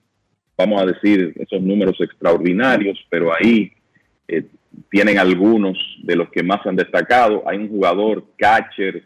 vamos 0.56 0.80
a 0.80 0.86
decir, 0.86 1.34
esos 1.36 1.60
números 1.60 2.00
extraordinarios, 2.00 3.04
pero 3.10 3.32
ahí 3.34 3.72
eh, 4.28 4.44
tienen 4.90 5.18
algunos 5.18 5.78
de 6.02 6.16
los 6.16 6.30
que 6.30 6.42
más 6.42 6.64
han 6.66 6.76
destacado. 6.76 7.42
Hay 7.48 7.58
un 7.58 7.68
jugador 7.68 8.24
catcher 8.36 9.04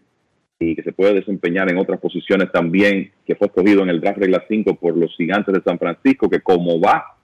y 0.58 0.76
que 0.76 0.82
se 0.82 0.92
puede 0.92 1.14
desempeñar 1.14 1.70
en 1.70 1.78
otras 1.78 2.00
posiciones 2.00 2.50
también, 2.52 3.10
que 3.26 3.34
fue 3.34 3.48
escogido 3.48 3.82
en 3.82 3.90
el 3.90 4.00
draft 4.00 4.18
regla 4.18 4.44
5 4.48 4.74
por 4.76 4.96
los 4.96 5.14
gigantes 5.16 5.54
de 5.54 5.62
San 5.62 5.78
Francisco, 5.78 6.28
que 6.28 6.40
como 6.40 6.80
va, 6.80 7.16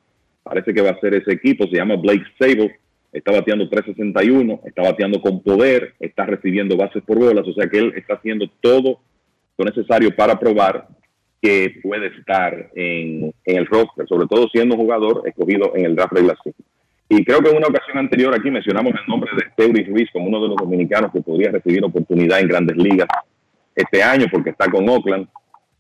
parece 0.43 0.75
que 0.75 0.83
va 0.83 0.91
a 0.91 1.01
ser 1.01 1.15
ese 1.15 1.33
equipo, 1.33 1.66
se 1.66 1.77
llama 1.77 1.97
Blake 1.97 2.25
Sable, 2.39 2.77
está 3.12 3.33
bateando 3.33 3.69
361, 3.69 4.61
está 4.65 4.83
bateando 4.83 5.20
con 5.20 5.43
poder, 5.43 5.95
está 6.01 6.27
recibiendo 6.27 6.77
bases 6.77 7.03
por 7.05 7.19
bolas, 7.19 7.47
o 7.47 7.53
sea 7.53 7.69
que 7.69 7.79
él 7.79 7.93
está 7.97 8.15
haciendo 8.15 8.49
todo 8.61 9.01
lo 9.57 9.65
necesario 9.65 10.15
para 10.15 10.39
probar 10.39 10.89
que 11.41 11.79
puede 11.83 12.09
estar 12.09 12.70
en, 12.75 13.33
en 13.45 13.57
el 13.57 13.66
roster, 13.66 14.07
sobre 14.09 14.27
todo 14.27 14.49
siendo 14.49 14.75
un 14.75 14.81
jugador 14.81 15.23
escogido 15.27 15.77
en 15.77 15.85
el 15.85 15.95
draft 15.95 16.12
regla 16.12 16.37
5. 16.43 16.57
Y 17.09 17.25
creo 17.25 17.41
que 17.41 17.49
en 17.49 17.57
una 17.57 17.69
ocasión 17.69 17.97
anterior 17.99 18.35
aquí 18.35 18.51
mencionamos 18.51 18.93
el 18.93 19.07
nombre 19.09 19.31
de 19.35 19.45
Teuris 19.57 19.89
Ruiz 19.89 20.11
como 20.13 20.27
uno 20.27 20.43
de 20.43 20.49
los 20.49 20.57
dominicanos 20.57 21.11
que 21.11 21.23
podría 21.23 21.51
recibir 21.51 21.83
oportunidad 21.83 22.41
en 22.41 22.49
grandes 22.49 22.77
ligas 22.77 23.09
este 23.75 24.03
año 24.03 24.27
porque 24.31 24.51
está 24.51 24.71
con 24.71 24.89
Oakland. 24.89 25.27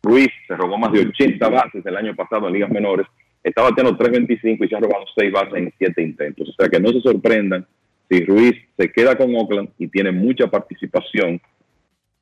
Ruiz 0.02 0.30
se 0.46 0.56
robó 0.56 0.78
más 0.78 0.92
de 0.92 1.00
80 1.00 1.48
bases 1.48 1.84
el 1.84 1.96
año 1.96 2.14
pasado 2.14 2.46
en 2.46 2.54
ligas 2.54 2.70
menores. 2.70 3.06
Está 3.42 3.62
bateando 3.62 3.96
3.25 3.98 4.64
y 4.64 4.68
se 4.68 4.76
ha 4.76 4.80
robado 4.80 5.04
6 5.16 5.32
bases 5.32 5.54
en 5.54 5.72
7 5.76 6.02
intentos. 6.02 6.48
O 6.48 6.52
sea 6.52 6.68
que 6.68 6.80
no 6.80 6.88
se 6.92 7.00
sorprendan 7.00 7.66
si 8.08 8.24
Ruiz 8.24 8.54
se 8.78 8.90
queda 8.90 9.16
con 9.16 9.34
Oakland 9.34 9.70
y 9.78 9.88
tiene 9.88 10.12
mucha 10.12 10.46
participación 10.46 11.40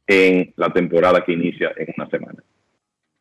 en 0.07 0.53
la 0.57 0.73
temporada 0.73 1.25
que 1.25 1.33
inicia 1.33 1.73
en 1.77 1.95
una 1.97 2.09
semana. 2.09 2.43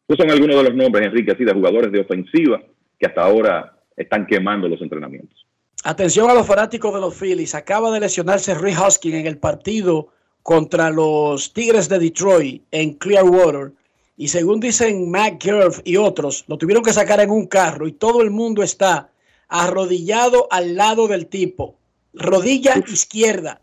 Estos 0.08 0.24
son 0.24 0.32
algunos 0.32 0.56
de 0.56 0.70
los 0.70 0.76
nombres, 0.76 1.08
Enrique, 1.08 1.32
así 1.32 1.44
de 1.44 1.54
jugadores 1.54 1.92
de 1.92 2.00
ofensiva 2.00 2.62
que 2.98 3.06
hasta 3.06 3.24
ahora 3.24 3.74
están 3.96 4.26
quemando 4.26 4.68
los 4.68 4.82
entrenamientos. 4.82 5.45
Atención 5.88 6.28
a 6.32 6.34
los 6.34 6.48
fanáticos 6.48 6.92
de 6.96 7.00
los 7.00 7.14
Phillies. 7.14 7.54
Acaba 7.54 7.92
de 7.92 8.00
lesionarse 8.00 8.56
Rick 8.56 8.80
Hoskin 8.82 9.14
en 9.14 9.28
el 9.28 9.38
partido 9.38 10.08
contra 10.42 10.90
los 10.90 11.54
Tigres 11.54 11.88
de 11.88 12.00
Detroit 12.00 12.64
en 12.72 12.96
Clearwater. 12.96 13.72
Y 14.18 14.30
según 14.30 14.60
dicen 14.60 15.12
Matt 15.12 15.44
Gerf 15.44 15.82
y 15.84 15.98
otros, 15.98 16.44
lo 16.48 16.58
tuvieron 16.58 16.84
que 16.84 16.92
sacar 16.92 17.20
en 17.20 17.30
un 17.30 17.46
carro 17.46 17.88
y 17.88 17.92
todo 17.92 18.24
el 18.24 18.32
mundo 18.32 18.64
está 18.64 19.12
arrodillado 19.48 20.48
al 20.50 20.76
lado 20.76 21.08
del 21.08 21.28
tipo. 21.28 21.78
Rodilla 22.16 22.84
izquierda. 22.88 23.62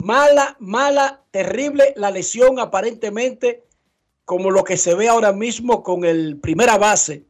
Mala, 0.00 0.54
mala, 0.60 1.22
terrible 1.30 1.94
la 1.96 2.10
lesión 2.10 2.60
aparentemente 2.60 3.64
como 4.26 4.50
lo 4.50 4.64
que 4.64 4.76
se 4.76 4.94
ve 4.94 5.08
ahora 5.08 5.32
mismo 5.32 5.82
con 5.82 6.04
el 6.04 6.36
primera 6.36 6.76
base 6.76 7.24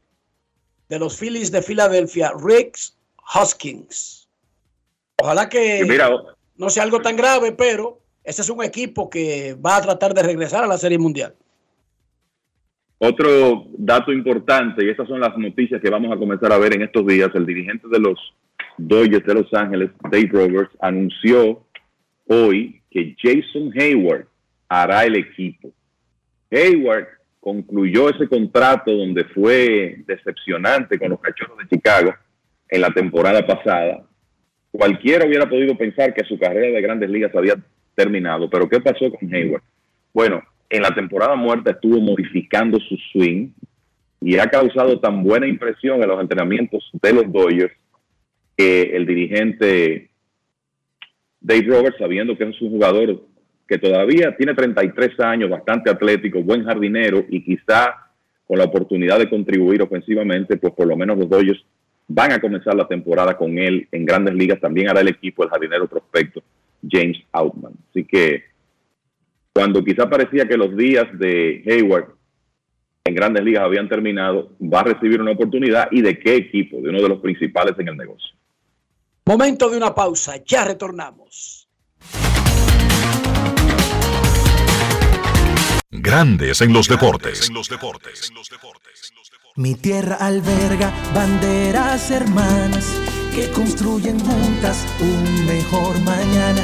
de 0.89 0.99
los 0.99 1.17
Phillies 1.17 1.53
de 1.53 1.63
Filadelfia, 1.63 2.33
Riggs 2.37 2.97
Hoskins. 3.35 4.29
Ojalá 5.17 5.49
que 5.49 5.87
no 6.57 6.71
sea 6.71 6.83
algo 6.83 7.01
tan 7.01 7.17
grave, 7.17 7.53
pero 7.53 8.01
ese 8.25 8.43
es 8.43 8.51
un 8.51 8.63
equipo 8.63 9.09
que 9.09 9.55
va 9.55 9.77
a 9.77 9.83
tratar 9.83 10.15
de 10.15 10.23
regresar 10.23 10.65
a 10.65 10.67
la 10.67 10.79
Serie 10.79 10.99
Mundial. 10.99 11.35
Otro 12.99 13.67
dato 13.77 14.13
importante, 14.13 14.85
y 14.85 14.91
estas 14.91 15.09
son 15.09 15.21
las 15.21 15.37
noticias 15.37 15.81
que 15.81 15.91
vamos 15.91 16.13
a 16.13 16.17
comenzar 16.17 16.53
a 16.53 16.59
ver 16.59 16.75
en 16.75 16.83
estos 16.83 17.05
días, 17.05 17.31
el 17.35 17.45
dirigente 17.45 17.89
de 17.89 17.99
los 17.99 18.19
Dodgers 18.79 19.27
de 19.27 19.35
Los 19.35 19.53
Ángeles, 19.53 19.91
Dave 20.11 20.29
Roberts, 20.31 20.77
anunció 20.81 21.65
hoy 22.29 22.81
que 22.91 23.17
Jason 23.21 23.73
Hayward 23.77 24.27
hará 24.69 25.05
el 25.05 25.17
equipo. 25.17 25.73
Hayward 26.51 27.09
concluyó 27.41 28.09
ese 28.09 28.29
contrato 28.29 28.93
donde 28.93 29.25
fue 29.25 29.97
decepcionante 30.07 30.99
con 30.99 31.11
los 31.11 31.21
cachorros 31.21 31.59
de 31.59 31.77
Chicago 31.77 32.15
en 32.73 32.81
la 32.81 32.91
temporada 32.91 33.47
pasada. 33.47 34.03
Cualquiera 34.71 35.27
hubiera 35.27 35.47
podido 35.47 35.77
pensar 35.77 36.15
que 36.15 36.25
su 36.25 36.39
carrera 36.39 36.75
de 36.75 36.81
grandes 36.81 37.11
ligas 37.11 37.35
había 37.35 37.57
terminado, 37.95 38.49
pero 38.49 38.67
¿qué 38.67 38.81
pasó 38.81 39.13
con 39.13 39.33
Hayward? 39.33 39.63
Bueno, 40.15 40.43
en 40.71 40.81
la 40.81 40.95
temporada 40.95 41.37
muerta 41.37 41.73
estuvo 41.73 42.01
modificando 42.01 42.79
su 42.81 42.97
swing 43.13 43.51
y 44.23 44.39
ha 44.39 44.47
causado 44.47 44.99
tan 45.01 45.23
buena 45.23 45.47
impresión 45.47 46.03
en 46.03 46.09
los 46.09 46.19
entrenamientos 46.19 46.91
de 47.03 47.13
los 47.13 47.31
Dodgers 47.31 47.75
que 48.57 48.97
el 48.97 49.05
dirigente 49.05 50.09
Dave 51.43 51.67
Roberts, 51.67 51.99
sabiendo 51.99 52.39
que 52.39 52.45
es 52.45 52.63
un 52.63 52.71
jugador 52.71 53.21
que 53.69 53.77
todavía 53.77 54.35
tiene 54.35 54.55
33 54.55 55.21
años, 55.21 55.51
bastante 55.51 55.91
atlético, 55.91 56.43
buen 56.43 56.65
jardinero 56.65 57.23
y 57.29 57.45
quizá 57.45 58.13
con 58.47 58.57
la 58.57 58.65
oportunidad 58.65 59.19
de 59.19 59.29
contribuir 59.29 59.83
ofensivamente, 59.83 60.57
pues 60.57 60.73
por 60.73 60.87
lo 60.87 60.97
menos 60.97 61.19
los 61.19 61.29
Dodgers 61.29 61.63
van 62.15 62.33
a 62.33 62.41
comenzar 62.41 62.75
la 62.75 62.87
temporada 62.87 63.37
con 63.37 63.59
él 63.59 63.89
en 63.91 64.05
grandes 64.05 64.35
ligas. 64.35 64.61
También 64.61 64.89
hará 64.89 65.01
el 65.01 65.09
equipo 65.09 65.43
el 65.43 65.51
jardinero 65.51 65.87
prospecto 65.87 66.43
James 66.89 67.19
Outman. 67.33 67.73
Así 67.91 68.05
que 68.05 68.45
cuando 69.53 69.85
quizá 69.85 70.09
parecía 70.09 70.47
que 70.47 70.57
los 70.57 70.77
días 70.77 71.07
de 71.19 71.63
Hayward 71.67 72.15
en 73.05 73.15
grandes 73.15 73.45
ligas 73.45 73.65
habían 73.65 73.89
terminado, 73.89 74.53
va 74.61 74.81
a 74.81 74.85
recibir 74.85 75.21
una 75.21 75.33
oportunidad 75.33 75.89
y 75.91 76.03
de 76.03 76.19
qué 76.19 76.37
equipo, 76.37 76.81
de 76.81 76.91
uno 76.91 77.03
de 77.03 77.09
los 77.09 77.21
principales 77.21 77.75
en 77.79 77.89
el 77.89 77.97
negocio. 77.97 78.31
Momento 79.27 79.69
de 79.71 79.77
una 79.77 79.95
pausa, 79.95 80.37
ya 80.45 80.65
retornamos. 80.65 81.69
Grandes 85.91 86.61
en 86.61 86.73
los 86.73 86.89
deportes. 86.89 87.51
Mi 89.55 89.75
tierra 89.75 90.17
alberga 90.19 90.91
banderas 91.15 92.11
hermanas 92.11 92.87
que 93.35 93.51
construyen 93.51 94.19
juntas 94.19 94.79
un 94.99 95.47
mejor 95.47 95.99
mañana. 96.01 96.63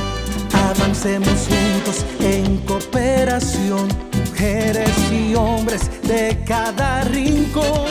Avancemos 0.55 1.48
juntos 1.48 2.06
en 2.20 2.56
cooperación, 2.65 3.89
mujeres 4.31 4.90
y 5.12 5.35
hombres 5.35 5.90
de 6.05 6.43
cada 6.47 7.05
rincón. 7.05 7.90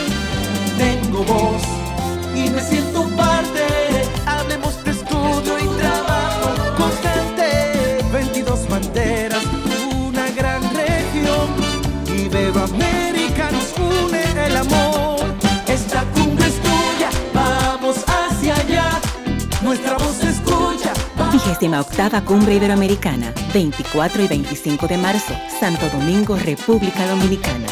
Tengo 0.76 1.22
voz 1.22 1.62
y 2.34 2.50
me 2.50 2.60
siento 2.60 3.04
parte. 3.16 3.67
38 21.58 22.24
Cumbre 22.24 22.54
Iberoamericana, 22.54 23.34
24 23.52 24.22
y 24.22 24.28
25 24.28 24.86
de 24.86 24.96
marzo, 24.96 25.34
Santo 25.58 25.88
Domingo, 25.88 26.36
República 26.36 27.06
Dominicana. 27.08 27.66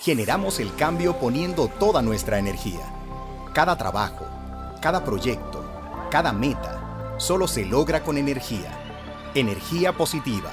Generamos 0.00 0.58
el 0.58 0.74
cambio 0.74 1.18
poniendo 1.18 1.68
toda 1.68 2.00
nuestra 2.00 2.38
energía. 2.38 2.80
Cada 3.52 3.76
trabajo, 3.76 4.26
cada 4.80 5.04
proyecto, 5.04 5.64
cada 6.10 6.32
meta, 6.32 7.14
solo 7.18 7.46
se 7.46 7.66
logra 7.66 8.02
con 8.02 8.16
energía. 8.16 8.70
Energía 9.34 9.92
positiva, 9.92 10.50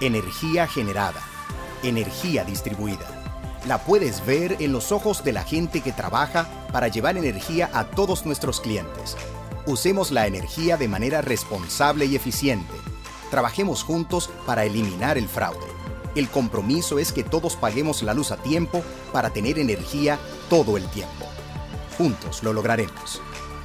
energía 0.00 0.66
generada, 0.66 1.20
energía 1.84 2.42
distribuida 2.42 3.06
la 3.66 3.78
puedes 3.78 4.24
ver 4.24 4.56
en 4.60 4.72
los 4.72 4.92
ojos 4.92 5.24
de 5.24 5.32
la 5.32 5.42
gente 5.42 5.80
que 5.82 5.92
trabaja 5.92 6.46
para 6.72 6.88
llevar 6.88 7.18
energía 7.18 7.68
a 7.74 7.84
todos 7.84 8.24
nuestros 8.24 8.60
clientes. 8.60 9.16
Usemos 9.68 10.12
la 10.12 10.26
energía 10.26 10.78
de 10.78 10.88
manera 10.88 11.20
responsable 11.20 12.06
y 12.06 12.16
eficiente. 12.16 12.72
Trabajemos 13.30 13.82
juntos 13.82 14.30
para 14.46 14.64
eliminar 14.64 15.18
el 15.18 15.28
fraude. 15.28 15.66
El 16.14 16.30
compromiso 16.30 16.98
es 16.98 17.12
que 17.12 17.22
todos 17.22 17.54
paguemos 17.54 18.02
la 18.02 18.14
luz 18.14 18.30
a 18.30 18.38
tiempo 18.38 18.82
para 19.12 19.28
tener 19.28 19.58
energía 19.58 20.18
todo 20.48 20.78
el 20.78 20.88
tiempo. 20.88 21.26
Juntos 21.98 22.42
lo 22.42 22.54
lograremos. 22.54 23.20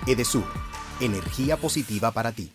Edesur, 0.05 0.43
energía 0.99 1.55
positiva 1.55 2.11
para 2.11 2.33
ti. 2.33 2.51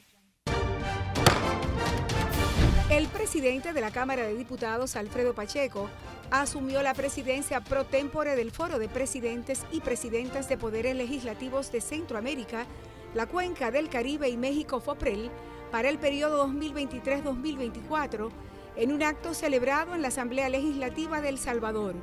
El 2.91 3.09
presidente 3.09 3.73
de 3.73 3.81
la 3.81 3.91
Cámara 3.91 4.25
de 4.25 4.35
Diputados, 4.35 4.95
Alfredo 4.95 5.33
Pacheco, 5.33 5.89
asumió 6.31 6.83
la 6.83 6.93
presidencia 6.93 7.65
pro 7.65 7.87
tempore 7.87 8.37
del 8.37 8.51
Foro 8.51 8.79
de 8.79 8.91
Presidentes 8.91 9.65
y 9.73 9.81
Presidentas 9.81 10.51
de 10.51 10.59
Poderes 10.59 10.95
Legislativos 10.95 11.73
de 11.73 11.81
Centroamérica, 11.81 12.67
la 13.15 13.27
Cuenca 13.27 13.71
del 13.71 13.89
Caribe 13.89 14.29
y 14.29 14.37
México 14.37 14.81
FOPREL 14.81 15.31
para 15.71 15.89
el 15.89 15.99
periodo 15.99 16.47
2023-2024 16.49 18.31
en 18.77 18.93
un 18.93 19.03
acto 19.03 19.35
celebrado 19.35 19.95
en 19.95 20.03
la 20.03 20.09
Asamblea 20.09 20.49
Legislativa 20.49 21.21
de 21.21 21.31
El 21.31 21.39
Salvador. 21.39 21.95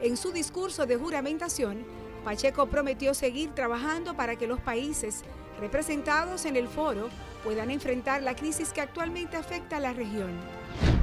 En 0.00 0.16
su 0.16 0.32
discurso 0.32 0.86
de 0.86 0.96
juramentación, 0.96 1.84
Pacheco 2.24 2.66
prometió 2.66 3.14
seguir 3.14 3.50
trabajando 3.50 4.14
para 4.14 4.36
que 4.36 4.46
los 4.46 4.60
países 4.60 5.22
representados 5.60 6.44
en 6.44 6.56
el 6.56 6.68
foro 6.68 7.08
puedan 7.42 7.70
enfrentar 7.70 8.22
la 8.22 8.36
crisis 8.36 8.72
que 8.72 8.80
actualmente 8.80 9.36
afecta 9.36 9.78
a 9.78 9.80
la 9.80 9.92
región. 9.92 10.30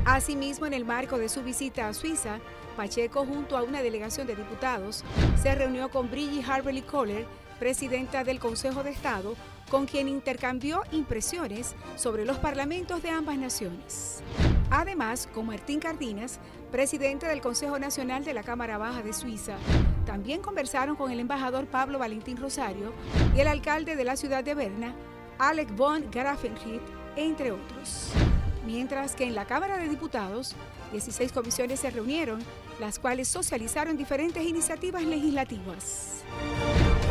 Asimismo, 0.06 0.66
en 0.66 0.74
el 0.74 0.86
marco 0.86 1.18
de 1.18 1.30
su 1.30 1.44
visita 1.44 1.88
a 1.88 1.94
Suiza, 1.94 2.40
Pacheco, 2.78 3.26
junto 3.26 3.58
a 3.58 3.64
una 3.64 3.82
delegación 3.82 4.28
de 4.28 4.36
diputados, 4.36 5.04
se 5.42 5.56
reunió 5.56 5.90
con 5.90 6.10
Brigitte 6.10 6.48
Harberly 6.48 6.82
Kohler, 6.82 7.26
presidenta 7.66 8.24
del 8.24 8.40
Consejo 8.40 8.84
de 8.84 8.92
Estado, 8.92 9.34
con 9.72 9.88
quien 9.88 10.08
intercambió 10.08 10.84
impresiones 10.92 11.74
sobre 11.96 12.24
los 12.24 12.38
parlamentos 12.38 13.02
de 13.02 13.10
ambas 13.10 13.40
naciones. 13.40 14.22
Además, 14.70 15.28
con 15.34 15.48
Martín 15.48 15.80
Cardinas, 15.80 16.40
presidente 16.72 17.26
del 17.26 17.42
Consejo 17.42 17.80
Nacional 17.80 18.24
de 18.24 18.36
la 18.36 18.44
Cámara 18.44 18.78
Baja 18.78 19.02
de 19.02 19.14
Suiza, 19.14 19.58
también 20.06 20.44
conversaron 20.44 20.96
con 20.96 21.10
el 21.10 21.20
embajador 21.20 21.66
Pablo 21.66 21.98
Valentín 21.98 22.38
Rosario 22.38 22.94
y 23.36 23.40
el 23.40 23.48
alcalde 23.48 23.96
de 23.96 24.04
la 24.04 24.16
ciudad 24.16 24.44
de 24.44 24.54
Berna, 24.54 24.94
Alec 25.40 25.76
von 25.76 26.06
Grafenried, 26.12 26.82
entre 27.16 27.52
otros. 27.52 28.12
Mientras 28.64 29.16
que 29.16 29.24
en 29.24 29.34
la 29.34 29.46
Cámara 29.46 29.78
de 29.78 29.90
Diputados, 29.90 30.56
16 30.92 31.32
comisiones 31.32 31.80
se 31.80 31.90
reunieron, 31.90 32.44
las 32.80 33.00
cuales 33.00 33.28
socializaron 33.28 33.98
diferentes 33.98 34.46
iniciativas 34.46 35.02
legislativas. 35.02 36.24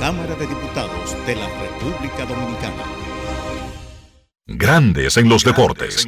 Cámara 0.05 0.35
de 0.35 0.47
Diputados 0.47 1.17
de 1.27 1.35
la 1.35 1.49
República 1.49 2.27
Dominicana. 2.27 2.85
Grandes 4.47 5.17
en 5.17 5.31
los 5.31 5.43
deportes. 5.43 6.07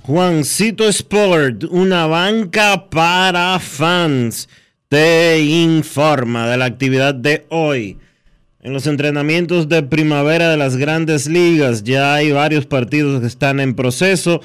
Juancito 0.00 0.88
Sport, 0.88 1.64
una 1.64 2.06
banca 2.06 2.88
para 2.88 3.58
fans, 3.58 4.48
te 4.88 5.42
informa 5.42 6.48
de 6.48 6.56
la 6.56 6.64
actividad 6.64 7.14
de 7.14 7.44
hoy. 7.50 7.98
En 8.66 8.72
los 8.72 8.88
entrenamientos 8.88 9.68
de 9.68 9.84
primavera 9.84 10.50
de 10.50 10.56
las 10.56 10.76
grandes 10.76 11.28
ligas 11.28 11.84
ya 11.84 12.14
hay 12.14 12.32
varios 12.32 12.66
partidos 12.66 13.20
que 13.20 13.28
están 13.28 13.60
en 13.60 13.76
proceso 13.76 14.40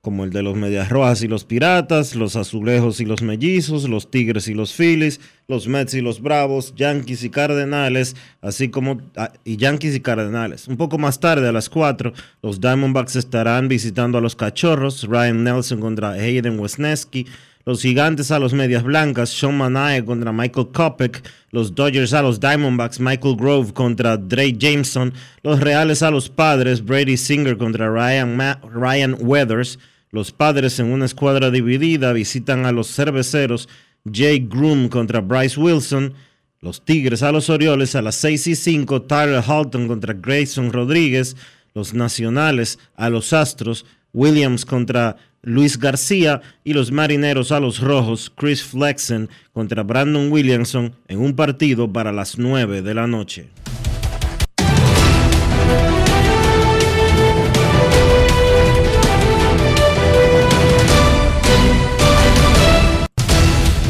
como 0.00 0.22
el 0.22 0.30
de 0.30 0.42
los 0.42 0.56
Medias 0.56 0.88
Rojas 0.88 1.22
y 1.22 1.28
los 1.28 1.44
Piratas, 1.44 2.14
los 2.14 2.36
Azulejos 2.36 3.00
y 3.00 3.04
los 3.04 3.20
Mellizos, 3.22 3.88
los 3.88 4.12
Tigres 4.12 4.46
y 4.46 4.54
los 4.54 4.72
Phillies, 4.72 5.20
los 5.48 5.66
Mets 5.66 5.94
y 5.94 6.00
los 6.00 6.20
Bravos, 6.20 6.74
Yankees 6.76 7.24
y 7.24 7.30
Cardenales, 7.30 8.14
así 8.40 8.68
como 8.68 9.00
ah, 9.16 9.32
y 9.44 9.56
Yankees 9.56 9.96
y 9.96 10.00
Cardenales. 10.00 10.68
Un 10.68 10.76
poco 10.76 10.98
más 10.98 11.18
tarde, 11.18 11.48
a 11.48 11.52
las 11.52 11.68
4, 11.68 12.12
los 12.42 12.60
Diamondbacks 12.60 13.16
estarán 13.16 13.66
visitando 13.66 14.18
a 14.18 14.20
los 14.20 14.36
Cachorros, 14.36 15.02
Ryan 15.04 15.42
Nelson 15.42 15.80
contra 15.80 16.12
Hayden 16.12 16.58
Wesneski, 16.58 17.26
los 17.64 17.82
Gigantes 17.82 18.30
a 18.30 18.38
los 18.38 18.52
Medias 18.52 18.82
Blancas, 18.82 19.30
Sean 19.30 19.56
Manae 19.56 20.04
contra 20.04 20.32
Michael 20.32 20.68
Kopek, 20.72 21.22
los 21.50 21.74
Dodgers 21.74 22.12
a 22.12 22.22
los 22.22 22.40
Diamondbacks, 22.40 23.00
Michael 23.00 23.36
Grove 23.36 23.72
contra 23.72 24.16
Dre 24.16 24.52
Jameson, 24.52 25.12
los 25.42 25.60
Reales 25.60 26.02
a 26.02 26.10
los 26.10 26.28
Padres, 26.28 26.84
Brady 26.84 27.16
Singer 27.16 27.56
contra 27.56 27.88
Ryan, 27.88 28.38
Ryan 28.72 29.16
Weathers, 29.20 29.78
los 30.12 30.30
padres 30.30 30.78
en 30.78 30.92
una 30.92 31.06
escuadra 31.06 31.50
dividida 31.50 32.12
visitan 32.12 32.66
a 32.66 32.72
los 32.72 32.94
cerveceros 32.94 33.66
Jay 34.10 34.46
Groom 34.46 34.90
contra 34.90 35.22
Bryce 35.22 35.58
Wilson. 35.58 36.12
Los 36.60 36.84
Tigres 36.84 37.22
a 37.22 37.32
los 37.32 37.48
Orioles 37.48 37.94
a 37.96 38.02
las 38.02 38.16
6 38.16 38.46
y 38.48 38.56
5. 38.56 39.02
Tyler 39.02 39.42
Halton 39.42 39.88
contra 39.88 40.12
Grayson 40.12 40.70
Rodríguez. 40.70 41.34
Los 41.74 41.94
Nacionales 41.94 42.78
a 42.94 43.08
los 43.08 43.32
Astros. 43.32 43.86
Williams 44.12 44.66
contra 44.66 45.16
Luis 45.42 45.78
García. 45.78 46.40
Y 46.64 46.72
los 46.72 46.92
Marineros 46.92 47.52
a 47.52 47.60
los 47.60 47.80
Rojos. 47.80 48.32
Chris 48.34 48.62
Flexen 48.62 49.28
contra 49.52 49.82
Brandon 49.82 50.30
Williamson 50.30 50.94
en 51.08 51.20
un 51.20 51.34
partido 51.34 51.92
para 51.92 52.12
las 52.12 52.38
9 52.38 52.82
de 52.82 52.94
la 52.94 53.06
noche. 53.06 53.48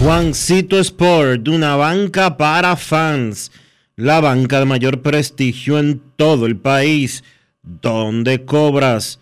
Juancito 0.03 0.81
Sport, 0.81 1.47
una 1.47 1.77
banca 1.77 2.37
para 2.37 2.74
fans, 2.74 3.53
la 3.95 4.20
banca 4.20 4.59
de 4.59 4.65
mayor 4.65 5.01
prestigio 5.01 5.79
en 5.79 6.03
todo 6.16 6.47
el 6.47 6.57
país, 6.57 7.23
donde 7.62 8.45
cobras 8.45 9.22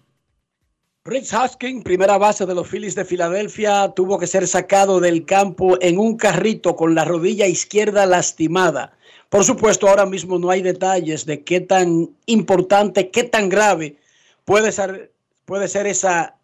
Rich 1.03 1.33
Husking, 1.33 1.81
primera 1.81 2.19
base 2.19 2.45
de 2.45 2.53
los 2.53 2.67
Phillies 2.67 2.93
de 2.93 3.05
Filadelfia, 3.05 3.91
tuvo 3.95 4.19
que 4.19 4.27
ser 4.27 4.47
sacado 4.47 4.99
del 4.99 5.25
campo 5.25 5.75
en 5.81 5.97
un 5.97 6.15
carrito 6.15 6.75
con 6.75 6.93
la 6.93 7.05
rodilla 7.05 7.47
izquierda 7.47 8.05
lastimada. 8.05 8.93
Por 9.29 9.43
supuesto, 9.43 9.89
ahora 9.89 10.05
mismo 10.05 10.37
no 10.37 10.51
hay 10.51 10.61
detalles 10.61 11.25
de 11.25 11.43
qué 11.43 11.59
tan 11.59 12.15
importante, 12.27 13.09
qué 13.09 13.23
tan 13.23 13.49
grave 13.49 13.97
puede 14.45 14.71
ser, 14.71 15.11
puede 15.45 15.67
ser 15.67 15.87
esa 15.87 16.35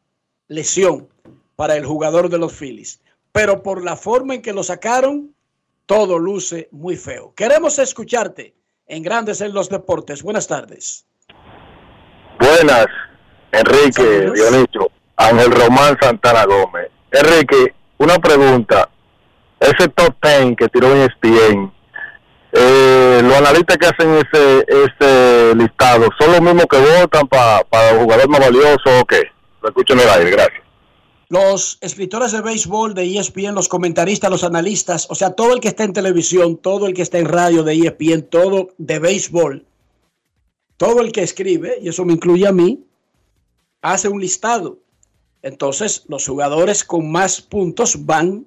lesión 0.48 1.08
para 1.56 1.76
el 1.76 1.86
jugador 1.86 2.28
de 2.28 2.40
los 2.40 2.54
Phillies. 2.54 3.00
Pero 3.32 3.62
por 3.62 3.84
la 3.84 3.96
forma 3.96 4.34
en 4.34 4.42
que 4.42 4.54
lo 4.54 4.64
sacaron, 4.64 5.36
todo 5.86 6.18
luce 6.18 6.68
muy 6.72 6.96
feo. 6.96 7.32
Queremos 7.36 7.78
escucharte 7.78 8.56
en 8.88 9.04
Grandes 9.04 9.40
en 9.42 9.54
los 9.54 9.70
Deportes. 9.70 10.24
Buenas 10.24 10.48
tardes. 10.48 11.06
Buenas, 12.40 12.88
Enrique, 13.52 14.32
Dionisio, 14.34 14.92
Ángel 15.16 15.52
Román 15.52 15.98
Santana 16.02 16.46
Gómez. 16.46 16.90
Enrique, 17.12 17.74
una 17.98 18.18
pregunta. 18.20 18.90
ese 19.60 19.88
top 19.90 20.16
10 20.22 20.56
que 20.56 20.68
tiró 20.70 20.96
en 20.96 21.02
ESPN, 21.02 21.72
eh, 22.52 23.22
los 23.24 23.36
analistas 23.36 23.78
que 23.78 23.88
hacen 23.88 24.14
ese 24.16 24.66
ese 24.68 25.56
listado, 25.56 26.08
¿son 26.20 26.32
los 26.32 26.42
mismos 26.42 26.66
que 26.70 26.78
votan 26.78 27.28
para 27.28 27.90
el 27.92 28.00
jugador 28.00 28.30
más 28.30 28.40
valioso 28.40 29.00
o 29.02 29.06
qué? 29.06 29.24
Lo 29.62 29.70
escucho 29.70 29.94
en 29.94 30.00
el 30.02 30.10
aire, 30.10 30.32
gracias. 30.32 30.64
Los 31.30 31.78
escritores 31.82 32.32
de 32.32 32.42
béisbol 32.42 32.94
de 32.94 33.18
ESPN, 33.18 33.54
los 33.54 33.68
comentaristas, 33.68 34.32
los 34.32 34.46
analistas, 34.46 35.08
o 35.10 35.16
sea, 35.16 35.32
todo 35.32 35.54
el 35.54 35.60
que 35.60 35.68
está 35.68 35.84
en 35.84 35.92
televisión, 35.92 36.56
todo 36.56 36.88
el 36.88 36.94
que 36.94 37.02
está 37.02 37.18
en 37.18 37.26
radio 37.26 37.64
de 37.64 37.74
ESPN, 37.74 38.22
todo 38.30 38.70
de 38.78 39.00
béisbol, 39.00 39.66
todo 40.78 41.02
el 41.02 41.12
que 41.12 41.24
escribe, 41.24 41.80
y 41.82 41.90
eso 41.90 42.06
me 42.06 42.14
incluye 42.14 42.48
a 42.48 42.54
mí, 42.54 42.86
hace 43.82 44.08
un 44.10 44.20
listado. 44.20 44.80
Entonces, 45.42 46.04
los 46.08 46.26
jugadores 46.26 46.84
con 46.84 47.12
más 47.12 47.42
puntos 47.42 48.06
van 48.06 48.46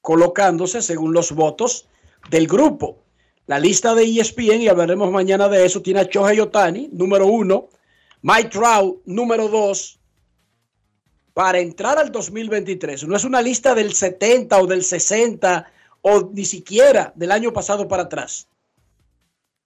colocándose 0.00 0.82
según 0.82 1.12
los 1.12 1.32
votos 1.32 1.88
del 2.30 2.46
grupo. 2.46 2.98
La 3.46 3.58
lista 3.58 3.94
de 3.94 4.04
ESPN, 4.04 4.62
y 4.62 4.68
hablaremos 4.68 5.10
mañana 5.10 5.48
de 5.48 5.64
eso, 5.64 5.80
tiene 5.80 6.00
a 6.00 6.04
Shohei 6.04 6.40
Otani, 6.40 6.90
número 6.92 7.26
uno, 7.26 7.68
Mike 8.22 8.50
Trout, 8.50 9.00
número 9.06 9.48
dos, 9.48 9.98
para 11.32 11.60
entrar 11.60 11.98
al 11.98 12.10
2023. 12.10 13.06
No 13.06 13.16
es 13.16 13.24
una 13.24 13.40
lista 13.40 13.74
del 13.74 13.94
70 13.94 14.58
o 14.60 14.66
del 14.66 14.82
60 14.82 15.72
o 16.02 16.30
ni 16.32 16.44
siquiera 16.44 17.12
del 17.14 17.32
año 17.32 17.52
pasado 17.52 17.86
para 17.88 18.02
atrás. 18.04 18.48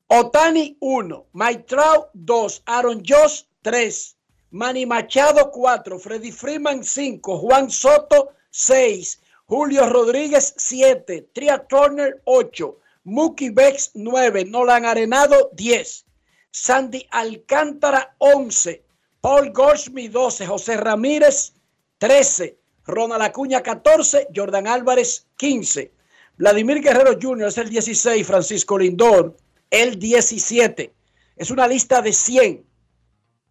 Otani 0.07 0.77
1, 0.81 1.27
Mike 1.33 1.65
Trout 1.67 2.09
2, 2.13 2.63
Aaron 2.67 3.03
Josh 3.07 3.45
3, 3.63 4.17
Manny 4.53 4.85
Machado 4.87 5.51
4, 5.51 5.99
Freddy 5.99 6.31
Freeman 6.31 6.85
5, 6.85 7.39
Juan 7.39 7.71
Soto 7.71 8.35
6, 8.51 9.21
Julio 9.47 9.89
Rodríguez 9.89 10.55
7, 10.57 11.31
Tria 11.33 11.67
Turner 11.67 12.21
8, 12.25 12.79
Mookie 13.05 13.51
Becks 13.51 13.93
9, 13.95 14.45
Nolan 14.45 14.85
Arenado 14.85 15.51
10, 15.55 16.05
Sandy 16.51 17.07
Alcántara 17.11 18.15
11, 18.19 18.85
Paul 19.23 19.53
Goldschmidt 19.53 20.13
12, 20.13 20.47
José 20.47 20.77
Ramírez 20.77 21.55
13, 21.99 22.59
Ronald 22.85 23.23
Acuña 23.23 23.63
14, 23.63 24.29
Jordan 24.35 24.67
Álvarez 24.67 25.27
15, 25.37 25.91
Vladimir 26.37 26.83
Guerrero 26.83 27.19
Jr. 27.21 27.49
es 27.49 27.59
el 27.59 27.71
16, 27.71 28.27
Francisco 28.27 28.79
Lindor 28.79 29.35
el 29.71 29.99
17. 29.99 30.93
Es 31.37 31.51
una 31.51 31.67
lista 31.67 32.03
de 32.03 32.13
100. 32.13 32.67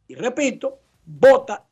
Y 0.08 0.16
repito, 0.16 0.81
vota 1.06 1.66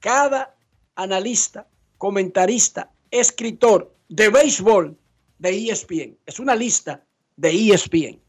cada 0.00 0.54
analista, 0.96 1.66
comentarista, 1.98 2.90
escritor 3.10 3.94
de 4.08 4.28
béisbol 4.28 4.96
de 5.38 5.70
ESPN. 5.70 6.16
Es 6.26 6.38
una 6.38 6.54
lista 6.54 7.04
de 7.36 7.50
ESPN. 7.50 8.20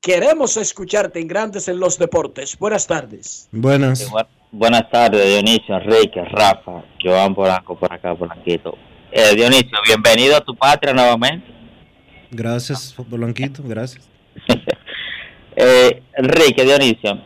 Queremos 0.00 0.56
escucharte 0.56 1.20
en 1.20 1.28
Grandes 1.28 1.66
en 1.68 1.80
los 1.80 1.98
Deportes. 1.98 2.58
Buenas 2.58 2.86
tardes. 2.86 3.48
Buenas. 3.52 4.06
Buenas 4.56 4.88
tardes, 4.88 5.26
Dionisio, 5.26 5.76
Enrique, 5.76 6.22
Rafa, 6.26 6.84
Joan 7.02 7.34
Polanco 7.34 7.76
por 7.76 7.92
acá, 7.92 8.14
Polanquito. 8.14 8.78
Eh, 9.10 9.34
Dionisio, 9.34 9.78
bienvenido 9.84 10.36
a 10.36 10.40
tu 10.42 10.54
patria 10.54 10.92
nuevamente. 10.92 11.44
Gracias, 12.30 12.94
Polanquito, 13.10 13.62
gracias. 13.64 14.08
Eh, 15.56 16.02
Enrique, 16.16 16.64
Dionisio, 16.64 17.22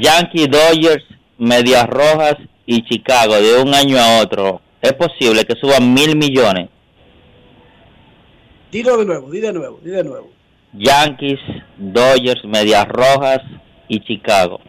Yankee, 0.00 0.46
Dodgers, 0.46 1.04
Medias 1.38 1.86
Rojas 1.88 2.36
y 2.66 2.82
Chicago 2.84 3.34
de 3.40 3.60
un 3.60 3.74
año 3.74 3.98
a 3.98 4.20
otro, 4.20 4.60
¿es 4.80 4.92
posible 4.92 5.44
que 5.44 5.54
suban 5.60 5.92
mil 5.92 6.16
millones? 6.16 6.68
Dilo 8.70 8.96
de 8.96 9.04
nuevo, 9.04 9.30
di 9.30 9.40
de 9.40 9.52
nuevo, 9.52 9.80
di 9.82 9.90
de 9.90 10.04
nuevo. 10.04 10.30
Yankees, 10.72 11.38
Dodgers, 11.76 12.44
Medias 12.44 12.86
Rojas 12.88 13.40
y 13.88 14.00
Chicago 14.00 14.60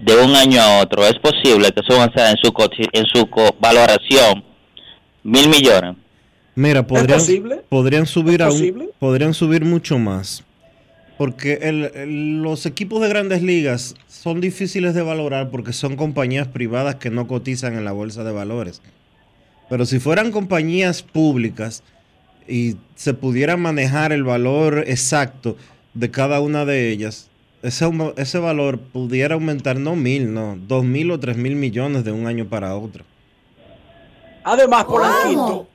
de 0.00 0.16
un 0.16 0.34
año 0.34 0.60
a 0.60 0.80
otro, 0.82 1.06
¿es 1.06 1.14
posible 1.20 1.70
que 1.72 1.80
suban 1.88 2.10
en 2.16 2.36
su, 2.38 2.52
en 2.92 3.04
su 3.06 3.28
valoración 3.60 4.42
mil 5.22 5.48
millones? 5.48 5.96
Mira, 6.56 6.86
podrían, 6.86 7.18
posible? 7.18 7.62
podrían 7.68 8.06
subir 8.06 8.40
¿Es 8.42 8.46
aún- 8.48 8.90
podrían 8.98 9.34
subir 9.34 9.64
mucho 9.64 9.98
más. 9.98 10.44
Porque 11.16 11.60
el- 11.62 11.90
el- 11.94 12.42
los 12.42 12.66
equipos 12.66 13.00
de 13.00 13.08
grandes 13.08 13.42
ligas 13.42 13.94
son 14.08 14.40
difíciles 14.40 14.94
de 14.94 15.02
valorar 15.02 15.50
porque 15.50 15.72
son 15.72 15.96
compañías 15.96 16.48
privadas 16.48 16.96
que 16.96 17.10
no 17.10 17.26
cotizan 17.28 17.74
en 17.74 17.84
la 17.84 17.92
bolsa 17.92 18.24
de 18.24 18.32
valores. 18.32 18.82
Pero 19.68 19.86
si 19.86 20.00
fueran 20.00 20.32
compañías 20.32 21.02
públicas 21.02 21.82
y 22.48 22.76
se 22.96 23.14
pudiera 23.14 23.56
manejar 23.56 24.12
el 24.12 24.24
valor 24.24 24.84
exacto 24.86 25.56
de 25.94 26.10
cada 26.10 26.40
una 26.40 26.64
de 26.64 26.90
ellas, 26.90 27.30
ese, 27.62 27.88
ese 28.16 28.38
valor 28.38 28.78
pudiera 28.78 29.34
aumentar 29.34 29.78
no 29.78 29.96
mil, 29.96 30.34
no, 30.34 30.58
dos 30.66 30.84
mil 30.84 31.10
o 31.12 31.20
tres 31.20 31.36
mil 31.36 31.54
millones 31.56 32.04
de 32.04 32.12
un 32.12 32.26
año 32.26 32.46
para 32.46 32.76
otro. 32.76 33.04
Además, 34.42 34.84
Polanquito, 34.84 35.66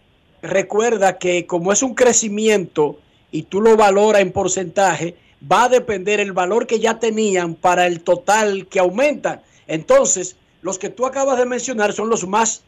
recuerda 0.41 1.17
que 1.17 1.45
como 1.47 1.71
es 1.73 1.81
un 1.81 1.95
crecimiento 1.95 2.99
y 3.31 3.43
tú 3.43 3.61
lo 3.61 3.75
valoras 3.75 4.21
en 4.21 4.31
porcentaje, 4.31 5.15
va 5.41 5.65
a 5.65 5.69
depender 5.69 6.19
el 6.19 6.33
valor 6.33 6.67
que 6.67 6.79
ya 6.79 6.99
tenían 6.99 7.55
para 7.55 7.87
el 7.87 8.01
total 8.01 8.67
que 8.67 8.79
aumenta. 8.79 9.43
Entonces, 9.67 10.35
los 10.61 10.77
que 10.77 10.89
tú 10.89 11.05
acabas 11.05 11.37
de 11.37 11.45
mencionar 11.45 11.93
son 11.93 12.09
los 12.09 12.27
más 12.27 12.63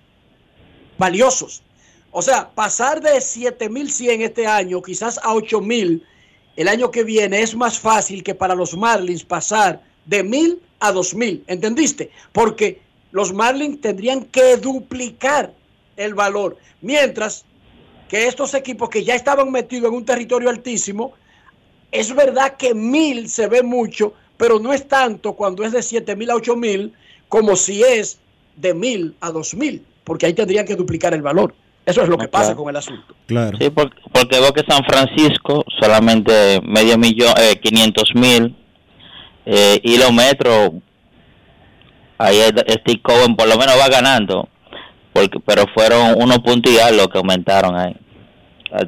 valiosos. 0.98 1.64
O 2.12 2.22
sea, 2.22 2.50
pasar 2.50 3.02
de 3.02 3.20
7100 3.22 4.22
este 4.22 4.48
año, 4.48 4.82
quizás 4.82 5.20
a 5.24 5.34
8000 5.34 6.06
el 6.58 6.68
año 6.68 6.92
que 6.92 7.04
viene, 7.04 7.42
es 7.42 7.56
más 7.56 7.80
fácil 7.80 8.24
que 8.24 8.36
para 8.36 8.56
los 8.56 8.76
Marlins 8.76 9.24
pasar 9.24 9.82
de 10.06 10.24
1000 10.24 10.62
a 10.80 10.92
2000. 10.92 11.46
¿Entendiste? 11.48 12.12
Porque 12.34 12.82
los 13.12 13.34
Marlins 13.34 13.80
tendrían 13.82 14.26
que 14.26 14.58
duplicar 14.58 15.54
el 15.96 16.14
valor. 16.14 16.58
Mientras 16.82 17.46
que 18.10 18.28
estos 18.28 18.54
equipos 18.54 18.90
que 18.90 19.06
ya 19.06 19.16
estaban 19.16 19.52
metidos 19.52 19.90
en 19.90 19.96
un 19.96 20.06
territorio 20.06 20.50
altísimo, 20.50 21.14
es 21.92 22.14
verdad 22.16 22.56
que 22.58 22.74
1000 22.74 23.30
se 23.30 23.48
ve 23.48 23.64
mucho, 23.64 24.14
pero 24.38 24.60
no 24.60 24.74
es 24.74 24.88
tanto 24.88 25.34
cuando 25.34 25.64
es 25.64 25.72
de 25.72 25.82
7000 25.82 26.32
a 26.32 26.36
8000 26.36 26.94
como 27.30 27.56
si 27.56 27.84
es 27.84 28.20
de 28.56 28.74
1000 28.74 29.16
a 29.22 29.32
2000, 29.32 29.84
porque 30.04 30.26
ahí 30.26 30.34
tendrían 30.34 30.66
que 30.66 30.76
duplicar 30.76 31.14
el 31.14 31.22
valor. 31.22 31.54
Eso 31.86 32.04
es 32.04 32.10
lo 32.10 32.18
que 32.18 32.28
pasa 32.28 32.48
claro. 32.48 32.58
con 32.58 32.70
el 32.70 32.76
asunto. 32.76 33.16
Claro. 33.26 33.58
Sí, 33.60 33.70
porque, 33.72 33.98
porque 34.12 34.40
veo 34.40 34.54
que 34.54 34.64
San 34.68 34.84
Francisco 34.84 35.66
solamente 35.80 36.62
medio 36.64 36.98
millón, 36.98 37.34
eh, 37.38 37.60
500 37.60 38.04
mil, 38.16 38.56
eh, 39.46 39.80
y 39.84 39.98
los 39.98 40.14
metros, 40.14 40.72
ahí 42.20 42.38
es- 42.38 42.54
Steve 42.82 43.02
Cohen 43.02 43.36
por 43.36 43.48
lo 43.48 43.58
menos 43.58 43.76
va 43.80 43.90
ganando, 43.90 44.48
porque 45.12 45.40
pero 45.44 45.66
fueron 45.74 46.22
unos 46.22 46.40
puntos 46.40 46.72
y 46.72 46.78
algo 46.78 47.08
que 47.08 47.18
aumentaron 47.18 47.76
ahí, 47.76 47.96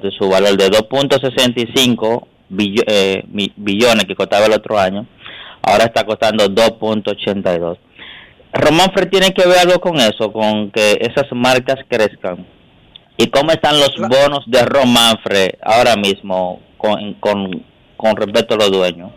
de 0.01 0.11
su 0.11 0.29
valor 0.29 0.55
de 0.55 0.69
2.65 0.69 2.27
billo- 2.55 2.83
eh, 2.87 3.23
billones 3.55 4.05
que 4.05 4.15
costaba 4.15 4.45
el 4.45 4.53
otro 4.53 4.77
año, 4.79 5.07
ahora 5.61 5.85
está 5.85 6.05
costando 6.05 6.47
2.82. 6.47 7.77
Román 8.53 8.91
Fer 8.93 9.09
tiene 9.09 9.33
que 9.33 9.47
ver 9.47 9.59
algo 9.59 9.79
con 9.79 9.95
eso, 9.97 10.31
con 10.31 10.69
que 10.71 10.97
esas 11.01 11.25
marcas 11.31 11.79
crezcan. 11.89 12.45
¿Y 13.17 13.27
cómo 13.27 13.51
están 13.51 13.79
los 13.79 13.95
bonos 13.97 14.43
de 14.47 14.63
Ron 14.65 14.91
Manfred 14.91 15.51
ahora 15.61 15.95
mismo 15.95 16.61
con, 16.77 17.13
con, 17.15 17.63
con 17.97 18.15
respecto 18.15 18.55
a 18.55 18.57
los 18.57 18.71
dueños? 18.71 19.11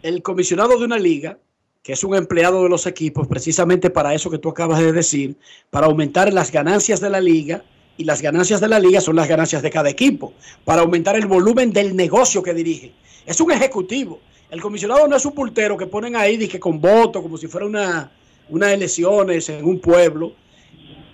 el 0.00 0.22
comisionado 0.22 0.78
de 0.78 0.84
una 0.84 0.96
liga, 0.98 1.38
que 1.82 1.92
es 1.92 2.04
un 2.04 2.14
empleado 2.14 2.62
de 2.62 2.68
los 2.68 2.86
equipos, 2.86 3.26
precisamente 3.26 3.90
para 3.90 4.14
eso 4.14 4.30
que 4.30 4.38
tú 4.38 4.48
acabas 4.48 4.78
de 4.78 4.92
decir, 4.92 5.36
para 5.70 5.86
aumentar 5.86 6.32
las 6.32 6.52
ganancias 6.52 7.00
de 7.00 7.10
la 7.10 7.20
liga, 7.20 7.62
y 7.98 8.04
las 8.04 8.22
ganancias 8.22 8.60
de 8.60 8.68
la 8.68 8.78
liga 8.78 9.00
son 9.00 9.16
las 9.16 9.28
ganancias 9.28 9.60
de 9.60 9.70
cada 9.70 9.90
equipo, 9.90 10.32
para 10.64 10.82
aumentar 10.82 11.16
el 11.16 11.26
volumen 11.26 11.72
del 11.72 11.94
negocio 11.96 12.42
que 12.42 12.54
dirige. 12.54 12.92
Es 13.26 13.40
un 13.40 13.50
ejecutivo. 13.50 14.20
El 14.50 14.62
comisionado 14.62 15.06
no 15.08 15.16
es 15.16 15.26
un 15.26 15.32
pultero 15.32 15.76
que 15.76 15.86
ponen 15.86 16.16
ahí 16.16 16.36
dije, 16.36 16.58
con 16.60 16.80
voto, 16.80 17.20
como 17.20 17.36
si 17.36 17.48
fuera 17.48 17.66
una, 17.66 18.10
unas 18.48 18.70
elecciones 18.70 19.48
en 19.48 19.64
un 19.64 19.80
pueblo, 19.80 20.32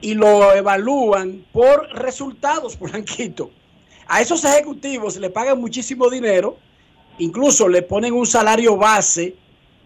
y 0.02 0.12
lo 0.12 0.52
evalúan 0.52 1.46
por 1.50 1.88
resultados, 1.94 2.76
Polanquito. 2.78 3.50
A 4.06 4.20
esos 4.20 4.44
ejecutivos 4.44 5.16
le 5.16 5.30
pagan 5.30 5.58
muchísimo 5.58 6.10
dinero, 6.10 6.58
incluso 7.18 7.66
le 7.66 7.80
ponen 7.80 8.12
un 8.12 8.26
salario 8.26 8.76
base 8.76 9.34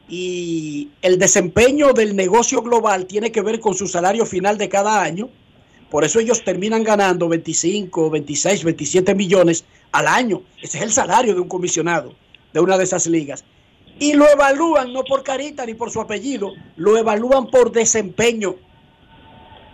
y 0.08 0.88
el 1.02 1.18
desempeño 1.18 1.92
del 1.92 2.16
negocio 2.16 2.62
global 2.62 3.06
tiene 3.06 3.30
que 3.30 3.42
ver 3.42 3.60
con 3.60 3.74
su 3.74 3.86
salario 3.86 4.26
final 4.26 4.58
de 4.58 4.68
cada 4.68 5.00
año. 5.00 5.28
Por 5.90 6.04
eso 6.04 6.20
ellos 6.20 6.44
terminan 6.44 6.82
ganando 6.84 7.28
25, 7.28 8.10
26, 8.10 8.64
27 8.64 9.14
millones 9.14 9.64
al 9.92 10.06
año. 10.06 10.42
Ese 10.60 10.78
es 10.78 10.84
el 10.84 10.92
salario 10.92 11.34
de 11.34 11.40
un 11.40 11.48
comisionado 11.48 12.14
de 12.52 12.60
una 12.60 12.76
de 12.76 12.84
esas 12.84 13.06
ligas. 13.06 13.44
Y 13.98 14.12
lo 14.12 14.28
evalúan 14.28 14.92
no 14.92 15.02
por 15.02 15.22
carita 15.22 15.66
ni 15.66 15.74
por 15.74 15.90
su 15.90 16.00
apellido, 16.00 16.52
lo 16.76 16.96
evalúan 16.96 17.48
por 17.48 17.72
desempeño. 17.72 18.56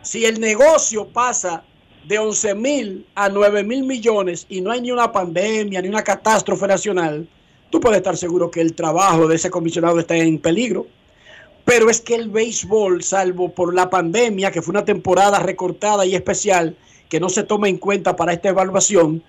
Si 0.02 0.24
el 0.24 0.40
negocio 0.40 1.08
pasa 1.08 1.64
de 2.06 2.18
11 2.18 2.54
mil 2.54 3.06
a 3.14 3.28
9 3.28 3.64
mil 3.64 3.84
millones 3.84 4.46
y 4.48 4.60
no 4.60 4.70
hay 4.70 4.80
ni 4.80 4.90
una 4.90 5.12
pandemia 5.12 5.82
ni 5.82 5.88
una 5.88 6.02
catástrofe 6.02 6.66
nacional, 6.66 7.28
tú 7.70 7.80
puedes 7.80 7.98
estar 7.98 8.16
seguro 8.16 8.50
que 8.50 8.60
el 8.60 8.74
trabajo 8.74 9.26
de 9.26 9.36
ese 9.36 9.50
comisionado 9.50 9.98
está 9.98 10.16
en 10.16 10.38
peligro. 10.38 10.86
Pero 11.64 11.88
es 11.88 12.00
que 12.00 12.14
el 12.14 12.28
béisbol, 12.28 13.02
salvo 13.02 13.50
por 13.50 13.74
la 13.74 13.88
pandemia, 13.88 14.50
que 14.50 14.60
fue 14.60 14.72
una 14.72 14.84
temporada 14.84 15.38
recortada 15.38 16.04
y 16.04 16.14
especial, 16.14 16.76
que 17.08 17.20
no 17.20 17.28
se 17.28 17.42
toma 17.42 17.68
en 17.68 17.78
cuenta 17.78 18.16
para 18.16 18.32
esta 18.32 18.50
evaluación, 18.50 19.22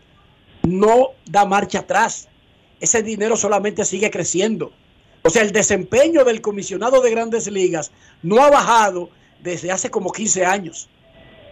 no 0.64 1.12
da 1.26 1.46
marcha 1.46 1.80
atrás. 1.80 2.28
Ese 2.80 3.04
dinero 3.04 3.38
solamente 3.38 3.86
sigue 3.86 4.12
creciendo. 4.12 4.72
O 5.22 5.30
sea, 5.30 5.42
el 5.42 5.52
desempeño 5.52 6.24
del 6.24 6.42
comisionado 6.42 7.02
de 7.02 7.12
grandes 7.12 7.48
ligas 7.48 7.92
no 8.22 8.44
ha 8.44 8.50
bajado 8.50 9.10
desde 9.42 9.72
hace 9.72 9.90
como 9.90 10.12
15 10.12 10.46
años. 10.46 10.90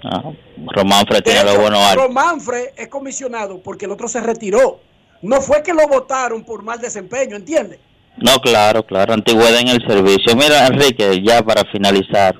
Ah, 0.03 0.31
Románfre 0.76 1.18
De 1.18 1.22
tiene 1.22 1.43
lo 1.45 1.60
bueno. 1.60 1.80
Románfre 1.95 2.73
es 2.76 2.89
comisionado 2.89 3.61
porque 3.61 3.85
el 3.85 3.91
otro 3.91 4.07
se 4.07 4.19
retiró. 4.19 4.81
No 5.22 5.41
fue 5.41 5.64
que 5.64 5.73
lo 5.73 5.88
votaron 5.88 6.43
por 6.43 6.61
mal 6.61 6.81
desempeño, 6.81 7.38
¿entiendes? 7.38 7.80
No, 8.18 8.40
claro, 8.40 8.84
claro, 8.85 9.14
antigüedad 9.14 9.60
en 9.60 9.69
el 9.69 9.88
servicio. 9.88 10.35
Mira, 10.35 10.68
Enrique, 10.68 11.22
ya 11.26 11.41
para 11.44 11.64
finalizar, 11.72 12.35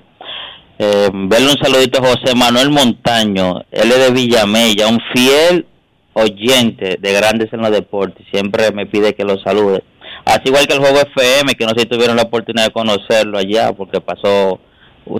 eh, 0.78 1.10
verle 1.12 1.52
un 1.52 1.58
saludito 1.58 2.00
a 2.00 2.08
José 2.08 2.36
Manuel 2.36 2.70
Montaño, 2.70 3.62
él 3.72 3.92
es 3.92 4.00
de 4.00 4.12
Villamella, 4.12 4.88
un 4.88 5.00
fiel 5.14 5.66
oyente 6.14 6.98
de 7.00 7.14
Grandes 7.14 7.52
en 7.54 7.62
los 7.62 7.72
Deportes, 7.72 8.26
siempre 8.32 8.72
me 8.72 8.86
pide 8.86 9.14
que 9.16 9.24
lo 9.24 9.40
salude. 9.40 9.84
Así 10.26 10.44
igual 10.46 10.68
que 10.68 10.74
el 10.74 10.80
juego 10.80 11.00
FM, 11.00 11.56
que 11.56 11.66
no 11.66 11.72
sé 11.72 11.82
si 11.82 11.86
tuvieron 11.86 12.16
la 12.16 12.24
oportunidad 12.24 12.68
de 12.68 12.72
conocerlo 12.72 13.38
allá, 13.38 13.74
porque 13.74 14.00
pasó, 14.00 14.60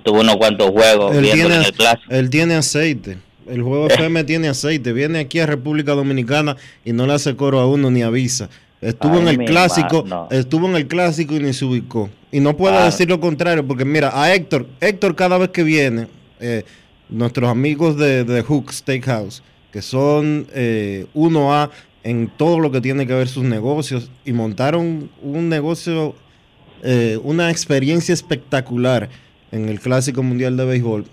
tuvo 0.02 0.20
unos 0.20 0.36
cuantos 0.36 0.70
juegos 0.70 1.14
Él 1.14 1.30
tiene, 1.30 1.56
en 1.56 1.62
el 1.64 1.72
clásico. 1.72 2.10
él 2.10 2.30
tiene 2.30 2.54
aceite. 2.54 3.18
El 3.46 3.62
juego 3.62 3.86
FM 3.90 4.24
tiene 4.24 4.48
aceite. 4.48 4.92
Viene 4.92 5.18
aquí 5.18 5.40
a 5.40 5.46
República 5.46 5.92
Dominicana 5.92 6.56
y 6.84 6.92
no 6.92 7.06
le 7.06 7.12
hace 7.12 7.36
coro 7.36 7.60
a 7.60 7.66
uno 7.66 7.90
ni 7.90 8.02
avisa. 8.02 8.48
Estuvo 8.84 9.14
Ay, 9.14 9.20
en 9.34 9.40
el 9.40 9.46
clásico, 9.46 10.04
estuvo 10.30 10.66
en 10.68 10.76
el 10.76 10.86
clásico 10.86 11.34
y 11.34 11.40
ni 11.40 11.52
se 11.52 11.64
ubicó. 11.64 12.10
Y 12.30 12.40
no 12.40 12.56
puedo 12.56 12.76
Ah. 12.78 12.84
decir 12.84 13.08
lo 13.08 13.18
contrario, 13.18 13.66
porque 13.66 13.84
mira, 13.84 14.10
a 14.12 14.34
Héctor, 14.34 14.66
Héctor 14.80 15.16
cada 15.16 15.38
vez 15.38 15.48
que 15.50 15.62
viene, 15.62 16.06
eh, 16.40 16.64
nuestros 17.08 17.48
amigos 17.48 17.96
de, 17.96 18.24
de 18.24 18.42
Hook 18.42 18.72
Steakhouse, 18.72 19.42
que 19.72 19.80
son 19.82 20.46
eh, 20.52 21.06
1A 21.14 21.70
en 22.02 22.30
todo 22.36 22.60
lo 22.60 22.70
que 22.70 22.80
tiene 22.82 23.06
que 23.06 23.14
ver 23.14 23.28
sus 23.28 23.44
negocios, 23.44 24.10
y 24.24 24.32
montaron 24.32 25.10
un 25.22 25.48
negocio, 25.48 26.14
eh, 26.82 27.18
una 27.22 27.50
experiencia 27.50 28.12
espectacular 28.12 29.08
en 29.50 29.68
el 29.70 29.80
Clásico 29.80 30.22
Mundial 30.22 30.56
de 30.58 30.64
Béisbol. 30.66 31.06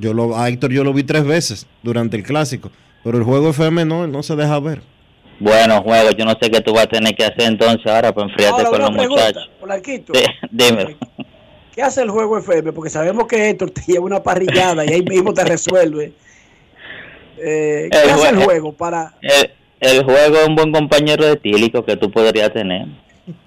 Yo 0.00 0.14
lo, 0.14 0.38
a 0.38 0.48
Héctor 0.48 0.70
yo 0.72 0.84
lo 0.84 0.94
vi 0.94 1.02
tres 1.02 1.24
veces 1.24 1.66
durante 1.82 2.16
el 2.16 2.22
clásico, 2.22 2.70
pero 3.04 3.18
el 3.18 3.24
juego 3.24 3.50
FM 3.50 3.84
no, 3.84 4.06
no 4.06 4.22
se 4.22 4.36
deja 4.36 4.58
ver. 4.60 4.80
Bueno, 5.40 5.82
juego, 5.82 6.10
yo 6.10 6.24
no 6.24 6.32
sé 6.40 6.50
qué 6.50 6.60
tú 6.60 6.72
vas 6.74 6.84
a 6.84 6.88
tener 6.88 7.14
que 7.14 7.24
hacer 7.24 7.42
entonces 7.42 7.86
ahora 7.86 8.12
para 8.12 8.28
enfriarte 8.28 8.62
Ahora, 8.64 8.70
con 8.70 8.80
los 8.80 8.90
pregunta, 8.90 9.22
muchachos. 9.26 9.50
Polanquito. 9.60 10.12
Sí, 10.14 10.24
dímelo. 10.50 10.96
¿Qué 11.74 11.82
hace 11.82 12.02
el 12.02 12.10
juego 12.10 12.38
FM? 12.38 12.72
Porque 12.72 12.90
sabemos 12.90 13.26
que 13.28 13.50
Héctor 13.50 13.70
te 13.70 13.82
lleva 13.86 14.04
una 14.04 14.22
parrillada 14.22 14.84
y 14.84 14.88
ahí 14.94 15.02
mismo 15.02 15.32
te 15.32 15.44
resuelve. 15.44 16.12
Eh, 17.40 17.88
¿Qué 17.90 17.98
El 18.02 18.10
hace 18.10 18.28
el 18.30 18.36
jue- 18.36 18.44
juego 18.44 18.72
para...? 18.72 19.14
El, 19.22 19.52
el 19.80 20.02
juego 20.04 20.38
es 20.38 20.48
un 20.48 20.56
buen 20.56 20.72
compañero 20.72 21.24
de 21.24 21.36
tílico 21.36 21.84
que 21.84 21.96
tú 21.96 22.10
podrías 22.10 22.52
tener. 22.52 22.86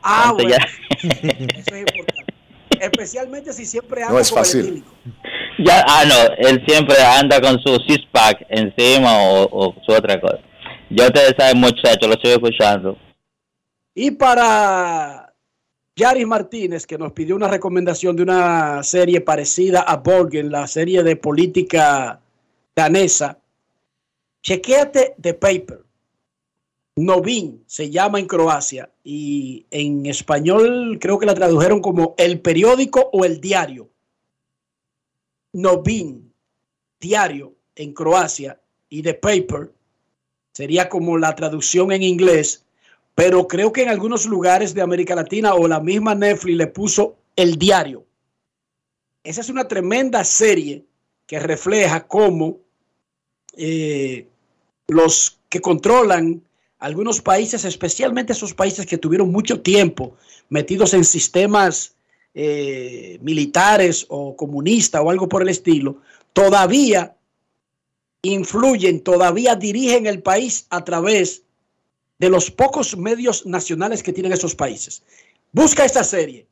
Ah, 0.01 0.33
Entonces 0.37 0.59
bueno. 1.01 1.47
Eso 1.57 1.75
es 1.75 1.79
importante. 1.81 2.21
Especialmente 2.79 3.53
si 3.53 3.65
siempre 3.65 4.01
anda 4.01 4.13
No 4.13 4.19
es 4.19 4.29
con 4.29 4.39
el 4.39 4.45
fácil. 4.45 4.61
etílico. 4.61 4.91
Ya, 5.59 5.83
ah, 5.87 6.03
no, 6.07 6.47
él 6.47 6.63
siempre 6.65 6.95
anda 7.03 7.39
con 7.41 7.59
su 7.61 7.75
six 7.85 7.99
pack 8.11 8.45
encima 8.49 9.21
o, 9.23 9.43
o 9.51 9.75
su 9.85 9.91
otra 9.91 10.19
cosa. 10.21 10.39
Yo 10.93 11.05
ustedes 11.05 11.35
saben, 11.37 11.57
muchachos, 11.57 12.05
lo 12.05 12.15
estoy 12.15 12.31
escuchando. 12.31 12.97
Y 13.95 14.11
para 14.11 15.33
Yaris 15.95 16.27
Martínez, 16.27 16.85
que 16.85 16.97
nos 16.97 17.13
pidió 17.13 17.33
una 17.37 17.47
recomendación 17.47 18.17
de 18.17 18.23
una 18.23 18.83
serie 18.83 19.21
parecida 19.21 19.83
a 19.83 19.95
Borgen, 19.95 20.51
la 20.51 20.67
serie 20.67 21.01
de 21.01 21.15
política 21.15 22.19
danesa, 22.75 23.39
chequéate 24.43 25.15
The 25.21 25.33
Paper. 25.33 25.81
Novin 26.97 27.63
se 27.67 27.89
llama 27.89 28.19
en 28.19 28.27
Croacia 28.27 28.91
y 29.01 29.65
en 29.71 30.05
español 30.07 30.97
creo 30.99 31.17
que 31.17 31.25
la 31.25 31.33
tradujeron 31.33 31.79
como 31.79 32.15
el 32.17 32.41
periódico 32.41 33.09
o 33.13 33.23
el 33.23 33.39
diario. 33.39 33.89
Novin, 35.53 36.33
diario 36.99 37.55
en 37.75 37.93
Croacia 37.93 38.59
y 38.89 39.01
The 39.01 39.13
Paper 39.13 39.71
sería 40.51 40.89
como 40.89 41.17
la 41.17 41.35
traducción 41.35 41.91
en 41.91 42.03
inglés, 42.03 42.65
pero 43.15 43.47
creo 43.47 43.71
que 43.71 43.83
en 43.83 43.89
algunos 43.89 44.25
lugares 44.25 44.73
de 44.73 44.81
América 44.81 45.15
Latina 45.15 45.53
o 45.53 45.67
la 45.67 45.79
misma 45.79 46.15
Netflix 46.15 46.57
le 46.57 46.67
puso 46.67 47.15
el 47.35 47.57
diario. 47.57 48.05
Esa 49.23 49.41
es 49.41 49.49
una 49.49 49.67
tremenda 49.67 50.23
serie 50.23 50.83
que 51.27 51.39
refleja 51.39 52.07
cómo 52.07 52.59
eh, 53.55 54.27
los 54.87 55.39
que 55.49 55.61
controlan 55.61 56.41
algunos 56.79 57.21
países, 57.21 57.63
especialmente 57.63 58.33
esos 58.33 58.53
países 58.53 58.85
que 58.85 58.97
tuvieron 58.97 59.31
mucho 59.31 59.61
tiempo 59.61 60.15
metidos 60.49 60.93
en 60.93 61.05
sistemas 61.05 61.95
eh, 62.33 63.19
militares 63.21 64.05
o 64.09 64.35
comunistas 64.35 65.01
o 65.03 65.09
algo 65.09 65.29
por 65.29 65.41
el 65.41 65.49
estilo, 65.49 66.01
todavía 66.33 67.15
influyen, 68.21 69.01
todavía 69.01 69.55
dirigen 69.55 70.05
el 70.05 70.21
país 70.21 70.67
a 70.69 70.83
través 70.83 71.43
de 72.19 72.29
los 72.29 72.51
pocos 72.51 72.95
medios 72.97 73.45
nacionales 73.45 74.03
que 74.03 74.13
tienen 74.13 74.31
esos 74.31 74.55
países. 74.55 75.03
Busca 75.51 75.85
esta 75.85 76.03
serie 76.03 76.47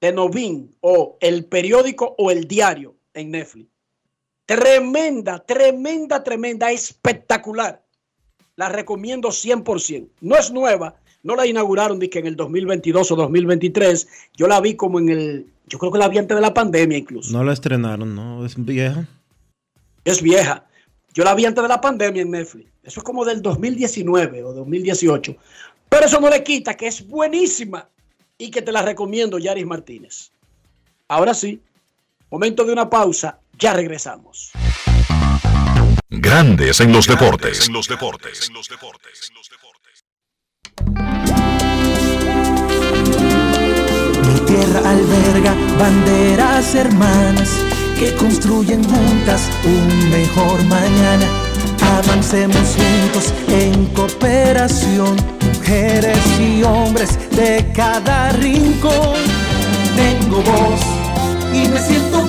de 0.00 0.12
Novin 0.12 0.74
o 0.80 1.16
el 1.20 1.44
periódico 1.44 2.14
o 2.16 2.30
el 2.30 2.46
diario 2.46 2.94
en 3.14 3.32
Netflix. 3.32 3.68
Tremenda, 4.46 5.38
tremenda, 5.40 6.22
tremenda, 6.22 6.70
espectacular. 6.70 7.84
La 8.56 8.68
recomiendo 8.68 9.28
100%. 9.28 10.08
No 10.20 10.36
es 10.36 10.50
nueva, 10.50 10.96
no 11.22 11.36
la 11.36 11.46
inauguraron 11.46 11.98
ni 11.98 12.08
que 12.08 12.20
en 12.20 12.26
el 12.26 12.36
2022 12.36 13.10
o 13.10 13.16
2023. 13.16 14.08
Yo 14.36 14.48
la 14.48 14.60
vi 14.60 14.74
como 14.74 14.98
en 14.98 15.08
el, 15.08 15.46
yo 15.66 15.78
creo 15.78 15.92
que 15.92 15.98
la 15.98 16.08
vi 16.08 16.18
antes 16.18 16.36
de 16.36 16.40
la 16.40 16.54
pandemia 16.54 16.98
incluso. 16.98 17.32
No 17.32 17.44
la 17.44 17.52
estrenaron, 17.52 18.14
no, 18.14 18.44
es 18.46 18.54
vieja. 18.56 19.06
Es 20.04 20.22
vieja. 20.22 20.66
Yo 21.12 21.24
la 21.24 21.34
vi 21.34 21.44
antes 21.44 21.62
de 21.62 21.68
la 21.68 21.80
pandemia 21.80 22.22
en 22.22 22.30
Netflix. 22.30 22.70
Eso 22.82 23.00
es 23.00 23.04
como 23.04 23.24
del 23.24 23.42
2019 23.42 24.44
o 24.44 24.52
2018. 24.52 25.36
Pero 25.88 26.06
eso 26.06 26.20
no 26.20 26.30
le 26.30 26.42
quita 26.44 26.74
que 26.74 26.86
es 26.86 27.06
buenísima 27.06 27.88
y 28.38 28.50
que 28.50 28.62
te 28.62 28.72
la 28.72 28.82
recomiendo, 28.82 29.38
Yaris 29.38 29.66
Martínez. 29.66 30.30
Ahora 31.08 31.34
sí, 31.34 31.60
momento 32.30 32.64
de 32.64 32.72
una 32.72 32.88
pausa, 32.88 33.40
ya 33.58 33.72
regresamos. 33.72 34.52
Grandes 36.08 36.80
en 36.80 36.92
los 36.92 37.06
deportes. 37.06 37.66
En 37.66 37.72
los 37.72 37.88
deportes. 37.88 38.50
Mi 44.26 44.40
tierra 44.46 44.90
alberga 44.90 45.54
banderas 45.76 46.74
hermanas 46.74 47.69
que 48.00 48.14
construyen 48.14 48.82
juntas 48.82 49.42
un 49.62 50.10
mejor 50.10 50.64
mañana. 50.64 51.26
Avancemos 51.98 52.74
juntos 52.74 53.34
en 53.48 53.84
cooperación, 53.94 55.16
mujeres 55.54 56.18
y 56.40 56.62
hombres 56.62 57.18
de 57.36 57.70
cada 57.74 58.30
rincón. 58.32 59.20
Tengo 59.96 60.38
voz 60.38 60.80
y 61.52 61.68
me 61.68 61.78
siento 61.78 62.22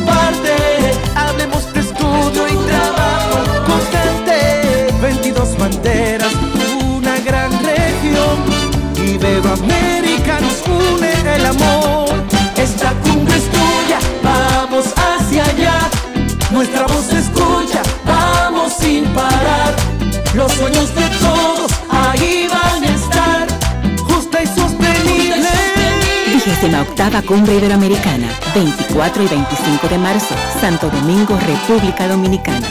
octava 26.82 27.24
Cumbre 27.24 27.56
Iberoamericana, 27.56 28.28
24 28.54 29.24
y 29.24 29.28
25 29.28 29.88
de 29.88 29.98
marzo, 29.98 30.36
Santo 30.60 30.90
Domingo, 30.92 31.36
República 31.40 32.08
Dominicana. 32.08 32.68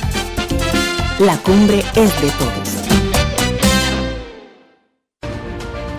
La 1.19 1.37
cumbre 1.39 1.81
es 1.97 2.23
de 2.23 2.31
todos. 2.39 2.71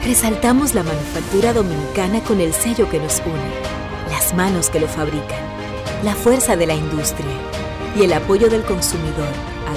Resaltamos 0.06 0.74
la 0.74 0.84
manufactura 0.84 1.52
dominicana 1.52 2.22
con 2.22 2.40
el 2.40 2.54
sello 2.54 2.90
que 2.90 3.00
nos 3.00 3.20
une, 3.26 4.10
las 4.10 4.34
manos 4.36 4.70
que 4.70 4.80
lo 4.80 4.88
fabrican, 4.88 5.40
la 6.04 6.16
fuerza 6.16 6.56
de 6.56 6.68
la 6.68 6.76
industria 6.76 7.36
y 7.98 8.04
el 8.04 8.14
apoyo 8.14 8.50
del 8.50 8.64
consumidor, 8.64 9.34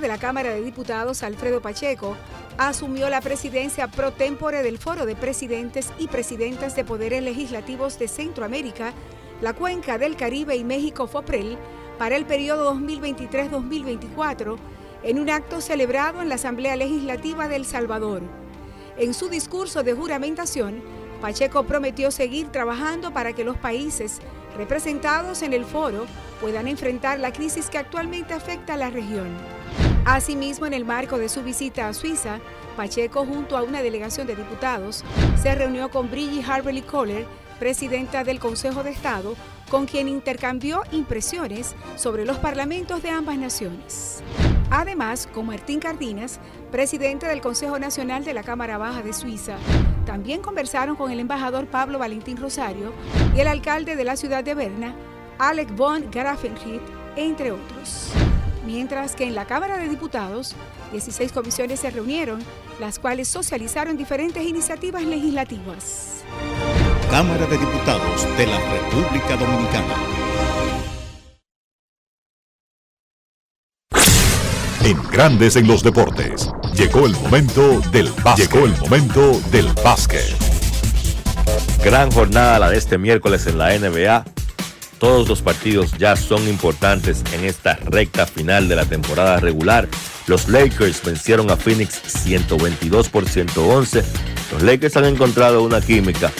de 0.00 0.08
la 0.08 0.18
Cámara 0.18 0.50
de 0.50 0.62
Diputados, 0.62 1.22
Alfredo 1.22 1.60
Pacheco, 1.60 2.16
asumió 2.58 3.08
la 3.10 3.20
presidencia 3.20 3.88
pro 3.88 4.12
tempore 4.12 4.62
del 4.62 4.78
Foro 4.78 5.06
de 5.06 5.14
Presidentes 5.14 5.92
y 5.98 6.08
Presidentas 6.08 6.74
de 6.74 6.84
Poderes 6.84 7.22
Legislativos 7.22 7.98
de 7.98 8.08
Centroamérica, 8.08 8.92
la 9.40 9.52
Cuenca 9.52 9.98
del 9.98 10.16
Caribe 10.16 10.56
y 10.56 10.64
México 10.64 11.06
FOPREL 11.06 11.58
para 11.98 12.16
el 12.16 12.24
periodo 12.24 12.74
2023-2024 12.74 14.56
en 15.02 15.18
un 15.18 15.30
acto 15.30 15.60
celebrado 15.60 16.22
en 16.22 16.28
la 16.28 16.34
Asamblea 16.36 16.76
Legislativa 16.76 17.46
de 17.48 17.56
El 17.56 17.66
Salvador. 17.66 18.22
En 18.96 19.14
su 19.14 19.28
discurso 19.28 19.82
de 19.82 19.94
juramentación, 19.94 20.82
Pacheco 21.20 21.64
prometió 21.64 22.10
seguir 22.10 22.48
trabajando 22.48 23.12
para 23.12 23.32
que 23.34 23.44
los 23.44 23.56
países 23.58 24.18
representados 24.56 25.42
en 25.42 25.52
el 25.52 25.64
foro 25.64 26.06
puedan 26.40 26.68
enfrentar 26.68 27.18
la 27.20 27.32
crisis 27.32 27.68
que 27.68 27.78
actualmente 27.78 28.34
afecta 28.34 28.74
a 28.74 28.76
la 28.76 28.90
región. 28.90 29.28
Asimismo, 30.04 30.66
en 30.66 30.74
el 30.74 30.84
marco 30.84 31.18
de 31.18 31.28
su 31.28 31.42
visita 31.42 31.88
a 31.88 31.94
Suiza, 31.94 32.40
Pacheco, 32.76 33.26
junto 33.26 33.56
a 33.56 33.62
una 33.62 33.82
delegación 33.82 34.26
de 34.26 34.34
diputados, 34.34 35.04
se 35.40 35.54
reunió 35.54 35.90
con 35.90 36.10
Brigitte 36.10 36.48
Harberly 36.48 36.82
Kohler, 36.82 37.26
presidenta 37.58 38.24
del 38.24 38.40
Consejo 38.40 38.82
de 38.82 38.90
Estado, 38.90 39.34
con 39.70 39.86
quien 39.86 40.08
intercambió 40.08 40.82
impresiones 40.90 41.74
sobre 41.96 42.24
los 42.24 42.38
parlamentos 42.38 43.02
de 43.02 43.10
ambas 43.10 43.36
naciones. 43.36 44.22
Además, 44.70 45.28
con 45.32 45.46
Martín 45.46 45.80
Cardinas, 45.80 46.40
presidente 46.72 47.26
del 47.26 47.40
Consejo 47.40 47.78
Nacional 47.78 48.24
de 48.24 48.34
la 48.34 48.42
Cámara 48.42 48.78
Baja 48.78 49.02
de 49.02 49.12
Suiza, 49.12 49.56
también 50.06 50.40
conversaron 50.40 50.96
con 50.96 51.10
el 51.10 51.20
embajador 51.20 51.66
Pablo 51.66 51.98
Valentín 51.98 52.38
Rosario 52.38 52.92
y 53.36 53.40
el 53.40 53.48
alcalde 53.48 53.96
de 53.96 54.04
la 54.04 54.16
ciudad 54.16 54.42
de 54.42 54.54
Berna, 54.54 54.94
Alec 55.38 55.74
von 55.76 56.10
Grafenried, 56.10 56.80
entre 57.16 57.52
otros. 57.52 58.12
Mientras 58.72 59.16
que 59.16 59.24
en 59.24 59.34
la 59.34 59.46
Cámara 59.46 59.78
de 59.78 59.88
Diputados, 59.88 60.54
16 60.92 61.32
comisiones 61.32 61.80
se 61.80 61.90
reunieron, 61.90 62.40
las 62.78 63.00
cuales 63.00 63.26
socializaron 63.26 63.96
diferentes 63.96 64.44
iniciativas 64.44 65.02
legislativas. 65.02 66.22
Cámara 67.10 67.46
de 67.46 67.58
Diputados 67.58 68.38
de 68.38 68.46
la 68.46 68.58
República 68.70 69.36
Dominicana. 69.36 69.94
En 74.84 75.02
Grandes 75.10 75.56
en 75.56 75.66
los 75.66 75.82
Deportes. 75.82 76.48
Llegó 76.72 77.06
el 77.06 77.12
momento 77.14 77.80
del 77.90 78.12
básquet. 78.22 78.52
Llegó 78.52 78.66
el 78.66 78.76
momento 78.78 79.40
del 79.50 79.66
básquet. 79.82 80.32
Gran 81.82 82.12
jornada 82.12 82.60
la 82.60 82.70
de 82.70 82.78
este 82.78 82.98
miércoles 82.98 83.48
en 83.48 83.58
la 83.58 83.76
NBA. 83.76 84.24
Todos 85.00 85.26
los 85.30 85.40
partidos 85.40 85.92
ya 85.96 86.14
son 86.14 86.46
importantes 86.46 87.24
en 87.32 87.46
esta 87.46 87.78
recta 87.86 88.26
final 88.26 88.68
de 88.68 88.76
la 88.76 88.84
temporada 88.84 89.38
regular. 89.40 89.88
Los 90.26 90.46
Lakers 90.46 91.02
vencieron 91.02 91.50
a 91.50 91.56
Phoenix 91.56 92.02
122 92.04 93.08
por 93.08 93.26
111. 93.26 94.04
Los 94.52 94.62
Lakers 94.62 94.98
han 94.98 95.06
encontrado 95.06 95.62
una 95.62 95.80
química 95.80 96.30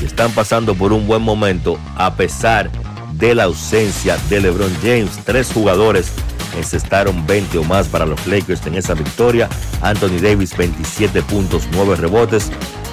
y 0.00 0.04
están 0.04 0.30
pasando 0.30 0.76
por 0.76 0.92
un 0.92 1.08
buen 1.08 1.22
momento 1.22 1.76
a 1.96 2.14
pesar 2.14 2.70
de 3.14 3.34
la 3.34 3.44
ausencia 3.44 4.16
de 4.30 4.40
LeBron 4.42 4.72
James. 4.80 5.18
Tres 5.24 5.50
jugadores 5.52 6.12
encestaron 6.56 7.26
20 7.26 7.58
o 7.58 7.64
más 7.64 7.88
para 7.88 8.06
los 8.06 8.24
Lakers 8.28 8.64
en 8.66 8.76
esa 8.76 8.94
victoria. 8.94 9.48
Anthony 9.82 10.20
Davis 10.22 10.56
27 10.56 11.20
puntos, 11.22 11.64
9 11.72 11.96
rebotes. 11.96 12.48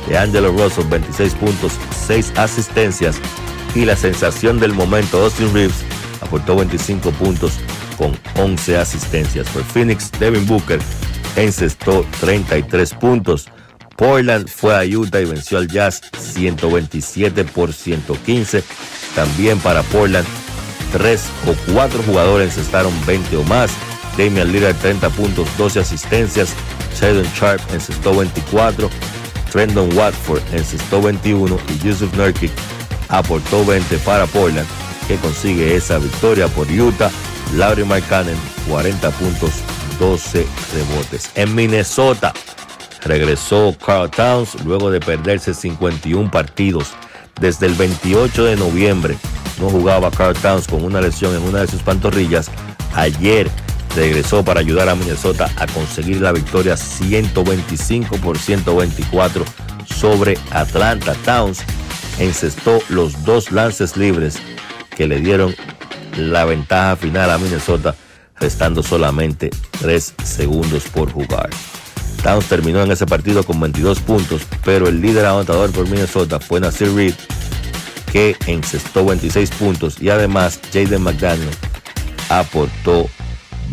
De 0.08 0.18
Angelo 0.18 0.52
Russell 0.52 0.90
26 0.90 1.36
puntos, 1.36 1.74
6 2.08 2.34
asistencias. 2.38 3.22
Y 3.74 3.86
la 3.86 3.96
sensación 3.96 4.60
del 4.60 4.74
momento, 4.74 5.24
Austin 5.24 5.54
Reeves, 5.54 5.84
aportó 6.22 6.56
25 6.56 7.12
puntos 7.12 7.54
con 7.98 8.18
11 8.36 8.78
asistencias. 8.78 9.48
Por 9.50 9.64
Phoenix, 9.64 10.12
Devin 10.20 10.46
Booker 10.46 10.80
encestó 11.36 12.06
33 12.20 12.94
puntos. 12.96 13.48
Portland 13.96 14.48
fue 14.48 14.76
a 14.76 14.84
Utah 14.84 15.22
y 15.22 15.26
venció 15.26 15.58
al 15.58 15.68
Jazz 15.68 16.02
127 16.20 17.46
por 17.46 17.72
115. 17.72 18.64
También 19.16 19.60
para 19.60 19.84
Portland, 19.84 20.28
tres 20.92 21.26
o 21.48 21.72
cuatro 21.72 22.02
jugadores 22.04 22.58
encestaron 22.58 22.94
20 23.06 23.38
o 23.38 23.44
más. 23.44 23.72
Damian 24.18 24.52
Lillard 24.52 24.76
30 24.78 25.10
puntos, 25.12 25.48
12 25.58 25.80
asistencias. 25.80 26.54
Sheldon 27.00 27.32
Sharp 27.34 27.62
encestó 27.74 28.16
24. 28.16 28.90
Trendon 29.50 29.96
Watford 29.98 30.42
encestó 30.54 31.02
21 31.02 31.58
y 31.70 31.88
Yusuf 31.88 32.14
Nurkic 32.16 32.52
aportó 33.12 33.66
20 33.66 33.98
para 34.00 34.26
Portland, 34.26 34.68
que 35.08 35.18
consigue 35.18 35.76
esa 35.76 36.00
victoria 36.00 36.48
por 36.48 36.70
Utah. 36.72 37.12
Laurie 37.56 37.86
Markkanen 37.86 38.38
40 38.68 39.12
puntos, 39.12 39.52
12 40.00 40.48
rebotes. 40.74 41.30
En 41.36 41.54
Minnesota 41.54 42.34
regresó 43.04 43.76
Carl 43.86 44.10
Towns 44.10 44.64
luego 44.64 44.90
de 44.90 45.00
perderse 45.00 45.54
51 45.54 46.32
partidos. 46.32 46.92
Desde 47.40 47.66
el 47.66 47.74
28 47.74 48.46
de 48.46 48.56
noviembre 48.56 49.18
no 49.60 49.70
jugaba 49.70 50.12
Carl 50.12 50.36
Towns 50.36 50.68
con 50.68 50.84
una 50.84 51.02
lesión 51.02 51.36
en 51.36 51.42
una 51.42 51.62
de 51.62 51.68
sus 51.68 51.82
pantorrillas. 51.82 52.50
Ayer 52.96 53.50
regresó 53.96 54.46
para 54.46 54.62
ayudar 54.62 54.88
a 54.88 54.96
Minnesota 54.96 55.50
a 55.58 55.68
conseguir 55.68 56.22
la 56.22 56.32
victoria 56.32 56.78
125 56.78 58.16
por 58.18 58.38
124 58.38 59.44
sobre 59.94 60.38
Atlanta. 60.52 61.14
Towns 61.26 61.64
encestó 62.20 62.80
los 62.90 63.24
dos 63.24 63.52
lances 63.52 63.98
libres 63.98 64.38
que 64.96 65.08
le 65.08 65.20
dieron 65.20 65.56
la 66.18 66.46
ventaja 66.46 66.96
final 66.96 67.30
a 67.32 67.38
Minnesota, 67.38 67.96
restando 68.40 68.84
solamente 68.84 69.50
3 69.80 70.14
segundos 70.24 70.84
por 70.84 71.12
jugar. 71.12 71.50
Towns 72.24 72.46
terminó 72.46 72.82
en 72.82 72.92
ese 72.92 73.06
partido 73.06 73.44
con 73.44 73.60
22 73.60 74.00
puntos, 74.02 74.44
pero 74.64 74.88
el 74.88 75.02
líder 75.02 75.26
anotador 75.26 75.72
por 75.72 75.88
Minnesota 75.88 76.40
fue 76.40 76.60
Nasir 76.60 76.94
Reed, 76.94 77.16
que 78.12 78.36
encestó 78.46 79.06
26 79.06 79.50
puntos 79.52 80.02
y 80.02 80.10
además 80.10 80.60
Jaden 80.72 81.02
McDaniel 81.02 81.50
aportó 82.30 83.10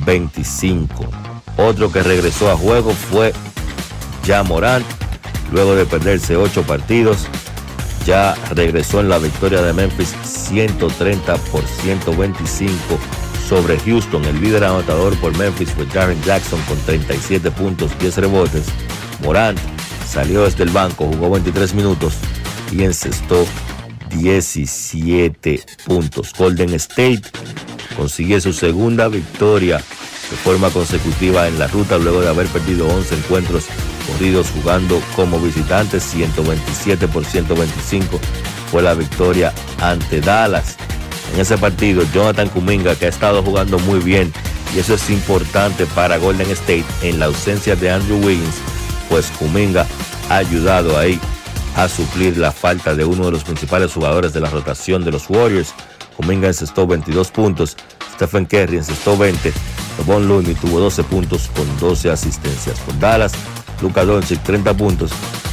25. 0.07 1.11
Otro 1.57 1.93
que 1.93 2.03
regresó 2.03 2.51
a 2.51 2.57
juego 2.57 2.93
fue 2.93 3.35
ya 4.25 4.43
Morant, 4.43 4.87
luego 5.53 5.75
de 5.75 5.85
perderse 5.87 6.37
ocho 6.37 6.63
partidos, 6.63 7.27
ya 8.09 8.35
regresó 8.55 9.01
en 9.01 9.11
la 9.11 9.19
victoria 9.19 9.61
de 9.61 9.75
Memphis 9.75 10.17
130 10.23 11.37
por 11.53 11.63
125 11.63 12.75
sobre 13.47 13.79
Houston. 13.81 14.25
El 14.25 14.41
líder 14.41 14.65
anotador 14.65 15.15
por 15.19 15.37
Memphis 15.37 15.71
fue 15.73 15.85
Jaren 15.85 16.19
Jackson 16.23 16.59
con 16.63 16.79
37 16.87 17.51
puntos, 17.51 17.91
10 17.99 18.17
rebotes. 18.17 18.65
Morant 19.23 19.59
salió 20.09 20.45
desde 20.45 20.65
el 20.65 20.71
banco, 20.71 21.05
jugó 21.05 21.33
23 21.33 21.75
minutos 21.75 22.15
y 22.73 22.83
encestó 22.83 23.45
17 24.17 25.61
puntos. 25.85 26.33
Golden 26.33 26.73
State 26.77 27.25
consiguió 27.95 28.41
su 28.41 28.55
segunda 28.55 29.09
victoria 29.09 29.83
de 30.31 30.37
forma 30.37 30.71
consecutiva 30.71 31.49
en 31.49 31.59
la 31.59 31.67
ruta 31.69 31.99
luego 31.99 32.21
de 32.21 32.29
haber 32.29 32.47
perdido 32.49 32.89
11 32.89 33.15
encuentros 33.15 33.65
corridos 34.07 34.51
jugando 34.51 35.01
como 35.17 35.39
visitantes, 35.41 36.03
127 36.05 37.09
por 37.09 37.25
125 37.25 38.19
fue 38.71 38.83
la 38.83 38.95
victoria 38.95 39.53
ante 39.81 40.21
Dallas. 40.21 40.77
En 41.33 41.41
ese 41.41 41.59
partido, 41.59 42.03
Jonathan 42.13 42.49
Kuminga, 42.49 42.95
que 42.95 43.07
ha 43.07 43.09
estado 43.09 43.43
jugando 43.43 43.79
muy 43.81 44.01
bien, 44.01 44.33
y 44.75 44.79
eso 44.79 44.95
es 44.95 45.11
importante 45.11 45.87
para 45.87 46.19
Golden 46.19 46.51
State 46.51 46.85
en 47.03 47.19
la 47.19 47.27
ausencia 47.27 47.77
de 47.77 47.91
Andrew 47.91 48.19
Wiggins, 48.19 48.57
pues 49.09 49.31
Kuminga 49.39 49.87
ha 50.29 50.37
ayudado 50.37 50.99
ahí 50.99 51.19
a 51.77 51.89
suplir 51.89 52.37
la 52.37 52.53
falta 52.53 52.95
de 52.95 53.05
uno 53.05 53.27
de 53.27 53.31
los 53.31 53.45
principales 53.45 53.93
jugadores 53.93 54.33
de 54.33 54.41
la 54.41 54.51
rotación 54.51 55.05
de 55.05 55.13
los 55.13 55.31
Warriors. 55.31 55.75
Kuminga 56.19 56.49
encestó 56.49 56.85
22 56.85 57.31
puntos, 57.31 57.77
Stephen 58.17 58.45
Curry 58.45 58.79
encestó 58.79 59.17
20, 59.17 59.53
Von 60.05 60.27
Looney 60.27 60.55
tuvo 60.55 60.81
12 60.81 61.05
puntos 61.05 61.49
con 61.55 61.79
12 61.79 62.11
asistencias. 62.11 62.81
Con 62.81 62.99
Dallas, 62.99 63.33
Luka 63.81 64.05
Doncic 64.05 64.43
30 64.43 64.75
puntos, 64.75 65.13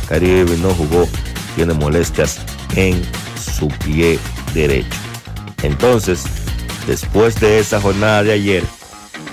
Irving 0.10 0.64
no 0.64 0.74
jugó, 0.74 1.08
tiene 1.56 1.76
molestias 1.76 2.40
en 2.76 3.00
su 3.40 3.68
pie 3.68 4.18
derecho. 4.56 4.98
Entonces, 5.62 6.24
después 6.88 7.40
de 7.40 7.60
esa 7.60 7.80
jornada 7.80 8.24
de 8.24 8.32
ayer, 8.32 8.64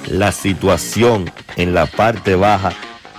la 0.08 0.32
situación 0.32 1.32
en 1.56 1.72
la 1.72 1.86
parte 1.86 2.34
baja 2.34 2.74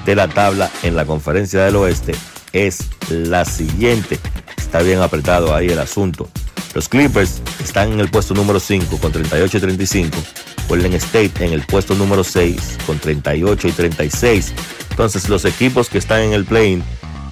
de 0.06 0.15
la 0.15 0.27
tabla 0.27 0.69
en 0.84 0.95
la 0.95 1.06
conferencia 1.06 1.65
del 1.65 1.77
oeste 1.77 2.14
es 2.52 2.90
la 3.10 3.44
siguiente. 3.44 4.19
Está 4.56 4.84
bien 4.84 5.02
apretado 5.02 5.56
ahí 5.56 5.69
el 5.69 5.80
asunto. 5.80 6.30
Los 6.74 6.90
Clippers 6.90 7.41
están 7.64 7.91
en 7.94 8.00
el 8.00 8.10
puesto 8.10 8.34
número 8.34 8.60
5 8.60 8.98
con 8.98 9.12
38 9.12 9.58
y 9.58 9.60
35. 9.60 10.18
Golden 10.68 10.94
State 10.94 11.45
en 11.45 11.54
el 11.54 11.62
puesto 11.62 11.94
número 11.94 12.24
6 12.24 12.80
con 12.88 12.98
38 12.98 13.68
y 13.68 13.72
36. 13.72 14.54
Entonces 14.90 15.30
los 15.30 15.45
equipos 15.45 15.90
que 15.90 16.00
están 16.00 16.22
en 16.22 16.34
el 16.34 16.45
play 16.45 16.82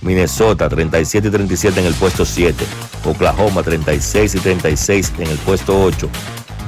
Minnesota 0.01 0.69
37 0.69 1.27
y 1.27 1.31
37 1.31 1.79
en 1.79 1.85
el 1.87 1.93
puesto 1.95 2.25
7. 2.25 2.63
Oklahoma 3.05 3.63
36 3.63 4.35
y 4.35 4.39
36 4.39 5.13
en 5.17 5.27
el 5.27 5.37
puesto 5.39 5.83
8. 5.83 6.09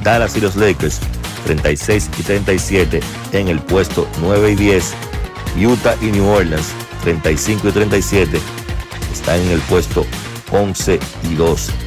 Dallas 0.04 0.36
y 0.36 0.42
los 0.42 0.56
Lakers 0.56 1.00
36 1.46 2.10
y 2.20 2.24
37 2.24 3.00
en 3.34 3.48
el 3.50 3.60
puesto 3.60 4.08
9 4.22 4.52
y 4.52 4.56
10. 4.56 4.94
Utah 5.58 5.96
y 6.02 6.06
New 6.06 6.28
Orleans 6.28 6.70
35 7.04 7.70
y 7.70 7.72
37 7.72 8.40
están 9.12 9.40
en 9.42 9.52
el 9.52 9.60
puesto 9.62 10.06
11 10.52 11.00
y 11.30 11.36
12. 11.36 11.83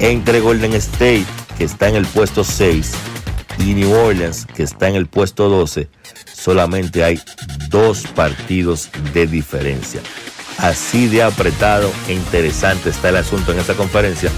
Entre 0.00 0.40
Golden 0.40 0.72
State, 0.74 1.26
que 1.58 1.64
está 1.64 1.88
en 1.88 1.96
el 1.96 2.06
puesto 2.06 2.42
6, 2.42 2.92
y 3.58 3.74
New 3.74 3.92
Orleans, 3.92 4.46
que 4.46 4.62
está 4.62 4.88
en 4.88 4.96
el 4.96 5.06
puesto 5.06 5.48
12, 5.48 5.88
solamente 6.32 7.04
hay 7.04 7.20
dos 7.68 8.06
partidos 8.14 8.88
de 9.12 9.26
diferencia. 9.26 10.00
Así 10.58 11.06
de 11.08 11.22
apretado 11.22 11.90
e 12.08 12.14
interesante 12.14 12.90
está 12.90 13.10
el 13.10 13.16
asunto 13.16 13.52
en 13.52 13.58
esta 13.58 13.74
conferencia. 13.74 14.30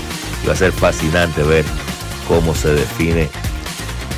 Y 0.42 0.46
va 0.46 0.54
a 0.54 0.56
ser 0.56 0.72
fascinante 0.72 1.42
ver 1.42 1.64
cómo 2.28 2.54
se 2.54 2.74
define 2.74 3.28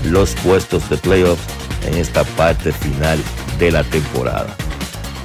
los 0.05 0.35
puestos 0.37 0.89
de 0.91 0.97
playoffs 0.97 1.43
en 1.87 1.95
esta 1.95 2.25
parte 2.25 2.73
final 2.73 3.19
de 3.59 3.71
la 3.71 3.85
temporada. 3.85 4.55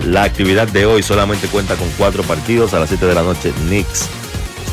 La 0.05 0.23
actividad 0.23 0.67
de 0.67 0.85
hoy 0.85 1.03
solamente 1.03 1.47
cuenta 1.47 1.75
con 1.75 1.89
cuatro 1.97 2.23
partidos. 2.23 2.73
A 2.73 2.79
las 2.79 2.89
7 2.89 3.05
de 3.05 3.15
la 3.15 3.23
noche, 3.23 3.51
Knicks. 3.67 4.09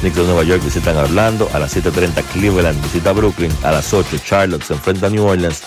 Knicks 0.00 0.16
de 0.16 0.24
Nueva 0.24 0.42
York 0.44 0.62
visitan 0.62 0.96
a 0.96 1.02
Orlando. 1.02 1.48
A 1.52 1.58
las 1.58 1.76
7.30, 1.76 2.22
Cleveland 2.32 2.82
visita 2.82 3.10
a 3.10 3.12
Brooklyn. 3.12 3.52
A 3.62 3.72
las 3.72 3.92
8, 3.92 4.18
Charlotte 4.24 4.62
se 4.62 4.74
enfrenta 4.74 5.06
a 5.06 5.10
New 5.10 5.24
Orleans. 5.24 5.62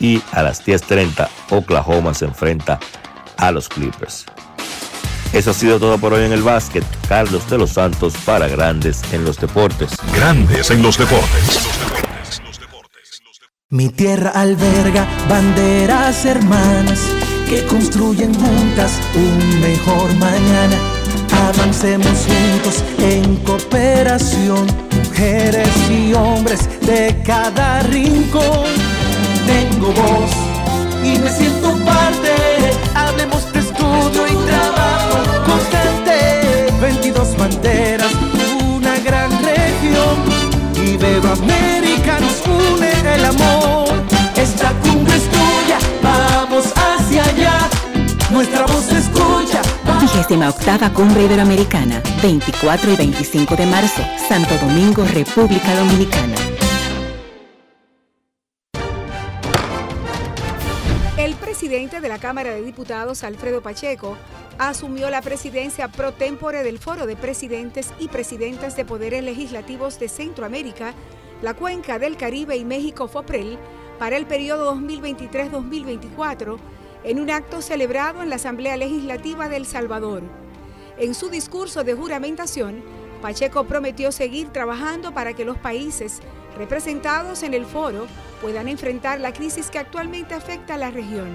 Y 0.00 0.22
a 0.32 0.42
las 0.42 0.64
10.30, 0.66 1.28
Oklahoma 1.50 2.14
se 2.14 2.24
enfrenta 2.24 2.78
a 3.36 3.50
los 3.50 3.68
Clippers. 3.68 4.26
Eso 5.32 5.52
ha 5.52 5.54
sido 5.54 5.78
todo 5.78 5.96
por 5.98 6.12
hoy 6.12 6.24
en 6.24 6.32
el 6.32 6.42
básquet. 6.42 6.84
Carlos 7.08 7.48
de 7.48 7.58
los 7.58 7.70
Santos 7.70 8.14
para 8.24 8.48
Grandes 8.48 9.00
en 9.12 9.24
los 9.24 9.38
Deportes. 9.38 9.92
Grandes 10.14 10.70
en 10.70 10.82
los 10.82 10.98
Deportes. 10.98 11.60
Mi 13.70 13.88
tierra 13.88 14.30
alberga 14.34 15.06
banderas 15.30 16.26
hermanas 16.26 17.00
que 17.48 17.64
construyen 17.64 18.34
juntas 18.34 19.00
un 19.14 19.60
mejor 19.62 20.12
mañana. 20.16 20.91
Avancemos 21.32 22.26
juntos 22.26 22.84
en 22.98 23.36
cooperación, 23.36 24.66
mujeres 25.04 25.68
y 25.90 26.12
hombres 26.14 26.68
de 26.82 27.20
cada 27.24 27.80
rincón. 27.80 28.68
Tengo 29.46 29.88
voz 29.92 30.30
y 31.04 31.18
me 31.18 31.30
siento 31.30 31.72
parte. 31.84 32.32
Hablemos 32.94 33.52
de 33.52 33.60
estudio 33.60 34.26
y 34.28 34.46
trabajo 34.46 35.18
constante. 35.46 36.72
22 36.80 37.36
banderas, 37.36 38.12
una 38.64 38.98
gran 39.00 39.30
región. 39.42 40.42
Y 40.76 40.96
América 40.96 41.61
38 50.26 50.94
Cumbre 50.94 51.24
Iberoamericana, 51.24 52.00
24 52.22 52.92
y 52.92 52.96
25 52.96 53.56
de 53.56 53.66
marzo, 53.66 54.02
Santo 54.28 54.56
Domingo, 54.58 55.04
República 55.04 55.74
Dominicana. 55.74 56.36
El 61.16 61.34
presidente 61.34 62.00
de 62.00 62.08
la 62.08 62.18
Cámara 62.18 62.52
de 62.52 62.62
Diputados, 62.62 63.24
Alfredo 63.24 63.62
Pacheco, 63.62 64.16
asumió 64.58 65.10
la 65.10 65.22
presidencia 65.22 65.88
pro 65.88 66.12
tempore 66.12 66.62
del 66.62 66.78
Foro 66.78 67.06
de 67.06 67.16
Presidentes 67.16 67.92
y 67.98 68.08
Presidentas 68.08 68.76
de 68.76 68.84
Poderes 68.84 69.24
Legislativos 69.24 69.98
de 69.98 70.08
Centroamérica, 70.08 70.94
la 71.42 71.54
Cuenca 71.54 71.98
del 71.98 72.16
Caribe 72.16 72.56
y 72.56 72.64
México 72.64 73.08
FOPREL 73.08 73.58
para 73.98 74.16
el 74.16 74.26
periodo 74.26 74.74
2023-2024 74.76 76.58
en 77.04 77.20
un 77.20 77.30
acto 77.30 77.62
celebrado 77.62 78.22
en 78.22 78.30
la 78.30 78.36
Asamblea 78.36 78.76
Legislativa 78.76 79.48
de 79.48 79.56
El 79.56 79.66
Salvador. 79.66 80.22
En 80.98 81.14
su 81.14 81.30
discurso 81.30 81.84
de 81.84 81.94
juramentación, 81.94 82.82
Pacheco 83.20 83.64
prometió 83.64 84.12
seguir 84.12 84.48
trabajando 84.48 85.12
para 85.12 85.32
que 85.32 85.44
los 85.44 85.58
países 85.58 86.20
representados 86.56 87.42
en 87.42 87.54
el 87.54 87.64
foro 87.64 88.06
puedan 88.40 88.68
enfrentar 88.68 89.20
la 89.20 89.32
crisis 89.32 89.70
que 89.70 89.78
actualmente 89.78 90.34
afecta 90.34 90.74
a 90.74 90.78
la 90.78 90.90
región. 90.90 91.28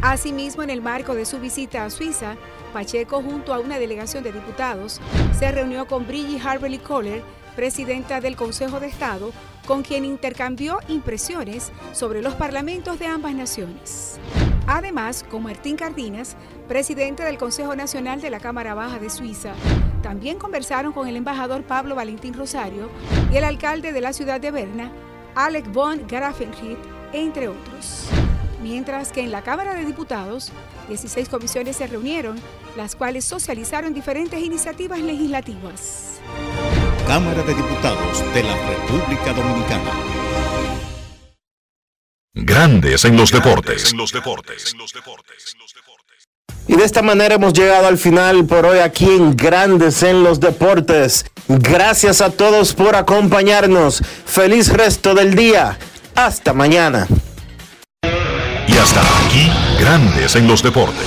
Asimismo, 0.00 0.62
en 0.62 0.70
el 0.70 0.80
marco 0.80 1.14
de 1.14 1.26
su 1.26 1.38
visita 1.38 1.84
a 1.84 1.90
Suiza, 1.90 2.36
Pacheco, 2.72 3.20
junto 3.20 3.52
a 3.52 3.58
una 3.58 3.78
delegación 3.78 4.22
de 4.22 4.32
diputados, 4.32 5.00
se 5.36 5.50
reunió 5.50 5.86
con 5.86 6.06
Brigitte 6.06 6.44
Harberly 6.46 6.78
Kohler, 6.78 7.22
presidenta 7.56 8.20
del 8.20 8.36
Consejo 8.36 8.78
de 8.78 8.86
Estado, 8.86 9.32
con 9.68 9.82
quien 9.82 10.06
intercambió 10.06 10.78
impresiones 10.88 11.72
sobre 11.92 12.22
los 12.22 12.32
parlamentos 12.34 12.98
de 12.98 13.04
ambas 13.04 13.34
naciones. 13.34 14.18
Además, 14.66 15.26
con 15.30 15.42
Martín 15.42 15.76
Cardinas, 15.76 16.36
presidente 16.66 17.22
del 17.22 17.36
Consejo 17.36 17.76
Nacional 17.76 18.22
de 18.22 18.30
la 18.30 18.40
Cámara 18.40 18.72
Baja 18.72 18.98
de 18.98 19.10
Suiza, 19.10 19.52
también 20.02 20.38
conversaron 20.38 20.94
con 20.94 21.06
el 21.06 21.16
embajador 21.16 21.64
Pablo 21.64 21.94
Valentín 21.94 22.32
Rosario 22.32 22.88
y 23.30 23.36
el 23.36 23.44
alcalde 23.44 23.92
de 23.92 24.00
la 24.00 24.14
ciudad 24.14 24.40
de 24.40 24.50
Berna, 24.50 24.90
Alec 25.34 25.70
von 25.70 26.00
Grafenried, 26.08 26.78
entre 27.12 27.48
otros. 27.48 28.08
Mientras 28.62 29.12
que 29.12 29.20
en 29.20 29.30
la 29.30 29.42
Cámara 29.42 29.74
de 29.74 29.84
Diputados, 29.84 30.50
16 30.88 31.28
comisiones 31.28 31.76
se 31.76 31.86
reunieron, 31.86 32.40
las 32.74 32.96
cuales 32.96 33.26
socializaron 33.26 33.92
diferentes 33.92 34.40
iniciativas 34.40 35.00
legislativas. 35.00 36.20
Cámara 37.08 37.42
de 37.42 37.54
Diputados 37.54 38.22
de 38.34 38.42
la 38.42 38.54
República 38.54 39.32
Dominicana. 39.32 39.92
Grandes 42.34 43.06
en 43.06 43.16
los 43.16 43.32
deportes. 43.32 43.94
Y 46.66 46.76
de 46.76 46.84
esta 46.84 47.00
manera 47.00 47.36
hemos 47.36 47.54
llegado 47.54 47.86
al 47.86 47.96
final 47.96 48.44
por 48.44 48.66
hoy 48.66 48.80
aquí 48.80 49.06
en 49.06 49.34
Grandes 49.34 50.02
en 50.02 50.22
los 50.22 50.38
Deportes. 50.38 51.24
Gracias 51.48 52.20
a 52.20 52.28
todos 52.28 52.74
por 52.74 52.94
acompañarnos. 52.94 54.02
Feliz 54.26 54.68
resto 54.70 55.14
del 55.14 55.34
día. 55.34 55.78
Hasta 56.14 56.52
mañana. 56.52 57.08
Y 58.66 58.76
hasta 58.76 59.00
aquí, 59.00 59.50
Grandes 59.80 60.36
en 60.36 60.46
los 60.46 60.62
Deportes. 60.62 61.06